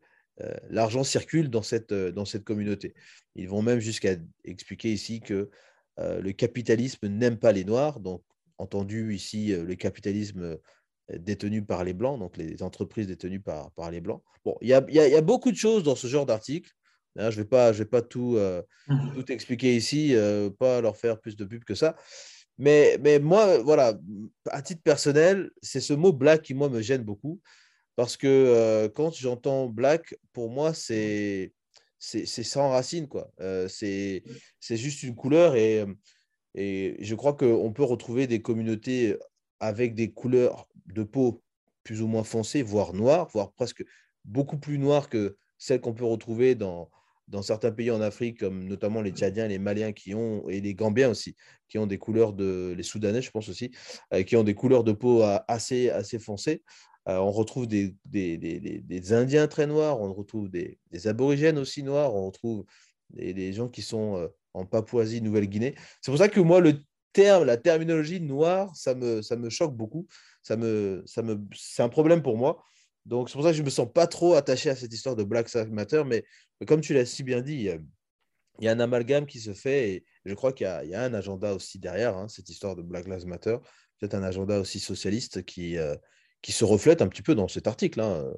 l'argent 0.70 1.04
circule 1.04 1.50
dans 1.50 1.62
cette, 1.62 1.92
dans 1.92 2.24
cette 2.24 2.44
communauté. 2.44 2.94
Ils 3.34 3.48
vont 3.48 3.62
même 3.62 3.80
jusqu'à 3.80 4.16
expliquer 4.44 4.92
ici 4.92 5.20
que 5.20 5.50
le 5.98 6.32
capitalisme 6.32 7.06
n'aime 7.06 7.38
pas 7.38 7.52
les 7.52 7.64
noirs, 7.64 8.00
donc 8.00 8.22
entendu 8.58 9.14
ici 9.14 9.54
le 9.54 9.74
capitalisme 9.74 10.58
détenu 11.12 11.62
par 11.62 11.84
les 11.84 11.92
Blancs, 11.92 12.18
donc 12.18 12.36
les 12.36 12.62
entreprises 12.62 13.06
détenues 13.06 13.40
par, 13.40 13.70
par 13.72 13.90
les 13.90 14.00
Blancs. 14.00 14.22
Bon, 14.44 14.56
il 14.60 14.68
y 14.68 14.74
a, 14.74 14.84
y 14.88 14.98
a, 14.98 15.20
beaucoup 15.20 15.52
de 15.52 15.56
choses 15.56 15.82
dans 15.82 15.96
ce 15.96 16.06
genre 16.06 16.26
d'article. 16.26 16.70
Hein, 17.16 17.30
je 17.30 17.38
ne 17.38 17.42
vais 17.42 17.48
pas, 17.48 17.72
je 17.72 17.78
vais 17.78 17.88
pas 17.88 18.02
tout, 18.02 18.38
mmh. 18.88 19.12
tout 19.14 19.30
expliquer 19.30 19.76
ici, 19.76 20.14
pas 20.58 20.80
leur 20.80 20.96
faire 20.96 21.20
plus 21.20 21.36
de 21.36 21.44
pub 21.44 21.62
que 21.64 21.74
ça. 21.74 21.94
Mais, 22.58 22.98
mais 23.00 23.18
moi, 23.18 23.58
voilà, 23.58 23.98
à 24.50 24.62
titre 24.62 24.82
personnel, 24.82 25.50
c'est 25.62 25.80
ce 25.80 25.92
mot 25.92 26.12
black 26.12 26.42
qui, 26.42 26.54
moi, 26.54 26.68
me 26.68 26.80
gêne 26.80 27.02
beaucoup. 27.02 27.40
Parce 27.96 28.16
que 28.16 28.90
quand 28.94 29.14
j'entends 29.14 29.66
black, 29.66 30.14
pour 30.32 30.50
moi, 30.50 30.74
c'est 30.74 31.52
c'est 31.98 32.26
sans 32.26 32.70
racine, 32.70 33.06
quoi. 33.06 33.30
c'est 33.68 34.22
juste 34.70 35.02
une 35.02 35.14
couleur 35.14 35.56
et 35.56 35.84
et 36.54 36.96
je 37.00 37.14
crois 37.14 37.32
qu'on 37.34 37.72
peut 37.72 37.84
retrouver 37.84 38.26
des 38.26 38.42
communautés 38.42 39.16
avec 39.60 39.94
des 39.94 40.12
couleurs 40.12 40.68
de 40.86 41.02
peau 41.02 41.42
plus 41.82 42.02
ou 42.02 42.06
moins 42.06 42.24
foncées, 42.24 42.62
voire 42.62 42.92
noires, 42.92 43.28
voire 43.32 43.52
presque 43.52 43.84
beaucoup 44.24 44.58
plus 44.58 44.78
noires 44.78 45.08
que 45.08 45.36
celles 45.58 45.80
qu'on 45.80 45.94
peut 45.94 46.04
retrouver 46.04 46.54
dans, 46.54 46.90
dans 47.28 47.42
certains 47.42 47.72
pays 47.72 47.90
en 47.90 48.00
Afrique, 48.00 48.40
comme 48.40 48.64
notamment 48.64 49.00
les 49.00 49.10
Tchadiens, 49.10 49.48
les 49.48 49.58
Maliens 49.58 49.92
qui 49.92 50.14
ont, 50.14 50.48
et 50.48 50.60
les 50.60 50.74
Gambiens 50.74 51.10
aussi, 51.10 51.36
qui 51.68 51.78
ont 51.78 51.86
des 51.86 51.98
couleurs 51.98 52.32
de, 52.32 52.74
les 52.76 52.82
Soudanais, 52.82 53.22
je 53.22 53.30
pense 53.30 53.48
aussi, 53.48 53.70
euh, 54.12 54.22
qui 54.22 54.36
ont 54.36 54.44
des 54.44 54.54
couleurs 54.54 54.84
de 54.84 54.92
peau 54.92 55.22
assez, 55.48 55.90
assez 55.90 56.18
foncées. 56.18 56.62
On 57.06 57.30
retrouve 57.32 57.66
des, 57.66 57.96
des, 58.04 58.36
des, 58.38 58.60
des, 58.60 59.12
Indiens 59.12 59.48
très 59.48 59.66
noirs, 59.66 60.00
on 60.00 60.12
retrouve 60.12 60.48
des, 60.48 60.78
aborigènes 61.06 61.58
aussi 61.58 61.82
noirs, 61.82 62.14
on 62.14 62.26
retrouve 62.26 62.64
des, 63.10 63.52
gens 63.52 63.68
qui 63.68 63.82
sont 63.82 64.30
en 64.54 64.66
Papouasie, 64.66 65.20
Nouvelle-Guinée. 65.20 65.74
C'est 66.00 66.10
pour 66.10 66.18
ça 66.18 66.28
que 66.28 66.40
moi, 66.40 66.60
le 66.60 66.80
terme, 67.12 67.44
la 67.44 67.56
terminologie 67.56 68.20
noire, 68.20 68.74
ça 68.74 68.94
me, 68.94 69.22
ça 69.22 69.36
me 69.36 69.50
choque 69.50 69.74
beaucoup. 69.76 70.06
Ça 70.42 70.56
me, 70.56 71.02
ça 71.06 71.22
me, 71.22 71.40
c'est 71.54 71.82
un 71.82 71.88
problème 71.88 72.22
pour 72.22 72.36
moi. 72.36 72.62
Donc, 73.06 73.28
c'est 73.28 73.34
pour 73.34 73.42
ça 73.42 73.50
que 73.50 73.56
je 73.56 73.62
ne 73.62 73.66
me 73.66 73.70
sens 73.70 73.88
pas 73.92 74.06
trop 74.06 74.34
attaché 74.34 74.70
à 74.70 74.76
cette 74.76 74.92
histoire 74.92 75.16
de 75.16 75.24
Black 75.24 75.52
Lives 75.52 75.72
Matter. 75.72 76.02
Mais, 76.04 76.24
comme 76.66 76.80
tu 76.80 76.94
l'as 76.94 77.06
si 77.06 77.22
bien 77.22 77.40
dit, 77.40 77.68
il 78.58 78.64
y 78.64 78.68
a 78.68 78.72
un 78.72 78.80
amalgame 78.80 79.26
qui 79.26 79.40
se 79.40 79.54
fait 79.54 79.90
et 79.90 80.04
je 80.24 80.34
crois 80.34 80.52
qu'il 80.52 80.66
y, 80.66 80.94
a 80.94 81.02
un 81.02 81.14
agenda 81.14 81.54
aussi 81.54 81.78
derrière 81.78 82.16
hein, 82.16 82.28
cette 82.28 82.48
histoire 82.48 82.76
de 82.76 82.82
Black 82.82 83.06
Lives 83.08 83.26
Matter. 83.26 83.56
Peut-être 83.98 84.14
un 84.14 84.22
agenda 84.22 84.60
aussi 84.60 84.78
socialiste 84.78 85.44
qui, 85.44 85.76
qui 86.42 86.52
se 86.52 86.64
reflète 86.64 87.02
un 87.02 87.08
petit 87.08 87.22
peu 87.22 87.34
dans 87.34 87.48
cet 87.48 87.66
article. 87.66 88.00
Hein, 88.00 88.32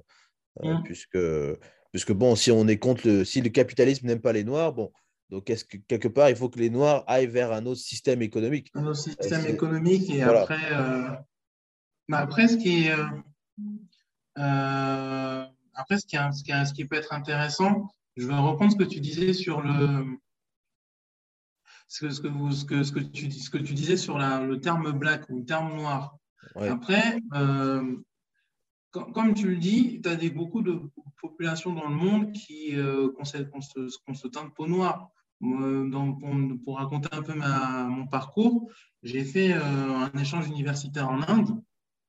euh, 0.62 0.74
mmh. 0.74 0.82
puisque, 0.84 1.18
puisque, 1.90 2.12
bon, 2.12 2.36
si 2.36 2.50
on 2.50 2.68
est 2.68 2.78
contre 2.78 3.08
le, 3.08 3.24
si 3.24 3.40
le 3.40 3.50
capitalisme 3.50 4.06
n'aime 4.06 4.20
pas 4.20 4.32
les 4.32 4.44
Noirs, 4.44 4.72
bon, 4.72 4.92
donc, 5.30 5.50
est-ce 5.50 5.64
que 5.64 5.78
quelque 5.78 6.08
part, 6.08 6.28
il 6.28 6.36
faut 6.36 6.48
que 6.48 6.58
les 6.58 6.70
Noirs 6.70 7.02
aillent 7.06 7.26
vers 7.26 7.52
un 7.52 7.64
autre 7.66 7.80
système 7.80 8.22
économique? 8.22 8.70
Un 8.74 8.86
autre 8.86 9.00
système 9.00 9.46
économique 9.46 10.10
et 10.10 10.22
après, 10.22 10.72
euh, 10.72 11.10
après, 12.12 12.46
ce 12.46 12.56
qui 12.56 12.84
est, 12.84 12.90
euh, 12.92 13.06
euh, 14.38 15.44
après, 15.74 15.98
ce 15.98 16.06
qui, 16.06 16.16
est, 16.16 16.32
ce, 16.32 16.44
qui 16.44 16.52
est, 16.52 16.64
ce 16.66 16.74
qui 16.74 16.84
peut 16.84 16.96
être 16.96 17.12
intéressant, 17.12 17.88
je 18.16 18.28
vais 18.28 18.34
reprendre 18.34 18.72
ce 18.72 18.76
que 18.76 18.84
tu 18.84 19.00
disais 19.00 19.32
sur 19.32 19.62
le, 19.62 20.04
ce 21.88 22.06
que, 22.06 22.10
ce 22.10 22.20
que, 22.20 22.28
vous, 22.28 22.52
ce 22.52 22.64
que, 22.64 22.82
ce 22.82 22.92
que, 22.92 23.00
tu, 23.00 23.30
ce 23.30 23.50
que 23.50 23.58
tu 23.58 23.72
disais 23.72 23.96
sur 23.96 24.18
la, 24.18 24.40
le 24.40 24.60
terme 24.60 24.92
black 24.92 25.28
ou 25.30 25.38
le 25.38 25.44
terme 25.44 25.74
noir. 25.74 26.16
Après, 26.56 27.18
comme 28.90 29.34
tu 29.34 29.48
le 29.48 29.56
dis, 29.56 30.00
tu 30.02 30.08
as 30.08 30.16
des, 30.16 30.30
beaucoup 30.30 30.62
de 30.62 30.80
populations 31.20 31.72
dans 31.72 31.88
le 31.88 31.94
monde 31.94 32.32
qui 32.32 32.76
euh, 32.76 33.08
qu'on 33.16 33.24
se, 33.24 34.28
teint 34.28 34.44
de 34.44 34.50
peau 34.50 34.66
noire. 34.66 35.10
pour, 35.40 36.76
raconter 36.76 37.08
un 37.12 37.22
peu 37.22 37.34
mon 37.34 38.06
parcours, 38.06 38.70
j'ai 39.02 39.24
fait 39.24 39.52
euh, 39.52 39.60
un 39.62 40.12
échange 40.18 40.46
universitaire 40.46 41.10
en 41.10 41.22
Inde. 41.22 41.60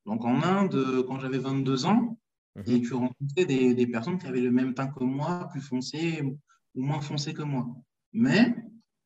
Donc 0.06 0.24
en 0.24 0.44
Inde, 0.44 1.04
quand 1.08 1.20
j'avais 1.20 1.40
22 1.40 1.86
ans, 1.86 2.20
mhm. 2.56 2.64
et 2.68 2.82
tu 2.82 2.94
rencontrais 2.94 3.46
des, 3.46 3.74
des, 3.74 3.88
personnes 3.88 4.20
qui 4.20 4.28
avaient 4.28 4.42
le 4.42 4.52
même 4.52 4.76
teint 4.76 4.88
que 4.88 5.04
moi, 5.04 5.48
plus 5.52 5.62
foncé 5.62 6.22
ou 6.22 6.84
moins 6.84 7.02
foncé 7.02 7.34
que 7.34 7.42
moi. 7.44 7.68
Mais 8.14 8.56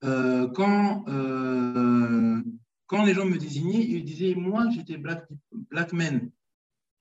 euh, 0.03 0.47
quand, 0.49 1.03
euh, 1.07 2.41
quand 2.89 3.05
les 3.05 3.13
gens 3.13 3.25
me 3.25 3.37
désignaient, 3.37 3.85
ils 3.85 4.03
disaient 4.03 4.35
moi 4.35 4.67
j'étais 4.71 4.97
black, 4.97 5.25
black 5.71 5.93
man. 5.93 6.29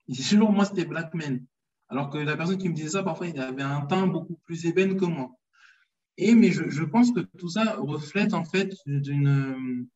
Ils 0.06 0.14
disaient 0.14 0.36
toujours 0.36 0.52
moi 0.52 0.64
c'était 0.64 0.84
black 0.84 1.12
man. 1.14 1.44
Alors 1.88 2.10
que 2.10 2.18
la 2.18 2.36
personne 2.36 2.58
qui 2.58 2.68
me 2.68 2.74
disait 2.74 2.90
ça, 2.90 3.02
parfois, 3.02 3.28
il 3.28 3.40
avait 3.40 3.62
un 3.62 3.80
teint 3.86 4.06
beaucoup 4.06 4.38
plus 4.44 4.66
ébène 4.66 4.96
que 4.96 5.06
moi. 5.06 5.30
Et, 6.18 6.34
mais 6.34 6.50
je, 6.50 6.68
je 6.68 6.84
pense 6.84 7.12
que 7.12 7.20
tout 7.38 7.48
ça 7.48 7.76
reflète 7.76 8.34
en 8.34 8.44
fait 8.44 8.74
d'une, 8.84 9.86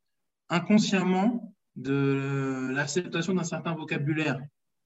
inconsciemment 0.49 1.55
de 1.76 2.70
l'acceptation 2.72 3.34
d'un 3.34 3.45
certain 3.45 3.74
vocabulaire 3.74 4.40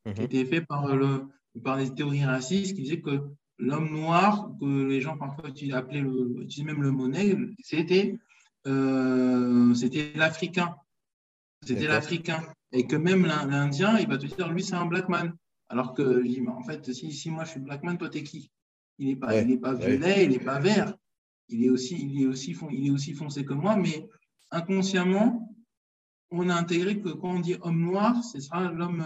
qui 0.04 0.20
mhm. 0.20 0.24
était 0.24 0.44
fait 0.44 0.60
par, 0.60 0.96
le, 0.96 1.26
par 1.62 1.76
les 1.76 1.94
théories 1.94 2.24
racistes 2.24 2.74
qui 2.74 2.82
disaient 2.82 3.00
que 3.00 3.20
l'homme 3.58 3.90
noir, 3.90 4.50
que 4.60 4.84
les 4.84 5.00
gens 5.00 5.16
parfois 5.16 5.50
appelaient 5.72 6.00
le, 6.00 6.42
utilisaient 6.42 6.72
même 6.72 6.82
le 6.82 6.90
monnaie, 6.90 7.36
c'était, 7.62 8.18
euh, 8.66 9.74
c'était 9.74 10.12
l'Africain. 10.16 10.74
C'était 11.62 11.86
l'Africain. 11.86 12.42
Et 12.72 12.86
que 12.86 12.96
même 12.96 13.24
l'Indien, 13.24 13.98
il 13.98 14.08
va 14.08 14.18
te 14.18 14.26
dire, 14.26 14.52
lui, 14.52 14.62
c'est 14.62 14.74
un 14.74 14.86
black 14.86 15.08
man. 15.08 15.32
Alors 15.68 15.94
que 15.94 16.22
je 16.22 16.28
dis, 16.28 16.40
mais 16.40 16.50
en 16.50 16.62
fait, 16.62 16.92
si, 16.92 17.12
si 17.12 17.30
moi 17.30 17.44
je 17.44 17.50
suis 17.50 17.60
black 17.60 17.82
man, 17.82 17.98
toi 17.98 18.08
t'es 18.08 18.22
qui? 18.22 18.50
Il 18.98 19.08
n'est 19.08 19.16
pas, 19.16 19.40
il 19.40 19.60
pas 19.60 19.74
violet, 19.74 20.24
il 20.24 20.30
n'est 20.30 20.38
pas 20.38 20.60
vert. 20.60 20.94
Il 21.48 21.64
est, 21.64 21.70
aussi, 21.70 21.96
il, 21.96 22.22
est 22.22 22.26
aussi, 22.26 22.56
il 22.70 22.86
est 22.88 22.90
aussi 22.90 23.14
foncé 23.14 23.44
que 23.44 23.52
moi, 23.52 23.76
mais 23.76 24.08
inconsciemment, 24.50 25.54
on 26.30 26.48
a 26.48 26.54
intégré 26.54 27.00
que 27.00 27.10
quand 27.10 27.36
on 27.36 27.40
dit 27.40 27.56
homme 27.60 27.80
noir, 27.80 28.22
ce 28.24 28.40
sera 28.40 28.70
l'homme 28.72 29.04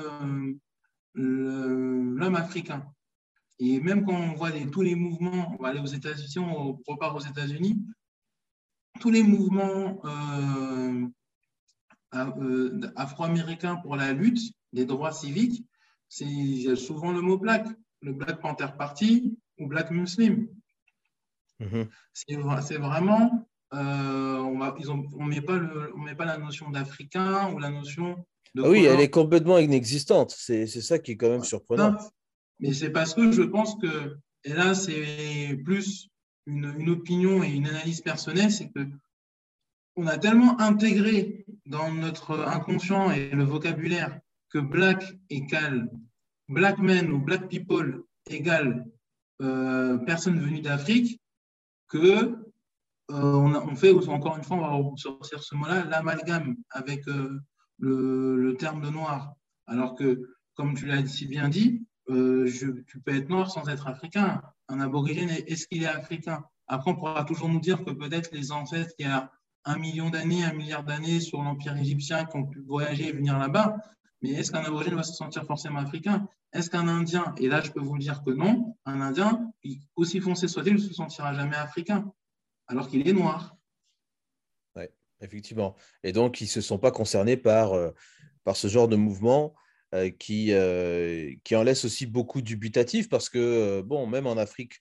euh, 1.16 2.34
africain. 2.34 2.84
Et 3.58 3.78
même 3.80 4.06
quand 4.06 4.14
on 4.14 4.34
voit 4.34 4.52
tous 4.72 4.80
les 4.80 4.94
mouvements, 4.94 5.54
on 5.58 5.62
va 5.62 5.68
aller 5.68 5.80
aux 5.80 5.86
États-Unis, 5.86 6.38
on 6.38 6.80
repart 6.86 7.14
aux 7.14 7.20
États-Unis, 7.20 7.84
tous 9.00 9.10
les 9.10 9.22
mouvements 9.22 10.00
euh, 10.04 11.06
afro-américains 12.12 13.76
pour 13.76 13.96
la 13.96 14.12
lutte 14.12 14.52
des 14.72 14.84
droits 14.84 15.12
civiques, 15.12 15.64
c'est 16.08 16.76
souvent 16.76 17.12
le 17.12 17.20
mot 17.20 17.38
black, 17.38 17.66
le 18.02 18.12
Black 18.12 18.40
Panther 18.40 18.68
Party 18.76 19.38
ou 19.58 19.66
Black 19.66 19.90
Muslim. 19.90 20.48
Mhm. 21.60 21.88
C'est 22.12 22.76
vraiment, 22.78 23.46
on 23.72 23.78
ne 23.78 25.28
met, 25.28 25.40
pas 25.40 25.60
met 25.96 26.14
pas 26.14 26.24
la 26.24 26.38
notion 26.38 26.70
d'Africain 26.70 27.52
ou 27.52 27.58
la 27.58 27.70
notion 27.70 28.24
de... 28.54 28.62
Ah 28.64 28.68
oui, 28.68 28.84
elle 28.84 29.00
est 29.00 29.10
complètement 29.10 29.58
inexistante. 29.58 30.34
C'est 30.36 30.66
ça 30.66 30.98
qui 30.98 31.12
est 31.12 31.16
quand 31.16 31.30
même 31.30 31.44
surprenant. 31.44 31.96
Mais 32.58 32.72
c'est 32.72 32.90
parce 32.90 33.14
que 33.14 33.30
je 33.32 33.42
pense 33.42 33.76
que, 33.76 34.16
et 34.44 34.52
là 34.52 34.74
c'est 34.74 35.58
plus 35.64 36.08
une, 36.46 36.74
une, 36.78 36.90
opinion 36.90 37.42
et 37.42 37.48
une 37.48 37.66
analyse 37.66 38.00
personnelle, 38.02 38.50
c'est 38.50 38.68
que 38.70 38.86
on 39.96 40.06
a 40.06 40.18
tellement 40.18 40.60
intégré 40.60 41.46
dans 41.66 41.92
notre 41.92 42.40
inconscient 42.46 43.10
et 43.10 43.30
le 43.30 43.44
vocabulaire 43.44 44.18
que 44.50 44.58
black 44.58 45.04
égale 45.28 45.88
black 46.50 46.78
men 46.78 47.10
ou 47.10 47.18
black 47.18 47.48
people 47.48 48.02
égale 48.28 48.84
euh, 49.40 49.96
personne 49.98 50.38
venue 50.38 50.60
d'Afrique 50.60 51.20
que 51.88 52.36
euh, 53.10 53.34
on, 53.34 53.74
fait 53.74 53.92
encore 54.08 54.36
une 54.36 54.44
fois, 54.44 54.56
on 54.58 54.90
va 54.90 54.96
sortir 54.96 55.42
ce 55.42 55.54
mot-là, 55.54 55.84
l'amalgame 55.84 56.56
avec 56.70 57.08
euh, 57.08 57.40
le, 57.78 58.54
terme 58.58 58.82
de 58.82 58.90
noir. 58.90 59.34
Alors 59.66 59.94
que, 59.96 60.36
comme 60.54 60.74
tu 60.74 60.86
l'as 60.86 61.04
si 61.06 61.26
bien 61.26 61.48
dit, 61.48 61.84
tu 62.06 63.00
peux 63.04 63.14
être 63.14 63.28
noir 63.28 63.50
sans 63.50 63.68
être 63.68 63.88
africain. 63.88 64.42
Un 64.68 64.80
aborigène, 64.80 65.30
est-ce 65.30 65.66
qu'il 65.66 65.82
est 65.82 65.86
africain? 65.86 66.44
Après, 66.68 66.92
on 66.92 66.94
pourra 66.94 67.24
toujours 67.24 67.48
nous 67.48 67.60
dire 67.60 67.82
que 67.84 67.90
peut-être 67.90 68.30
les 68.32 68.52
ancêtres 68.52 68.94
il 68.98 69.06
y 69.06 69.08
a 69.08 69.32
un 69.64 69.78
million 69.78 70.10
d'années, 70.10 70.44
un 70.44 70.52
milliard 70.52 70.84
d'années 70.84 71.20
sur 71.20 71.42
l'Empire 71.42 71.76
égyptien 71.76 72.24
qui 72.24 72.36
ont 72.36 72.46
pu 72.46 72.60
voyager 72.60 73.08
et 73.08 73.12
venir 73.12 73.38
là-bas, 73.38 73.76
mais 74.22 74.30
est-ce 74.30 74.52
qu'un 74.52 74.64
aborigène 74.64 74.94
va 74.94 75.02
se 75.02 75.14
sentir 75.14 75.44
forcément 75.44 75.78
africain? 75.78 76.28
Est-ce 76.52 76.68
qu'un 76.68 76.88
Indien, 76.88 77.34
et 77.38 77.48
là 77.48 77.60
je 77.60 77.70
peux 77.70 77.80
vous 77.80 77.98
dire 77.98 78.22
que 78.22 78.30
non, 78.30 78.76
un 78.84 79.00
Indien, 79.00 79.52
aussi 79.96 80.20
foncé 80.20 80.48
soit-il, 80.48 80.74
ne 80.74 80.78
se 80.78 80.92
sentira 80.92 81.32
jamais 81.34 81.56
africain, 81.56 82.12
alors 82.66 82.88
qu'il 82.88 83.06
est 83.06 83.12
noir. 83.12 83.56
Oui, 84.76 84.84
effectivement. 85.20 85.76
Et 86.02 86.12
donc, 86.12 86.40
ils 86.40 86.44
ne 86.44 86.48
se 86.48 86.60
sont 86.60 86.78
pas 86.78 86.90
concernés 86.90 87.36
par, 87.36 87.72
euh, 87.72 87.90
ce 88.52 88.66
genre 88.66 88.88
de 88.88 88.96
mouvement 88.96 89.54
euh, 89.94 90.10
qui, 90.10 90.52
euh, 90.52 91.32
qui 91.44 91.54
en 91.54 91.62
laisse 91.62 91.84
aussi 91.84 92.04
beaucoup 92.06 92.42
dubitatif, 92.42 93.08
parce 93.08 93.28
que, 93.28 93.80
bon, 93.82 94.06
même 94.06 94.26
en 94.26 94.36
Afrique, 94.36 94.80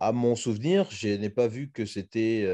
à 0.00 0.12
mon 0.12 0.34
souvenir, 0.34 0.90
je 0.90 1.08
n'ai 1.08 1.30
pas 1.30 1.46
vu 1.46 1.70
que 1.70 1.84
c'était 1.86 2.46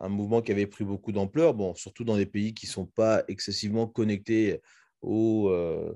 un 0.00 0.08
mouvement 0.08 0.40
qui 0.40 0.50
avait 0.50 0.66
pris 0.66 0.84
beaucoup 0.84 1.12
d'ampleur, 1.12 1.54
bon, 1.54 1.74
surtout 1.74 2.04
dans 2.04 2.16
des 2.16 2.26
pays 2.26 2.54
qui 2.54 2.66
ne 2.66 2.72
sont 2.72 2.86
pas 2.86 3.22
excessivement 3.28 3.86
connectés 3.86 4.60
au, 5.02 5.48
euh, 5.50 5.92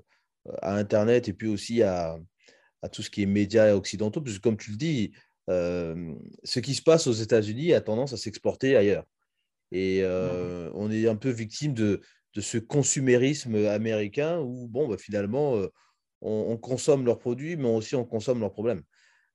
à 0.61 0.77
Internet 0.77 1.29
et 1.29 1.33
puis 1.33 1.49
aussi 1.49 1.83
à, 1.83 2.19
à, 2.83 2.89
tout 2.91 3.03
ce 3.03 3.11
qui 3.11 3.23
est 3.23 3.27
médias 3.27 3.75
occidentaux, 3.75 4.21
parce 4.21 4.37
que 4.37 4.43
comme 4.43 4.59
tu 4.59 4.73
le 4.73 4.77
dis, 4.77 5.13
euh, 5.49 6.15
ce 6.45 6.61
qui 6.61 6.75
se 6.75 6.83
passe 6.83 7.07
aux 7.07 7.13
États-Unis 7.13 7.73
a 7.73 7.81
tendance 7.81 8.13
à 8.13 8.19
s'exporter 8.19 8.77
ailleurs. 8.77 9.05
Et 9.73 10.01
euh, 10.03 10.71
on 10.75 10.91
est 10.91 11.09
un 11.09 11.17
peu 11.17 11.31
victime 11.31 11.73
de, 11.73 12.01
de 12.35 12.41
ce 12.41 12.59
consumérisme 12.59 13.55
américain 13.67 14.39
où, 14.39 14.69
bon, 14.69 14.87
bah, 14.87 14.99
finalement, 14.99 15.59
on, 16.21 16.57
consomme 16.59 17.05
leurs 17.05 17.19
produits, 17.19 17.57
mais 17.57 17.69
aussi 17.69 17.97
on 17.97 18.05
consomme 18.05 18.41
leurs 18.41 18.53
problèmes. 18.53 18.83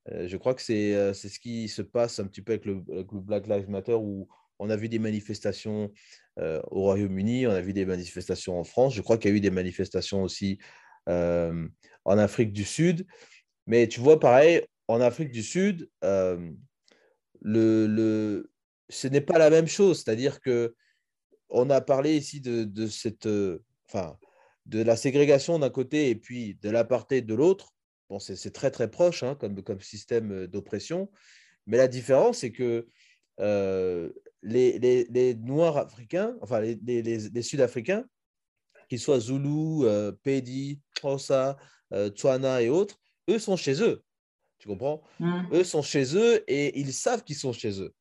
je 0.08 0.36
crois 0.36 0.54
que 0.54 0.62
c'est 0.62 1.12
ce 1.12 1.38
qui 1.40 1.68
se 1.68 1.82
passe 1.82 2.20
un 2.20 2.26
petit 2.26 2.42
peu 2.42 2.52
avec 2.52 2.64
le, 2.64 2.82
avec 2.92 3.12
le 3.12 3.20
Black 3.20 3.46
Lives 3.48 3.68
Matter, 3.68 3.94
où 3.94 4.28
on 4.60 4.68
a 4.68 4.76
vu 4.76 4.88
des 4.88 4.98
manifestations 4.98 5.90
euh, 6.38 6.60
au 6.70 6.82
Royaume-Uni, 6.82 7.46
on 7.46 7.50
a 7.50 7.62
vu 7.62 7.72
des 7.72 7.86
manifestations 7.86 8.60
en 8.60 8.64
France. 8.64 8.94
Je 8.94 9.00
crois 9.00 9.16
qu'il 9.16 9.30
y 9.30 9.34
a 9.34 9.36
eu 9.36 9.40
des 9.40 9.50
manifestations 9.50 10.22
aussi 10.22 10.58
euh, 11.08 11.66
en 12.04 12.18
Afrique 12.18 12.52
du 12.52 12.64
Sud. 12.64 13.06
Mais 13.66 13.88
tu 13.88 14.00
vois, 14.00 14.20
pareil, 14.20 14.62
en 14.86 15.00
Afrique 15.00 15.32
du 15.32 15.42
Sud, 15.42 15.88
euh, 16.04 16.50
ce 17.42 19.08
n'est 19.08 19.20
pas 19.22 19.38
la 19.38 19.48
même 19.48 19.66
chose. 19.66 20.02
C'est-à-dire 20.02 20.40
que 20.40 20.74
on 21.48 21.70
a 21.70 21.80
parlé 21.80 22.16
ici 22.16 22.40
de, 22.40 22.86
cette, 22.86 23.28
enfin, 23.88 24.16
de 24.66 24.82
la 24.82 24.94
ségrégation 24.94 25.58
d'un 25.58 25.70
côté 25.70 26.10
et 26.10 26.14
puis 26.14 26.58
de 26.62 26.68
l'apartheid 26.68 27.24
de 27.24 27.34
l'autre. 27.34 27.72
Bon, 28.10 28.18
c'est 28.18 28.52
très 28.52 28.70
très 28.70 28.90
proche 28.90 29.22
hein, 29.22 29.36
comme 29.36 29.80
système 29.80 30.46
d'oppression. 30.46 31.10
Mais 31.66 31.76
la 31.76 31.88
différence, 31.88 32.38
c'est 32.38 32.52
que 32.52 32.86
les, 34.42 35.34
Noirs 35.34 35.76
africains, 35.76 36.36
enfin 36.40 36.60
les, 36.60 37.42
Sud-Africains, 37.42 38.04
qu'ils 38.88 39.00
soient 39.00 39.20
Zulu, 39.20 39.84
euh, 39.84 40.12
Pedi, 40.22 40.80
Xhosa, 40.96 41.56
euh, 41.92 42.10
Tswana 42.10 42.62
et 42.62 42.68
autres, 42.68 42.98
eux 43.28 43.38
sont 43.38 43.56
chez 43.56 43.82
eux. 43.82 44.02
Tu 44.58 44.68
comprends? 44.68 45.02
Mm. 45.18 45.42
Eux 45.52 45.64
sont 45.64 45.82
chez 45.82 46.16
eux 46.16 46.44
et 46.50 46.78
ils 46.78 46.92
savent 46.92 47.24
qu'ils 47.24 47.36
sont 47.36 47.52
chez 47.52 47.80
eux. 47.80 47.94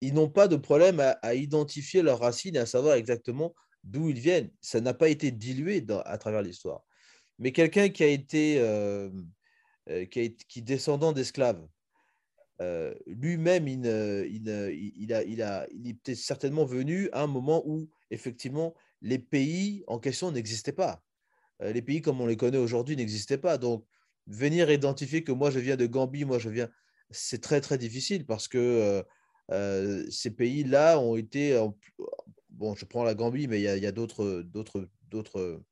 Ils 0.00 0.14
n'ont 0.14 0.28
pas 0.28 0.48
de 0.48 0.56
problème 0.56 1.00
à, 1.00 1.34
identifier 1.34 2.02
leurs 2.02 2.20
racines 2.20 2.56
et 2.56 2.60
à 2.60 2.66
savoir 2.66 2.94
exactement 2.94 3.54
d'où 3.84 4.08
ils 4.08 4.18
viennent. 4.18 4.50
Ça 4.60 4.80
n'a 4.80 4.94
pas 4.94 5.08
été 5.08 5.30
dilué 5.30 5.84
à 6.04 6.18
travers 6.18 6.42
l'histoire. 6.42 6.82
Mais 7.38 7.52
quelqu'un 7.52 7.88
qui 7.88 8.02
a 8.02 8.08
été 8.08 8.58
euh, 8.58 9.10
qui, 10.10 10.36
qui 10.36 10.62
descendant 10.62 11.12
d'esclaves, 11.12 11.66
euh, 12.62 12.94
lui-même, 13.06 13.68
il, 13.68 15.42
a, 15.42 15.66
certainement 16.14 16.64
venu 16.64 17.08
à 17.12 17.22
un 17.22 17.26
moment 17.26 17.62
où, 17.66 17.88
effectivement, 18.10 18.74
les 19.02 19.18
pays 19.18 19.84
en 19.86 19.98
question 19.98 20.32
n'existaient 20.32 20.72
pas. 20.72 21.02
Euh, 21.62 21.72
les 21.72 21.82
pays 21.82 22.00
comme 22.00 22.20
on 22.20 22.26
les 22.26 22.36
connaît 22.36 22.58
aujourd'hui 22.58 22.96
n'existaient 22.96 23.38
pas. 23.38 23.58
Donc, 23.58 23.84
venir 24.26 24.70
identifier 24.70 25.22
que 25.22 25.32
moi, 25.32 25.50
je 25.50 25.58
viens 25.58 25.76
de 25.76 25.86
Gambie, 25.86 26.24
moi, 26.24 26.38
je 26.38 26.48
viens, 26.48 26.68
c'est 27.10 27.40
très, 27.40 27.60
très 27.60 27.78
difficile 27.78 28.24
parce 28.24 28.48
que 28.48 29.04
euh, 29.52 30.06
ces 30.10 30.30
pays-là 30.30 30.98
ont 30.98 31.16
été. 31.16 31.58
bon, 32.50 32.74
je 32.74 32.84
prends 32.84 33.04
la 33.04 33.14
Gambie, 33.14 33.48
mais 33.48 33.60
il 33.60 33.64
y 33.64 33.86
a, 33.86 33.88
a 33.88 33.92
d'autres, 33.92 34.42
d'autres, 34.42 34.88
d'autres 35.10 35.62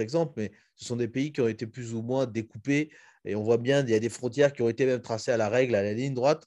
exemples, 0.00 0.34
mais 0.36 0.52
ce 0.76 0.84
sont 0.84 0.96
des 0.96 1.08
pays 1.08 1.32
qui 1.32 1.40
ont 1.40 1.48
été 1.48 1.66
plus 1.66 1.94
ou 1.94 2.02
moins 2.02 2.26
découpés 2.26 2.90
et 3.24 3.34
on 3.34 3.42
voit 3.42 3.58
bien, 3.58 3.82
il 3.82 3.90
y 3.90 3.94
a 3.94 4.00
des 4.00 4.08
frontières 4.08 4.52
qui 4.52 4.62
ont 4.62 4.68
été 4.68 4.86
même 4.86 5.00
tracées 5.00 5.32
à 5.32 5.36
la 5.36 5.48
règle, 5.48 5.74
à 5.74 5.82
la 5.82 5.92
ligne 5.94 6.14
droite, 6.14 6.46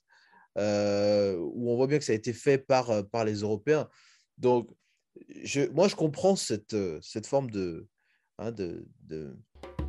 euh, 0.58 1.36
où 1.36 1.70
on 1.70 1.76
voit 1.76 1.86
bien 1.86 1.98
que 1.98 2.04
ça 2.04 2.12
a 2.12 2.16
été 2.16 2.32
fait 2.32 2.58
par, 2.58 2.90
euh, 2.90 3.02
par 3.02 3.24
les 3.24 3.40
Européens. 3.40 3.88
Donc, 4.38 4.70
je, 5.42 5.68
moi, 5.70 5.88
je 5.88 5.96
comprends 5.96 6.36
cette, 6.36 6.74
euh, 6.74 6.98
cette 7.02 7.26
forme 7.26 7.50
de, 7.50 7.88
hein, 8.38 8.52
de, 8.52 8.86
de, 9.02 9.36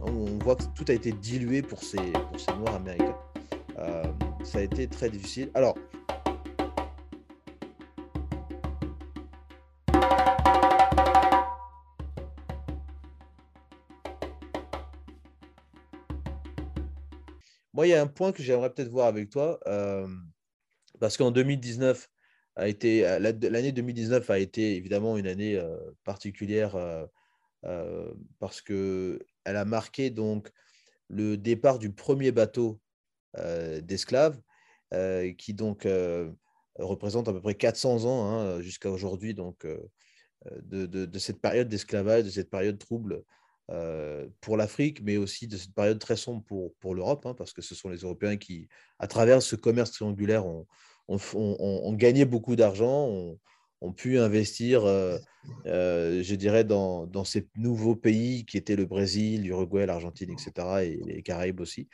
On 0.02 0.38
voit 0.40 0.56
que 0.56 0.64
tout 0.76 0.86
a 0.88 0.94
été 0.94 1.12
dilué 1.12 1.62
pour 1.62 1.84
ces, 1.84 2.12
pour 2.12 2.40
ces 2.40 2.54
Noirs 2.54 2.76
américains. 2.76 3.18
ça 4.44 4.60
a 4.60 4.62
été 4.62 4.88
très 4.88 5.10
difficile. 5.10 5.52
Alors, 5.54 5.78
Il 17.84 17.90
y 17.90 17.94
a 17.94 18.02
un 18.02 18.08
point 18.08 18.32
que 18.32 18.44
j'aimerais 18.44 18.74
peut-être 18.74 18.90
voir 18.90 19.08
avec 19.08 19.30
toi, 19.30 19.60
euh, 19.68 20.08
parce 21.00 21.18
qu'en 21.18 21.32
2019, 21.32 22.10
a 22.56 22.68
été, 22.68 23.08
euh, 23.08 23.20
l'année 23.20 23.72
2019 23.72 24.30
a 24.30 24.40
été 24.40 24.76
évidemment 24.76 25.18
une 25.18 25.28
année 25.28 25.56
euh, 25.56 25.78
particulière 26.04 26.76
parce 28.40 28.62
qu'elle 28.62 29.20
a 29.46 29.66
marqué 29.66 30.10
donc 30.10 30.50
le 31.10 31.38
départ 31.38 31.80
du 31.80 31.92
premier 31.92 32.32
bateau 32.32 32.80
d'esclaves 33.82 34.40
qui 35.38 35.54
donc 35.54 35.86
représente 36.78 37.28
à 37.28 37.34
peu 37.34 37.42
près 37.42 37.56
400 37.56 38.06
ans 38.06 38.26
hein, 38.26 38.62
jusqu'à 38.62 38.90
aujourd'hui 38.90 39.34
donc 39.34 39.66
de, 40.62 41.20
cette 41.20 41.42
période 41.42 41.68
d'esclavage, 41.68 42.24
de 42.24 42.30
cette 42.30 42.50
période 42.50 42.78
trouble 42.78 43.14
euh, 43.14 43.26
pour 44.42 44.58
l'Afrique, 44.58 45.02
mais 45.04 45.18
aussi 45.18 45.48
de 45.48 45.58
cette 45.58 45.74
période 45.74 46.00
très 46.00 46.16
sombre 46.16 46.44
pour, 46.44 46.74
pour 46.80 46.96
l'Europe, 46.96 47.26
hein, 47.26 47.36
parce 47.36 47.54
que 47.54 47.62
ce 47.62 47.76
sont 47.76 47.90
les 47.90 48.00
Européens 48.00 48.38
qui, 48.38 48.68
à 48.98 49.08
travers 49.08 49.42
ce 49.42 49.56
commerce 49.56 49.92
triangulaire, 49.92 50.46
ont, 50.46 50.66
ont, 51.08 51.94
gagné 51.94 52.26
beaucoup 52.26 52.56
d'argent, 52.56 53.38
ont, 53.82 53.94
pu 53.94 54.20
investir, 54.20 54.86
euh, 54.86 55.18
euh, 55.66 56.22
je 56.24 56.36
dirais, 56.36 56.64
dans, 56.64 57.06
dans, 57.06 57.24
ces 57.24 57.48
nouveaux 57.56 57.96
pays 57.96 58.46
qui 58.46 58.58
étaient 58.58 58.76
le 58.76 58.86
Brésil, 58.86 59.44
l'Uruguay, 59.44 59.86
l'Argentine, 59.86 60.32
etc., 60.32 60.68
et 60.84 61.00
les 61.06 61.22
Caraïbes 61.22 61.60
aussi. 61.60 61.88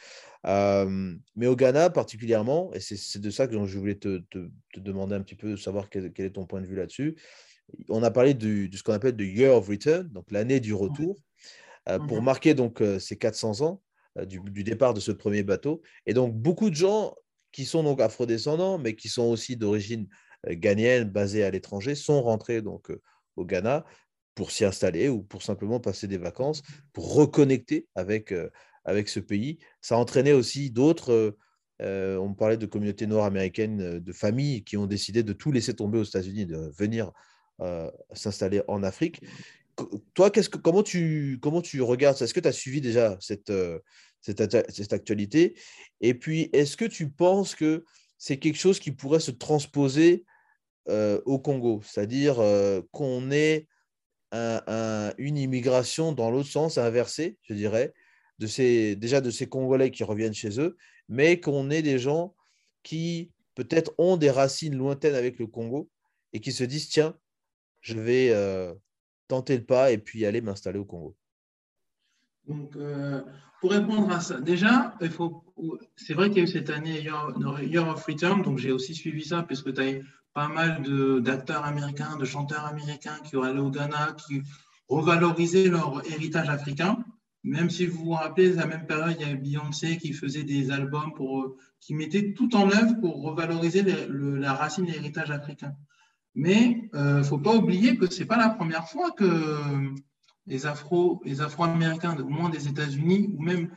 mais 0.44 1.48
au 1.48 1.56
Ghana 1.56 1.90
particulièrement, 1.90 2.74
et 2.74 2.80
c'est 2.80 3.20
de 3.20 3.30
ça 3.30 3.48
que 3.48 3.66
je 3.66 3.78
voulais 3.78 3.96
te, 3.96 4.20
te, 4.30 4.50
demander 4.78 5.16
un 5.16 5.22
petit 5.22 5.36
peu, 5.36 5.58
savoir 5.58 5.90
quel, 5.90 6.12
quel, 6.14 6.28
est 6.28 6.32
ton 6.32 6.46
point 6.46 6.62
de 6.62 6.68
vue 6.68 6.76
là-dessus. 6.76 7.16
On 7.90 8.04
a 8.04 8.12
parlé 8.12 8.34
de 8.34 8.70
ce 8.76 8.84
qu'on 8.84 8.94
appelle 8.94 9.16
the 9.16 9.22
Year 9.22 9.56
of 9.56 9.68
Return, 9.68 10.08
donc 10.10 10.32
l'année 10.32 10.60
du 10.60 10.74
retour. 10.74 11.18
Euh, 11.90 12.00
pour 12.00 12.22
mmh 12.22 12.26
marquer 12.26 12.54
donc 12.56 12.82
euh, 12.82 12.98
ces 12.98 13.16
400 13.16 13.62
ans 13.62 13.82
euh, 14.18 14.26
du, 14.26 14.64
départ 14.64 14.94
de 14.94 15.00
ce 15.00 15.12
premier 15.12 15.44
bateau. 15.44 15.82
Et 16.06 16.14
donc 16.14 16.34
beaucoup 16.34 16.70
de 16.70 16.76
gens 16.76 17.16
qui 17.52 17.66
sont 17.66 17.84
donc 17.84 18.02
afrodescendants, 18.02 18.78
mais 18.78 18.96
qui 18.96 19.08
sont 19.08 19.24
aussi 19.24 19.56
d'origine 19.56 20.08
ghanéenne, 20.48 21.10
basés 21.10 21.44
à 21.44 21.52
l'étranger, 21.52 21.96
sont 21.96 22.22
rentrés 22.22 22.62
donc 22.62 22.92
au 23.36 23.46
Ghana 23.46 23.86
pour 24.36 24.52
s'y 24.52 24.66
installer 24.66 25.08
ou 25.08 25.24
pour 25.24 25.42
simplement 25.42 25.80
passer 25.80 26.08
des 26.08 26.18
vacances, 26.18 26.62
pour 26.92 27.14
reconnecter 27.14 27.88
avec, 27.96 28.34
avec 28.84 29.08
ce 29.08 29.22
pays. 29.22 29.60
Ça 29.80 29.96
a 29.96 29.98
entraîné 29.98 30.34
aussi 30.34 30.70
d'autres. 30.70 31.38
on 31.80 32.34
parlait 32.34 32.58
de 32.58 32.66
communautés 32.66 33.08
noires 33.08 33.26
américaines, 33.26 34.00
de 34.00 34.14
familles 34.14 34.66
qui 34.66 34.76
ont 34.76 34.86
décidé 34.86 35.24
de 35.24 35.32
tout 35.32 35.54
laisser 35.54 35.74
tomber 35.74 35.98
aux 35.98 36.04
États-Unis, 36.04 36.46
de 36.46 36.70
venir 36.78 37.14
s'installer 38.14 38.62
en 38.68 38.84
Afrique. 38.84 39.22
Toi, 40.14 40.32
que, 40.32 40.40
comment, 40.58 40.84
tu, 40.84 41.40
comment 41.42 41.62
tu 41.62 41.82
regardes 41.82 42.22
Est-ce 42.22 42.34
que 42.34 42.40
tu 42.40 42.48
as 42.48 42.54
suivi 42.54 42.82
déjà 42.82 43.18
cette, 43.20 43.52
cette, 44.22 44.72
cette 44.72 44.94
actualité? 44.94 45.56
Et 46.02 46.14
puis, 46.14 46.50
est-ce 46.54 46.78
que 46.78 46.86
tu 46.86 47.10
penses 47.10 47.56
que 47.56 47.84
c'est 48.18 48.38
quelque 48.38 48.58
chose 48.58 48.80
qui 48.80 48.92
pourrait 48.92 49.20
se 49.20 49.32
transposer 49.32 50.26
au 50.88 51.40
Congo? 51.40 51.82
C'est-à-dire 51.84 52.38
qu'on 52.92 53.32
ait 53.32 53.68
une 54.32 55.38
immigration 55.38 56.14
dans 56.14 56.32
l'autre 56.32 56.50
sens, 56.50 56.78
inversée, 56.78 57.38
je 57.44 57.54
dirais, 57.54 57.94
de 58.40 58.48
ces, 58.48 58.96
déjà 58.96 59.22
de 59.22 59.30
ces 59.30 59.48
Congolais 59.48 59.92
qui 59.92 60.04
reviennent 60.04 60.34
chez 60.34 60.60
eux, 60.60 60.78
mais 61.08 61.40
qu'on 61.40 61.70
ait 61.70 61.82
des 61.82 62.00
gens 62.00 62.36
qui 62.84 63.32
peut-être 63.56 63.94
ont 63.98 64.18
des 64.18 64.30
racines 64.30 64.76
lointaines 64.76 65.16
avec 65.16 65.40
le 65.40 65.48
Congo 65.48 65.90
et 66.34 66.40
qui 66.40 66.52
se 66.52 66.64
disent, 66.64 66.90
tiens, 66.90 67.18
je 67.82 67.98
vais 67.98 68.30
euh, 68.32 68.74
tenter 69.28 69.58
le 69.58 69.64
pas 69.64 69.92
et 69.92 69.98
puis 69.98 70.26
aller 70.26 70.42
m'installer 70.42 70.80
au 70.80 70.86
Congo. 70.86 71.16
Donc, 72.48 72.76
euh, 72.76 73.22
pour 73.60 73.72
répondre 73.72 74.12
à 74.12 74.20
ça, 74.20 74.40
déjà, 74.40 74.96
c'est 75.96 76.14
vrai 76.14 76.30
qu'il 76.30 76.38
y 76.38 76.42
a 76.42 76.44
eu 76.44 76.48
cette 76.48 76.70
année 76.70 77.02
Year, 77.02 77.88
of 77.88 78.06
Return, 78.06 78.44
donc 78.44 78.60
j'ai 78.60 78.72
aussi 78.72 78.94
suivi 78.94 79.24
ça, 79.24 79.44
puisque 79.44 79.74
tu 79.74 79.82
as 79.82 80.02
pas 80.34 80.48
mal 80.48 80.84
d'acteurs 81.24 81.66
américains, 81.66 82.18
de 82.18 82.26
chanteurs 82.26 82.66
américains 82.66 83.18
qui 83.24 83.38
ont 83.38 83.44
allé 83.44 83.60
au 83.60 83.72
Ghana, 83.72 84.16
qui 84.28 84.42
revalorisaient 84.88 85.70
leur 85.70 86.04
héritage 86.12 86.50
africain. 86.50 87.04
Même 87.44 87.70
si 87.70 87.86
vous 87.86 88.06
vous 88.06 88.12
rappelez, 88.12 88.58
à 88.58 88.62
la 88.62 88.68
même 88.68 88.86
période, 88.86 89.16
il 89.20 89.28
y 89.28 89.32
a 89.32 89.36
Beyoncé 89.36 89.98
qui 89.98 90.14
faisait 90.14 90.44
des 90.44 90.72
albums 90.72 91.14
pour, 91.14 91.56
qui 91.80 91.94
mettait 91.94 92.34
tout 92.34 92.56
en 92.56 92.70
œuvre 92.70 93.00
pour 93.00 93.22
revaloriser 93.24 93.84
la 93.84 94.54
racine 94.54 94.86
de 94.86 94.92
l'héritage 94.92 95.32
africain. 95.32 95.76
Mais 96.36 96.90
il 96.94 97.00
euh, 97.00 97.20
ne 97.20 97.24
faut 97.24 97.38
pas 97.38 97.56
oublier 97.56 97.98
que 97.98 98.12
ce 98.12 98.20
n'est 98.20 98.26
pas 98.26 98.38
la 98.38 98.50
première 98.50 98.88
fois 98.90 99.12
que 99.12 99.94
les 100.46 100.66
Afro, 100.66 101.22
les 101.24 101.42
Afro-Américains, 101.42 102.18
au 102.20 102.28
moins 102.28 102.50
des 102.50 102.68
États-Unis, 102.68 103.34
ou 103.34 103.42
même 103.42 103.70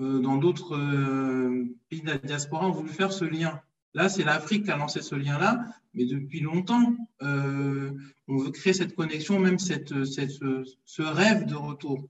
euh, 0.00 0.18
dans 0.18 0.36
d'autres 0.36 0.76
euh, 0.76 1.66
pays 1.88 2.02
de 2.02 2.08
la 2.08 2.18
diaspora, 2.18 2.66
ont 2.66 2.72
voulu 2.72 2.88
faire 2.88 3.12
ce 3.12 3.24
lien. 3.24 3.60
Là, 3.94 4.08
c'est 4.08 4.24
l'Afrique 4.24 4.64
qui 4.64 4.70
a 4.70 4.76
lancé 4.76 5.02
ce 5.02 5.14
lien-là, 5.14 5.64
mais 5.94 6.04
depuis 6.04 6.40
longtemps, 6.40 6.96
on 7.20 8.36
veut 8.36 8.50
créer 8.52 8.72
cette 8.72 8.94
connexion, 8.94 9.40
même 9.40 9.58
cette, 9.58 10.04
ce 10.04 11.02
rêve 11.02 11.44
de 11.46 11.56
retour. 11.56 12.06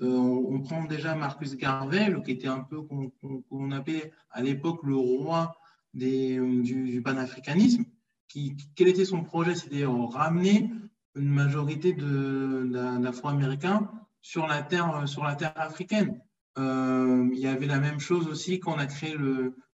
On, 0.00 0.60
prend 0.60 0.84
déjà 0.84 1.16
Marcus 1.16 1.56
Garvey, 1.56 2.14
qui 2.24 2.30
était 2.30 2.46
un 2.46 2.60
peu 2.60 2.80
qu'on 2.80 3.70
appelait 3.72 4.12
à 4.30 4.40
l'époque 4.40 4.84
le 4.84 4.94
roi 4.94 5.56
des, 5.94 6.38
du, 6.62 7.02
panafricanisme. 7.02 7.86
Quel 8.28 8.88
était 8.88 9.04
son 9.04 9.22
projet? 9.22 9.54
C'était 9.54 9.84
ramener 9.86 10.70
une 11.14 11.28
majorité 11.28 11.92
d'Afro-Américains 11.94 13.90
sur 14.20 14.46
la 14.46 14.62
terre, 14.62 15.08
sur 15.08 15.24
la 15.24 15.34
terre 15.34 15.52
africaine. 15.56 16.20
Euh, 16.58 17.28
il 17.32 17.38
y 17.38 17.46
avait 17.46 17.66
la 17.66 17.78
même 17.78 18.00
chose 18.00 18.28
aussi 18.28 18.60
quand 18.60 18.74
on 18.74 18.78
a 18.78 18.86
créé 18.86 19.16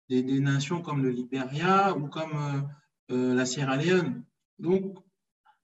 des, 0.08 0.40
nations 0.40 0.82
comme 0.82 1.02
le 1.02 1.10
Liberia 1.10 1.96
ou 1.96 2.08
comme 2.08 2.32
euh, 2.34 2.60
euh, 3.12 3.34
la 3.34 3.46
Sierra 3.46 3.76
Leone. 3.76 4.24
Donc, 4.58 4.98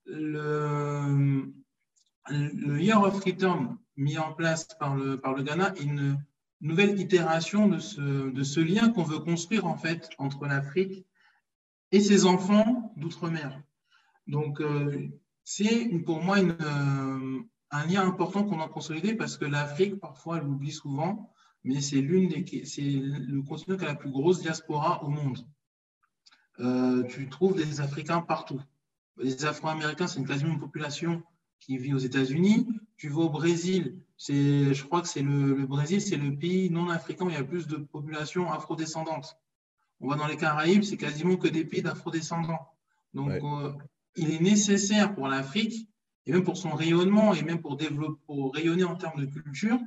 le, 0.05 1.51
Year 2.31 3.01
of 3.01 3.23
Return 3.23 3.77
mis 3.97 4.17
en 4.17 4.33
place 4.33 4.67
par 4.79 4.95
le, 4.95 5.19
par 5.19 5.33
le 5.33 5.43
Ghana 5.43 5.73
est 5.75 5.83
une 5.83 6.17
nouvelle 6.61 6.99
itération 6.99 7.67
de 7.67 7.79
ce, 7.79 8.29
de 8.29 8.43
ce 8.43 8.59
lien 8.59 8.89
qu'on 8.89 9.03
veut 9.03 9.19
construire 9.19 9.65
en 9.65 9.77
fait 9.77 10.09
entre 10.17 10.45
l'Afrique 10.45 11.05
et 11.91 12.01
ses 12.01 12.25
enfants 12.25 12.93
d'outre-mer. 12.97 13.61
Donc, 14.27 14.61
euh, 14.61 15.07
c'est 15.43 15.87
pour 16.05 16.21
moi 16.21 16.39
une, 16.39 16.55
un 17.71 17.85
lien 17.87 18.07
important 18.07 18.43
qu'on 18.43 18.61
a 18.61 18.67
consolidé 18.67 19.15
parce 19.15 19.37
que 19.37 19.45
l'Afrique, 19.45 19.99
parfois, 19.99 20.37
elle 20.37 20.43
l'oublie 20.43 20.71
souvent 20.71 21.33
mais 21.63 21.81
c'est 21.81 22.01
l'une 22.01 22.29
des, 22.29 22.65
c'est 22.65 22.81
le 22.81 23.41
continent 23.41 23.77
qui 23.77 23.83
a 23.83 23.87
la 23.87 23.95
plus 23.95 24.11
grosse 24.11 24.41
diaspora 24.41 25.03
au 25.03 25.09
monde. 25.09 25.39
Euh, 26.59 27.03
tu 27.03 27.29
trouves 27.29 27.55
des 27.55 27.81
Africains 27.81 28.21
partout. 28.21 28.61
Les 29.17 29.45
Afro-Américains, 29.45 30.07
c'est 30.07 30.19
une 30.19 30.27
quasiment 30.27 30.53
une 30.53 30.59
population 30.59 31.23
qui 31.59 31.77
vit 31.77 31.93
aux 31.93 31.99
États-Unis. 31.99 32.67
Tu 32.97 33.09
vas 33.09 33.21
au 33.21 33.29
Brésil, 33.29 34.01
je 34.17 34.83
crois 34.83 35.01
que 35.01 35.07
c'est 35.07 35.21
le, 35.21 35.53
le 35.53 35.65
Brésil, 35.65 36.01
c'est 36.01 36.17
le 36.17 36.37
pays 36.37 36.69
non 36.69 36.89
africain 36.89 37.25
où 37.25 37.29
il 37.29 37.35
y 37.35 37.37
a 37.37 37.43
plus 37.43 37.67
de 37.67 37.77
population 37.77 38.51
afrodescendante. 38.51 39.37
On 40.01 40.07
va 40.07 40.15
dans 40.15 40.27
les 40.27 40.37
Caraïbes, 40.37 40.83
c'est 40.83 40.97
quasiment 40.97 41.35
que 41.35 41.47
des 41.47 41.65
pays 41.65 41.81
d'afrodescendants. 41.81 42.67
Donc, 43.13 43.31
euh, 43.31 43.73
il 44.15 44.31
est 44.31 44.39
nécessaire 44.39 45.13
pour 45.13 45.27
l'Afrique, 45.27 45.89
et 46.25 46.31
même 46.31 46.43
pour 46.43 46.57
son 46.57 46.71
rayonnement, 46.71 47.33
et 47.33 47.41
même 47.43 47.61
pour, 47.61 47.75
développer, 47.75 48.21
pour 48.25 48.53
rayonner 48.53 48.83
en 48.83 48.95
termes 48.95 49.19
de 49.19 49.25
culture, 49.25 49.79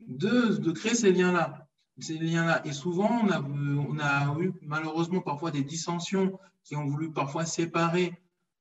de, 0.00 0.56
de 0.56 0.72
créer 0.72 0.94
ces 0.94 1.12
liens-là. 1.12 1.66
Ces 1.98 2.18
liens-là. 2.18 2.62
Et 2.66 2.72
souvent, 2.72 3.10
on 3.24 3.30
a, 3.30 3.40
on 3.42 3.98
a, 3.98 4.40
eu 4.40 4.52
malheureusement 4.62 5.20
parfois 5.20 5.50
des 5.50 5.62
dissensions 5.62 6.38
qui 6.64 6.76
ont 6.76 6.86
voulu 6.86 7.12
parfois 7.12 7.44
séparer 7.44 8.14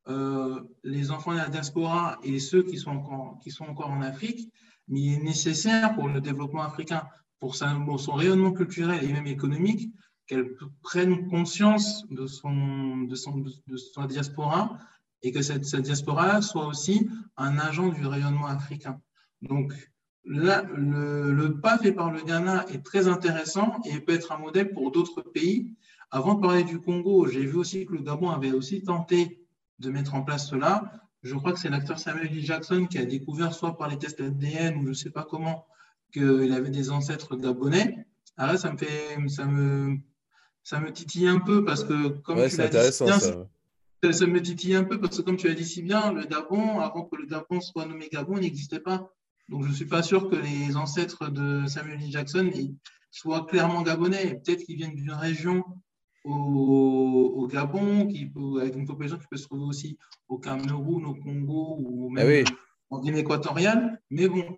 euh, 0.07 0.61
les 0.83 1.11
enfants 1.11 1.33
de 1.33 1.37
la 1.37 1.49
diaspora 1.49 2.17
et 2.23 2.39
ceux 2.39 2.63
qui 2.63 2.77
sont, 2.77 2.91
encore, 2.91 3.39
qui 3.41 3.51
sont 3.51 3.65
encore 3.65 3.91
en 3.91 4.01
Afrique. 4.01 4.51
Mais 4.87 5.01
il 5.01 5.13
est 5.13 5.23
nécessaire 5.23 5.93
pour 5.93 6.07
le 6.07 6.19
développement 6.19 6.63
africain, 6.63 7.07
pour, 7.39 7.55
son 7.55 8.13
rayonnement 8.13 8.51
culturel 8.51 9.03
et 9.03 9.13
même 9.13 9.27
économique, 9.27 9.89
qu'elle 10.29 10.55
prenne 10.81 11.27
conscience 11.27 12.05
de 12.09 12.27
son, 12.27 12.99
de 12.99 13.15
son, 13.15 13.43
de 13.67 13.77
son 13.77 14.05
diaspora 14.05 14.77
et 15.23 15.31
que 15.33 15.41
cette, 15.41 15.65
cette 15.65 15.81
diaspora 15.81 16.41
soit 16.41 16.67
aussi 16.67 17.09
un 17.35 17.57
agent 17.57 17.89
du 17.89 18.05
rayonnement 18.05 18.47
africain. 18.47 19.01
Donc, 19.41 19.73
Là, 20.25 20.63
le, 20.75 21.59
pas 21.59 21.79
fait 21.79 21.91
par 21.91 22.11
le 22.11 22.21
Ghana 22.21 22.65
est 22.69 22.85
très 22.85 23.07
intéressant 23.07 23.79
et 23.85 23.99
peut 23.99 24.13
être 24.13 24.31
un 24.31 24.37
modèle 24.37 24.71
pour 24.73 24.91
d'autres 24.91 25.21
pays. 25.21 25.73
Avant 26.11 26.35
de 26.35 26.41
parler 26.41 26.63
du 26.63 26.79
Congo, 26.79 27.27
j'ai 27.27 27.45
vu 27.45 27.55
aussi 27.55 27.85
que 27.85 27.93
le 27.93 28.01
Gabon 28.01 28.29
avait 28.29 28.51
aussi 28.51 28.83
tenté 28.83 29.43
de 29.79 29.89
mettre 29.89 30.13
en 30.13 30.21
place 30.21 30.47
cela. 30.47 30.91
Je 31.23 31.35
crois 31.35 31.53
que 31.53 31.59
c'est 31.59 31.69
l'acteur 31.69 31.97
Samuel 31.97 32.27
L. 32.27 32.41
Jackson 32.41 32.85
qui 32.85 32.97
a 32.99 33.05
découvert, 33.05 33.53
soit 33.53 33.75
par 33.75 33.89
les 33.89 33.97
tests 33.97 34.21
ADN 34.21 34.77
ou 34.77 34.83
je 34.83 34.89
ne 34.89 34.93
sais 34.93 35.09
pas 35.09 35.23
comment, 35.23 35.65
qu'il 36.11 36.53
avait 36.53 36.69
des 36.69 36.91
ancêtres 36.91 37.35
gabonais. 37.35 38.05
Alors 38.37 38.57
ça 38.57 38.71
me 38.71 38.77
fait, 38.77 39.17
ça 39.29 39.45
me, 39.45 39.97
ça 40.69 40.79
me 40.79 40.93
titille 40.93 41.27
un 41.27 41.39
peu 41.39 41.65
parce 41.65 41.83
que 41.83 42.09
comme 42.09 42.37
tu 42.47 42.57
l'as 42.57 42.67
dit 42.67 42.91
si 42.91 43.03
bien, 43.03 43.17
ça. 43.21 44.11
ça. 44.13 44.27
me 44.27 44.39
titille 44.39 44.75
un 44.75 44.83
peu 44.83 44.99
parce 44.99 45.17
que 45.17 45.23
comme 45.23 45.35
tu 45.35 45.49
as 45.49 45.55
dit 45.55 45.65
si 45.65 45.81
bien, 45.81 46.13
le 46.13 46.25
Gabon, 46.25 46.79
avant 46.79 47.05
que 47.05 47.15
le 47.15 47.25
Gabon 47.25 47.59
soit 47.59 47.87
nommé 47.87 48.07
Gabon, 48.11 48.37
n'existait 48.37 48.79
pas. 48.79 49.11
Donc, 49.47 49.63
je 49.63 49.69
ne 49.69 49.73
suis 49.73 49.85
pas 49.85 50.03
sûr 50.03 50.29
que 50.29 50.35
les 50.35 50.75
ancêtres 50.75 51.27
de 51.29 51.65
Samuel 51.65 51.99
L. 52.03 52.11
Jackson 52.11 52.51
soient 53.09 53.47
clairement 53.47 53.81
gabonais. 53.81 54.39
Peut-être 54.45 54.63
qu'ils 54.63 54.75
viennent 54.75 54.93
d'une 54.93 55.11
région 55.11 55.63
au, 56.23 57.49
Gabon, 57.51 58.05
qui 58.05 58.31
avec 58.61 58.75
une 58.75 58.85
population 58.85 59.17
qui 59.17 59.25
peut 59.25 59.37
se 59.37 59.47
trouver 59.47 59.63
aussi 59.63 59.97
au 60.27 60.37
Cameroun, 60.37 61.03
au 61.03 61.15
Congo 61.15 61.77
ou 61.79 62.13
ah 62.15 62.23
même 62.23 62.45
en 62.91 62.99
Guinée 62.99 63.21
équatoriale. 63.21 63.99
Mais 64.11 64.27
bon, 64.27 64.55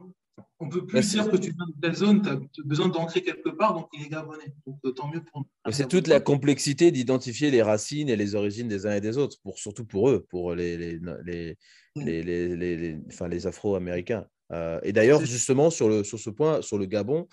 on 0.60 0.66
ne 0.66 0.72
peut 0.72 0.86
plus 0.86 1.10
dire 1.12 1.30
que 1.30 1.38
tu 1.38 1.52
viens 1.52 1.66
de 1.66 1.82
telle 1.82 1.96
zone, 1.96 2.22
tu 2.22 2.30
as 2.30 2.66
besoin 2.66 2.88
d'ancrer 2.90 3.22
quelque 3.22 3.50
part, 3.50 3.74
donc 3.74 3.88
il 3.94 4.06
est 4.06 4.10
gabonais. 4.10 4.54
Donc 4.66 4.80
euh, 4.86 4.92
tant 4.92 5.10
mieux 5.10 5.24
pour 5.24 5.46
C'est 5.72 5.88
toute 5.88 6.08
la 6.08 6.20
complexité 6.20 6.92
d'identifier 6.92 7.52
les 7.52 7.62
racines 7.62 8.10
et 8.10 8.16
les 8.16 8.36
origines 8.36 8.68
des 8.68 8.86
uns 8.86 8.96
et 8.96 9.02
des 9.02 9.18
autres, 9.18 9.38
pour, 9.44 9.58
surtout 9.58 9.86
pour 9.86 10.10
eux, 10.10 10.26
pour 10.30 10.54
les, 10.56 10.78
les, 10.78 11.00
les, 11.26 12.24
les, 12.24 12.56
les, 12.56 13.00
enfin, 13.08 13.30
Afro-Américains. 13.32 14.26
Euh, 14.52 14.80
et 14.84 14.92
d'ailleurs, 14.92 15.26
justement, 15.26 15.70
sur, 15.70 15.90
le, 15.90 16.04
sur 16.04 16.20
ce 16.20 16.30
point, 16.30 16.62
sur 16.62 16.78
le 16.78 16.86
Gabon, 16.86 17.28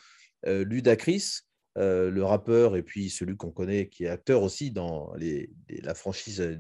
euh, 0.47 0.65
Ludacris, 0.65 1.41
euh, 1.77 2.11
le 2.11 2.25
rappeur 2.25 2.77
et 2.77 2.83
puis 2.83 3.09
celui 3.09 3.37
qu'on 3.37 3.51
connaît 3.51 3.89
qui 3.89 4.05
est 4.05 4.09
acteur 4.09 4.43
aussi 4.43 4.73
dans 4.73 5.13
les, 5.15 5.51
la 5.83 5.95
franchise 5.95 6.59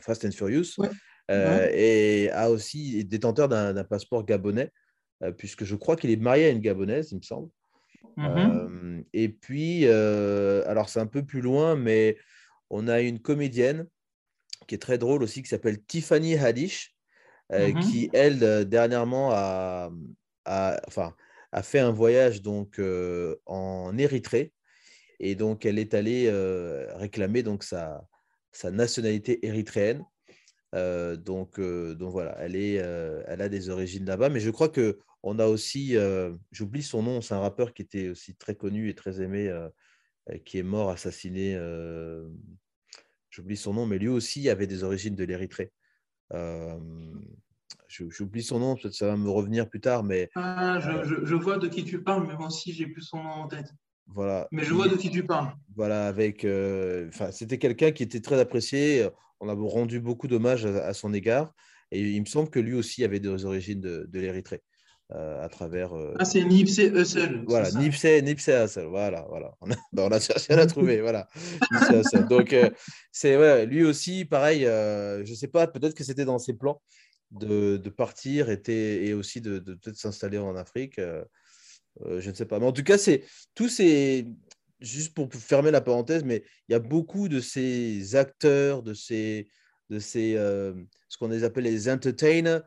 Fast 0.00 0.24
and 0.24 0.32
Furious, 0.32 0.76
et 1.28 2.28
a 2.32 2.50
aussi 2.50 3.04
détenteur 3.04 3.48
d'un 3.48 3.84
passeport 3.84 4.24
gabonais, 4.24 4.70
puisque 5.38 5.64
je 5.64 5.76
crois 5.76 5.96
qu'il 5.96 6.10
est 6.10 6.16
marié 6.16 6.46
à 6.46 6.50
une 6.50 6.60
gabonaise, 6.60 7.12
il 7.12 7.18
me 7.18 7.22
semble. 7.22 7.48
Mm-hmm. 8.18 9.04
et 9.14 9.30
puis, 9.30 9.86
alors 9.86 10.88
c'est 10.88 11.00
un 11.00 11.06
peu 11.06 11.24
plus 11.24 11.40
loin, 11.40 11.76
mais 11.76 12.16
on 12.68 12.88
a 12.88 13.00
une 13.00 13.20
comédienne 13.20 13.86
qui 14.66 14.74
est 14.74 14.78
très 14.78 14.98
drôle 14.98 15.22
aussi, 15.22 15.42
qui 15.42 15.48
s'appelle 15.48 15.82
Tiffany 15.84 16.36
Haddish, 16.36 16.94
euh, 17.52 17.72
mmh 17.72 17.80
qui, 17.80 18.10
elle, 18.12 18.42
euh, 18.42 18.64
dernièrement, 18.64 19.30
a, 19.32 19.90
enfin, 20.86 21.14
a 21.52 21.62
fait 21.62 21.80
un 21.80 21.90
voyage 21.90 22.42
donc, 22.42 22.78
euh, 22.78 23.36
en 23.46 23.96
Érythrée. 23.98 24.52
Et 25.20 25.34
donc, 25.34 25.66
elle 25.66 25.78
est 25.78 25.94
allée 25.94 26.28
réclamer 26.96 27.42
donc, 27.44 27.62
sa, 27.62 28.04
sa 28.50 28.72
nationalité 28.72 29.46
érythréenne. 29.46 30.04
donc, 30.72 31.60
donc 31.60 32.10
voilà, 32.10 32.36
elle, 32.40 32.56
est, 32.56 32.74
elle 32.74 33.40
a 33.40 33.48
des 33.48 33.68
origines 33.68 34.04
là-bas. 34.04 34.30
Mais 34.30 34.40
je 34.40 34.50
crois 34.50 34.68
que 34.68 34.98
on 35.22 35.38
a 35.38 35.46
aussi, 35.46 35.96
j'oublie 36.50 36.82
son 36.82 37.02
nom, 37.02 37.20
c'est 37.20 37.34
un 37.34 37.40
rappeur 37.40 37.74
qui 37.74 37.82
était 37.82 38.08
aussi 38.08 38.34
très 38.34 38.54
connu 38.54 38.88
et 38.88 38.94
très 38.94 39.20
aimé, 39.20 39.52
qui 40.44 40.58
est 40.58 40.62
mort 40.62 40.90
assassiné. 40.90 41.56
j'oublie 43.30 43.56
son 43.56 43.74
nom, 43.74 43.86
mais 43.86 43.98
lui 43.98 44.08
aussi 44.08 44.48
avait 44.48 44.66
des 44.66 44.84
origines 44.84 45.14
de 45.14 45.24
l'Érythrée. 45.24 45.72
J'oublie 47.88 48.42
son 48.42 48.58
nom, 48.58 48.74
peut-être 48.74 48.94
ça 48.94 49.06
va 49.06 49.16
me 49.16 49.28
revenir 49.28 49.68
plus 49.68 49.80
tard, 49.80 50.02
mais. 50.02 50.30
Ah, 50.34 50.78
je, 50.80 51.24
je, 51.24 51.34
vois 51.34 51.58
de 51.58 51.68
qui 51.68 51.84
tu 51.84 52.02
parles, 52.02 52.26
mais 52.26 52.34
moi 52.34 52.46
aussi, 52.46 52.72
j'ai 52.72 52.86
plus 52.86 53.02
son 53.02 53.22
nom 53.22 53.30
en 53.30 53.48
tête. 53.48 53.72
Voilà. 54.06 54.48
Mais 54.50 54.64
je 54.64 54.72
vois 54.72 54.88
de 54.88 54.96
qui 54.96 55.10
tu 55.10 55.24
parles. 55.24 55.52
Voilà, 55.76 56.06
avec. 56.06 56.44
Enfin, 56.44 57.30
c'était 57.30 57.58
quelqu'un 57.58 57.92
qui 57.92 58.02
était 58.02 58.20
très 58.20 58.40
apprécié. 58.40 59.08
On 59.40 59.48
a 59.48 59.54
rendu 59.54 60.00
beaucoup 60.00 60.28
d'hommages 60.28 60.64
à, 60.66 60.94
son 60.94 61.12
égard. 61.12 61.52
Et 61.90 62.00
il 62.00 62.20
me 62.20 62.26
semble 62.26 62.48
que 62.48 62.60
lui 62.60 62.74
aussi 62.74 63.04
avait 63.04 63.20
des 63.20 63.44
origines 63.44 63.80
de, 63.80 64.06
de 64.08 64.20
l'Érythrée. 64.20 64.62
À 65.10 65.48
travers. 65.50 65.92
ah, 66.18 66.24
c'est 66.24 66.42
Nipsey 66.44 66.88
Hussle. 66.90 67.44
Voilà, 67.46 67.70
Nipsey, 67.72 68.22
Nipsey 68.22 68.64
Hussle. 68.64 68.86
Voilà, 68.86 69.26
voilà. 69.28 69.54
On 69.60 69.70
a, 69.70 69.74
ben, 69.92 70.04
on 70.04 70.10
a 70.10 70.20
cherché 70.20 70.52
à 70.52 70.56
la 70.56 70.66
trouver. 70.66 71.00
voilà. 71.00 71.28
Donc, 72.30 72.54
c'est 73.10 73.36
ouais, 73.36 73.66
lui 73.66 73.84
aussi, 73.84 74.24
pareil. 74.24 74.62
je 74.62 75.28
ne 75.30 75.34
sais 75.34 75.48
pas, 75.48 75.66
peut-être 75.66 75.94
que 75.94 76.04
c'était 76.04 76.24
dans 76.24 76.38
ses 76.38 76.54
plans 76.54 76.80
de, 77.30 77.76
de 77.76 77.90
partir 77.90 78.48
et, 78.50 78.60
et 78.68 79.12
aussi 79.14 79.40
de, 79.40 79.58
de 79.58 79.74
peut-être 79.74 79.96
s'installer 79.96 80.38
en 80.38 80.56
Afrique. 80.56 80.98
je 80.98 82.28
ne 82.30 82.34
sais 82.34 82.46
pas. 82.46 82.58
Mais 82.58 82.66
en 82.66 82.72
tout 82.72 82.84
cas, 82.84 82.98
c'est 82.98 83.24
tous 83.54 83.68
ces. 83.68 84.26
Juste 84.80 85.14
pour 85.14 85.32
fermer 85.32 85.70
la 85.70 85.80
parenthèse, 85.80 86.24
mais 86.24 86.42
il 86.68 86.72
y 86.72 86.74
a 86.74 86.80
beaucoup 86.80 87.28
de 87.28 87.38
ces 87.38 88.16
acteurs, 88.16 88.82
de 88.82 88.94
ces, 88.94 89.46
de 89.90 90.00
ces 90.00 90.32
ce 91.08 91.18
qu'on 91.18 91.30
appelle 91.30 91.64
les 91.64 91.88
entertainers 91.88 92.62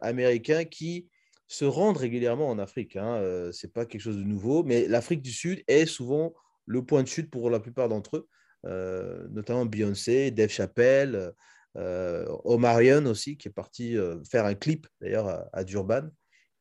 américains 0.00 0.64
qui 0.64 1.08
se 1.48 1.64
rendent 1.64 1.96
régulièrement 1.96 2.48
en 2.48 2.58
Afrique. 2.58 2.96
Hein. 2.96 3.20
Ce 3.52 3.66
n'est 3.66 3.72
pas 3.72 3.86
quelque 3.86 4.00
chose 4.00 4.16
de 4.16 4.24
nouveau, 4.24 4.64
mais 4.64 4.88
l'Afrique 4.88 5.22
du 5.22 5.32
Sud 5.32 5.62
est 5.68 5.86
souvent 5.86 6.34
le 6.66 6.84
point 6.84 7.02
de 7.02 7.08
chute 7.08 7.30
pour 7.30 7.50
la 7.50 7.60
plupart 7.60 7.88
d'entre 7.88 8.16
eux, 8.16 9.28
notamment 9.30 9.64
Beyoncé, 9.64 10.32
Dave 10.32 10.50
Chappelle, 10.50 11.32
euh, 11.76 12.24
Omarion 12.44 13.04
aussi, 13.06 13.36
qui 13.36 13.48
est 13.48 13.52
parti 13.52 13.96
euh, 13.96 14.22
faire 14.24 14.46
un 14.46 14.54
clip 14.54 14.86
d'ailleurs 15.00 15.46
à, 15.52 15.64
Durban, 15.64 16.08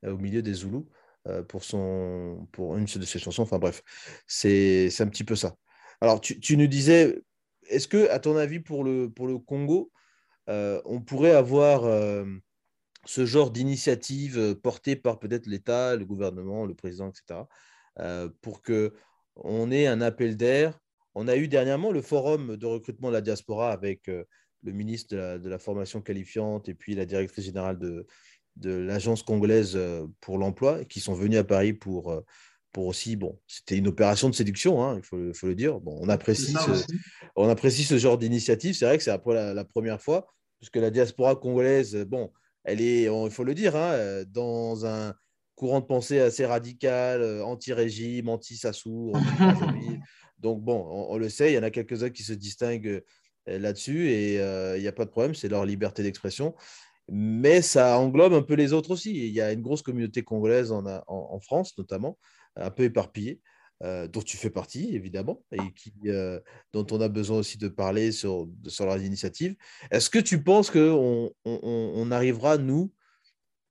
euh, 0.03 0.11
au 0.13 0.17
milieu 0.17 0.41
des 0.41 0.53
Zoulous, 0.53 0.87
pour, 1.47 1.63
son, 1.63 2.47
pour 2.51 2.77
une 2.77 2.85
de 2.85 3.05
ses 3.05 3.17
chansons. 3.17 3.41
Enfin 3.41 3.57
bref, 3.57 3.81
c'est 4.27 4.91
un 4.99 5.07
petit 5.07 5.23
peu 5.23 5.35
ça. 5.35 5.55
Alors, 5.99 6.21
tu, 6.21 6.39
tu 6.39 6.55
nous 6.55 6.67
disais, 6.67 7.19
est-ce 7.67 7.87
que, 7.87 8.09
à 8.11 8.19
ton 8.19 8.37
avis, 8.37 8.59
pour 8.59 8.83
le, 8.83 9.09
pour 9.09 9.25
le 9.25 9.39
Congo, 9.39 9.91
on 10.47 11.01
pourrait 11.01 11.31
avoir 11.31 11.83
ce 13.05 13.25
genre 13.25 13.51
d'initiative 13.51 14.55
portée 14.55 14.95
par 14.95 15.19
peut-être 15.19 15.47
l'État, 15.47 15.95
le 15.95 16.05
gouvernement, 16.05 16.65
le 16.65 16.75
président, 16.75 17.09
etc., 17.09 17.41
pour 18.41 18.61
que 18.61 18.93
on 19.35 19.71
ait 19.71 19.87
un 19.87 20.01
appel 20.01 20.35
d'air. 20.37 20.77
On 21.13 21.27
a 21.27 21.37
eu 21.37 21.47
dernièrement 21.47 21.91
le 21.91 22.01
forum 22.01 22.57
de 22.57 22.65
recrutement 22.65 23.07
de 23.07 23.13
la 23.13 23.21
diaspora 23.21 23.71
avec 23.71 24.07
le 24.07 24.71
ministre 24.71 25.15
de 25.15 25.49
la, 25.49 25.59
formation 25.59 26.01
qualifiante 26.01 26.67
et 26.67 26.73
puis 26.73 26.93
la 26.95 27.05
directrice 27.05 27.45
générale 27.45 27.79
de, 27.79 28.05
de 28.57 28.71
l'agence 28.71 29.23
congolaise 29.23 29.79
pour 30.19 30.37
l'emploi, 30.37 30.83
qui 30.83 30.99
sont 30.99 31.13
venus 31.13 31.39
à 31.39 31.45
Paris 31.45 31.73
pour, 31.73 32.21
pour 32.75 32.87
aussi, 32.87 33.15
bon, 33.15 33.39
c'était 33.47 33.77
une 33.77 33.87
opération 33.87 34.29
de 34.29 34.35
séduction, 34.35 34.83
hein, 34.83 34.97
il 34.97 35.01
faut, 35.01 35.33
faut, 35.33 35.47
le 35.47 35.55
dire. 35.55 35.79
Bon, 35.79 35.97
on, 36.01 36.09
apprécie 36.09 36.51
ce, 36.51 36.85
on 37.37 37.47
apprécie 37.47 37.85
ce 37.85 37.97
genre 37.97 38.17
d'initiative. 38.17 38.75
C'est 38.75 38.83
vrai 38.83 38.97
que 38.97 39.03
c'est 39.05 39.11
après 39.11 39.53
la, 39.53 39.63
première 39.63 40.01
fois, 40.01 40.27
puisque 40.59 40.75
la 40.75 40.89
diaspora 40.89 41.37
congolaise, 41.37 41.95
bon, 41.95 42.33
elle 42.65 42.81
est, 42.81 43.03
il 43.03 43.31
faut 43.31 43.43
le 43.43 43.53
dire, 43.53 43.75
hein, 43.75 43.91
euh, 43.93 44.25
dans 44.25 44.85
un 44.85 45.13
courant 45.55 45.79
de 45.79 45.85
pensée 45.85 46.19
assez 46.19 46.45
radical, 46.45 47.41
anti-régime, 47.41 48.27
anti-Sassou, 48.27 49.13
anti 49.39 49.99
Donc, 50.39 50.61
bon, 50.61 50.85
on, 50.89 51.13
on, 51.13 51.17
le 51.17 51.29
sait, 51.29 51.51
il 51.51 51.55
y 51.55 51.57
en 51.57 51.63
a 51.63 51.69
quelques-uns 51.69 52.09
qui 52.09 52.23
se 52.23 52.33
distinguent 52.33 53.03
euh, 53.47 53.59
là-dessus 53.59 54.09
et 54.09 54.35
il 54.35 54.39
euh, 54.39 54.79
n'y 54.79 54.87
a 54.87 54.91
pas 54.91 55.05
de 55.05 55.11
problème, 55.11 55.35
c'est 55.35 55.47
leur 55.47 55.65
liberté 55.65 56.03
d'expression. 56.03 56.55
Mais 57.07 57.61
ça 57.61 57.99
englobe 57.99 58.33
un 58.33 58.41
peu 58.41 58.55
les 58.55 58.73
autres 58.73 58.91
aussi. 58.91 59.11
Il 59.11 59.33
y 59.33 59.39
a 59.39 59.51
une 59.51 59.61
grosse 59.61 59.83
communauté 59.83 60.23
congolaise 60.23 60.71
en, 60.71 60.83
en, 61.07 61.39
France, 61.39 61.77
notamment, 61.77 62.17
un 62.55 62.71
peu 62.71 62.83
éparpillée, 62.83 63.41
euh, 63.83 64.07
dont 64.07 64.21
tu 64.21 64.37
fais 64.37 64.49
partie, 64.49 64.95
évidemment, 64.95 65.43
et 65.51 65.73
qui, 65.75 65.93
dont 66.73 66.87
on 66.91 67.01
a 67.01 67.07
besoin 67.09 67.37
aussi 67.37 67.57
de 67.57 67.67
parler 67.67 68.11
sur, 68.11 68.49
sur 68.67 68.85
leurs 68.85 69.01
initiatives. 69.01 69.55
Est-ce 69.91 70.09
que 70.09 70.19
tu 70.19 70.43
penses 70.43 70.71
qu'on 70.71 71.31
on, 71.45 71.59
on, 71.63 72.11
arrivera, 72.11 72.57
nous, 72.57 72.93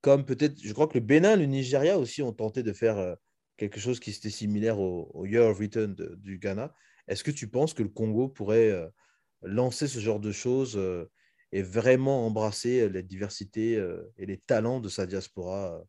comme 0.00 0.24
peut-être, 0.24 0.61
je 0.62 0.72
crois 0.72 0.86
que 0.86 0.98
le 0.98 1.05
Bénin, 1.05 1.36
le 1.36 1.46
Nigeria 1.46 1.98
aussi 1.98 2.22
ont 2.22 2.32
tenté 2.32 2.62
de 2.62 2.72
faire 2.72 3.16
quelque 3.57 3.80
chose 3.80 4.00
qui 4.00 4.11
était 4.11 4.30
similaire 4.30 4.78
au, 4.78 5.24
Year 5.24 5.46
of 5.46 5.59
Return 5.59 5.94
du 5.94 6.38
Ghana. 6.38 6.74
Est-ce 7.09 7.24
que 7.24 7.30
tu 7.30 7.48
penses 7.48 7.72
que 7.72 7.82
le 7.82 7.88
Congo 7.88 8.28
pourrait 8.28 8.72
lancer 9.44 9.86
ce 9.86 9.98
genre 9.98 10.20
de 10.20 10.32
choses 10.32 10.76
euh, 10.76 11.11
et 11.52 11.62
vraiment 11.62 12.26
embrasser 12.26 12.80
euh, 12.80 12.88
la 12.88 13.02
diversité 13.02 13.76
euh, 13.76 14.02
et 14.18 14.26
les 14.26 14.38
talents 14.38 14.80
de 14.80 14.88
sa 14.88 15.07
diaspora 15.07 15.82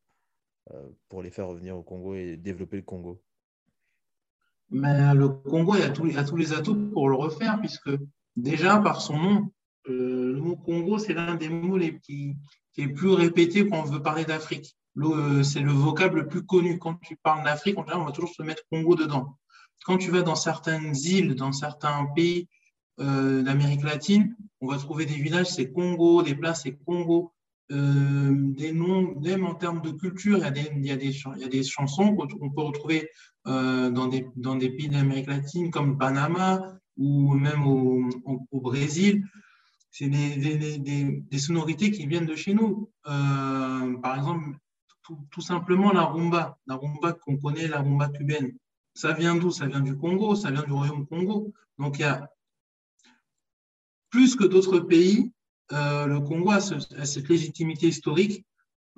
pour 1.10 1.22
les 1.22 1.30
faire 1.30 1.48
revenir 1.48 1.78
au 1.78 1.84
Congo 1.84 2.16
et 2.16 2.38
développer 2.38 2.78
le 2.78 2.82
Congo? 2.82 3.22
Mais 4.76 5.14
le 5.14 5.30
Congo 5.30 5.74
a 5.74 5.90
tous, 5.90 6.04
les, 6.04 6.54
atouts 6.54 6.92
pour 6.92 7.08
le 7.08 7.16
refaire, 7.16 7.60
puisque 7.62 7.90
déjà 8.36 8.78
par 8.80 9.00
son 9.00 9.18
nom, 9.18 9.52
le 9.86 10.36
mot 10.42 10.58
Congo, 10.58 10.98
c'est 10.98 11.14
l'un 11.14 11.36
des 11.36 11.48
mots 11.48 11.78
les, 11.78 11.98
qui, 12.02 12.36
plus 12.74 13.12
répété 13.12 13.68
quand 13.70 13.80
on 13.80 13.84
veut 13.84 14.02
parler 14.02 14.26
d'Afrique. 14.26 14.76
C'est 15.44 15.62
le 15.62 15.72
vocable 15.72 16.20
le 16.20 16.28
plus 16.28 16.46
connu. 16.46 16.78
Quand 16.78 16.96
tu 17.02 17.16
parles 17.16 17.46
d'Afrique, 17.46 17.78
on 17.78 17.84
va 17.84 18.12
toujours 18.12 18.34
se 18.34 18.44
mettre 18.44 18.64
Congo 18.70 18.96
dedans. 18.96 19.38
Quand 19.86 19.98
tu 19.98 20.12
vas 20.12 20.24
dans 20.24 20.36
certaines 20.36 20.94
îles, 20.94 21.36
dans 21.36 21.54
certains 21.54 22.08
pays 22.14 22.50
euh, 23.00 23.44
d'Amérique 23.44 23.84
latine, 23.84 24.36
on 24.60 24.68
va 24.68 24.78
trouver 24.78 25.06
des 25.06 25.16
villages, 25.16 25.48
c'est 25.48 25.72
Congo, 25.72 26.22
des 26.22 26.36
places, 26.36 26.64
c'est 26.64 26.78
Congo. 26.86 27.32
Euh, 27.72 28.32
des 28.32 28.72
noms, 28.72 29.20
même 29.20 29.44
en 29.44 29.56
termes 29.56 29.82
de 29.82 29.90
culture, 29.92 30.38
il 30.38 30.42
y 30.42 30.46
a 30.46 30.52
des, 30.52 30.70
il 30.76 30.86
y 30.86 30.92
a 30.92 30.96
des, 30.98 31.10
il 31.36 31.42
y 31.42 31.44
a 31.44 31.48
des 31.48 31.64
chansons 31.64 32.16
qu'on 32.16 32.52
peut 32.52 32.62
retrouver 32.62 33.10
euh, 33.48 33.90
dans, 33.90 34.08
des, 34.08 34.28
dans 34.36 34.56
des 34.56 34.70
pays 34.70 34.88
d'Amérique 34.88 35.28
latine 35.28 35.72
comme 35.72 35.98
Panama 35.98 36.78
ou 36.98 37.34
même 37.34 37.66
au, 37.66 38.08
au, 38.52 38.62
Brésil. 38.62 39.28
C'est 39.90 40.10
des, 40.10 40.78
des, 41.20 41.38
sonorités 41.40 41.90
qui 41.90 42.06
viennent 42.06 42.26
de 42.26 42.36
chez 42.36 42.54
nous. 42.54 42.92
Euh, 43.08 43.98
par 43.98 44.16
exemple, 44.16 44.58
tout, 45.02 45.18
tout, 45.32 45.42
simplement 45.42 45.92
la 45.92 46.04
rumba, 46.04 46.58
la 46.68 46.76
rumba 46.76 47.14
qu'on 47.14 47.38
connaît, 47.38 47.68
la 47.68 47.82
rumba 47.82 48.10
cubaine. 48.10 48.54
Ça 48.94 49.14
vient 49.14 49.36
d'où? 49.36 49.52
Ça 49.52 49.66
vient 49.66 49.82
du 49.82 49.98
Congo, 49.98 50.36
ça 50.36 50.52
vient 50.52 50.64
du 50.64 50.72
Royaume 50.72 51.08
Congo. 51.08 51.52
Donc 51.80 51.98
il 51.98 52.02
y 52.02 52.06
a 52.06 52.30
plus 54.10 54.36
que 54.36 54.46
d'autres 54.46 54.80
pays, 54.80 55.34
euh, 55.72 56.06
le 56.06 56.20
Congo 56.20 56.52
a, 56.52 56.62
cette 56.62 57.30
légitimité 57.30 57.88
historique. 57.88 58.46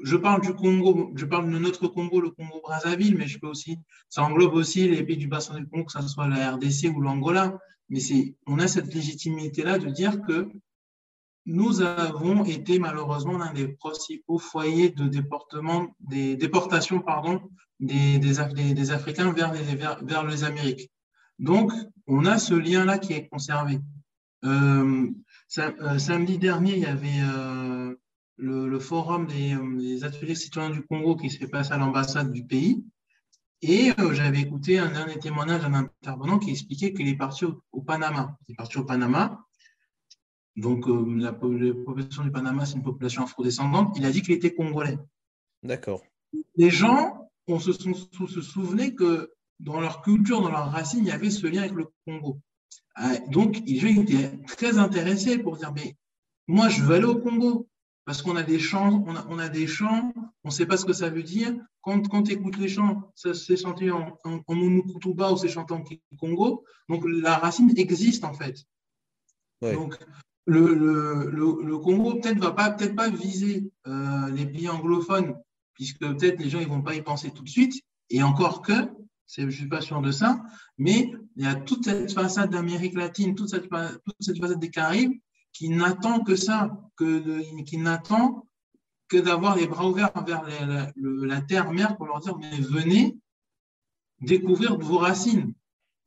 Je 0.04 0.16
parle 0.16 0.42
du 0.42 0.54
Congo, 0.54 1.12
je 1.16 1.26
parle 1.26 1.52
de 1.52 1.58
notre 1.58 1.88
Congo, 1.88 2.22
le 2.22 2.30
Congo 2.30 2.62
Brazzaville, 2.62 3.18
mais 3.18 3.28
je 3.28 3.40
peux 3.40 3.48
aussi, 3.48 3.80
ça 4.10 4.24
englobe 4.24 4.54
aussi 4.54 4.88
les 4.88 5.04
pays 5.04 5.18
du 5.18 5.28
bassin 5.28 5.60
du 5.60 5.68
Congo, 5.68 5.86
que 5.86 5.92
ce 5.92 6.08
soit 6.08 6.28
la 6.28 6.52
RDC 6.52 6.92
ou 6.96 7.02
l'Angola. 7.02 7.58
Mais 7.90 8.00
on 8.46 8.60
a 8.60 8.68
cette 8.68 8.94
légitimité-là 8.94 9.80
de 9.80 9.90
dire 9.90 10.22
que 10.22 10.50
nous 11.48 11.82
avons 11.82 12.44
été 12.44 12.78
malheureusement 12.78 13.38
l'un 13.38 13.54
des 13.54 13.70
principaux 13.70 14.38
foyers 14.38 14.90
de 14.90 15.08
déportement, 15.08 15.96
des 16.02 16.36
déportations 16.36 17.00
pardon, 17.00 17.42
des, 17.80 18.20
des, 18.20 18.40
Africains 18.92 19.32
vers 19.32 19.54
les, 19.54 19.64
vers, 19.76 20.26
les 20.26 20.44
Amériques. 20.44 20.92
Donc, 21.40 21.72
on 22.06 22.26
a 22.26 22.38
ce 22.38 22.54
lien-là 22.54 22.98
qui 22.98 23.14
est 23.14 23.28
conservé. 23.30 23.80
Euh, 24.44 25.08
samedi 26.00 26.38
dernier, 26.38 26.74
il 26.74 26.84
y 26.84 26.86
avait 26.86 27.22
euh, 27.22 27.96
le, 28.38 28.80
forum 28.80 29.28
des, 29.28 30.04
ateliers 30.04 30.36
citoyens 30.36 30.70
du 30.70 30.84
Congo 30.84 31.16
qui 31.16 31.30
s'est 31.30 31.48
passé 31.48 31.72
à 31.72 31.78
l'ambassade 31.78 32.32
du 32.32 32.46
pays. 32.46 32.84
Et 33.62 33.92
j'avais 34.12 34.42
écouté 34.42 34.78
un 34.78 34.92
dernier 34.92 35.18
témoignage 35.18 35.62
d'un 35.62 35.74
intervenant 35.74 36.38
qui 36.38 36.52
expliquait 36.52 36.94
qu'il 36.94 37.08
est 37.08 37.18
parti 37.18 37.46
au, 37.46 37.82
Panama. 37.82 38.38
Il 38.48 38.54
est 38.54 38.56
parti 38.56 38.78
au 38.78 38.86
Panama. 38.86 39.44
Donc, 40.56 40.86
la, 40.88 41.34
population 41.34 42.24
du 42.24 42.32
Panama, 42.32 42.66
c'est 42.66 42.76
une 42.76 42.84
population 42.84 43.24
afrodescendante. 43.24 43.96
Il 43.98 44.06
a 44.06 44.12
dit 44.12 44.22
qu'il 44.22 44.36
était 44.36 44.54
congolais. 44.54 44.98
D'accord. 45.64 46.04
Les 46.56 46.70
gens, 46.70 47.30
on 47.48 47.60
se, 47.60 47.72
se 47.72 48.42
souvenait 48.42 48.94
que 48.94 49.32
dans 49.60 49.80
leur 49.80 50.02
culture, 50.02 50.42
dans 50.42 50.52
leurs 50.52 50.72
racines, 50.72 51.00
il 51.00 51.08
y 51.08 51.12
avait 51.12 51.32
ce 51.32 51.48
lien 51.48 51.62
avec 51.62 51.74
le 51.74 51.88
Congo. 52.06 52.40
Ah, 53.00 53.16
donc, 53.30 53.62
il 53.68 53.86
était 54.00 54.32
très 54.48 54.80
intéressé 54.80 55.38
pour 55.38 55.58
dire, 55.58 55.72
mais 55.72 55.96
moi, 56.48 56.68
je 56.68 56.82
veux 56.82 56.96
aller 56.96 57.06
au 57.06 57.20
Congo 57.20 57.68
parce 58.06 58.24
qu'on 58.24 58.36
a 58.36 58.44
des 58.44 58.58
chants, 58.58 59.04
on 59.06 59.16
a, 59.16 59.26
on 59.30 59.38
a 59.38 59.50
des 59.50 59.68
chants, 59.68 60.12
on 60.44 60.48
ne 60.48 60.54
sait 60.54 60.66
pas 60.66 60.78
ce 60.78 60.86
que 60.86 60.94
ça 60.94 61.10
veut 61.10 61.22
dire. 61.22 61.54
Quand, 61.82 62.08
quand 62.08 62.24
tu 62.24 62.32
écoutes 62.34 62.58
les 62.58 62.70
chants, 62.70 63.12
c'est 63.14 63.58
chanté 63.58 63.92
en, 63.92 64.18
en, 64.24 64.42
en 64.48 64.58
ou 64.58 65.38
c'est 65.38 65.50
chanté 65.50 65.76
en 65.76 65.84
Congo. 66.18 66.64
Donc, 66.90 67.04
la 67.06 67.38
racine 67.38 67.72
existe 67.78 68.24
en 68.24 68.34
fait. 68.34 68.66
Donc, 69.62 70.00
le, 70.46 70.74
le, 70.74 71.62
le, 71.62 71.78
Congo 71.78 72.16
peut-être 72.16 72.40
va 72.40 72.52
pas 72.52 72.72
peut-être 72.72 72.96
pas 72.96 73.10
viser 73.10 73.70
euh, 73.86 74.30
les 74.32 74.46
pays 74.46 74.70
anglophones, 74.70 75.36
puisque 75.74 76.00
peut-être 76.00 76.40
les 76.40 76.50
gens 76.50 76.60
ils 76.60 76.68
vont 76.68 76.82
pas 76.82 76.96
y 76.96 77.02
penser 77.02 77.30
tout 77.30 77.44
de 77.44 77.50
suite. 77.50 77.80
Et 78.10 78.24
encore 78.24 78.62
que, 78.62 78.90
je 79.28 79.50
suis 79.50 79.68
pas 79.68 79.82
sûr 79.82 80.02
de 80.02 80.12
ça, 80.12 80.42
mais 80.78 81.12
il 81.36 81.44
y 81.44 81.48
a 81.48 81.56
toute 81.56 81.86
cette 81.86 82.14
façade 82.14 82.52
d'Amérique 82.52 82.96
latine, 82.96 83.36
toute 83.36 83.50
cette, 83.50 83.70
façade 83.70 84.60
des 84.60 84.70
Caraïbes 84.70 85.20
qui 85.54 85.70
n'attend 85.70 86.24
que 86.24 86.36
ça, 86.36 86.78
qui 86.98 87.78
n'attend 87.78 88.48
que 89.08 89.18
d'avoir 89.18 89.56
les 89.56 89.68
bras 89.68 89.88
ouverts 89.88 90.12
vers 90.26 90.44
la, 90.98 91.42
terre-mère 91.42 91.98
pour 91.98 92.08
leur 92.08 92.20
dire 92.20 92.38
mais 92.38 92.60
venez 92.60 93.18
découvrir 94.22 94.78
vos 94.78 94.98
racines. 94.98 95.54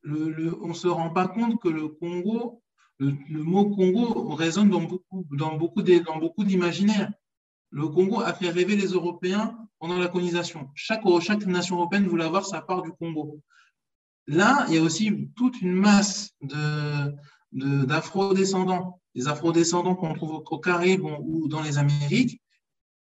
On 0.05 0.69
ne 0.69 0.75
se 0.75 0.89
rend 0.89 1.11
pas 1.11 1.29
compte 1.29 1.61
que 1.61 1.69
le 1.69 1.89
Congo, 1.89 2.63
le, 2.99 3.43
mot 3.43 3.71
Congo 3.71 4.35
résonne 4.35 4.71
dans 4.71 4.83
beaucoup, 4.83 5.27
dans 5.31 5.57
beaucoup, 5.57 5.83
dans 5.83 6.19
beaucoup 6.19 6.45
d'imaginaires. 6.45 7.13
Le 7.71 7.89
Congo 7.89 8.21
a 8.21 8.33
fait 8.33 8.51
rêver 8.51 8.77
les 8.77 8.89
Européens 8.89 9.57
pendant 9.81 9.99
la 9.99 10.07
colonisation. 10.09 10.71
Chaque, 10.75 11.05
nation 11.47 11.77
européenne 11.77 12.07
voulait 12.07 12.25
avoir 12.25 12.45
sa 12.45 12.61
part 12.61 12.83
du 12.83 12.93
Congo. 12.93 13.41
Là, 14.27 14.67
il 14.69 14.75
y 14.75 14.79
a 14.79 14.83
aussi 14.83 15.31
toute 15.35 15.61
une 15.63 15.73
masse 15.73 16.35
d'afro-descendants, 17.53 19.01
de, 19.15 19.21
des 19.21 19.27
afro-descendants 19.27 19.97
qu'on 19.97 20.13
trouve 20.15 20.45
au 20.49 20.59
Caraïbes 20.59 21.03
ou 21.03 21.49
dans 21.49 21.63
les 21.63 21.79
Amériques, 21.79 22.41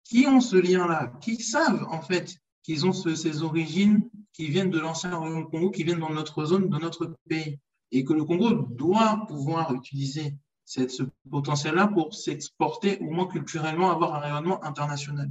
qui 0.05 0.27
ont 0.27 0.41
ce 0.41 0.57
lien-là, 0.57 1.13
qui 1.21 1.37
savent 1.37 1.87
en 1.91 2.01
fait 2.01 2.35
qu'ils 2.63 2.87
ont 2.87 2.93
ces 2.93 3.43
origines 3.43 4.09
qui 4.33 4.49
viennent 4.49 4.71
de 4.71 4.81
l'ancien 4.81 5.15
royaume 5.15 5.49
Congo, 5.51 5.71
qui 5.71 5.85
viennent 5.85 6.01
dans 6.01 6.11
notre 6.11 6.45
zone, 6.47 6.69
dans 6.69 6.81
notre 6.81 7.15
pays. 7.29 7.59
Et 7.93 8.05
que 8.05 8.13
le 8.13 8.25
Congo 8.25 8.53
doit 8.71 9.27
pouvoir 9.29 9.75
utiliser 9.75 10.35
cette, 10.65 10.91
ce 10.93 11.03
potentiel-là 11.31 11.89
pour 11.89 12.15
s'exporter, 12.15 12.99
au 13.01 13.11
moins 13.11 13.27
culturellement, 13.27 13.91
avoir 13.91 14.15
un 14.15 14.21
rayonnement 14.21 14.65
international. 14.65 15.29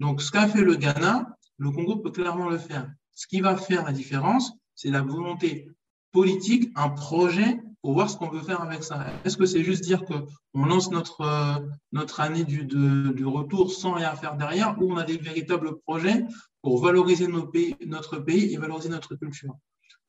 Donc, 0.00 0.20
ce 0.22 0.30
qu'a 0.30 0.48
fait 0.48 0.62
le 0.62 0.76
Ghana, 0.76 1.36
le 1.58 1.70
Congo 1.70 1.96
peut 1.96 2.10
clairement 2.10 2.48
le 2.48 2.58
faire. 2.58 2.90
Ce 3.12 3.26
qui 3.26 3.40
va 3.40 3.56
faire 3.56 3.84
la 3.84 3.92
différence, 3.92 4.52
c'est 4.74 4.90
la 4.90 5.02
volonté 5.02 5.68
politique, 6.12 6.70
un 6.74 6.88
projet 6.88 7.60
pour 7.82 7.92
voir 7.92 8.08
ce 8.08 8.16
qu'on 8.16 8.30
veut 8.30 8.40
faire 8.40 8.62
avec 8.62 8.82
ça. 8.82 9.06
Est-ce 9.24 9.36
que 9.36 9.44
c'est 9.44 9.62
juste 9.62 9.84
dire 9.84 10.04
qu'on 10.04 10.64
lance 10.64 10.90
notre, 10.90 11.20
euh, 11.20 11.60
notre 11.92 12.20
année 12.20 12.44
du, 12.44 13.26
retour 13.26 13.70
sans 13.70 13.92
rien 13.92 14.14
faire 14.16 14.36
derrière, 14.36 14.74
ou 14.80 14.92
on 14.92 14.96
a 14.96 15.04
des 15.04 15.18
véritables 15.18 15.78
projets 15.80 16.24
pour 16.62 16.82
valoriser 16.82 17.26
notre 17.28 18.18
pays 18.18 18.54
et 18.54 18.56
valoriser 18.56 18.88
notre 18.88 19.14
culture? 19.16 19.54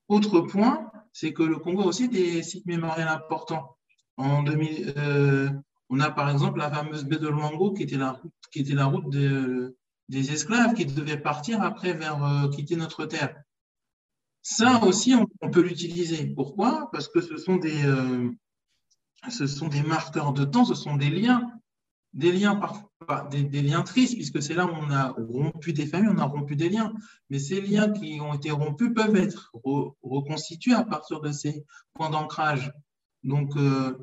Autre 0.07 0.41
point, 0.41 0.89
c'est 1.11 1.33
que 1.33 1.43
le 1.43 1.57
Congo 1.57 1.81
a 1.81 1.87
aussi 1.87 2.07
des 2.07 2.43
sites 2.43 2.65
mémoriels 2.65 3.07
importants. 3.07 3.75
En 4.17 4.43
2000, 4.43 5.63
on 5.89 5.99
a 5.99 6.11
par 6.11 6.29
exemple 6.29 6.59
la 6.59 6.71
fameuse 6.71 7.05
baie 7.05 7.19
de 7.19 7.27
Luango, 7.27 7.73
qui 7.73 7.83
était 7.83 7.97
la 7.97 8.85
route, 8.85 9.09
des 9.09 10.31
esclaves 10.31 10.73
qui 10.73 10.85
devaient 10.85 11.21
partir 11.21 11.61
après 11.61 11.93
vers 11.93 12.23
euh, 12.23 12.49
quitter 12.49 12.75
notre 12.75 13.05
terre. 13.05 13.35
Ça 14.41 14.83
aussi, 14.83 15.15
on, 15.41 15.49
peut 15.49 15.61
l'utiliser. 15.61 16.27
Pourquoi? 16.27 16.89
Parce 16.91 17.07
que 17.07 17.19
ce 17.19 17.35
sont, 17.37 17.55
des, 17.55 17.83
euh, 17.83 18.29
ce 19.29 19.47
sont 19.47 19.67
des 19.67 19.81
marqueurs 19.81 20.33
de 20.33 20.45
temps, 20.45 20.65
ce 20.65 20.75
sont 20.75 20.97
des 20.97 21.09
liens, 21.09 21.51
des 22.13 22.31
liens 22.31 22.55
parfois, 22.55 23.27
des, 23.31 23.61
liens 23.63 23.81
tristes, 23.81 24.13
puisque 24.13 24.43
c'est 24.43 24.53
là 24.53 24.67
où 24.67 24.69
on 24.69 24.91
a 24.91 25.15
rompu 25.17 25.73
des 25.73 25.87
familles, 25.87 26.13
on 26.15 26.19
a 26.19 26.25
rompu 26.25 26.55
des 26.55 26.69
liens. 26.69 26.93
Mais 27.31 27.39
ces 27.39 27.59
liens 27.59 27.91
qui 27.91 28.19
ont 28.21 28.35
été 28.35 28.51
rompus 28.51 28.93
peuvent 28.93 29.15
être 29.15 29.51
reconstitués 30.03 30.73
à 30.73 30.83
partir 30.83 31.21
de 31.21 31.31
ces 31.31 31.65
points 31.93 32.11
d'ancrage. 32.11 32.71
Donc, 33.23 33.57
euh, 33.57 33.97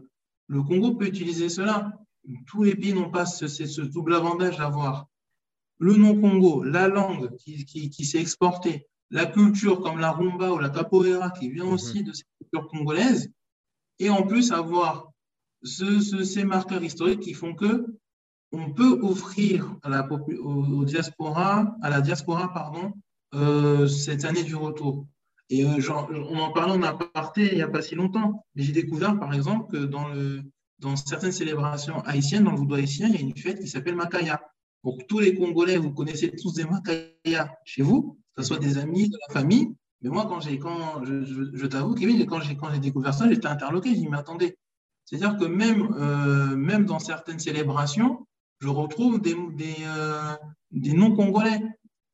le 0.53 0.63
Congo 0.63 0.95
peut 0.95 1.07
utiliser 1.07 1.49
cela. 1.49 1.99
Tous 2.47 2.63
les 2.63 2.77
pays 2.77 2.93
n'ont 2.93 3.11
pas 3.11 3.25
ce, 3.25 3.49
ce, 3.49 3.81
double 3.81 4.15
avantage 4.15 4.59
d'avoir 4.59 5.07
le 5.79 5.97
nom 5.97 6.21
Congo, 6.21 6.63
la 6.63 6.89
langue 6.89 7.35
qui, 7.37 7.65
qui 7.65 8.05
s'est 8.05 8.21
exportée, 8.21 8.87
la 9.11 9.25
culture 9.25 9.81
comme 9.81 9.99
la 9.99 10.13
rumba 10.13 10.53
ou 10.53 10.59
la 10.59 10.69
capoeira 10.69 11.31
qui 11.31 11.49
vient 11.51 11.65
mhm. 11.65 11.73
aussi 11.73 12.05
de 12.05 12.13
cette 12.13 12.29
culture 12.39 12.69
congolaise, 12.69 13.31
et 13.99 14.11
en 14.11 14.25
plus 14.25 14.53
avoir 14.53 15.11
ces 15.65 16.45
marqueurs 16.45 16.85
historiques 16.85 17.21
qui 17.21 17.35
font 17.35 17.55
que 17.55 17.87
on 18.53 18.73
peut 18.75 18.99
offrir 19.03 19.75
à 19.83 19.89
la, 19.89 20.07
au, 20.13 20.85
diaspora, 20.85 21.75
à 21.81 21.89
la 21.89 22.03
diaspora 22.03 22.53
pardon, 22.53 22.93
euh, 23.35 23.89
cette 23.89 24.27
année 24.27 24.45
du 24.45 24.55
retour. 24.55 25.07
Et 25.51 25.64
euh, 25.64 25.80
on 26.30 26.38
en 26.38 26.53
parlait 26.53 26.72
en 26.72 26.82
aparté 26.82 27.49
il 27.51 27.57
n'y 27.57 27.62
a 27.62 27.68
pas 27.68 27.82
si 27.82 27.95
longtemps. 27.95 28.45
J'ai 28.55 28.72
découvert, 28.72 29.18
par 29.18 29.34
exemple, 29.34 29.70
que 29.72 29.84
dans, 29.84 30.97
certaines 30.97 31.32
célébrations 31.32 32.01
haïtiennes, 32.01 32.45
dans 32.45 32.53
le 32.53 32.57
voodoo 32.57 32.74
haïtien, 32.74 33.09
il 33.09 33.14
y 33.14 33.18
a 33.18 33.20
une 33.20 33.36
fête 33.36 33.61
qui 33.61 33.68
s'appelle 33.68 33.97
Makaya. 33.97 34.40
Pour 34.82 34.99
tous 35.07 35.20
les 35.20 35.34
Congolais, 35.34 35.76
vous 35.76 35.93
connaissez 35.93 36.30
tous 36.30 36.55
des 36.55 36.64
Makaya 36.64 37.55
chez 37.64 37.82
vous 37.82 38.18
que 38.34 38.43
ce 38.43 38.49
soit 38.49 38.59
des 38.59 38.78
amis, 38.78 39.09
de 39.09 39.18
la 39.28 39.34
famille. 39.34 39.68
Mais 40.01 40.11
moi, 40.11 40.26
quand 40.26 40.40
j'ai, 40.40 40.59
quand 40.59 41.05
je, 41.05 41.66
t'avoue, 41.66 41.95
Kevin, 41.95 42.24
quand 42.26 42.40
j'ai, 42.40 42.78
découvert 42.80 43.14
ça, 43.14 43.28
j'étais 43.28 43.47
interloqué. 43.47 43.95
Je 43.95 44.01
m'y 44.01 44.14
attendez. 44.14 44.57
C'est-à-dire 45.05 45.36
que 45.36 45.45
même, 45.45 45.95
euh, 45.97 46.57
même 46.57 46.86
dans 46.86 46.99
certaines 46.99 47.38
célébrations, 47.38 48.26
je 48.61 48.68
retrouve 48.68 49.20
des, 49.20 49.34
des, 49.55 49.76
euh, 49.84 50.34
des 50.70 50.93
noms 50.93 51.14
congolais. 51.14 51.61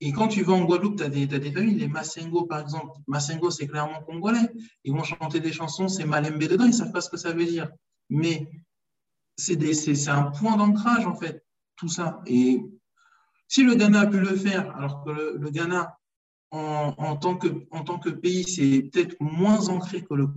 Et 0.00 0.12
quand 0.12 0.28
tu 0.28 0.42
vas 0.42 0.52
en 0.52 0.64
Guadeloupe, 0.64 0.96
tu 0.96 1.02
as 1.02 1.08
des, 1.08 1.26
des 1.26 1.52
familles, 1.52 1.74
les 1.74 1.88
Massengo 1.88 2.44
par 2.44 2.60
exemple. 2.60 2.92
Massengo, 3.06 3.50
c'est 3.50 3.66
clairement 3.66 4.00
congolais. 4.02 4.48
Ils 4.84 4.92
vont 4.92 5.02
chanter 5.02 5.40
des 5.40 5.52
chansons, 5.52 5.88
c'est 5.88 6.04
Malembe 6.04 6.38
dedans, 6.38 6.64
ils 6.64 6.68
ne 6.68 6.72
savent 6.72 6.92
pas 6.92 7.00
ce 7.00 7.10
que 7.10 7.16
ça 7.16 7.32
veut 7.32 7.44
dire. 7.44 7.68
Mais 8.08 8.48
c'est, 9.36 10.08
un 10.08 10.30
point 10.30 10.56
d'ancrage, 10.56 11.06
en 11.06 11.14
fait, 11.14 11.44
tout 11.76 11.88
ça. 11.88 12.20
Et 12.26 12.60
si 13.46 13.62
le 13.62 13.74
Ghana 13.74 14.00
a 14.00 14.06
pu 14.06 14.20
le 14.20 14.36
faire, 14.36 14.76
alors 14.76 15.04
que 15.04 15.36
le 15.36 15.50
Ghana 15.50 15.98
en, 16.50 17.16
tant 17.16 17.36
que, 17.36 17.48
en 17.70 17.84
tant 17.84 17.98
que 17.98 18.08
pays, 18.08 18.44
c'est 18.44 18.88
peut-être 18.90 19.16
moins 19.20 19.68
ancré 19.68 20.02
que 20.02 20.14
le 20.14 20.28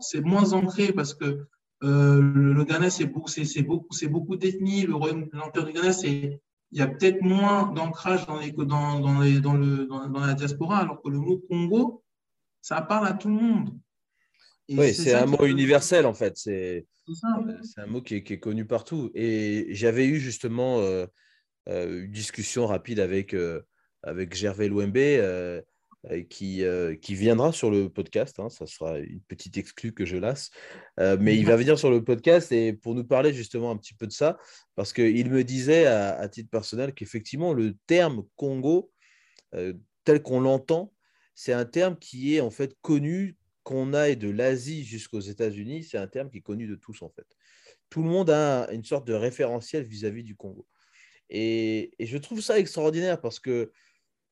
c'est 0.00 0.20
moins 0.20 0.52
ancré 0.52 0.92
parce 0.92 1.12
que 1.12 1.46
euh, 1.82 2.20
le, 2.20 2.64
Ghana, 2.64 2.88
c'est 2.88 3.06
beaucoup, 3.06 3.30
beaucoup, 3.66 4.08
beaucoup 4.08 4.36
d'ethnies. 4.36 4.82
Le 4.82 4.92
l'Empire 5.32 5.64
du 5.64 5.72
Ghana, 5.72 5.92
c'est, 5.92 6.40
il 6.76 6.80
y 6.80 6.82
a 6.82 6.86
peut-être 6.86 7.22
moins 7.22 7.72
d'ancrage 7.72 8.26
dans, 8.26 8.38
les, 8.38 8.52
dans, 8.52 9.00
dans, 9.00 9.20
les, 9.20 9.40
dans, 9.40 9.54
le, 9.54 9.86
dans, 9.86 10.20
la 10.20 10.34
diaspora, 10.34 10.78
alors 10.78 11.02
que 11.02 11.08
le 11.08 11.18
mot 11.18 11.38
Congo, 11.48 12.04
ça 12.60 12.82
parle 12.82 13.08
à 13.08 13.14
tout 13.14 13.28
le 13.28 13.34
monde. 13.34 13.70
oui, 14.68 14.94
c'est 14.94 15.14
un 15.14 15.26
mot 15.26 15.46
universel 15.46 16.06
en 16.06 16.14
fait. 16.14 16.36
C'est, 16.36 16.86
c'est 17.62 17.80
un 17.80 17.86
mot 17.86 18.02
qui 18.02 18.16
est, 18.16 18.22
qui 18.22 18.34
est, 18.34 18.40
connu 18.40 18.66
partout. 18.66 19.10
Et 19.14 19.68
j'avais 19.70 20.06
eu 20.06 20.20
justement 20.20 20.80
euh, 20.80 21.06
euh, 21.68 22.04
une 22.04 22.12
discussion 22.12 22.66
rapide 22.66 23.00
avec 23.00 23.34
avec 24.06 24.34
Gervais 24.34 24.68
Louembe, 24.68 24.96
euh, 24.96 25.58
euh, 25.58 25.62
qui, 26.30 26.64
euh, 26.64 26.94
qui 26.96 27.14
viendra 27.14 27.52
sur 27.52 27.70
le 27.70 27.88
podcast. 27.88 28.38
Hein, 28.38 28.48
ça 28.48 28.66
sera 28.66 28.98
une 28.98 29.20
petite 29.22 29.56
exclue 29.56 29.92
que 29.92 30.04
je 30.04 30.16
lasse. 30.16 30.50
mais 30.98 31.36
il 31.36 31.46
va 31.46 31.56
venir 31.56 31.78
sur 31.78 31.90
le 31.90 32.02
podcast 32.04 32.52
et 32.52 32.72
pour 32.72 32.94
nous 32.94 33.04
parler 33.04 33.32
justement 33.32 33.70
un 33.70 33.76
petit 33.76 33.94
peu 33.94 34.06
de 34.06 34.12
ça, 34.12 34.38
parce 34.74 34.92
qu'il 34.92 35.30
me 35.30 35.44
disait 35.44 35.86
à, 35.86 36.28
titre 36.28 36.50
personnel 36.50 36.94
qu'effectivement, 36.94 37.52
le 37.52 37.74
terme 37.86 38.24
Congo, 38.36 38.90
tel 40.04 40.22
qu'on 40.22 40.40
l'entend, 40.40 40.92
c'est 41.34 41.52
un 41.52 41.66
terme 41.66 41.98
qui 41.98 42.36
est 42.36 42.40
en 42.40 42.50
fait 42.50 42.76
connu, 42.80 43.36
qu'on 43.62 43.92
aille 43.92 44.16
de 44.16 44.30
l'Asie 44.30 44.84
jusqu'aux 44.84 45.20
États-Unis, 45.20 45.84
c'est 45.84 45.98
un 45.98 46.06
terme 46.06 46.30
qui 46.30 46.38
est 46.38 46.42
connu 46.42 46.66
de 46.66 46.76
tous 46.76 47.02
en 47.02 47.10
fait. 47.10 47.26
Tout 47.90 48.02
le 48.02 48.08
monde 48.08 48.30
a 48.30 48.68
une 48.72 48.84
sorte 48.84 49.06
de 49.06 49.12
référentiel 49.12 49.84
vis-à-vis 49.84 50.22
-vis 50.22 50.24
du 50.24 50.36
Congo. 50.36 50.66
Et, 51.28 51.90
et, 51.98 52.06
je 52.06 52.18
trouve 52.18 52.40
ça 52.40 52.58
extraordinaire 52.58 53.20
parce 53.20 53.40
que 53.40 53.72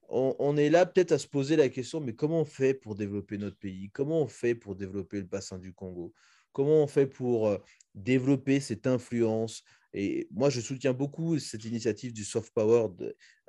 on, 0.08 0.56
est 0.56 0.70
là 0.70 0.86
peut-être 0.86 1.12
à 1.12 1.18
se 1.18 1.26
poser 1.26 1.56
la 1.56 1.68
question, 1.68 2.00
mais 2.00 2.14
comment 2.14 2.40
on 2.40 2.44
fait 2.44 2.74
pour 2.74 2.94
développer 2.94 3.38
notre 3.38 3.56
pays? 3.56 3.90
Comment 3.92 4.22
on 4.22 4.26
fait 4.26 4.54
pour 4.54 4.76
développer 4.76 5.18
le 5.18 5.26
bassin 5.26 5.58
du 5.58 5.72
Congo? 5.72 6.12
Comment 6.52 6.82
on 6.82 6.86
fait 6.86 7.06
pour 7.06 7.48
euh, 7.48 7.58
développer 7.94 8.60
cette 8.60 8.86
influence? 8.86 9.64
Et 9.92 10.28
moi, 10.30 10.50
je 10.50 10.60
soutiens 10.60 10.92
beaucoup 10.92 11.38
cette 11.38 11.64
initiative 11.64 12.12
du 12.12 12.24
soft 12.24 12.52
power 12.54 12.88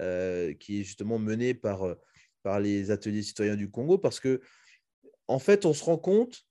euh, 0.01 0.53
qui 0.53 0.82
est 0.82 0.84
justement 0.84 1.20
menée 1.20 1.53
par, 1.53 1.84
euh, 1.84 1.95
par 2.43 2.60
les 2.60 2.91
ateliers 2.91 3.24
citoyens 3.24 3.56
du 3.56 3.70
Congo, 3.70 3.97
parce 3.97 4.20
que 4.20 4.41
en 5.28 5.39
fait, 5.39 5.66
on 5.66 5.74
se 5.74 5.84
rend 5.84 5.97
compte 5.97 6.45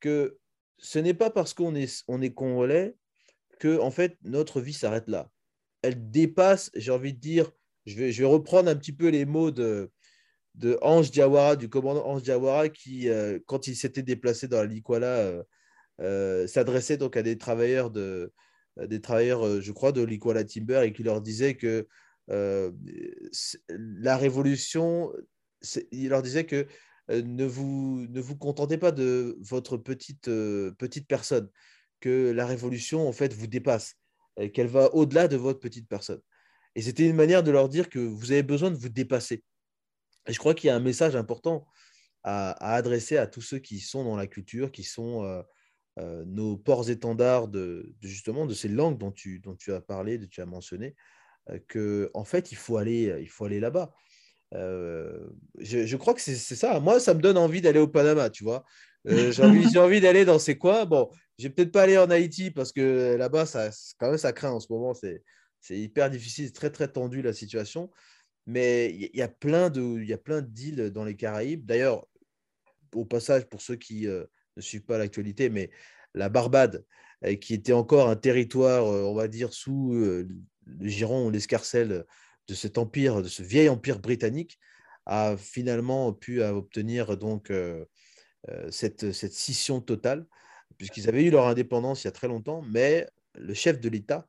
que 0.00 0.38
ce 0.78 0.98
n'est 0.98 1.14
pas 1.14 1.30
parce 1.30 1.54
qu'on 1.54 1.74
est, 1.74 2.04
on 2.08 2.22
est 2.22 2.32
congolais 2.32 2.96
que 3.58 3.78
en 3.78 3.90
fait 3.90 4.16
notre 4.22 4.60
vie 4.60 4.72
s'arrête 4.72 5.08
là. 5.08 5.30
Elle 5.82 6.10
dépasse, 6.10 6.70
j'ai 6.74 6.90
envie 6.90 7.14
de 7.14 7.18
dire, 7.18 7.52
je 7.90 8.22
vais, 8.22 8.24
reprendre 8.24 8.70
un 8.70 8.76
petit 8.76 8.92
peu 8.92 9.08
les 9.08 9.24
mots 9.24 9.50
de, 9.50 9.90
Ange 10.82 11.10
Diawara, 11.10 11.56
du 11.56 11.68
commandant 11.68 12.06
Ange 12.06 12.22
Diawara, 12.22 12.68
qui, 12.68 13.08
euh, 13.08 13.38
quand 13.46 13.66
il 13.66 13.76
s'était 13.76 14.02
déplacé 14.02 14.48
dans 14.48 14.58
la 14.58 14.66
Likwala, 14.66 15.06
euh, 15.06 15.42
euh, 16.00 16.46
s'adressait 16.46 16.96
donc 16.96 17.16
à 17.16 17.22
des 17.22 17.38
travailleurs, 17.38 17.90
de, 17.90 18.32
des 18.76 19.00
travailleurs 19.00 19.60
je 19.60 19.72
crois, 19.72 19.92
de 19.92 20.02
Likwala 20.02 20.44
Timber 20.44 20.82
et 20.84 20.92
qui 20.92 21.02
leur 21.02 21.20
disait 21.20 21.56
que 21.56 21.86
la 22.28 24.16
révolution, 24.16 25.12
il 25.90 26.10
leur 26.10 26.22
disait 26.22 26.46
que 26.46 26.66
ne 27.08 27.44
vous, 27.44 28.06
ne 28.08 28.20
vous 28.20 28.36
contentez 28.36 28.78
pas 28.78 28.92
de 28.92 29.36
votre 29.40 29.76
petite, 29.76 30.26
petite 30.26 31.08
personne. 31.08 31.48
que 32.00 32.30
la 32.30 32.46
révolution, 32.46 33.08
en 33.08 33.12
fait, 33.12 33.34
vous 33.34 33.48
dépasse, 33.48 33.96
qu'elle 34.54 34.68
va 34.68 34.94
au-delà 34.94 35.28
de 35.28 35.36
votre 35.36 35.58
petite 35.58 35.88
personne. 35.88 36.20
Et 36.74 36.82
c'était 36.82 37.06
une 37.06 37.16
manière 37.16 37.42
de 37.42 37.50
leur 37.50 37.68
dire 37.68 37.88
que 37.88 37.98
vous 37.98 38.32
avez 38.32 38.42
besoin 38.42 38.70
de 38.70 38.76
vous 38.76 38.88
dépasser. 38.88 39.42
Et 40.26 40.32
je 40.32 40.38
crois 40.38 40.54
qu'il 40.54 40.68
y 40.68 40.70
a 40.70 40.76
un 40.76 40.80
message 40.80 41.16
important 41.16 41.66
à, 42.22 42.74
adresser 42.74 43.16
à 43.16 43.26
tous 43.26 43.40
ceux 43.40 43.58
qui 43.58 43.80
sont 43.80 44.04
dans 44.04 44.16
la 44.16 44.26
culture, 44.26 44.70
qui 44.70 44.84
sont 44.84 45.24
euh, 45.24 45.42
euh, 45.98 46.24
nos 46.26 46.56
ports-étendards 46.56 47.48
de, 47.48 47.94
justement 48.02 48.46
de 48.46 48.54
ces 48.54 48.68
langues 48.68 48.98
dont 48.98 49.12
tu, 49.12 49.40
dont 49.40 49.56
tu 49.56 49.72
as 49.72 49.80
parlé, 49.80 50.18
dont 50.18 50.28
tu 50.30 50.40
as 50.40 50.46
mentionné, 50.46 50.94
qu'en 51.46 51.54
euh, 51.54 51.58
que 51.68 52.10
en 52.14 52.24
fait 52.24 52.52
il 52.52 52.56
faut 52.56 52.76
aller, 52.76 53.16
il 53.20 53.28
faut 53.28 53.46
aller 53.46 53.60
là-bas. 53.60 53.92
Je, 54.52 55.96
crois 55.96 56.14
que 56.14 56.20
c'est 56.20 56.34
ça. 56.34 56.80
Moi, 56.80 57.00
ça 57.00 57.14
me 57.14 57.20
donne 57.20 57.38
envie 57.38 57.60
d'aller 57.60 57.78
au 57.78 57.88
Panama, 57.88 58.30
tu 58.30 58.44
vois. 58.44 58.64
j'ai 59.06 59.42
envie, 59.42 59.78
envie 59.78 60.00
d'aller 60.00 60.24
dans 60.24 60.38
ces 60.38 60.58
coins. 60.58 60.84
Bon, 60.84 61.08
je 61.38 61.44
vais 61.44 61.50
peut-être 61.54 61.72
pas 61.72 61.82
aller 61.82 61.96
en 61.96 62.10
Haïti 62.10 62.50
parce 62.50 62.70
que 62.70 63.16
là-bas, 63.16 63.46
ça, 63.46 63.70
quand 63.98 64.08
même, 64.08 64.18
ça 64.18 64.32
craint 64.32 64.50
en 64.50 64.60
ce 64.60 64.70
moment. 64.70 64.92
C'est, 64.92 65.22
c'est 65.60 65.78
hyper 65.78 66.10
difficile, 66.10 66.52
très 66.52 66.70
très 66.70 66.88
tendu 66.88 67.22
la 67.22 67.32
situation. 67.32 67.90
Mais 68.46 68.90
il 68.90 69.16
y, 69.16 69.22
a 69.22 69.28
plein 69.28 69.70
de, 69.70 70.00
il 70.00 70.08
y 70.08 70.12
a 70.12 70.18
plein 70.18 70.40
d'îles 70.40 70.90
dans 70.90 71.04
les 71.04 71.14
Caraïbes. 71.14 71.66
D'ailleurs, 71.66 72.06
au 72.94 73.04
passage, 73.04 73.48
pour 73.48 73.60
ceux 73.60 73.76
qui 73.76 74.06
euh, 74.06 74.24
ne 74.56 74.62
suivent 74.62 74.84
pas 74.84 74.98
l'actualité, 74.98 75.50
mais 75.50 75.70
la 76.14 76.28
Barbade, 76.28 76.84
euh, 77.24 77.36
qui 77.36 77.54
était 77.54 77.72
encore 77.72 78.08
un 78.08 78.16
territoire, 78.16 78.86
euh, 78.86 79.04
on 79.04 79.14
va 79.14 79.28
dire, 79.28 79.52
sous 79.52 79.92
le 79.92 80.26
giron 80.80 81.26
ou 81.26 81.30
l'escarcelle 81.30 82.04
de 82.48 82.54
cet 82.54 82.78
empire, 82.78 83.22
de 83.22 83.28
ce 83.28 83.42
vieil 83.42 83.68
empire 83.68 84.00
britannique, 84.00 84.58
a 85.06 85.36
finalement 85.36 86.12
pu 86.12 86.42
obtenir 86.42 87.16
donc 87.16 87.52
cette, 88.70 89.12
cette 89.12 89.32
scission 89.32 89.80
totale, 89.80 90.26
puisqu'ils 90.76 91.08
avaient 91.08 91.24
eu 91.24 91.30
leur 91.30 91.46
indépendance 91.46 92.04
il 92.04 92.06
y 92.06 92.08
a 92.08 92.12
très 92.12 92.28
longtemps, 92.28 92.62
mais 92.70 93.08
le 93.34 93.54
chef 93.54 93.80
de 93.80 93.88
l'État 93.88 94.28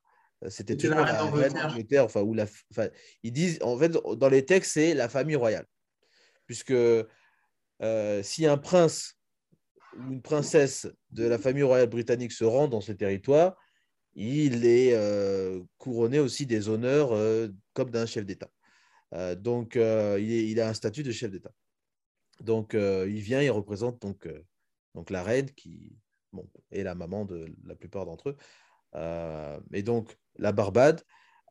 c'était 0.50 0.76
toujours 0.76 0.98
la, 0.98 1.24
reine 1.24 1.54
d'Angleterre. 1.54 2.06
Enfin, 2.06 2.26
la, 2.34 2.90
ils 3.24 3.32
disent, 3.32 3.60
en 3.62 3.78
fait, 3.78 3.92
dans 3.92 4.30
les 4.30 4.46
textes, 4.46 4.74
c'est 4.74 4.94
la 4.94 5.08
famille 5.10 5.36
royale. 5.36 5.66
Puisque 6.48 6.74
euh, 7.82 8.24
si 8.24 8.46
un 8.46 8.58
prince 8.58 9.18
ou 9.98 10.12
une 10.12 10.22
princesse 10.22 10.88
de 11.12 11.26
la 11.26 11.38
famille 11.38 11.64
royale 11.64 11.90
britannique 11.90 12.32
se 12.32 12.44
rend 12.44 12.68
dans 12.68 12.82
ce 12.82 12.92
territoire, 12.92 13.56
il 14.14 14.66
est 14.66 14.94
euh, 14.94 15.62
couronné 15.78 16.20
aussi 16.20 16.46
des 16.46 16.70
honneurs 16.70 17.14
euh, 17.14 17.50
comme 17.74 17.92
d'un 17.92 18.06
chef 18.06 18.26
d'État. 18.26 18.50
donc, 19.36 19.76
il, 19.76 20.60
a 20.60 20.70
un 20.70 20.74
statut 20.74 21.04
de 21.04 21.12
chef 21.12 21.32
d'État. 21.32 21.52
Donc, 22.40 22.74
il 22.74 23.22
vient, 23.22 23.42
il 23.42 23.52
représente 23.52 24.02
donc, 24.02 24.28
donc 24.96 25.10
la 25.12 25.22
reine 25.22 25.52
qui 25.52 25.96
bon, 26.34 26.50
est 26.72 26.84
la 26.84 26.96
maman 26.96 27.26
de 27.26 27.54
la 27.66 27.76
plupart 27.76 28.06
d'entre 28.06 28.30
eux. 28.30 28.38
Et 28.94 29.84
donc, 29.84 30.18
la 30.38 30.52
Barbade 30.52 31.02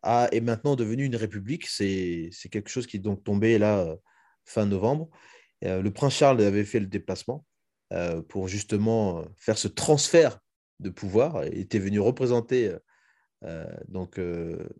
a, 0.02 0.28
est 0.32 0.40
maintenant 0.40 0.76
devenue 0.76 1.04
une 1.04 1.16
république. 1.16 1.66
C'est 1.66 2.30
quelque 2.50 2.68
chose 2.68 2.86
qui 2.86 2.96
est 2.98 3.00
donc 3.00 3.24
tombé 3.24 3.58
là 3.58 3.80
euh, 3.80 3.96
fin 4.44 4.66
novembre. 4.66 5.08
Euh, 5.64 5.82
le 5.82 5.92
prince 5.92 6.14
Charles 6.14 6.40
avait 6.42 6.64
fait 6.64 6.80
le 6.80 6.86
déplacement 6.86 7.44
euh, 7.92 8.22
pour 8.22 8.48
justement 8.48 9.24
faire 9.36 9.58
ce 9.58 9.68
transfert 9.68 10.40
de 10.80 10.90
pouvoir. 10.90 11.44
Il 11.46 11.58
était 11.58 11.78
venu 11.78 12.00
représenter 12.00 12.74
donc 13.88 14.20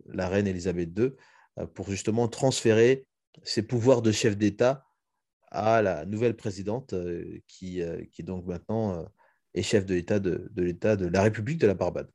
la 0.05 0.29
reine 0.29 0.45
Elisabeth 0.45 0.89
II 0.95 1.11
pour 1.73 1.89
justement 1.89 2.27
transférer 2.27 3.07
ses 3.43 3.63
pouvoirs 3.63 4.03
de 4.03 4.11
chef 4.11 4.37
d'État 4.37 4.85
à 5.49 5.81
la 5.81 6.05
nouvelle 6.05 6.35
présidente 6.35 6.93
qui, 7.47 7.81
qui 8.11 8.23
donc 8.23 8.45
maintenant 8.45 9.07
est 9.55 9.63
chef 9.63 9.85
de 9.85 9.95
l'État 9.95 10.19
de, 10.19 10.49
de 10.51 10.63
l'État 10.63 10.95
de 10.95 11.07
la 11.07 11.23
République 11.23 11.57
de 11.57 11.67
la 11.67 11.73
Barbade. 11.73 12.09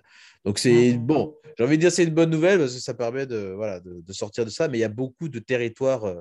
Donc 0.47 0.61
c'est 0.61 0.97
mmh. 0.97 1.05
bon, 1.05 1.35
j'ai 1.59 1.65
envie 1.65 1.77
de 1.77 1.81
dire 1.81 1.91
c'est 1.91 2.05
une 2.05 2.15
bonne 2.15 2.31
nouvelle 2.31 2.61
parce 2.61 2.73
que 2.73 2.81
ça 2.81 2.95
permet 2.95 3.27
de, 3.27 3.53
voilà, 3.57 3.81
de, 3.81 4.13
sortir 4.13 4.45
de 4.45 4.51
ça, 4.51 4.69
mais 4.69 4.79
il 4.79 4.81
y 4.81 4.85
a 4.85 4.89
beaucoup 4.89 5.29
de 5.29 5.41
territoires, 5.41 6.05
euh, 6.05 6.21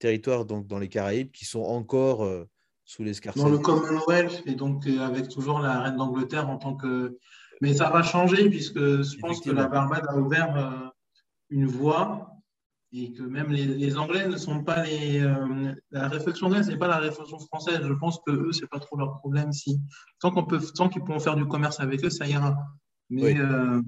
territoires 0.00 0.44
donc, 0.44 0.66
dans 0.66 0.80
les 0.80 0.88
Caraïbes 0.88 1.30
qui 1.30 1.44
sont 1.44 1.62
encore 1.62 2.24
euh, 2.24 2.44
sous 2.84 3.04
l'escarcelle. 3.04 3.44
Dans 3.44 3.48
le 3.48 3.58
Commonwealth, 3.58 4.42
et 4.46 4.56
donc 4.56 4.84
euh, 4.88 4.98
avec 4.98 5.28
toujours 5.28 5.60
la 5.60 5.80
reine 5.80 5.96
d'Angleterre 5.96 6.50
en 6.50 6.58
tant 6.58 6.74
que... 6.74 7.18
Mais 7.60 7.72
ça 7.72 7.88
va 7.88 8.02
changer 8.02 8.50
puisque 8.50 8.78
je 8.78 9.18
pense 9.18 9.40
que 9.40 9.50
la 9.50 9.68
Barbade 9.68 10.04
a 10.08 10.16
ouvert 10.16 10.92
une 11.48 11.66
voie 11.66 12.28
et 12.92 13.12
que 13.12 13.22
même 13.22 13.50
les, 13.50 13.96
Anglais 13.96 14.28
ne 14.28 14.36
sont 14.36 14.62
pas 14.62 14.82
les. 14.84 15.20
la 15.90 16.08
réflexion 16.08 16.48
anglaise 16.48 16.68
n'est 16.68 16.76
pas 16.76 16.86
la 16.86 16.98
réflexion 16.98 17.38
française. 17.38 17.80
Je 17.82 17.92
pense 17.94 18.20
que 18.26 18.30
eux, 18.30 18.52
c'est 18.52 18.68
pas 18.68 18.78
trop 18.78 18.98
leur 18.98 19.14
problème. 19.14 19.52
Si 19.52 19.80
tant 20.20 20.32
qu'on 20.32 20.44
peut, 20.44 20.60
tant 20.74 20.90
qu'ils 20.90 21.02
pourront 21.02 21.18
faire 21.18 21.34
du 21.34 21.46
commerce 21.46 21.80
avec 21.80 22.04
eux, 22.04 22.10
ça 22.10 22.26
ira. 22.26 22.54
Mais 23.10 23.38
euh, 23.38 23.82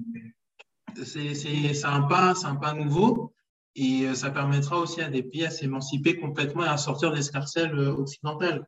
c'est 1.03 1.85
un 1.85 2.01
pas, 2.03 2.33
un 2.45 2.55
pas 2.55 2.73
nouveau 2.73 3.33
et 3.75 4.07
euh, 4.07 4.13
ça 4.13 4.31
permettra 4.31 4.77
aussi 4.77 5.01
à 5.01 5.09
des 5.09 5.23
pays 5.23 5.45
à 5.45 5.49
s'émanciper 5.49 6.17
complètement 6.19 6.63
et 6.63 6.67
à 6.67 6.77
sortir 6.77 7.11
des 7.11 7.21
scarcelles 7.21 7.77
euh, 7.77 7.91
occidentales. 7.91 8.65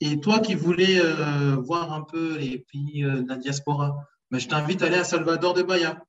Et 0.00 0.20
toi 0.20 0.40
qui 0.40 0.54
voulais 0.54 1.00
voir 1.62 1.92
un 1.92 2.02
peu 2.02 2.36
les 2.36 2.58
pays 2.58 3.02
de 3.02 3.24
la 3.28 3.36
diaspora, 3.36 3.96
ben, 4.30 4.38
je 4.38 4.48
t'invite 4.48 4.82
à 4.82 4.86
aller 4.86 4.96
à 4.96 5.04
Salvador 5.04 5.54
de 5.54 5.62
Bahia. 5.62 6.02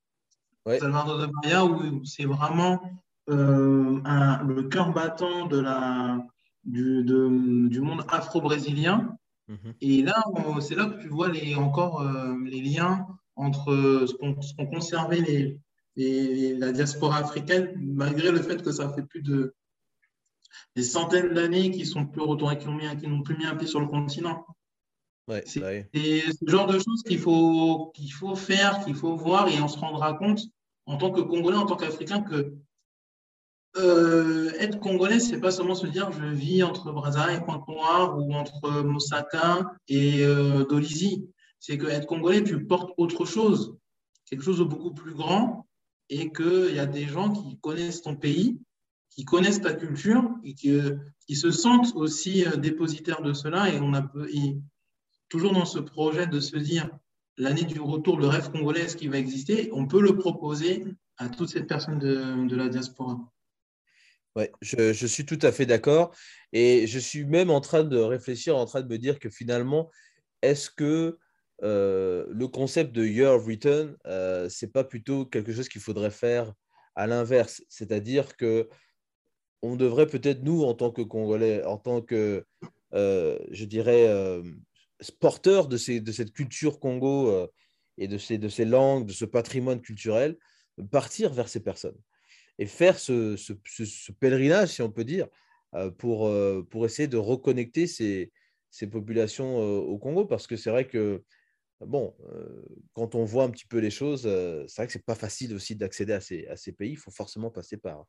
Salvador 0.65 1.19
de 1.19 1.27
Bahia, 1.27 1.63
où 1.63 2.03
c'est 2.03 2.25
vraiment 2.25 2.81
le 3.27 4.61
cœur 4.63 4.91
battant 4.91 5.45
de 5.45 5.59
la, 5.59 6.17
du, 6.63 7.03
du 7.03 7.79
monde 7.79 8.03
afro-brésilien. 8.09 9.15
Mhm. 9.47 9.75
Et 9.79 10.01
là, 10.01 10.23
c'est 10.61 10.75
là 10.75 10.87
que 10.87 11.03
tu 11.03 11.07
vois 11.07 11.29
les, 11.29 11.53
encore 11.55 12.03
les 12.43 12.61
liens 12.61 13.05
entre 13.35 14.05
ce 14.07 14.13
qu'ont 14.53 14.65
conservé 14.67 15.59
les, 15.95 16.57
la 16.57 16.71
diaspora 16.71 17.17
africaine, 17.17 17.73
malgré 17.77 18.31
le 18.31 18.41
fait 18.41 18.61
que 18.61 18.71
ça 18.71 18.89
fait 18.93 19.03
plus 19.03 19.21
de 19.21 19.53
des 20.75 20.83
centaines 20.83 21.33
d'années 21.33 21.71
qu'ils 21.71 21.87
sont 21.87 22.05
plus 22.05 22.21
retournés, 22.21 22.95
qui 22.97 23.07
n'ont 23.07 23.21
plus 23.21 23.37
mis 23.37 23.45
un 23.45 23.55
pied 23.55 23.67
sur 23.67 23.79
le 23.79 23.87
continent. 23.87 24.45
Ouais, 25.27 25.43
c'est 25.45 25.59
ce 25.59 26.45
genre 26.45 26.67
de 26.67 26.77
choses 26.77 27.01
qu'il 27.03 27.19
faut, 27.19 27.91
qu'il 27.95 28.11
faut 28.11 28.35
faire, 28.35 28.83
qu'il 28.85 28.95
faut 28.95 29.15
voir, 29.15 29.47
et 29.47 29.59
on 29.59 29.67
se 29.67 29.77
rendra 29.77 30.13
compte 30.13 30.41
en 30.85 30.97
tant 30.97 31.11
que 31.11 31.21
Congolais, 31.21 31.57
en 31.57 31.65
tant 31.65 31.77
qu'Africain, 31.77 32.21
que 32.21 32.53
euh, 33.77 34.51
être 34.59 34.79
Congolais, 34.79 35.19
c'est 35.19 35.39
pas 35.39 35.51
seulement 35.51 35.75
se 35.75 35.87
dire 35.87 36.11
je 36.11 36.25
vis 36.25 36.63
entre 36.63 36.91
Brazzaville 36.91 37.37
et 37.37 37.41
Pointe-Noire 37.41 38.17
ou 38.17 38.33
entre 38.33 38.83
Moussaka 38.83 39.65
et 39.87 40.23
euh, 40.23 40.63
Dolisie 40.65 41.27
c'est 41.65 41.79
que 41.79 41.87
être 41.87 42.05
congolais, 42.05 42.43
tu 42.43 42.63
portes 42.63 42.93
autre 42.97 43.25
chose, 43.25 43.75
quelque 44.29 44.43
chose 44.43 44.59
de 44.59 44.63
beaucoup 44.63 44.93
plus 44.93 45.15
grand, 45.15 45.65
et 46.09 46.31
qu'il 46.31 46.75
y 46.75 46.79
a 46.79 46.85
des 46.85 47.07
gens 47.07 47.31
qui 47.31 47.57
connaissent 47.57 48.03
ton 48.03 48.15
pays, 48.15 48.59
qui 49.09 49.25
connaissent 49.25 49.61
ta 49.61 49.73
culture, 49.73 50.29
et 50.43 50.53
qui, 50.53 50.79
qui 51.25 51.35
se 51.35 51.49
sentent 51.49 51.95
aussi 51.95 52.45
euh, 52.45 52.55
dépositaires 52.57 53.23
de 53.23 53.33
cela. 53.33 53.73
Et 53.73 53.79
on 53.79 53.95
a 53.95 54.07
toujours 55.27 55.53
dans 55.53 55.65
ce 55.65 55.79
projet 55.79 56.27
de 56.27 56.39
se 56.39 56.55
dire 56.55 56.87
l'année 57.35 57.63
du 57.63 57.79
retour, 57.79 58.19
le 58.19 58.27
rêve 58.27 58.51
congolais, 58.51 58.81
est-ce 58.81 58.95
qu'il 58.95 59.09
va 59.09 59.17
exister 59.17 59.71
On 59.73 59.87
peut 59.87 60.01
le 60.01 60.15
proposer 60.15 60.85
à 61.17 61.29
toutes 61.29 61.49
ces 61.49 61.63
personnes 61.63 61.97
de, 61.97 62.55
la 62.55 62.69
diaspora. 62.69 63.17
Ouais, 64.35 64.51
je, 64.61 65.07
suis 65.07 65.25
tout 65.25 65.39
à 65.41 65.51
fait 65.51 65.65
d'accord. 65.65 66.15
Et 66.53 66.85
je 66.85 66.99
suis 66.99 67.25
même 67.25 67.49
en 67.49 67.59
train 67.59 67.83
de 67.83 67.97
réfléchir, 67.97 68.55
en 68.55 68.65
train 68.65 68.81
de 68.81 68.87
me 68.87 68.99
dire 68.99 69.17
que 69.17 69.31
finalement, 69.31 69.89
est-ce 70.43 70.69
que 70.69 71.17
euh, 71.63 72.25
le 72.29 72.47
concept 72.47 72.91
de 72.91 73.05
year 73.05 73.33
of 73.33 73.45
return, 73.45 73.95
euh, 74.05 74.49
c'est 74.49 74.71
pas 74.71 74.83
plutôt 74.83 75.25
quelque 75.25 75.53
chose 75.53 75.69
qu'il 75.69 75.81
faudrait 75.81 76.11
faire 76.11 76.53
à 76.95 77.07
l'inverse, 77.07 77.63
c'est-à-dire 77.69 78.35
que 78.35 78.67
on 79.61 79.75
devrait 79.75 80.07
peut-être 80.07 80.43
nous, 80.43 80.63
en 80.63 80.73
tant 80.75 80.91
que 80.91 81.01
Congolais, 81.01 81.63
en 81.63 81.77
tant 81.77 82.01
que, 82.01 82.45
euh, 82.93 83.39
je 83.49 83.65
dirais, 83.65 84.07
euh, 84.07 84.43
porteurs 85.19 85.67
de, 85.67 85.77
cette 85.77 86.33
culture 86.33 86.79
Congo 86.79 87.49
et 87.97 88.07
de 88.07 88.17
ces, 88.17 88.65
langues, 88.65 89.07
de 89.07 89.13
ce 89.13 89.25
patrimoine 89.25 89.81
culturel, 89.81 90.37
partir 90.91 91.33
vers 91.33 91.47
ces 91.47 91.61
personnes 91.61 91.97
et 92.59 92.67
faire 92.67 92.99
ce, 92.99 93.35
pèlerinage, 94.19 94.69
si 94.69 94.81
on 94.83 94.91
peut 94.91 95.03
dire, 95.03 95.27
pour, 95.97 96.29
essayer 96.85 97.07
de 97.07 97.17
reconnecter 97.17 97.87
ces 97.87 98.31
populations 98.91 99.57
au 99.57 99.97
Congo, 99.97 100.25
parce 100.25 100.45
que 100.45 100.57
c'est 100.57 100.69
vrai 100.69 100.85
que 100.85 101.23
bon, 101.81 102.15
euh, 102.31 102.63
quand 102.93 103.15
on 103.15 103.25
voit 103.25 103.43
un 103.43 103.49
petit 103.49 103.65
peu 103.65 103.79
les 103.79 103.89
choses, 103.89 104.23
euh, 104.25 104.65
c'est 104.67 104.81
vrai 104.81 104.87
que 104.87 104.93
c'est 104.93 105.05
pas 105.05 105.15
facile 105.15 105.53
aussi 105.53 105.75
d'accéder 105.75 106.13
à 106.13 106.21
ces, 106.21 106.71
pays. 106.71 106.91
Il 106.91 106.97
faut 106.97 107.11
forcément 107.11 107.51
passer 107.51 107.77
par, 107.77 108.05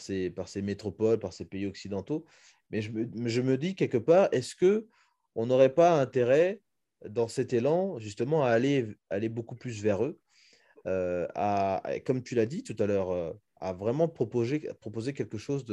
ces, 0.00 0.62
métropoles, 0.62 1.18
par 1.18 1.32
ces 1.32 1.44
pays 1.44 1.66
occidentaux. 1.66 2.24
Mais 2.70 2.82
je 2.82 2.90
me, 2.90 3.56
dis 3.56 3.74
quelque 3.74 3.98
part, 3.98 4.28
est-ce 4.32 4.54
que 4.54 4.86
on 5.34 5.46
n'aurait 5.46 5.74
pas 5.74 6.00
intérêt 6.00 6.60
dans 7.08 7.28
cet 7.28 7.52
élan 7.52 7.98
justement 7.98 8.44
à 8.44 8.50
aller, 8.50 8.96
beaucoup 9.28 9.56
plus 9.56 9.82
vers 9.82 10.04
eux, 10.04 10.20
euh, 10.86 11.26
à, 11.34 11.82
comme 12.04 12.22
tu 12.22 12.34
l'as 12.34 12.46
dit 12.46 12.62
tout 12.62 12.76
à 12.78 12.86
l'heure, 12.86 13.34
à 13.56 13.72
vraiment 13.72 14.08
proposer, 14.08 14.60
quelque 15.14 15.38
chose 15.38 15.64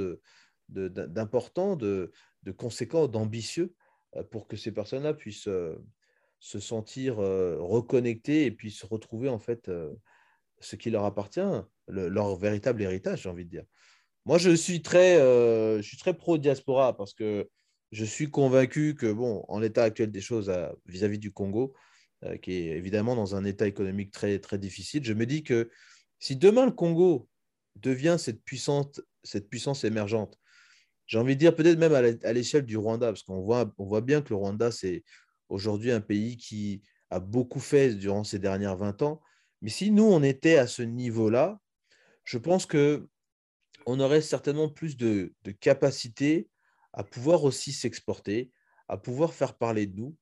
d'important, 0.69 1.75
de, 1.75 2.11
conséquent, 2.57 3.07
d'ambitieux 3.07 3.73
pour 4.29 4.47
que 4.47 4.57
ces 4.57 4.71
personnes-là 4.71 5.13
puissent 5.13 5.49
se 6.41 6.59
sentir 6.59 7.17
reconnectés 7.17 8.45
et 8.45 8.51
puis 8.51 8.71
se 8.71 8.85
retrouver 8.85 9.29
en 9.29 9.39
fait 9.39 9.71
ce 10.59 10.75
qui 10.75 10.89
leur 10.89 11.05
appartient, 11.05 11.39
leur 11.87 12.35
véritable 12.35 12.81
héritage, 12.81 13.21
j'ai 13.21 13.29
envie 13.29 13.45
de 13.45 13.49
dire. 13.51 13.63
Moi, 14.25 14.37
je 14.37 14.51
suis 14.51 14.81
très, 14.81 15.17
suis 15.81 15.97
très 15.97 16.15
pro-diaspora 16.15 16.97
parce 16.97 17.13
que 17.13 17.47
je 17.91 18.03
suis 18.03 18.29
convaincu 18.29 18.95
que, 18.95 19.11
bon, 19.11 19.45
en 19.47 19.59
l'état 19.59 19.83
actuel 19.83 20.11
des 20.11 20.21
choses 20.21 20.51
vis-à-vis 20.87 21.19
du 21.19 21.31
Congo, 21.31 21.75
qui 22.41 22.53
est 22.53 22.77
évidemment 22.77 23.15
dans 23.15 23.35
un 23.35 23.45
état 23.45 23.67
économique 23.67 24.11
très, 24.11 24.39
très 24.39 24.57
difficile, 24.57 25.03
je 25.03 25.13
me 25.13 25.25
dis 25.25 25.43
que 25.43 25.69
si 26.19 26.35
demain 26.35 26.65
le 26.65 26.71
Congo 26.71 27.27
devient 27.75 28.17
cette 28.17 28.43
puissance, 28.43 28.99
cette 29.23 29.47
puissance 29.47 29.83
émergente, 29.83 30.39
j'ai 31.05 31.19
envie 31.19 31.35
de 31.35 31.39
dire 31.39 31.55
peut-être 31.55 31.77
même 31.77 31.93
à 31.93 32.33
l'échelle 32.33 32.65
du 32.65 32.77
Rwanda, 32.77 33.07
parce 33.07 33.23
qu'on 33.23 33.41
voit, 33.41 33.71
on 33.77 33.85
voit 33.85 34.01
bien 34.01 34.21
que 34.21 34.29
le 34.29 34.35
Rwanda, 34.35 34.71
c'est 34.71 35.03
aujourd'hui 35.51 35.91
un 35.91 36.01
pays 36.01 36.37
qui 36.37 36.81
a 37.09 37.19
beaucoup 37.19 37.59
fait 37.59 37.95
durant 37.95 38.23
ces 38.23 38.39
dernières 38.39 38.77
20 38.77 39.01
ans. 39.01 39.21
Mais 39.61 39.69
si 39.69 39.91
nous, 39.91 40.05
on 40.05 40.23
était 40.23 40.57
à 40.57 40.67
ce 40.67 40.81
niveau-là, 40.81 41.59
je 42.23 42.37
pense 42.37 42.65
que 42.65 43.07
on 43.85 43.99
aurait 43.99 44.21
certainement 44.21 44.69
plus 44.69 44.95
de, 44.95 45.33
de 45.43 45.51
capacité 45.51 46.49
à 46.93 47.03
pouvoir 47.03 47.43
aussi 47.43 47.71
s'exporter, 47.71 48.51
à 48.87 48.97
pouvoir 48.97 49.33
faire 49.33 49.55
parler 49.57 49.87
de 49.87 49.97
nous, 49.97 50.15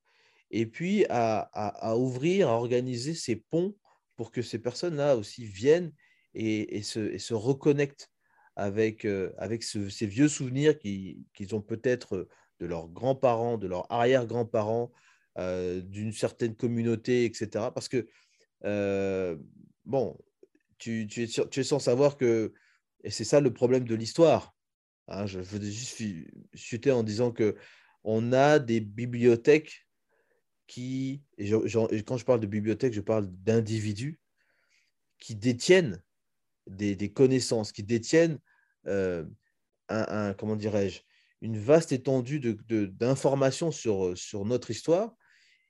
et 0.51 0.65
puis 0.65 1.05
à, 1.09 1.95
ouvrir, 1.97 2.49
à 2.49 2.53
organiser 2.53 3.13
ces 3.13 3.35
ponts 3.35 3.75
pour 4.15 4.31
que 4.31 4.41
ces 4.41 4.59
personnes-là 4.59 5.15
aussi 5.15 5.45
viennent 5.45 5.93
et, 6.33 6.81
se, 6.83 7.33
reconnectent 7.33 8.11
avec, 8.55 9.05
euh, 9.05 9.31
avec 9.37 9.63
ces 9.63 10.05
vieux 10.05 10.27
souvenirs 10.27 10.77
qu'ils 10.79 11.55
ont 11.55 11.61
peut-être 11.61 12.27
de 12.59 12.65
leurs 12.65 12.89
grands-parents, 12.89 13.57
de 13.57 13.67
leurs 13.67 13.89
arrière-grands-parents, 13.91 14.91
euh, 15.39 15.81
d'une 15.81 16.13
certaine 16.13 16.55
communauté, 16.55 17.25
etc. 17.25 17.71
Parce 17.73 17.89
que, 17.89 18.07
euh, 18.65 19.35
bon, 19.85 20.15
tu, 20.77 21.07
es, 21.17 21.63
sans 21.63 21.79
savoir 21.79 22.17
que, 22.17 22.53
et 23.03 23.09
c'est 23.09 23.23
ça 23.23 23.39
le 23.41 23.51
problème 23.51 23.85
de 23.85 23.95
l'histoire, 23.95 24.55
Hein, 25.09 25.25
je 25.25 25.39
veux 25.39 25.59
juste 25.59 26.01
chuter 26.53 26.91
en 26.91 27.01
disant 27.01 27.31
que 27.31 27.55
on 28.03 28.31
a 28.31 28.59
des 28.59 28.79
bibliothèques 28.79 29.87
qui, 30.67 31.23
et, 31.39 31.49
quand 32.03 32.17
je 32.17 32.25
parle 32.25 32.39
de 32.39 32.45
bibliothèques, 32.45 32.93
je 32.93 33.01
parle 33.01 33.27
d'individus 33.27 34.19
qui 35.17 35.35
détiennent 35.35 36.01
des, 36.67 37.11
connaissances, 37.11 37.71
qui 37.71 37.81
détiennent 37.81 38.37
euh, 38.85 39.25
un, 39.89 40.33
comment 40.35 40.55
dirais-je, 40.55 41.01
une 41.41 41.57
vaste 41.57 41.91
étendue 41.91 42.39
d'informations 42.39 43.71
sur, 43.71 44.15
sur 44.15 44.45
notre 44.45 44.69
histoire 44.69 45.15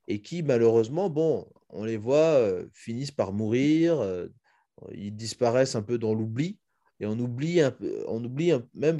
et 0.10 0.22
qui, 0.22 0.43
malheureusement, 0.43 1.10
bon, 1.10 1.47
on 1.70 1.86
les 1.86 1.97
voit, 1.97 2.18
euh, 2.18 2.68
finissent 2.74 3.12
par 3.12 3.32
mourir, 3.32 3.99
euh, 4.01 4.28
ils 4.91 5.16
disparaissent 5.16 5.76
un 5.76 5.82
peu 5.82 5.97
dans 5.97 6.14
l'oubli 6.14 6.57
et 6.99 7.05
on 7.05 7.18
oublie, 7.18 7.62
un, 7.62 7.76
on 8.07 8.24
oublie 8.24 8.51
même 8.74 8.99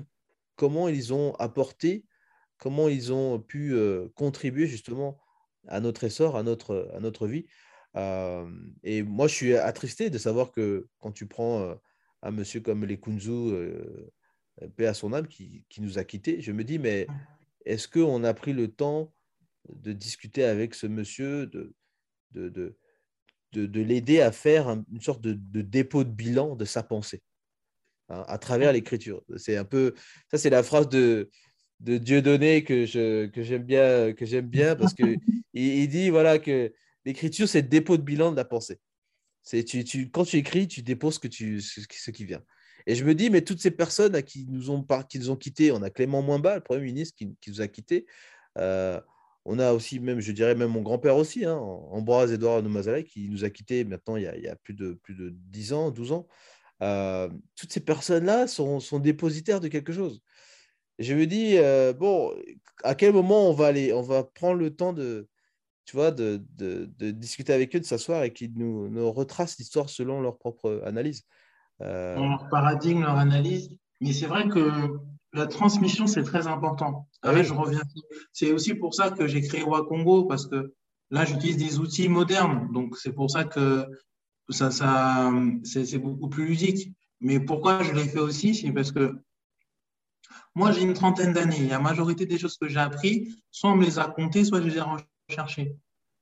comment 0.56 0.88
ils 0.88 1.14
ont 1.14 1.34
apporté, 1.36 2.06
comment 2.58 2.88
ils 2.88 3.12
ont 3.12 3.40
pu 3.40 3.74
euh, 3.74 4.08
contribuer 4.16 4.68
justement 4.68 5.20
à 5.68 5.80
notre 5.80 6.04
essor, 6.04 6.36
à 6.36 6.44
notre, 6.44 6.90
à 6.94 7.00
notre 7.00 7.28
vie. 7.28 7.46
Euh, 7.96 8.50
et 8.84 9.04
moi, 9.04 9.28
je 9.28 9.36
suis 9.36 9.56
attristé 9.56 10.10
de 10.10 10.18
savoir 10.18 10.52
que 10.52 10.88
quand 11.00 11.12
tu 11.12 11.26
prends 11.26 11.62
euh, 11.62 11.76
un 12.22 12.32
monsieur 12.32 12.62
comme 12.62 12.86
les 12.86 13.00
Kunzu, 13.00 13.54
paix 14.76 14.88
à 14.88 14.94
son 14.94 15.14
âme, 15.14 15.28
qui, 15.28 15.64
nous 15.80 15.98
a 15.98 16.04
quittés, 16.04 16.42
je 16.42 16.52
me 16.52 16.66
dis, 16.66 16.80
mais 16.80 17.08
est-ce 17.66 17.88
qu'on 17.88 18.24
a 18.26 18.34
pris 18.34 18.52
le 18.52 18.68
temps 18.68 19.14
de 19.68 19.94
discuter 19.94 20.44
avec 20.44 20.74
ce 20.76 20.88
monsieur, 20.88 21.48
de, 21.48 21.74
de, 22.32 22.76
de, 23.54 23.82
l'aider 23.82 24.22
à 24.22 24.32
faire 24.32 24.70
une 24.70 25.02
sorte 25.02 25.22
de, 25.22 25.62
dépôt 25.62 26.04
de 26.04 26.12
bilan 26.12 26.56
de 26.56 26.66
sa 26.66 26.84
pensée 26.84 27.22
Hein, 28.10 28.26
à 28.28 28.38
travers 28.40 28.74
l'écriture. 28.74 29.22
C'est 29.38 29.56
un 29.56 29.66
peu, 29.66 29.94
ça 30.32 30.38
c'est 30.40 30.50
la 30.50 30.64
phrase 30.64 30.90
de, 30.90 31.30
de 31.80 31.98
Dieudonné 31.98 32.64
que 32.64 32.86
je, 32.86 33.28
que 33.28 33.44
j'aime 33.44 33.64
bien, 33.64 34.14
que 34.14 34.26
j'aime 34.26 34.48
bien 34.48 34.76
parce 34.76 34.94
que 34.96 35.16
il, 35.54 35.88
dit 35.88 36.10
voilà 36.10 36.40
que 36.40 36.74
l'écriture 37.06 37.48
c'est 37.48 37.62
le 37.62 37.68
dépôt 37.68 37.98
de 37.98 38.02
bilan 38.02 38.32
de 38.32 38.36
la 38.36 38.46
pensée. 38.46 38.80
C'est 39.44 39.64
tu, 39.64 39.84
tu, 39.84 40.10
quand 40.10 40.26
tu 40.26 40.38
écris, 40.38 40.68
tu 40.68 40.82
déposes 40.82 41.20
que 41.20 41.28
tu, 41.28 41.62
ce, 41.62 41.82
ce, 41.82 42.12
qui 42.12 42.26
vient. 42.26 42.44
Et 42.88 42.96
je 42.96 43.06
me 43.06 43.14
dis, 43.14 43.30
mais 43.30 43.42
toutes 43.42 43.62
ces 43.62 43.72
personnes 43.72 44.16
à 44.16 44.22
qui 44.22 44.46
nous 44.48 44.70
ont, 44.70 44.86
qui 45.08 45.20
nous 45.20 45.30
ont 45.30 45.36
quittés, 45.36 45.72
on 45.72 45.82
a 45.82 45.90
Clément 45.90 46.22
Moinba, 46.22 46.56
le 46.56 46.62
Premier 46.62 46.84
ministre, 46.84 47.16
qui, 47.16 47.36
qui 47.40 47.52
nous 47.52 47.62
a 47.62 47.68
quittés. 47.68 48.06
Euh, 48.58 49.00
on 49.52 49.58
a 49.58 49.74
aussi, 49.74 50.00
même, 50.00 50.20
je 50.20 50.32
dirais 50.32 50.54
même 50.54 50.70
mon 50.70 50.84
grand-père 50.84 51.18
aussi, 51.18 51.44
hein, 51.44 51.58
Ambroise 51.58 52.32
Edouard 52.32 52.62
Noumazalek, 52.62 53.08
qui 53.08 53.28
nous 53.30 53.44
a 53.44 53.50
quittés 53.50 53.84
maintenant 53.84 54.16
il 54.16 54.24
y 54.24 54.48
a, 54.48 54.56
plus, 54.58 54.76
de, 54.76 54.94
plus 54.94 55.16
de 55.16 55.34
10 55.34 55.74
ans, 55.74 55.90
12 55.90 56.12
ans. 56.12 56.28
Euh, 56.84 57.30
toutes 57.56 57.74
ces 57.74 57.80
personnes-là 57.80 58.46
sont, 58.46 58.80
dépositaires 59.00 59.60
de 59.60 59.68
quelque 59.68 59.92
chose. 59.92 60.22
je 61.00 61.16
me 61.16 61.26
dis, 61.26 61.58
euh, 61.58 61.94
bon, 61.94 62.32
à 62.84 62.94
quel 62.94 63.12
moment 63.12 63.50
on 63.50 63.54
va 63.54 63.66
aller, 63.68 63.92
on 63.92 64.04
va 64.04 64.24
prendre 64.24 64.60
le 64.60 64.76
temps 64.76 64.94
de, 64.94 65.28
tu 65.86 65.96
vois, 65.96 66.12
de, 66.12 66.44
discuter 67.12 67.52
avec 67.52 67.76
eux, 67.76 67.80
de 67.80 67.86
s'asseoir 67.86 68.24
et 68.24 68.32
qu'ils 68.32 68.54
nous, 68.54 68.88
nous, 68.88 69.12
retracent 69.12 69.58
l'histoire 69.58 69.90
selon 69.90 70.22
leur 70.22 70.38
propre 70.38 70.84
analyse. 70.86 71.24
Euh... 71.82 72.16
Leur 72.16 72.48
paradigme, 72.50 73.02
leur 73.02 73.18
analyse. 73.18 73.76
Mais 74.00 74.14
c'est 74.14 74.28
vrai 74.28 74.48
que 74.48 75.00
la 75.34 75.48
transmission, 75.48 76.08
c'est 76.08 76.24
très 76.24 76.48
important. 76.48 77.08
Ah 77.22 77.42
je 77.42 77.54
reviens. 77.54 77.82
C'est 78.34 78.52
aussi 78.52 78.74
pour 78.74 78.94
ça 78.94 79.12
que 79.12 79.28
j'ai 79.28 79.42
créé 79.42 79.64
Wakongo, 79.64 80.26
parce 80.26 80.48
que 80.48 80.74
là, 81.12 81.26
j'utilise 81.26 81.58
des 81.58 81.80
outils 81.80 82.10
modernes. 82.10 82.70
Donc, 82.74 82.98
c'est 82.98 83.14
pour 83.14 83.30
ça 83.30 83.44
que 83.44 83.86
ça, 84.50 84.72
ça 84.72 85.32
c'est 85.64 86.00
beaucoup 86.00 86.30
plus 86.30 86.48
ludique. 86.48 86.92
Mais 87.22 87.40
pourquoi 87.40 87.84
je 87.84 87.94
l'ai 87.94 88.08
fait 88.08 88.20
aussi 88.20 88.56
C'est 88.56 88.72
parce 88.72 88.92
que 88.92 89.14
moi, 90.56 90.72
j'ai 90.72 90.82
une 90.82 90.94
trentaine 90.94 91.34
d'années. 91.34 91.68
La 91.68 91.80
majorité 91.80 92.26
des 92.26 92.38
choses 92.38 92.58
que 92.58 92.68
j'ai 92.68 92.80
appris, 92.80 93.36
soit 93.52 93.72
on 93.72 93.76
me 93.76 93.86
les 93.86 94.00
a 94.00 94.06
comptées, 94.06 94.46
soit 94.46 94.62
je 94.62 94.68
les 94.68 94.78
ai 94.78 94.84
recherchées. 95.28 95.76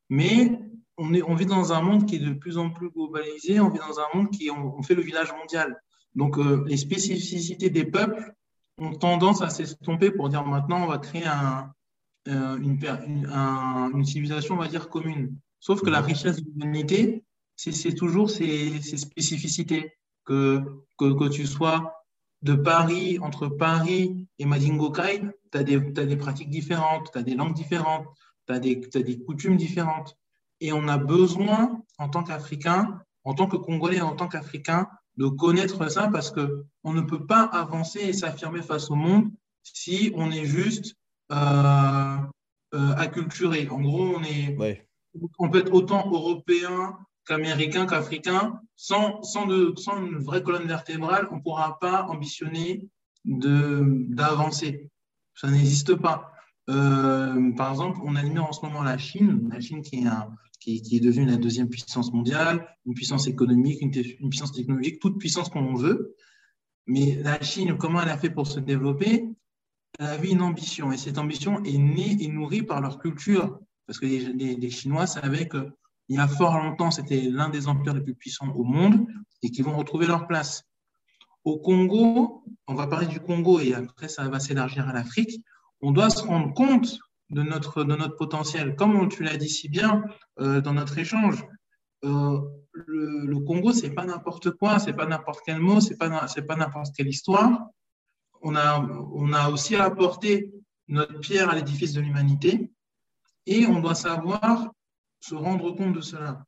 Mais 0.10 0.60
on, 0.98 1.14
est, 1.14 1.22
on 1.22 1.36
vit 1.36 1.46
dans 1.46 1.72
un 1.72 1.82
monde 1.82 2.06
qui 2.06 2.16
est 2.16 2.20
de 2.20 2.34
plus 2.34 2.58
en 2.58 2.70
plus 2.70 2.90
globalisé, 2.90 3.60
on 3.60 3.70
vit 3.70 3.80
dans 3.80 4.00
un 4.00 4.06
monde 4.14 4.32
qui 4.32 4.50
on, 4.50 4.82
fait 4.82 4.96
le 4.96 5.02
village 5.02 5.32
mondial. 5.34 5.80
Donc, 6.16 6.38
euh, 6.38 6.64
les 6.68 6.78
spécificités 6.78 7.70
des 7.70 7.86
peuples 7.86 8.34
ont 8.78 8.94
tendance 8.94 9.42
à 9.42 9.50
s'estomper 9.50 10.12
pour 10.12 10.30
dire 10.30 10.46
maintenant, 10.46 10.84
on 10.84 10.88
va 10.88 10.98
créer 10.98 11.26
un, 11.26 11.74
euh, 12.28 12.58
une, 12.58 12.80
une, 13.08 13.28
une, 13.94 14.06
civilisation, 14.06 14.56
on 14.56 14.60
va 14.60 14.68
dire, 14.68 14.90
commune. 14.90 15.38
Sauf 15.60 15.82
que 15.82 15.90
la 15.90 16.02
richesse 16.02 16.38
de 16.38 16.46
l'humanité, 16.52 17.24
c'est 17.56 17.96
toujours 17.96 18.30
ces, 18.30 18.82
spécificités. 18.82 19.94
Que, 20.26 20.62
que, 20.98 21.30
tu 21.30 21.46
sois 21.46 22.04
de 22.42 22.54
Paris, 22.54 23.18
entre 23.20 23.48
Paris 23.48 24.28
et 24.40 24.46
Madingokai, 24.46 25.22
tu 25.52 25.58
as, 25.58 25.64
des 25.64 26.18
pratiques 26.18 26.50
différentes, 26.50 27.10
tu 27.14 27.18
as 27.18 27.24
des 27.24 27.36
langues 27.36 27.54
différentes, 27.54 28.06
tu 28.46 28.54
as, 28.54 28.58
as, 28.58 28.60
des 28.60 29.20
coutumes 29.26 29.56
différentes. 29.56 30.18
Et 30.60 30.74
on 30.74 30.88
a 30.90 30.98
besoin, 30.98 31.82
en 31.98 32.10
tant 32.10 32.24
qu'Africain, 32.24 33.00
en 33.24 33.36
tant 33.36 33.48
que 33.48 33.56
Congolais, 33.56 34.02
en 34.02 34.16
tant 34.16 34.28
qu'Africain, 34.28 34.88
de 35.18 35.28
connaître 35.28 35.90
ça 35.90 36.08
parce 36.08 36.32
qu'on 36.32 36.94
ne 36.94 37.02
peut 37.02 37.26
pas 37.26 37.44
avancer 37.44 38.00
et 38.00 38.14
s'affirmer 38.14 38.62
face 38.62 38.90
au 38.90 38.96
monde 38.96 39.32
si 39.64 40.12
on 40.16 40.32
est 40.32 40.46
juste 40.46 40.96
euh, 41.32 42.18
euh, 42.74 42.94
acculturé. 42.96 43.68
En 43.70 43.82
gros, 43.82 44.16
on, 44.18 44.24
est, 44.24 44.58
on 45.40 45.50
peut 45.50 45.60
être 45.60 45.74
autant 45.74 46.10
européen 46.10 46.98
qu'américain, 47.26 47.86
qu'africain, 47.86 48.62
sans, 48.76 49.22
sans, 49.24 49.46
de, 49.46 49.74
sans 49.76 50.02
une 50.02 50.18
vraie 50.20 50.44
colonne 50.44 50.68
vertébrale, 50.68 51.28
on 51.32 51.38
ne 51.38 51.42
pourra 51.42 51.80
pas 51.80 52.04
ambitionner 52.04 52.88
d'avancer. 53.26 54.90
Ça 55.36 55.50
n'existe 55.50 55.96
pas. 55.96 56.32
Euh, 56.70 57.52
par 57.56 57.72
exemple, 57.72 58.00
on 58.04 58.16
admire 58.16 58.46
en 58.46 58.52
ce 58.52 58.66
moment 58.66 58.84
la 58.84 58.98
Chine, 58.98 59.50
la 59.52 59.60
Chine 59.60 59.82
qui 59.82 60.04
est, 60.04 60.08
un, 60.08 60.30
qui, 60.76 60.98
est 60.98 61.00
devenue 61.00 61.26
la 61.26 61.38
deuxième 61.38 61.70
puissance 61.70 62.12
mondiale, 62.12 62.68
une 62.86 62.94
puissance 62.94 63.28
économique, 63.28 63.82
une, 63.82 63.92
puissance 64.30 64.52
technologique, 64.52 65.00
toute 65.00 65.18
puissance 65.18 65.50
qu'on 65.50 65.74
veut. 65.74 66.16
Mais 66.88 67.16
la 67.24 67.42
Chine, 67.42 67.78
comment 67.78 68.02
elle 68.02 68.10
a 68.10 68.18
fait 68.18 68.30
pour 68.30 68.48
se 68.48 68.60
développer? 68.60 69.30
Elle 70.00 70.08
avait 70.08 70.30
une 70.30 70.42
ambition, 70.42 70.92
et 70.92 70.98
cette 70.98 71.18
ambition 71.18 71.64
est 71.64 71.78
née 71.78 72.18
et 72.20 72.28
nourrie 72.28 72.64
par 72.64 72.82
leur 72.82 73.00
culture. 73.00 73.60
Parce 73.86 74.00
que 74.00 74.06
les, 74.06 74.56
les, 74.56 74.70
Chinois 74.70 75.08
savaient 75.08 75.48
que 75.48 75.72
il 76.10 76.18
y 76.18 76.20
a 76.20 76.28
fort 76.28 76.58
longtemps, 76.58 76.92
c'était 76.92 77.22
l'un 77.22 77.50
des 77.50 77.68
empires 77.68 77.94
les 77.94 78.02
plus 78.02 78.16
puissants 78.16 78.50
au 78.54 78.64
monde 78.64 79.08
et 79.44 79.50
qui 79.50 79.62
vont 79.62 79.76
retrouver 79.76 80.08
leur 80.08 80.28
place. 80.28 80.64
Au 81.44 81.58
Congo, 81.58 82.44
on 82.68 82.76
va 82.76 82.88
parler 82.88 83.08
du 83.08 83.20
Congo 83.20 83.60
et 83.60 83.74
après 83.74 84.08
ça 84.08 84.28
va 84.28 84.40
s'élargir 84.40 84.88
à 84.88 84.94
l'Afrique, 84.94 85.42
on 85.82 85.92
doit 85.92 86.10
se 86.10 86.24
rendre 86.24 86.54
compte 86.54 86.98
de 87.30 87.44
notre, 87.44 87.84
de 87.84 87.96
notre 87.96 88.16
potentiel. 88.16 88.76
Comme 88.76 89.10
tu 89.10 89.24
l'as 89.24 89.38
dit 89.38 89.50
si 89.50 89.70
bien 89.70 90.04
euh, 90.40 90.62
dans 90.62 90.74
notre 90.74 90.98
échange, 90.98 91.46
euh, 92.04 92.40
le, 92.72 93.26
le, 93.26 93.40
Congo, 93.40 93.74
c'est 93.74 93.90
pas 93.90 94.06
n'importe 94.06 94.52
quoi, 94.52 94.80
c'est 94.80 94.94
pas 94.94 95.06
n'importe 95.06 95.42
quel 95.46 95.60
mot, 95.60 95.80
c'est 95.80 95.98
pas, 95.98 96.28
c'est 96.28 96.46
pas 96.46 96.56
n'importe 96.56 96.96
quelle 96.96 97.08
histoire. 97.08 97.68
On 98.42 98.56
a, 98.56 98.80
on 99.14 99.34
a 99.34 99.50
aussi 99.50 99.76
apporté 99.76 100.52
notre 100.88 101.20
pierre 101.20 101.50
à 101.50 101.56
l'édifice 101.56 101.94
de 101.94 102.02
l'humanité 102.02 102.72
et 103.46 103.66
on 103.66 103.80
doit 103.80 103.96
savoir 103.96 104.72
se 105.20 105.36
rendre 105.36 105.72
compte 105.72 105.94
de 105.94 106.02
cela. 106.02 106.46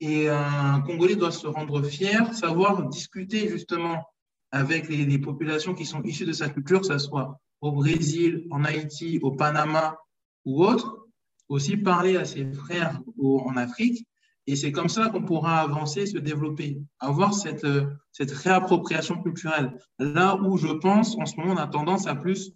Et 0.00 0.28
un 0.28 0.80
Congolais 0.80 1.16
doit 1.16 1.30
se 1.30 1.46
rendre 1.46 1.80
fier, 1.82 2.34
savoir 2.34 2.88
discuter 2.88 3.48
justement 3.48 4.04
avec 4.50 4.88
les, 4.88 5.18
populations 5.18 5.74
qui 5.74 5.86
sont 5.86 6.02
issues 6.02 6.26
de 6.26 6.32
sa 6.32 6.48
culture, 6.48 6.80
que 6.80 6.86
ce 6.86 6.98
soit 6.98 7.40
au 7.64 7.72
Brésil, 7.72 8.46
en 8.50 8.62
Haïti, 8.64 9.18
au 9.22 9.32
Panama 9.32 9.96
ou 10.44 10.62
autre, 10.62 11.06
aussi 11.48 11.78
parler 11.78 12.16
à 12.16 12.26
ses 12.26 12.52
frères 12.52 13.00
en 13.18 13.56
Afrique. 13.56 14.06
Et 14.46 14.56
c'est 14.56 14.72
comme 14.72 14.90
ça 14.90 15.08
qu'on 15.08 15.22
pourra 15.22 15.60
avancer, 15.60 16.04
se 16.04 16.18
développer, 16.18 16.78
avoir 16.98 17.32
cette, 17.32 17.66
cette 18.12 18.30
réappropriation 18.30 19.22
culturelle. 19.22 19.78
Là 19.98 20.36
où 20.36 20.58
je 20.58 20.68
pense, 20.68 21.16
en 21.16 21.24
ce 21.24 21.36
moment, 21.36 21.54
on 21.54 21.56
a 21.56 21.66
tendance 21.66 22.06
à 22.06 22.14
plus 22.14 22.52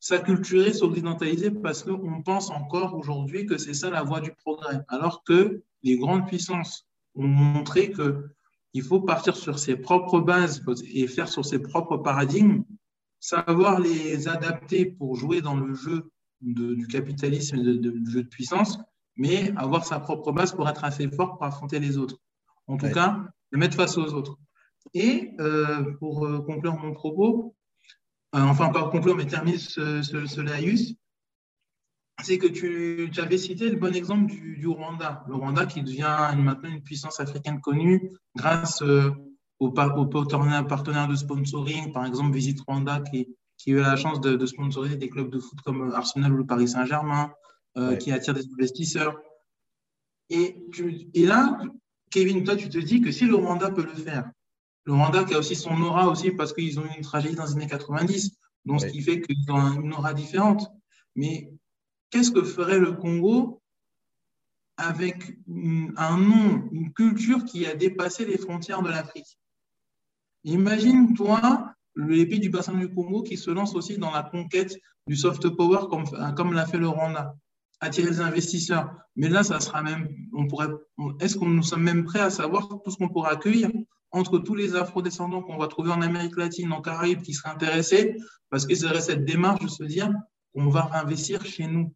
s'acculturer, 0.00 0.72
s'occidentaliser 0.72 1.50
parce 1.50 1.82
qu'on 1.82 2.22
pense 2.22 2.50
encore 2.50 2.94
aujourd'hui 2.94 3.44
que 3.44 3.58
c'est 3.58 3.74
ça 3.74 3.90
la 3.90 4.02
voie 4.02 4.20
du 4.20 4.32
progrès, 4.32 4.80
alors 4.88 5.24
que 5.24 5.62
les 5.82 5.98
grandes 5.98 6.26
puissances 6.26 6.86
ont 7.14 7.26
montré 7.26 7.92
qu'il 7.92 8.82
faut 8.82 9.00
partir 9.00 9.36
sur 9.36 9.58
ses 9.58 9.76
propres 9.76 10.20
bases 10.20 10.62
et 10.90 11.06
faire 11.06 11.28
sur 11.28 11.44
ses 11.44 11.58
propres 11.58 11.98
paradigmes, 11.98 12.62
savoir 13.26 13.80
les 13.80 14.28
adapter 14.28 14.86
pour 14.86 15.16
jouer 15.16 15.40
dans 15.40 15.56
le 15.56 15.74
jeu 15.74 16.12
du 16.40 16.86
capitalisme 16.86 17.56
et 17.56 17.78
du 17.78 18.10
jeu 18.10 18.22
de 18.22 18.28
puissance, 18.28 18.78
mais 19.16 19.52
avoir 19.56 19.84
sa 19.84 19.98
propre 19.98 20.30
base 20.30 20.52
pour 20.52 20.68
être 20.68 20.84
assez 20.84 21.08
fort 21.10 21.36
pour 21.36 21.44
affronter 21.44 21.80
les 21.80 21.98
autres. 21.98 22.18
En 22.68 22.76
tout 22.76 22.90
cas, 22.90 23.24
le 23.50 23.58
mettre 23.58 23.76
face 23.76 23.98
aux 23.98 24.14
autres. 24.14 24.36
Et 24.94 25.32
euh, 25.40 25.92
pour 25.98 26.24
euh, 26.24 26.40
conclure 26.42 26.76
mon 26.78 26.92
propos, 26.92 27.56
euh, 28.36 28.40
enfin 28.40 28.68
pas 28.68 28.88
conclure, 28.90 29.16
mais 29.16 29.26
terminer 29.26 29.58
ce, 29.58 30.02
ce, 30.02 30.40
laïus, 30.40 30.94
c'est 32.22 32.38
que 32.38 32.46
tu, 32.46 33.10
avais 33.20 33.38
cité 33.38 33.68
le 33.68 33.76
bon 33.76 33.94
exemple 33.94 34.32
du, 34.32 34.68
Rwanda. 34.68 35.24
Le 35.26 35.34
Rwanda 35.34 35.66
qui 35.66 35.82
devient 35.82 36.32
maintenant 36.38 36.70
une 36.70 36.82
puissance 36.82 37.18
africaine 37.18 37.60
connue 37.60 38.12
grâce 38.36 38.82
euh, 38.82 39.10
aux, 39.58 39.70
partenaires 39.70 41.08
de 41.08 41.16
sponsoring, 41.16 41.92
par 41.92 42.04
exemple 42.06 42.34
Visit 42.34 42.60
Rwanda 42.66 43.00
qui, 43.00 43.34
qui 43.56 43.72
a 43.72 43.74
eu 43.74 43.80
la 43.80 43.96
chance 43.96 44.20
de, 44.20 44.44
sponsoriser 44.46 44.96
des 44.96 45.08
clubs 45.08 45.30
de 45.30 45.38
foot 45.38 45.60
comme 45.62 45.92
Arsenal 45.92 46.32
ou 46.32 46.36
le 46.38 46.46
Paris 46.46 46.68
Saint-Germain, 46.68 47.32
euh, 47.76 47.96
qui 47.96 48.12
attire 48.12 48.34
des 48.34 48.46
investisseurs. 48.52 49.18
Et, 50.28 50.56
et 51.14 51.26
là, 51.26 51.58
Kevin, 52.10 52.44
toi, 52.44 52.56
tu 52.56 52.68
te 52.68 52.78
dis 52.78 53.00
que 53.00 53.12
si 53.12 53.24
le 53.24 53.36
Rwanda 53.36 53.70
peut 53.70 53.84
le 53.84 53.94
faire, 53.94 54.30
le 54.84 54.92
Rwanda 54.92 55.24
qui 55.24 55.34
a 55.34 55.38
aussi 55.38 55.56
son 55.56 55.80
aura 55.82 56.08
aussi 56.08 56.30
parce 56.30 56.52
qu'ils 56.52 56.78
ont 56.78 56.84
eu 56.84 56.96
une 56.96 57.02
tragédie 57.02 57.34
dans 57.34 57.44
les 57.44 57.52
années 57.52 57.66
90, 57.66 58.36
donc 58.64 58.80
ce 58.80 58.86
qui 58.86 59.02
fait 59.02 59.20
qu'ils 59.20 59.50
ont 59.50 59.80
une 59.80 59.92
aura 59.92 60.14
différente. 60.14 60.68
Mais 61.14 61.52
qu'est-ce 62.10 62.30
que 62.30 62.42
ferait 62.42 62.78
le 62.78 62.92
Congo 62.92 63.62
avec 64.76 65.38
un 65.96 66.18
nom, 66.18 66.68
une 66.72 66.92
culture 66.92 67.44
qui 67.44 67.66
a 67.66 67.74
dépassé 67.74 68.24
les 68.24 68.38
frontières 68.38 68.82
de 68.82 68.90
l'Afrique? 68.90 69.38
Imagine-toi 70.46 71.74
les 71.96 72.24
pays 72.24 72.38
du 72.38 72.50
bassin 72.50 72.74
du 72.74 72.88
Congo 72.88 73.22
qui 73.22 73.36
se 73.36 73.50
lancent 73.50 73.74
aussi 73.74 73.98
dans 73.98 74.12
la 74.12 74.22
conquête 74.22 74.78
du 75.08 75.16
soft 75.16 75.48
power 75.50 75.88
comme, 75.90 76.52
l'a 76.52 76.66
fait 76.66 76.78
le 76.78 76.88
Rwanda, 76.88 77.34
attirer 77.80 78.10
les 78.10 78.20
investisseurs. 78.20 78.94
Mais 79.16 79.28
là, 79.28 79.42
ça 79.42 79.58
sera 79.58 79.82
même, 79.82 80.08
on 80.32 80.46
pourrait, 80.46 80.68
est-ce 81.20 81.36
que 81.36 81.44
nous 81.44 81.64
sommes 81.64 81.82
même 81.82 82.04
prêts 82.04 82.20
à 82.20 82.30
savoir 82.30 82.68
tout 82.68 82.90
ce 82.90 82.96
qu'on 82.96 83.08
pourra 83.08 83.32
accueillir 83.32 83.70
entre 84.12 84.38
tous 84.38 84.54
les 84.54 84.76
afro-descendants 84.76 85.42
qu'on 85.42 85.58
va 85.58 85.66
trouver 85.66 85.90
en 85.90 86.00
Amérique 86.00 86.36
latine, 86.36 86.72
en 86.72 86.80
Caraïbes, 86.80 87.22
qui 87.22 87.34
seraient 87.34 87.50
intéressés, 87.50 88.16
parce 88.48 88.66
qu'ils 88.66 88.86
auraient 88.86 89.00
cette 89.00 89.24
démarche 89.24 89.64
de 89.64 89.68
se 89.68 89.82
dire 89.82 90.12
qu'on 90.54 90.68
va 90.68 90.90
investir 90.92 91.44
chez 91.44 91.66
nous. 91.66 91.92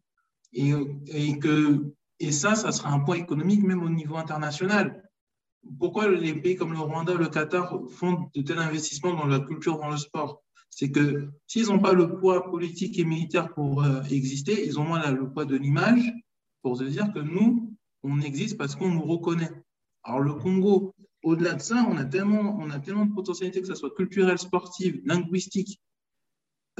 Et, 0.51 0.73
et, 1.07 1.39
que, 1.39 1.93
ça, 2.31 2.55
ça 2.55 2.73
sera 2.73 2.91
un 2.91 2.99
point 2.99 3.15
économique 3.15 3.63
même 3.63 3.81
au 3.81 3.89
niveau 3.89 4.17
international. 4.17 5.09
Pourquoi 5.79 6.09
les 6.09 6.33
pays 6.33 6.55
comme 6.55 6.73
le 6.73 6.79
Rwanda, 6.79 7.13
le 7.13 7.27
Qatar 7.27 7.79
font 7.89 8.29
de 8.35 8.41
tels 8.41 8.59
investissements 8.59 9.13
dans 9.13 9.27
la 9.27 9.39
culture, 9.39 9.77
dans 9.77 9.89
le 9.89 9.97
sport? 9.97 10.41
C'est 10.69 10.89
que 10.89 11.29
s'ils 11.47 11.67
n'ont 11.67 11.79
pas 11.79 11.93
le 11.93 12.17
poids 12.17 12.49
politique 12.49 12.97
et 12.97 13.03
militaire 13.03 13.53
pour 13.53 13.83
euh, 13.83 14.01
exister, 14.03 14.65
ils 14.65 14.79
ont 14.79 14.85
moins 14.85 15.11
le 15.11 15.29
poids 15.29 15.45
de 15.45 15.55
l'image 15.55 16.11
pour 16.61 16.77
se 16.77 16.83
dire 16.85 17.11
que 17.13 17.19
nous, 17.19 17.75
on 18.03 18.21
existe 18.21 18.57
parce 18.57 18.75
qu'on 18.75 18.89
nous 18.89 19.03
reconnaît. 19.03 19.51
Alors 20.03 20.21
le 20.21 20.33
Congo, 20.33 20.95
au-delà 21.23 21.53
de 21.53 21.61
ça, 21.61 21.85
on 21.89 21.97
a, 21.97 22.05
tellement, 22.05 22.57
on 22.59 22.69
a 22.71 22.79
tellement 22.79 23.05
de 23.05 23.13
potentialités, 23.13 23.61
que 23.61 23.67
ce 23.67 23.75
soit 23.75 23.93
culturelle, 23.95 24.39
sportive, 24.39 25.01
linguistique. 25.05 25.79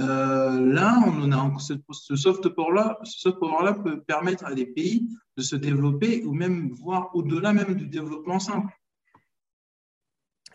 Euh, 0.02 0.74
là, 0.74 1.00
on 1.06 1.60
ce, 1.60 2.16
soft 2.16 2.50
power-là 2.50 3.00
power 3.40 3.74
peut 3.84 4.02
permettre 4.02 4.46
à 4.46 4.56
des 4.56 4.66
pays 4.66 5.08
de 5.38 5.44
se 5.44 5.56
développer 5.56 6.24
ou 6.24 6.34
même 6.34 6.72
voir 6.72 7.16
au-delà 7.16 7.54
même 7.54 7.76
du 7.76 7.88
développement 7.88 8.40
simple. 8.40 8.74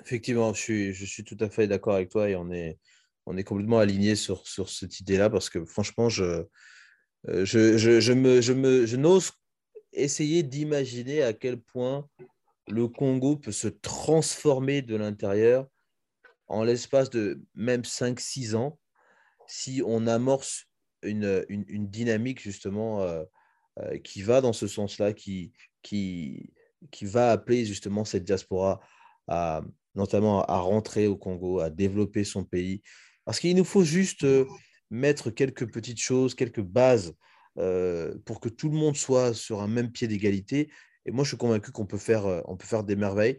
Effectivement, 0.01 0.53
je 0.53 0.93
suis, 0.93 1.25
tout 1.25 1.37
à 1.41 1.49
fait 1.49 1.69
d'accord 1.69 1.95
avec 1.95 2.09
toi 2.09 2.29
et 2.29 2.37
on 2.37 2.51
est, 2.51 2.79
complètement 3.45 3.79
aligné 3.79 4.17
sur, 4.17 4.47
cette 4.47 5.01
idée-là 5.01 5.31
parce 5.31 5.49
que 5.49 5.65
franchement, 5.65 6.09
je, 6.09 6.45
euh, 7.29 7.45
je 7.45 8.97
n'ose 8.97 9.33
essayer 9.93 10.43
d'imaginer 10.43 11.23
à 11.23 11.33
quel 11.33 11.61
point 11.61 12.09
le 12.69 12.89
Congo 12.89 13.37
peut 13.37 13.53
se 13.53 13.69
transformer 13.69 14.83
de 14.83 14.97
l'intérieur 14.97 15.67
en 16.49 16.65
l'espace 16.65 17.11
de 17.11 17.41
même 17.55 17.83
5-6 17.83 18.57
ans 18.57 18.79
si 19.49 19.83
on 19.85 20.07
amorce 20.07 20.67
une, 21.03 21.45
une, 21.49 21.89
dynamique 21.89 22.41
justement 22.41 23.03
euh, 23.03 23.23
euh, 23.81 23.99
qui 23.99 24.23
va 24.23 24.41
dans 24.41 24.53
ce 24.53 24.67
sens-là, 24.67 25.13
qui, 25.13 25.53
qui, 25.83 26.53
qui 26.91 27.05
va 27.05 27.31
appeler 27.31 27.65
justement 27.65 28.05
cette 28.05 28.25
diaspora 28.25 28.81
à, 29.29 29.63
notamment 29.95 30.45
à 30.45 30.59
rentrer 30.59 31.07
au 31.07 31.17
Congo, 31.17 31.61
à 31.61 31.71
développer 31.71 32.25
son 32.25 32.45
pays. 32.45 32.83
Parce 33.25 33.41
qu'il 33.41 33.57
nous 33.57 33.65
faut 33.65 33.85
juste 33.85 34.25
euh, 34.25 34.47
mettre 34.91 35.31
quelques 35.31 35.71
petites 35.71 36.01
choses, 36.01 36.35
quelques 36.35 36.63
bases 36.63 37.15
pour 38.27 38.39
que 38.39 38.51
tout 38.51 38.69
le 38.69 38.77
monde 38.77 38.97
soit 38.97 39.33
sur 39.33 39.63
un 39.63 39.67
même 39.67 39.91
pied 39.91 40.07
d'égalité 40.07 40.69
et 41.07 41.13
moi, 41.13 41.23
je 41.23 41.29
suis 41.29 41.37
convaincu 41.37 41.71
qu'on 41.71 41.87
peut, 41.87 41.99
peut 41.99 42.67
faire 42.67 42.83
des 42.83 42.97
merveilles. 42.97 43.39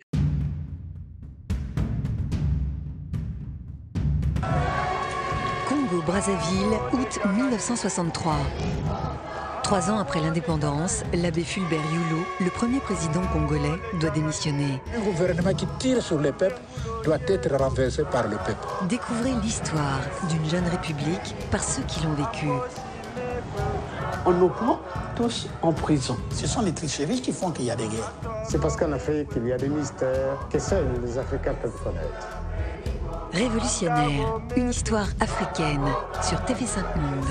Congo-Brazzaville, 6.08 6.80
août 6.94 7.20
1963. 7.36 8.36
Trois 9.62 9.92
ans 9.92 10.00
après 10.00 10.22
l'indépendance, 10.22 11.04
l'abbé 11.14 11.44
Fulbert 11.44 11.82
Yulo, 11.92 12.24
le 12.40 12.50
premier 12.50 12.80
président 12.80 13.22
congolais, 13.34 13.78
doit 14.00 14.12
démissionner. 14.12 14.82
Un 14.96 15.02
gouvernement 15.02 15.54
qui 15.54 15.68
tire 15.80 16.02
sur 16.02 16.18
le 16.20 16.32
peuple 16.32 16.60
doit 17.04 17.20
être 17.28 17.54
renversé 17.54 18.04
par 18.04 18.24
le 18.28 18.38
peuple. 18.38 18.68
Découvrez 18.88 19.34
l'histoire 19.44 20.00
d'une 20.30 20.50
jeune 20.50 20.68
république 20.68 21.36
par 21.52 21.62
ceux 21.62 21.84
qui 21.84 22.02
l'ont 22.06 22.14
vécue 22.14 22.48
on 24.26 24.32
nous 24.32 24.50
prend 24.50 24.80
tous 25.16 25.48
en 25.62 25.72
prison. 25.72 26.18
Ce 26.32 26.48
sont 26.48 26.62
les 26.62 26.74
tricheries 26.74 27.22
qui 27.22 27.32
font 27.32 27.52
qu'il 27.52 27.66
y 27.66 27.72
a 27.72 27.76
des 27.76 27.88
guerres. 27.88 28.12
C'est 28.44 28.60
parce 28.60 28.76
qu'en 28.76 28.92
Afrique, 28.92 29.30
il 29.38 29.48
y 29.48 29.54
a 29.54 29.58
des 29.58 29.70
mystères 29.70 30.38
que 30.50 30.60
seuls 30.60 30.86
les 31.02 31.18
Africains 31.18 31.54
peuvent 31.54 31.82
connaître. 31.82 32.28
Révolutionnaire, 33.38 34.42
une 34.56 34.70
histoire 34.70 35.10
africaine 35.20 35.86
sur 36.28 36.40
TV5 36.40 36.82
Monde. 37.00 37.28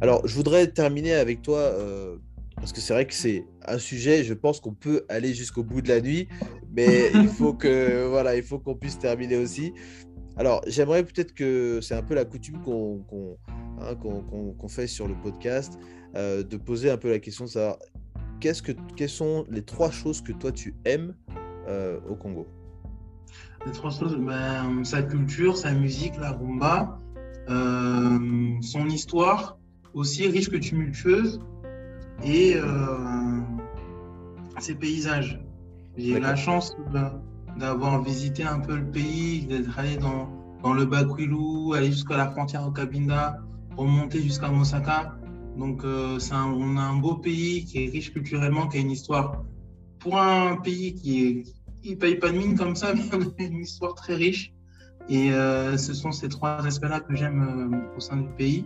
Alors, 0.00 0.26
je 0.26 0.34
voudrais 0.34 0.68
terminer 0.68 1.12
avec 1.12 1.42
toi, 1.42 1.58
euh, 1.58 2.16
parce 2.56 2.72
que 2.72 2.80
c'est 2.80 2.94
vrai 2.94 3.06
que 3.06 3.12
c'est 3.12 3.44
un 3.66 3.76
sujet, 3.78 4.24
je 4.24 4.32
pense 4.32 4.58
qu'on 4.58 4.72
peut 4.72 5.04
aller 5.10 5.34
jusqu'au 5.34 5.62
bout 5.62 5.82
de 5.82 5.88
la 5.88 6.00
nuit, 6.00 6.28
mais 6.74 7.10
il 7.14 7.28
faut 7.28 7.52
que 7.52 8.06
voilà, 8.06 8.36
il 8.36 8.42
faut 8.42 8.58
qu'on 8.58 8.74
puisse 8.74 8.98
terminer 8.98 9.36
aussi. 9.36 9.74
Alors, 10.38 10.62
j'aimerais 10.66 11.04
peut-être 11.04 11.34
que 11.34 11.80
c'est 11.82 11.94
un 11.94 12.02
peu 12.02 12.14
la 12.14 12.24
coutume 12.24 12.62
qu'on 12.62 13.04
hein, 13.82 14.68
fait 14.68 14.86
sur 14.86 15.06
le 15.06 15.14
podcast, 15.22 15.78
euh, 16.16 16.42
de 16.42 16.56
poser 16.56 16.90
un 16.90 16.96
peu 16.96 17.10
la 17.10 17.18
question 17.18 17.44
de 17.44 17.50
savoir 17.50 17.78
qu'est-ce 18.40 18.62
que, 18.62 18.72
quelles 18.96 19.08
sont 19.08 19.46
les 19.50 19.62
trois 19.62 19.90
choses 19.90 20.20
que 20.20 20.32
toi 20.32 20.52
tu 20.52 20.74
aimes 20.84 21.14
euh, 21.68 21.98
au 22.08 22.14
Congo? 22.14 22.46
Les 23.66 23.72
trois 23.72 23.90
choses, 23.90 24.16
ben, 24.16 24.84
sa 24.84 25.02
culture, 25.02 25.56
sa 25.56 25.72
musique, 25.72 26.16
la 26.20 26.32
rumba, 26.32 27.00
euh, 27.48 28.18
son 28.60 28.86
histoire, 28.88 29.58
aussi 29.94 30.26
riche 30.28 30.50
que 30.50 30.56
tumultueuse, 30.56 31.40
et 32.22 32.56
ses 34.58 34.74
paysages. 34.74 35.40
J'ai 35.96 36.16
eu 36.16 36.20
la 36.20 36.36
chance 36.36 36.76
d'avoir 37.58 38.02
visité 38.02 38.44
un 38.44 38.60
peu 38.60 38.76
le 38.76 38.86
pays, 38.86 39.46
d'être 39.46 39.78
allé 39.78 39.96
dans, 39.96 40.28
dans 40.62 40.74
le 40.74 40.84
Bakwilou, 40.84 41.74
aller 41.74 41.90
jusqu'à 41.90 42.16
la 42.16 42.30
frontière 42.30 42.66
au 42.66 42.70
Kabinda, 42.70 43.38
remonter 43.76 44.20
jusqu'à 44.20 44.48
Mosaka. 44.48 45.16
Donc, 45.56 45.84
euh, 45.84 46.18
on 46.32 46.76
a 46.76 46.80
un 46.80 46.96
beau 46.96 47.16
pays 47.16 47.64
qui 47.64 47.84
est 47.84 47.88
riche 47.88 48.12
culturellement, 48.12 48.68
qui 48.68 48.78
a 48.78 48.80
une 48.80 48.90
histoire. 48.90 49.44
Pour 49.98 50.18
un 50.18 50.56
pays 50.56 50.94
qui 50.94 51.44
ne 51.88 51.94
paye 51.94 52.16
pas 52.16 52.30
de 52.30 52.36
mine 52.36 52.56
comme 52.56 52.74
ça, 52.74 52.92
mais 52.94 53.02
on 53.12 53.42
a 53.42 53.46
une 53.46 53.62
histoire 53.62 53.94
très 53.94 54.14
riche. 54.14 54.52
Et 55.08 55.30
ce 55.76 55.92
sont 55.92 56.12
ces 56.12 56.30
trois 56.30 56.66
aspects-là 56.66 57.00
que 57.00 57.14
j'aime 57.14 57.84
au 57.94 58.00
sein 58.00 58.16
du 58.16 58.28
pays. 58.38 58.64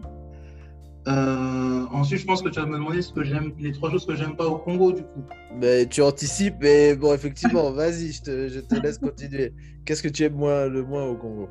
ensuite, 1.06 2.20
je 2.20 2.26
pense 2.26 2.42
que 2.42 2.48
tu 2.48 2.60
vas 2.60 2.66
me 2.66 2.74
demander 2.74 3.02
ce 3.02 3.12
que 3.12 3.24
j'aime, 3.24 3.52
les 3.58 3.72
trois 3.72 3.90
choses 3.90 4.06
que 4.06 4.14
j'aime 4.14 4.36
pas 4.36 4.46
au 4.46 4.58
Congo, 4.58 4.92
du 4.92 5.02
coup. 5.02 5.24
Mais 5.60 5.86
tu 5.86 6.00
anticipes, 6.00 6.54
mais 6.60 6.94
bon, 6.94 7.12
effectivement, 7.12 7.70
vas-y, 7.72 8.12
je 8.12 8.22
te, 8.22 8.80
laisse 8.80 8.98
continuer. 8.98 9.52
Qu'est-ce 9.84 10.02
que 10.02 10.08
tu 10.08 10.22
aimes 10.22 10.38
le 10.38 10.82
moins 10.84 11.06
au 11.06 11.16
Congo? 11.16 11.48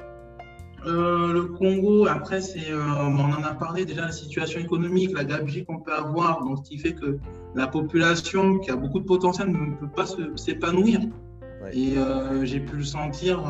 Euh, 0.86 1.34
le 1.34 1.46
Congo, 1.46 2.08
après, 2.08 2.40
c'est, 2.40 2.72
euh, 2.72 2.82
on 3.00 3.20
en 3.20 3.44
a 3.44 3.54
parlé 3.56 3.86
déjà, 3.86 4.06
la 4.06 4.12
situation 4.12 4.60
économique, 4.60 5.12
la 5.14 5.24
gabegie 5.24 5.66
qu'on 5.66 5.80
peut 5.80 5.94
avoir, 5.94 6.44
donc 6.44 6.60
ce 6.64 6.70
qui 6.70 6.78
fait 6.78 6.94
que 6.94 7.18
la 7.56 7.68
population 7.68 8.60
qui 8.60 8.70
a 8.70 8.76
beaucoup 8.76 9.00
de 9.00 9.06
potentiel 9.06 9.50
ne 9.50 9.76
peut 9.76 9.90
pas 9.90 10.06
s'épanouir. 10.36 11.00
Et 11.74 11.98
euh, 11.98 12.46
j'ai 12.46 12.60
pu 12.60 12.78
le 12.78 12.84
sentir 12.84 13.44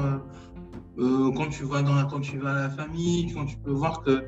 quand 0.97 1.49
tu 1.51 1.63
vas 1.65 1.83
dans 1.83 2.03
quand 2.07 2.21
tu 2.21 2.39
vas 2.39 2.51
à 2.51 2.61
la 2.61 2.69
famille, 2.69 3.31
quand 3.33 3.45
tu 3.45 3.57
peux 3.57 3.71
voir 3.71 4.01
que 4.01 4.23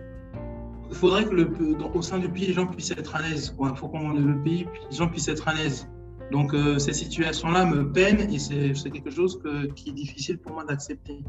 il 0.92 0.96
faudrait 0.96 1.24
que 1.24 1.34
le, 1.34 1.50
au 1.94 2.02
sein 2.02 2.20
du 2.20 2.30
pays, 2.30 2.48
les 2.48 2.54
gens 2.54 2.68
puissent 2.68 2.92
être 2.92 3.16
à 3.16 3.22
l'aise. 3.22 3.56
Il 3.60 3.76
faut 3.76 3.88
qu'on 3.88 4.10
le 4.10 4.44
pays, 4.44 4.68
les 4.92 4.98
gens 4.98 5.08
puissent 5.08 5.28
être 5.28 5.48
à 5.48 5.54
l'aise. 5.54 5.88
Donc 6.32 6.54
ces 6.78 6.94
situations-là 6.94 7.66
me 7.66 7.92
peinent 7.92 8.32
et 8.32 8.38
c'est 8.38 8.92
quelque 8.92 9.10
chose 9.10 9.42
qui 9.76 9.90
est 9.90 9.94
difficile 9.94 10.38
pour 10.38 10.54
moi 10.54 10.66
d'accepter. 10.66 11.24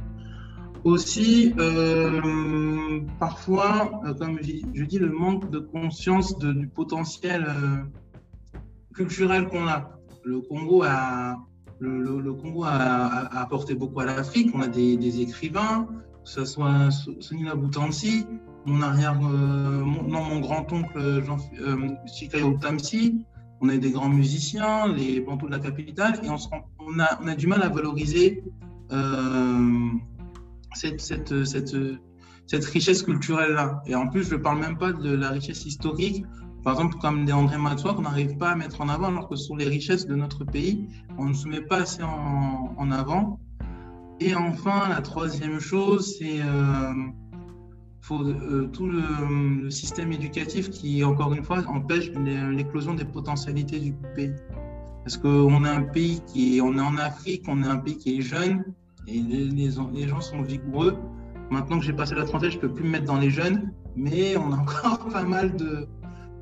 Aussi, 0.85 1.53
euh, 1.59 3.01
parfois, 3.19 4.01
euh, 4.07 4.15
comme 4.15 4.39
je 4.43 4.85
dis, 4.85 4.99
le 4.99 5.11
manque 5.11 5.51
de 5.51 5.59
conscience 5.59 6.39
du 6.39 6.69
potentiel 6.69 7.45
euh, 7.47 8.59
culturel 8.95 9.47
qu'on 9.49 9.67
a. 9.69 9.91
Le 10.25 10.41
Congo 10.41 10.83
a, 10.83 11.37
le, 11.81 12.33
Congo 12.33 12.65
a, 12.65 13.41
apporté 13.43 13.75
beaucoup 13.75 14.01
à 14.01 14.07
l'Afrique. 14.07 14.51
On 14.55 14.63
a 14.63 14.69
des, 14.69 15.21
écrivains, 15.21 15.87
que 16.25 16.31
ce 16.31 16.47
soit 16.47 16.91
Sonila 17.21 17.55
Boutansi, 17.55 18.27
mon 18.65 18.81
arrière, 18.81 19.21
non, 19.21 20.23
mon 20.25 20.41
grand-oncle 20.41 21.23
Jean 21.25 21.37
Chikayo 22.07 22.57
Tamsi. 22.59 23.25
On 23.61 23.69
a 23.69 23.77
des 23.77 23.91
grands 23.91 24.09
musiciens, 24.09 24.89
les 24.89 25.21
bantous 25.21 25.47
de 25.47 25.53
la 25.53 25.59
capitale, 25.59 26.19
et 26.23 26.31
on, 26.31 26.37
a, 27.01 27.19
on 27.21 27.27
a, 27.29 27.35
du 27.35 27.47
mal 27.47 27.63
à 27.63 27.69
valoriser 27.69 28.43
cette, 30.75 31.01
cette, 31.01 31.45
cette, 31.45 31.77
cette 32.47 32.65
richesse 32.65 33.03
culturelle-là. 33.03 33.83
Et 33.87 33.95
en 33.95 34.09
plus, 34.09 34.25
je 34.29 34.35
ne 34.35 34.41
parle 34.41 34.61
même 34.61 34.79
pas 34.79 34.93
de 34.93 35.15
la 35.15 35.31
richesse 35.31 35.65
historique, 35.65 36.25
par 36.63 36.75
exemple, 36.75 36.99
comme 36.99 37.25
des 37.25 37.33
André 37.33 37.57
Matsois, 37.57 37.95
qu'on 37.95 38.03
n'arrive 38.03 38.37
pas 38.37 38.51
à 38.51 38.55
mettre 38.55 38.81
en 38.81 38.89
avant, 38.89 39.09
alors 39.09 39.29
que 39.29 39.37
ce 39.37 39.45
sont 39.47 39.57
les 39.57 39.69
richesses 39.69 40.07
de 40.07 40.15
notre 40.15 40.45
pays, 40.45 40.89
on 41.17 41.27
ne 41.27 41.33
se 41.33 41.49
met 41.49 41.63
pas 41.63 41.79
assez 41.83 42.03
en, 42.03 42.75
en 42.77 42.91
avant. 42.91 43.41
Et 44.21 44.35
enfin, 44.35 44.89
la 44.91 45.01
troisième 45.01 45.61
chose, 45.61 46.17
c'est 46.19 46.43
euh, 46.43 46.93
euh, 48.11 48.67
tout 48.67 48.87
le, 48.87 49.71
système 49.71 50.13
éducatif 50.13 50.69
qui, 50.69 51.03
encore 51.05 51.33
une 51.33 51.45
fois, 51.45 51.65
empêche 51.67 52.11
l'éclosion 52.11 52.95
des 52.95 53.05
potentialités 53.05 53.79
du 53.79 53.95
pays. 54.15 54.35
Parce 55.05 55.17
qu'on 55.17 55.65
est 55.65 55.69
un 55.69 55.83
pays 55.83 56.21
qui 56.27 56.61
on 56.63 56.77
est 56.77 56.83
en 56.83 56.97
Afrique, 56.99 57.45
on 57.49 57.63
est 57.63 57.67
un 57.67 57.79
pays 57.79 57.97
qui 57.97 58.19
est 58.19 58.21
jeune, 58.21 58.65
les, 59.11 60.09
gens 60.09 60.21
sont 60.21 60.43
vigoureux. 60.43 60.97
Maintenant 61.51 61.79
que 61.79 61.85
j'ai 61.85 61.93
passé 61.93 62.15
la 62.15 62.25
trentaine, 62.25 62.51
je 62.51 62.57
ne 62.57 62.61
peux 62.61 62.73
plus 62.73 62.85
me 62.85 62.91
mettre 62.91 63.07
dans 63.07 63.19
les 63.19 63.31
jeunes, 63.31 63.73
mais 63.97 64.37
on 64.37 64.53
a 64.53 64.57
encore 64.57 65.09
pas 65.13 65.25
mal 65.25 65.57
de, 65.57 65.89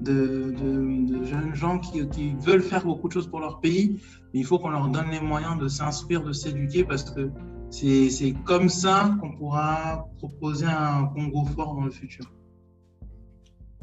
jeunes 0.04 1.54
gens 1.54 1.78
qui, 1.78 2.34
veulent 2.40 2.62
faire 2.62 2.84
beaucoup 2.84 3.08
de 3.08 3.12
choses 3.12 3.28
pour 3.28 3.40
leur 3.40 3.60
pays. 3.60 4.00
il 4.34 4.44
faut 4.44 4.58
qu'on 4.58 4.70
leur 4.70 4.88
donne 4.88 5.10
les 5.10 5.20
moyens 5.20 5.58
de 5.58 5.68
s'instruire, 5.68 6.22
de 6.22 6.32
s'éduquer, 6.32 6.84
parce 6.84 7.10
que 7.10 7.30
c'est 7.70 8.34
comme 8.44 8.68
ça 8.68 9.16
qu'on 9.20 9.32
pourra 9.32 10.06
proposer 10.18 10.66
un 10.66 11.06
Congo 11.06 11.44
fort 11.46 11.74
dans 11.74 11.84
le 11.84 11.90
futur. 11.90 12.24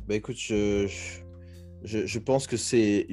Bah 0.07 0.15
écoute, 0.15 0.37
je, 0.37 2.19
pense 2.19 2.45
que 2.45 2.57
c'est 2.57 3.07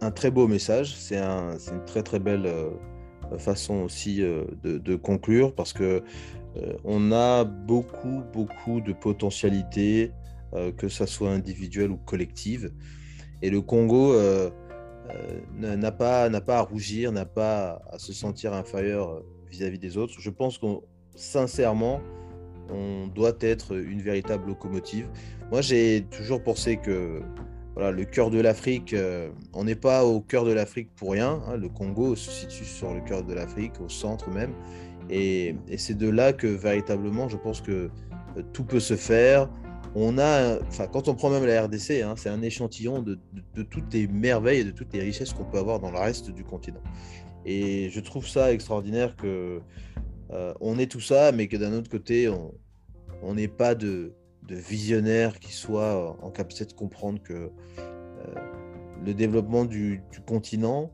un 0.00 0.10
très 0.10 0.30
beau 0.30 0.46
message. 0.46 0.94
C'est 0.94 1.16
un, 1.16 1.56
une 1.72 1.84
très 1.86 2.02
très 2.02 2.18
belle. 2.18 2.46
Euh, 2.46 2.70
façon 3.36 3.82
aussi 3.82 4.22
euh, 4.22 4.44
de, 4.62 4.96
conclure 4.96 5.54
parce 5.54 5.72
que 5.72 6.02
euh, 6.56 6.72
on 6.84 7.12
a 7.12 7.44
beaucoup, 7.44 8.22
beaucoup 8.32 8.80
de 8.80 8.92
potentialités, 8.92 10.12
euh, 10.54 10.72
que 10.72 10.88
ça 10.88 11.06
soit 11.06 11.30
individuelle 11.30 11.90
ou 11.90 11.96
collective. 11.98 12.72
Et 13.42 13.50
le 13.50 13.60
Congo 13.60 14.14
n'a 15.54 15.92
pas, 15.92 16.40
pas 16.40 16.58
à 16.58 16.62
rougir, 16.62 17.12
n'a 17.12 17.26
pas 17.26 17.82
à 17.92 17.98
se 17.98 18.12
sentir 18.12 18.52
inférieur 18.52 19.22
vis-à-vis 19.50 19.78
des 19.78 19.96
autres. 19.96 20.14
Je 20.18 20.30
pense 20.30 20.58
qu'on, 20.58 20.82
sincèrement, 21.14 22.00
on 22.70 23.06
doit 23.06 23.36
être 23.40 23.76
une 23.76 24.02
véritable 24.02 24.48
locomotive. 24.48 25.08
Moi, 25.50 25.60
j'ai 25.60 26.04
toujours 26.10 26.42
pensé 26.42 26.78
que 26.78 27.22
le 27.78 28.04
cœur 28.04 28.30
de 28.30 28.40
l'Afrique, 28.40 28.92
euh, 28.92 29.30
on 29.54 29.64
n'est 29.64 29.76
pas 29.76 30.04
au 30.04 30.20
cœur 30.20 30.44
de 30.44 30.52
l'Afrique 30.52 30.90
pour 30.96 31.12
rien. 31.12 31.40
Hein. 31.46 31.56
le 31.56 31.68
Congo 31.68 32.16
se 32.16 32.30
situe 32.30 32.64
sur 32.64 32.92
le 32.92 33.00
cœur 33.00 33.22
de 33.22 33.32
l'Afrique, 33.32 33.80
au 33.80 33.88
centre 33.88 34.30
même. 34.30 34.52
Et, 35.10 35.54
c'est 35.76 35.96
de 35.96 36.08
là 36.08 36.32
que 36.32 36.46
véritablement, 36.46 37.28
je 37.28 37.36
pense 37.36 37.60
que 37.60 37.90
euh, 38.36 38.42
tout 38.52 38.64
peut 38.64 38.80
se 38.80 38.96
faire. 38.96 39.48
On 39.94 40.18
a, 40.18 40.58
quand 40.92 41.08
on 41.08 41.14
prend 41.14 41.30
même 41.30 41.46
la 41.46 41.64
RDC, 41.64 42.02
hein, 42.02 42.14
c'est 42.16 42.28
un 42.28 42.42
échantillon 42.42 43.00
de, 43.00 43.18
toutes 43.62 43.94
les 43.94 44.06
merveilles 44.06 44.60
et 44.60 44.64
de 44.64 44.70
toutes 44.70 44.92
les 44.92 45.00
richesses 45.00 45.32
qu'on 45.32 45.44
peut 45.44 45.58
avoir 45.58 45.80
dans 45.80 45.90
le 45.90 45.98
reste 45.98 46.30
du 46.30 46.44
continent. 46.44 46.82
Et 47.46 47.88
je 47.90 48.00
trouve 48.00 48.26
ça 48.26 48.52
extraordinaire 48.52 49.16
que 49.16 49.60
euh, 50.30 50.52
on 50.60 50.78
ait 50.78 50.86
tout 50.86 51.00
ça, 51.00 51.32
mais 51.32 51.48
que 51.48 51.56
d'un 51.56 51.72
autre 51.72 51.88
côté, 51.88 52.28
on 53.22 53.34
n'ait 53.34 53.48
pas 53.48 53.74
de, 53.74 54.12
de 54.48 54.56
visionnaires 54.56 55.38
qui 55.38 55.52
soient 55.52 56.16
en 56.22 56.30
capacité 56.30 56.64
de 56.64 56.72
comprendre 56.72 57.22
que 57.22 57.52
euh, 57.78 58.34
le 59.04 59.14
développement 59.14 59.64
du, 59.64 60.02
continent 60.26 60.90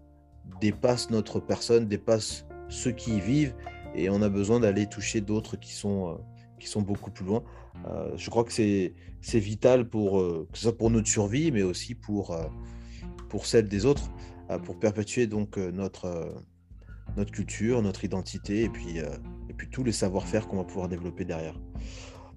dépasse 0.61 1.11
notre 1.11 1.41
personne, 1.41 1.87
dépasse 1.87 2.47
ceux 2.69 2.91
qui 2.91 3.17
y 3.17 3.21
vivent, 3.21 3.55
et 3.95 4.11
on 4.11 4.23
a 4.23 4.29
besoin 4.29 4.59
d'aller 4.59 4.87
toucher 4.87 5.21
d'autres 5.21 5.57
qui 5.57 5.73
sont, 5.73 6.09
euh, 6.09 6.15
qui 6.59 6.67
sont 6.67 6.83
beaucoup 6.83 7.13
plus 7.13 7.25
loin. 7.25 7.45
Euh, 7.87 8.13
je 8.17 8.29
crois 8.29 8.43
que 8.45 8.53
c'est 8.53 8.93
vital 9.39 9.89
pour, 9.89 10.19
que 10.19 10.59
ce 10.59 10.65
soit 10.65 10.77
pour 10.77 10.91
notre 10.91 11.09
survie, 11.09 11.53
mais 11.53 11.63
aussi 11.63 11.95
pour, 11.95 12.37
pour 13.29 13.47
celle 13.47 13.69
des 13.69 13.87
autres, 13.87 14.11
pour 14.65 14.79
perpétuer 14.79 15.27
donc 15.27 15.57
notre, 15.57 16.35
notre 17.17 17.31
culture, 17.31 17.83
notre 17.83 18.05
identité, 18.05 18.65
et 18.65 18.69
puis, 18.69 18.99
et 18.99 19.55
puis 19.57 19.69
tous 19.71 19.85
les 19.85 19.93
savoir-faire 19.93 20.49
qu'on 20.49 20.57
va 20.57 20.65
pouvoir 20.65 20.89
développer 20.89 21.25
derrière. 21.25 21.59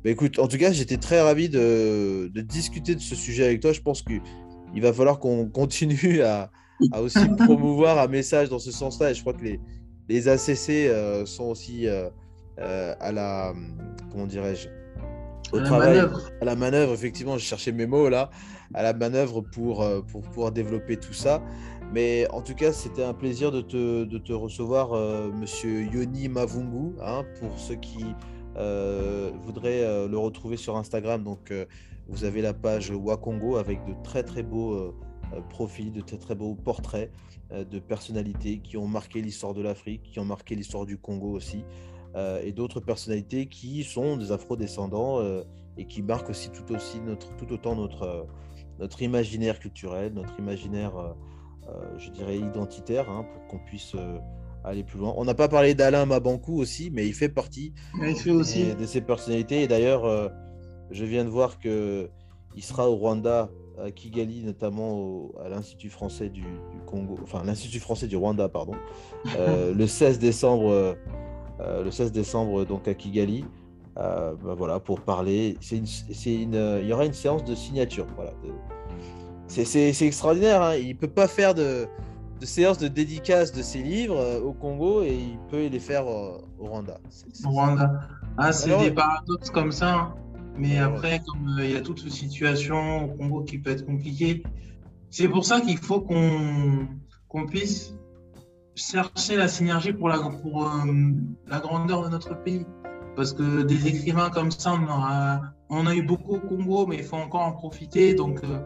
Bah, 0.07 0.11
écoute, 0.11 0.39
en 0.39 0.47
tout 0.47 0.57
cas, 0.57 0.71
j'étais 0.71 0.95
très 0.95 1.19
ravi 1.19 1.49
de, 1.49 2.31
discuter 2.33 2.95
de 2.95 3.01
ce 3.01 3.13
sujet 3.13 3.43
avec 3.43 3.59
toi. 3.59 3.73
Je 3.73 3.81
pense 3.81 4.01
qu'il 4.01 4.81
va 4.81 4.93
falloir 4.93 5.19
qu'on 5.19 5.49
continue 5.49 6.21
à, 6.21 6.49
aussi 6.97 7.19
promouvoir 7.45 7.99
un 7.99 8.07
message 8.07 8.47
dans 8.47 8.57
ce 8.57 8.71
sens-là. 8.71 9.11
Et 9.11 9.15
je 9.15 9.19
crois 9.19 9.33
que 9.33 9.43
les, 9.43 9.59
les 10.07 10.29
ACC 10.29 10.69
euh, 10.69 11.25
sont 11.25 11.47
aussi 11.49 11.89
euh, 11.89 12.09
euh, 12.57 12.95
à 13.01 13.11
la. 13.11 13.53
Comment 14.09 14.27
dirais-je 14.27 14.69
au 15.51 15.59
travail, 15.59 15.99
à 16.41 16.45
la 16.45 16.55
manœuvre, 16.55 16.93
effectivement, 16.93 17.37
je 17.37 17.43
cherchais 17.43 17.73
mes 17.73 17.85
mots 17.85 18.07
là, 18.07 18.29
à 18.73 18.83
la 18.83 18.93
manœuvre 18.93 19.41
pour, 19.41 19.85
pour 20.07 20.21
pouvoir 20.21 20.53
développer 20.53 20.95
tout 20.95 21.13
ça. 21.13 21.41
Mais 21.93 22.29
en 22.31 22.41
tout 22.41 22.53
cas, 22.53 22.71
c'était 22.71 23.03
un 23.03 23.13
plaisir 23.13 23.51
de 23.51 23.61
te, 23.61 24.03
de 24.05 24.17
te 24.17 24.33
recevoir, 24.33 24.91
monsieur 25.33 25.83
Yoni 25.83 26.27
Mavungu, 26.27 26.95
hein, 27.01 27.23
pour 27.39 27.57
ceux 27.57 27.75
qui 27.75 28.03
euh, 28.57 29.31
voudrais 29.43 29.83
euh, 29.83 30.07
le 30.07 30.17
retrouver 30.17 30.57
sur 30.57 30.77
Instagram. 30.77 31.23
Donc, 31.23 31.51
euh, 31.51 31.65
vous 32.07 32.23
avez 32.23 32.41
la 32.41 32.53
page 32.53 32.91
Wakongo 32.91 33.57
avec 33.57 33.83
de 33.85 33.93
très 34.03 34.23
très 34.23 34.43
beaux 34.43 34.95
profils, 35.49 35.91
de 35.91 35.99
très 35.99 36.17
très 36.17 36.35
beaux 36.35 36.55
portraits 36.55 37.11
de 37.51 37.79
personnalités 37.79 38.59
qui 38.59 38.77
ont 38.77 38.87
marqué 38.87 39.21
l'histoire 39.21 39.53
de 39.53 39.61
l'Afrique, 39.61 40.03
qui 40.03 40.19
ont 40.21 40.25
marqué 40.25 40.55
l'histoire 40.55 40.85
du 40.85 40.97
Congo 40.97 41.31
aussi, 41.31 41.65
et 42.15 42.53
d'autres 42.53 42.79
personnalités 42.79 43.47
qui 43.47 43.83
sont 43.83 44.15
des 44.15 44.31
afro-descendants 44.31 45.21
et 45.75 45.85
qui 45.85 46.01
marquent 46.01 46.29
aussi 46.29 46.49
tout, 46.49 46.73
aussi 46.73 47.01
notre, 47.01 47.35
tout 47.35 47.51
autant 47.51 47.75
notre, 47.75 48.25
notre 48.79 49.01
imaginaire 49.01 49.59
culturel, 49.59 50.13
notre 50.13 50.39
imaginaire, 50.39 50.93
je 51.97 52.09
dirais, 52.09 52.37
identitaire, 52.37 53.09
hein, 53.09 53.25
pour 53.29 53.47
qu'on 53.47 53.59
puisse 53.59 53.97
aller 54.63 54.83
plus 54.83 54.99
loin. 54.99 55.13
On 55.17 55.25
n'a 55.25 55.33
pas 55.33 55.47
parlé 55.47 55.75
d'Alain 55.75 56.05
Mabankou 56.05 56.59
aussi, 56.59 56.89
mais 56.91 57.07
il 57.07 57.13
fait 57.13 57.29
partie 57.29 57.73
aussi. 58.27 58.73
de 58.75 58.85
ces 58.85 59.01
personnalités. 59.01 59.63
Et 59.63 59.67
d'ailleurs, 59.67 60.05
euh, 60.05 60.29
je 60.91 61.05
viens 61.05 61.23
de 61.23 61.29
voir 61.29 61.59
que 61.59 62.09
il 62.55 62.63
sera 62.63 62.89
au 62.89 62.95
Rwanda, 62.95 63.49
à 63.83 63.91
Kigali, 63.91 64.43
notamment 64.43 65.29
à 65.43 65.49
l'Institut 65.49 65.89
français 65.89 66.29
du, 66.29 66.43
Congo, 66.87 67.19
enfin 67.21 67.43
l'Institut 67.45 67.79
français 67.79 68.07
du 68.07 68.17
Rwanda, 68.17 68.49
pardon, 68.49 68.73
euh, 69.37 69.73
le 69.75 69.85
16 69.87 70.17
décembre, 70.17 70.71
euh, 70.71 71.83
le 71.83 71.91
16 71.91 72.11
décembre 72.11 72.65
donc 72.65 72.87
à 72.87 72.93
Kigali. 72.93 73.45
Bah, 73.95 74.35
voilà, 74.55 74.79
pour 74.79 75.01
parler. 75.01 75.57
C'est 75.59 75.77
une, 75.77 75.87
une, 76.25 76.79
il 76.81 76.87
y 76.87 76.93
aura 76.93 77.05
une 77.05 77.13
séance 77.13 77.43
de 77.43 77.55
signature. 77.55 78.05
Voilà, 78.15 78.31
c'est 79.47 80.05
extraordinaire. 80.05 80.61
Hein. 80.61 80.75
Il 80.75 80.95
peut 80.95 81.07
pas 81.07 81.27
faire 81.27 81.55
de 81.55 81.87
de 82.39 82.45
séances 82.45 82.77
de 82.77 82.87
dédicace 82.87 83.51
de 83.51 83.61
ses 83.61 83.81
livres 83.81 84.17
euh, 84.17 84.39
au 84.41 84.53
Congo 84.53 85.01
et 85.01 85.13
il 85.15 85.39
peut 85.49 85.67
les 85.67 85.79
faire 85.79 86.07
euh, 86.07 86.37
au 86.59 86.65
Rwanda. 86.67 86.99
Au 87.45 87.49
Rwanda. 87.49 87.99
Ah, 88.37 88.51
c'est 88.53 88.77
des 88.77 88.91
paradoxes 88.91 89.49
comme 89.49 89.71
ça. 89.71 89.93
hein. 89.95 90.13
Mais 90.59 90.77
après, 90.79 91.21
comme 91.27 91.57
euh, 91.59 91.65
il 91.65 91.71
y 91.71 91.75
a 91.75 91.81
toute 91.81 91.99
cette 91.99 92.11
situation 92.11 93.05
au 93.05 93.07
Congo 93.15 93.43
qui 93.43 93.57
peut 93.59 93.71
être 93.71 93.85
compliquée, 93.85 94.43
c'est 95.09 95.27
pour 95.27 95.45
ça 95.45 95.61
qu'il 95.61 95.77
faut 95.77 96.01
qu'on 96.01 96.87
qu'on 97.27 97.45
puisse 97.45 97.93
chercher 98.75 99.35
la 99.35 99.47
synergie 99.47 99.91
pour, 99.93 100.07
la, 100.09 100.17
pour 100.19 100.65
euh, 100.65 100.69
la 101.47 101.59
grandeur 101.59 102.03
de 102.03 102.09
notre 102.09 102.35
pays. 102.43 102.65
Parce 103.15 103.33
que 103.33 103.63
des 103.63 103.87
écrivains 103.87 104.29
comme 104.29 104.51
ça, 104.51 104.73
on, 104.73 104.83
aura- 104.83 105.41
on 105.69 105.87
a 105.87 105.95
eu 105.95 106.03
beaucoup 106.03 106.35
au 106.35 106.39
Congo, 106.39 106.85
mais 106.85 106.97
il 106.97 107.03
faut 107.03 107.15
encore 107.17 107.41
en 107.41 107.51
profiter. 107.51 108.13
Donc, 108.13 108.43
euh, 108.43 108.59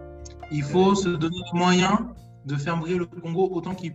il 0.52 0.62
faut 0.64 0.94
se 0.96 1.08
donner 1.10 1.38
les 1.54 1.58
moyens 1.60 1.98
de 2.46 2.56
faire 2.56 2.78
briller 2.78 2.98
le 2.98 3.06
Congo 3.06 3.50
autant 3.52 3.76
qu'il 3.76 3.94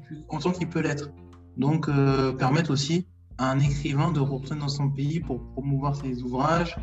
peut 0.69 0.81
l'être. 0.81 1.11
Donc, 1.57 1.89
euh, 1.89 2.33
permettre 2.33 2.71
aussi 2.71 3.07
à 3.39 3.51
un 3.51 3.59
écrivain 3.59 4.13
de 4.13 4.21
retourner 4.21 4.61
dans 4.61 4.69
son 4.69 4.91
pays 4.91 5.21
pour 5.21 5.43
promouvoir 5.53 5.97
ses 5.97 6.23
ouvrages 6.23 6.77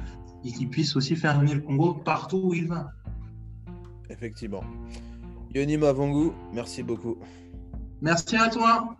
et 0.44 0.52
qu'il 0.52 0.69
puisse 0.69 0.95
aussi 0.95 1.15
faire 1.15 1.40
venir 1.40 1.56
le 1.56 1.61
Congo 1.61 1.94
partout 1.94 2.41
où 2.44 2.53
il 2.53 2.68
va. 2.68 2.91
Effectivement. 4.10 4.64
Yoni 5.53 5.77
Mavongu, 5.77 6.31
merci 6.53 6.84
beaucoup. 6.84 7.18
Merci 8.02 8.35
à 8.35 8.49
toi. 8.49 8.95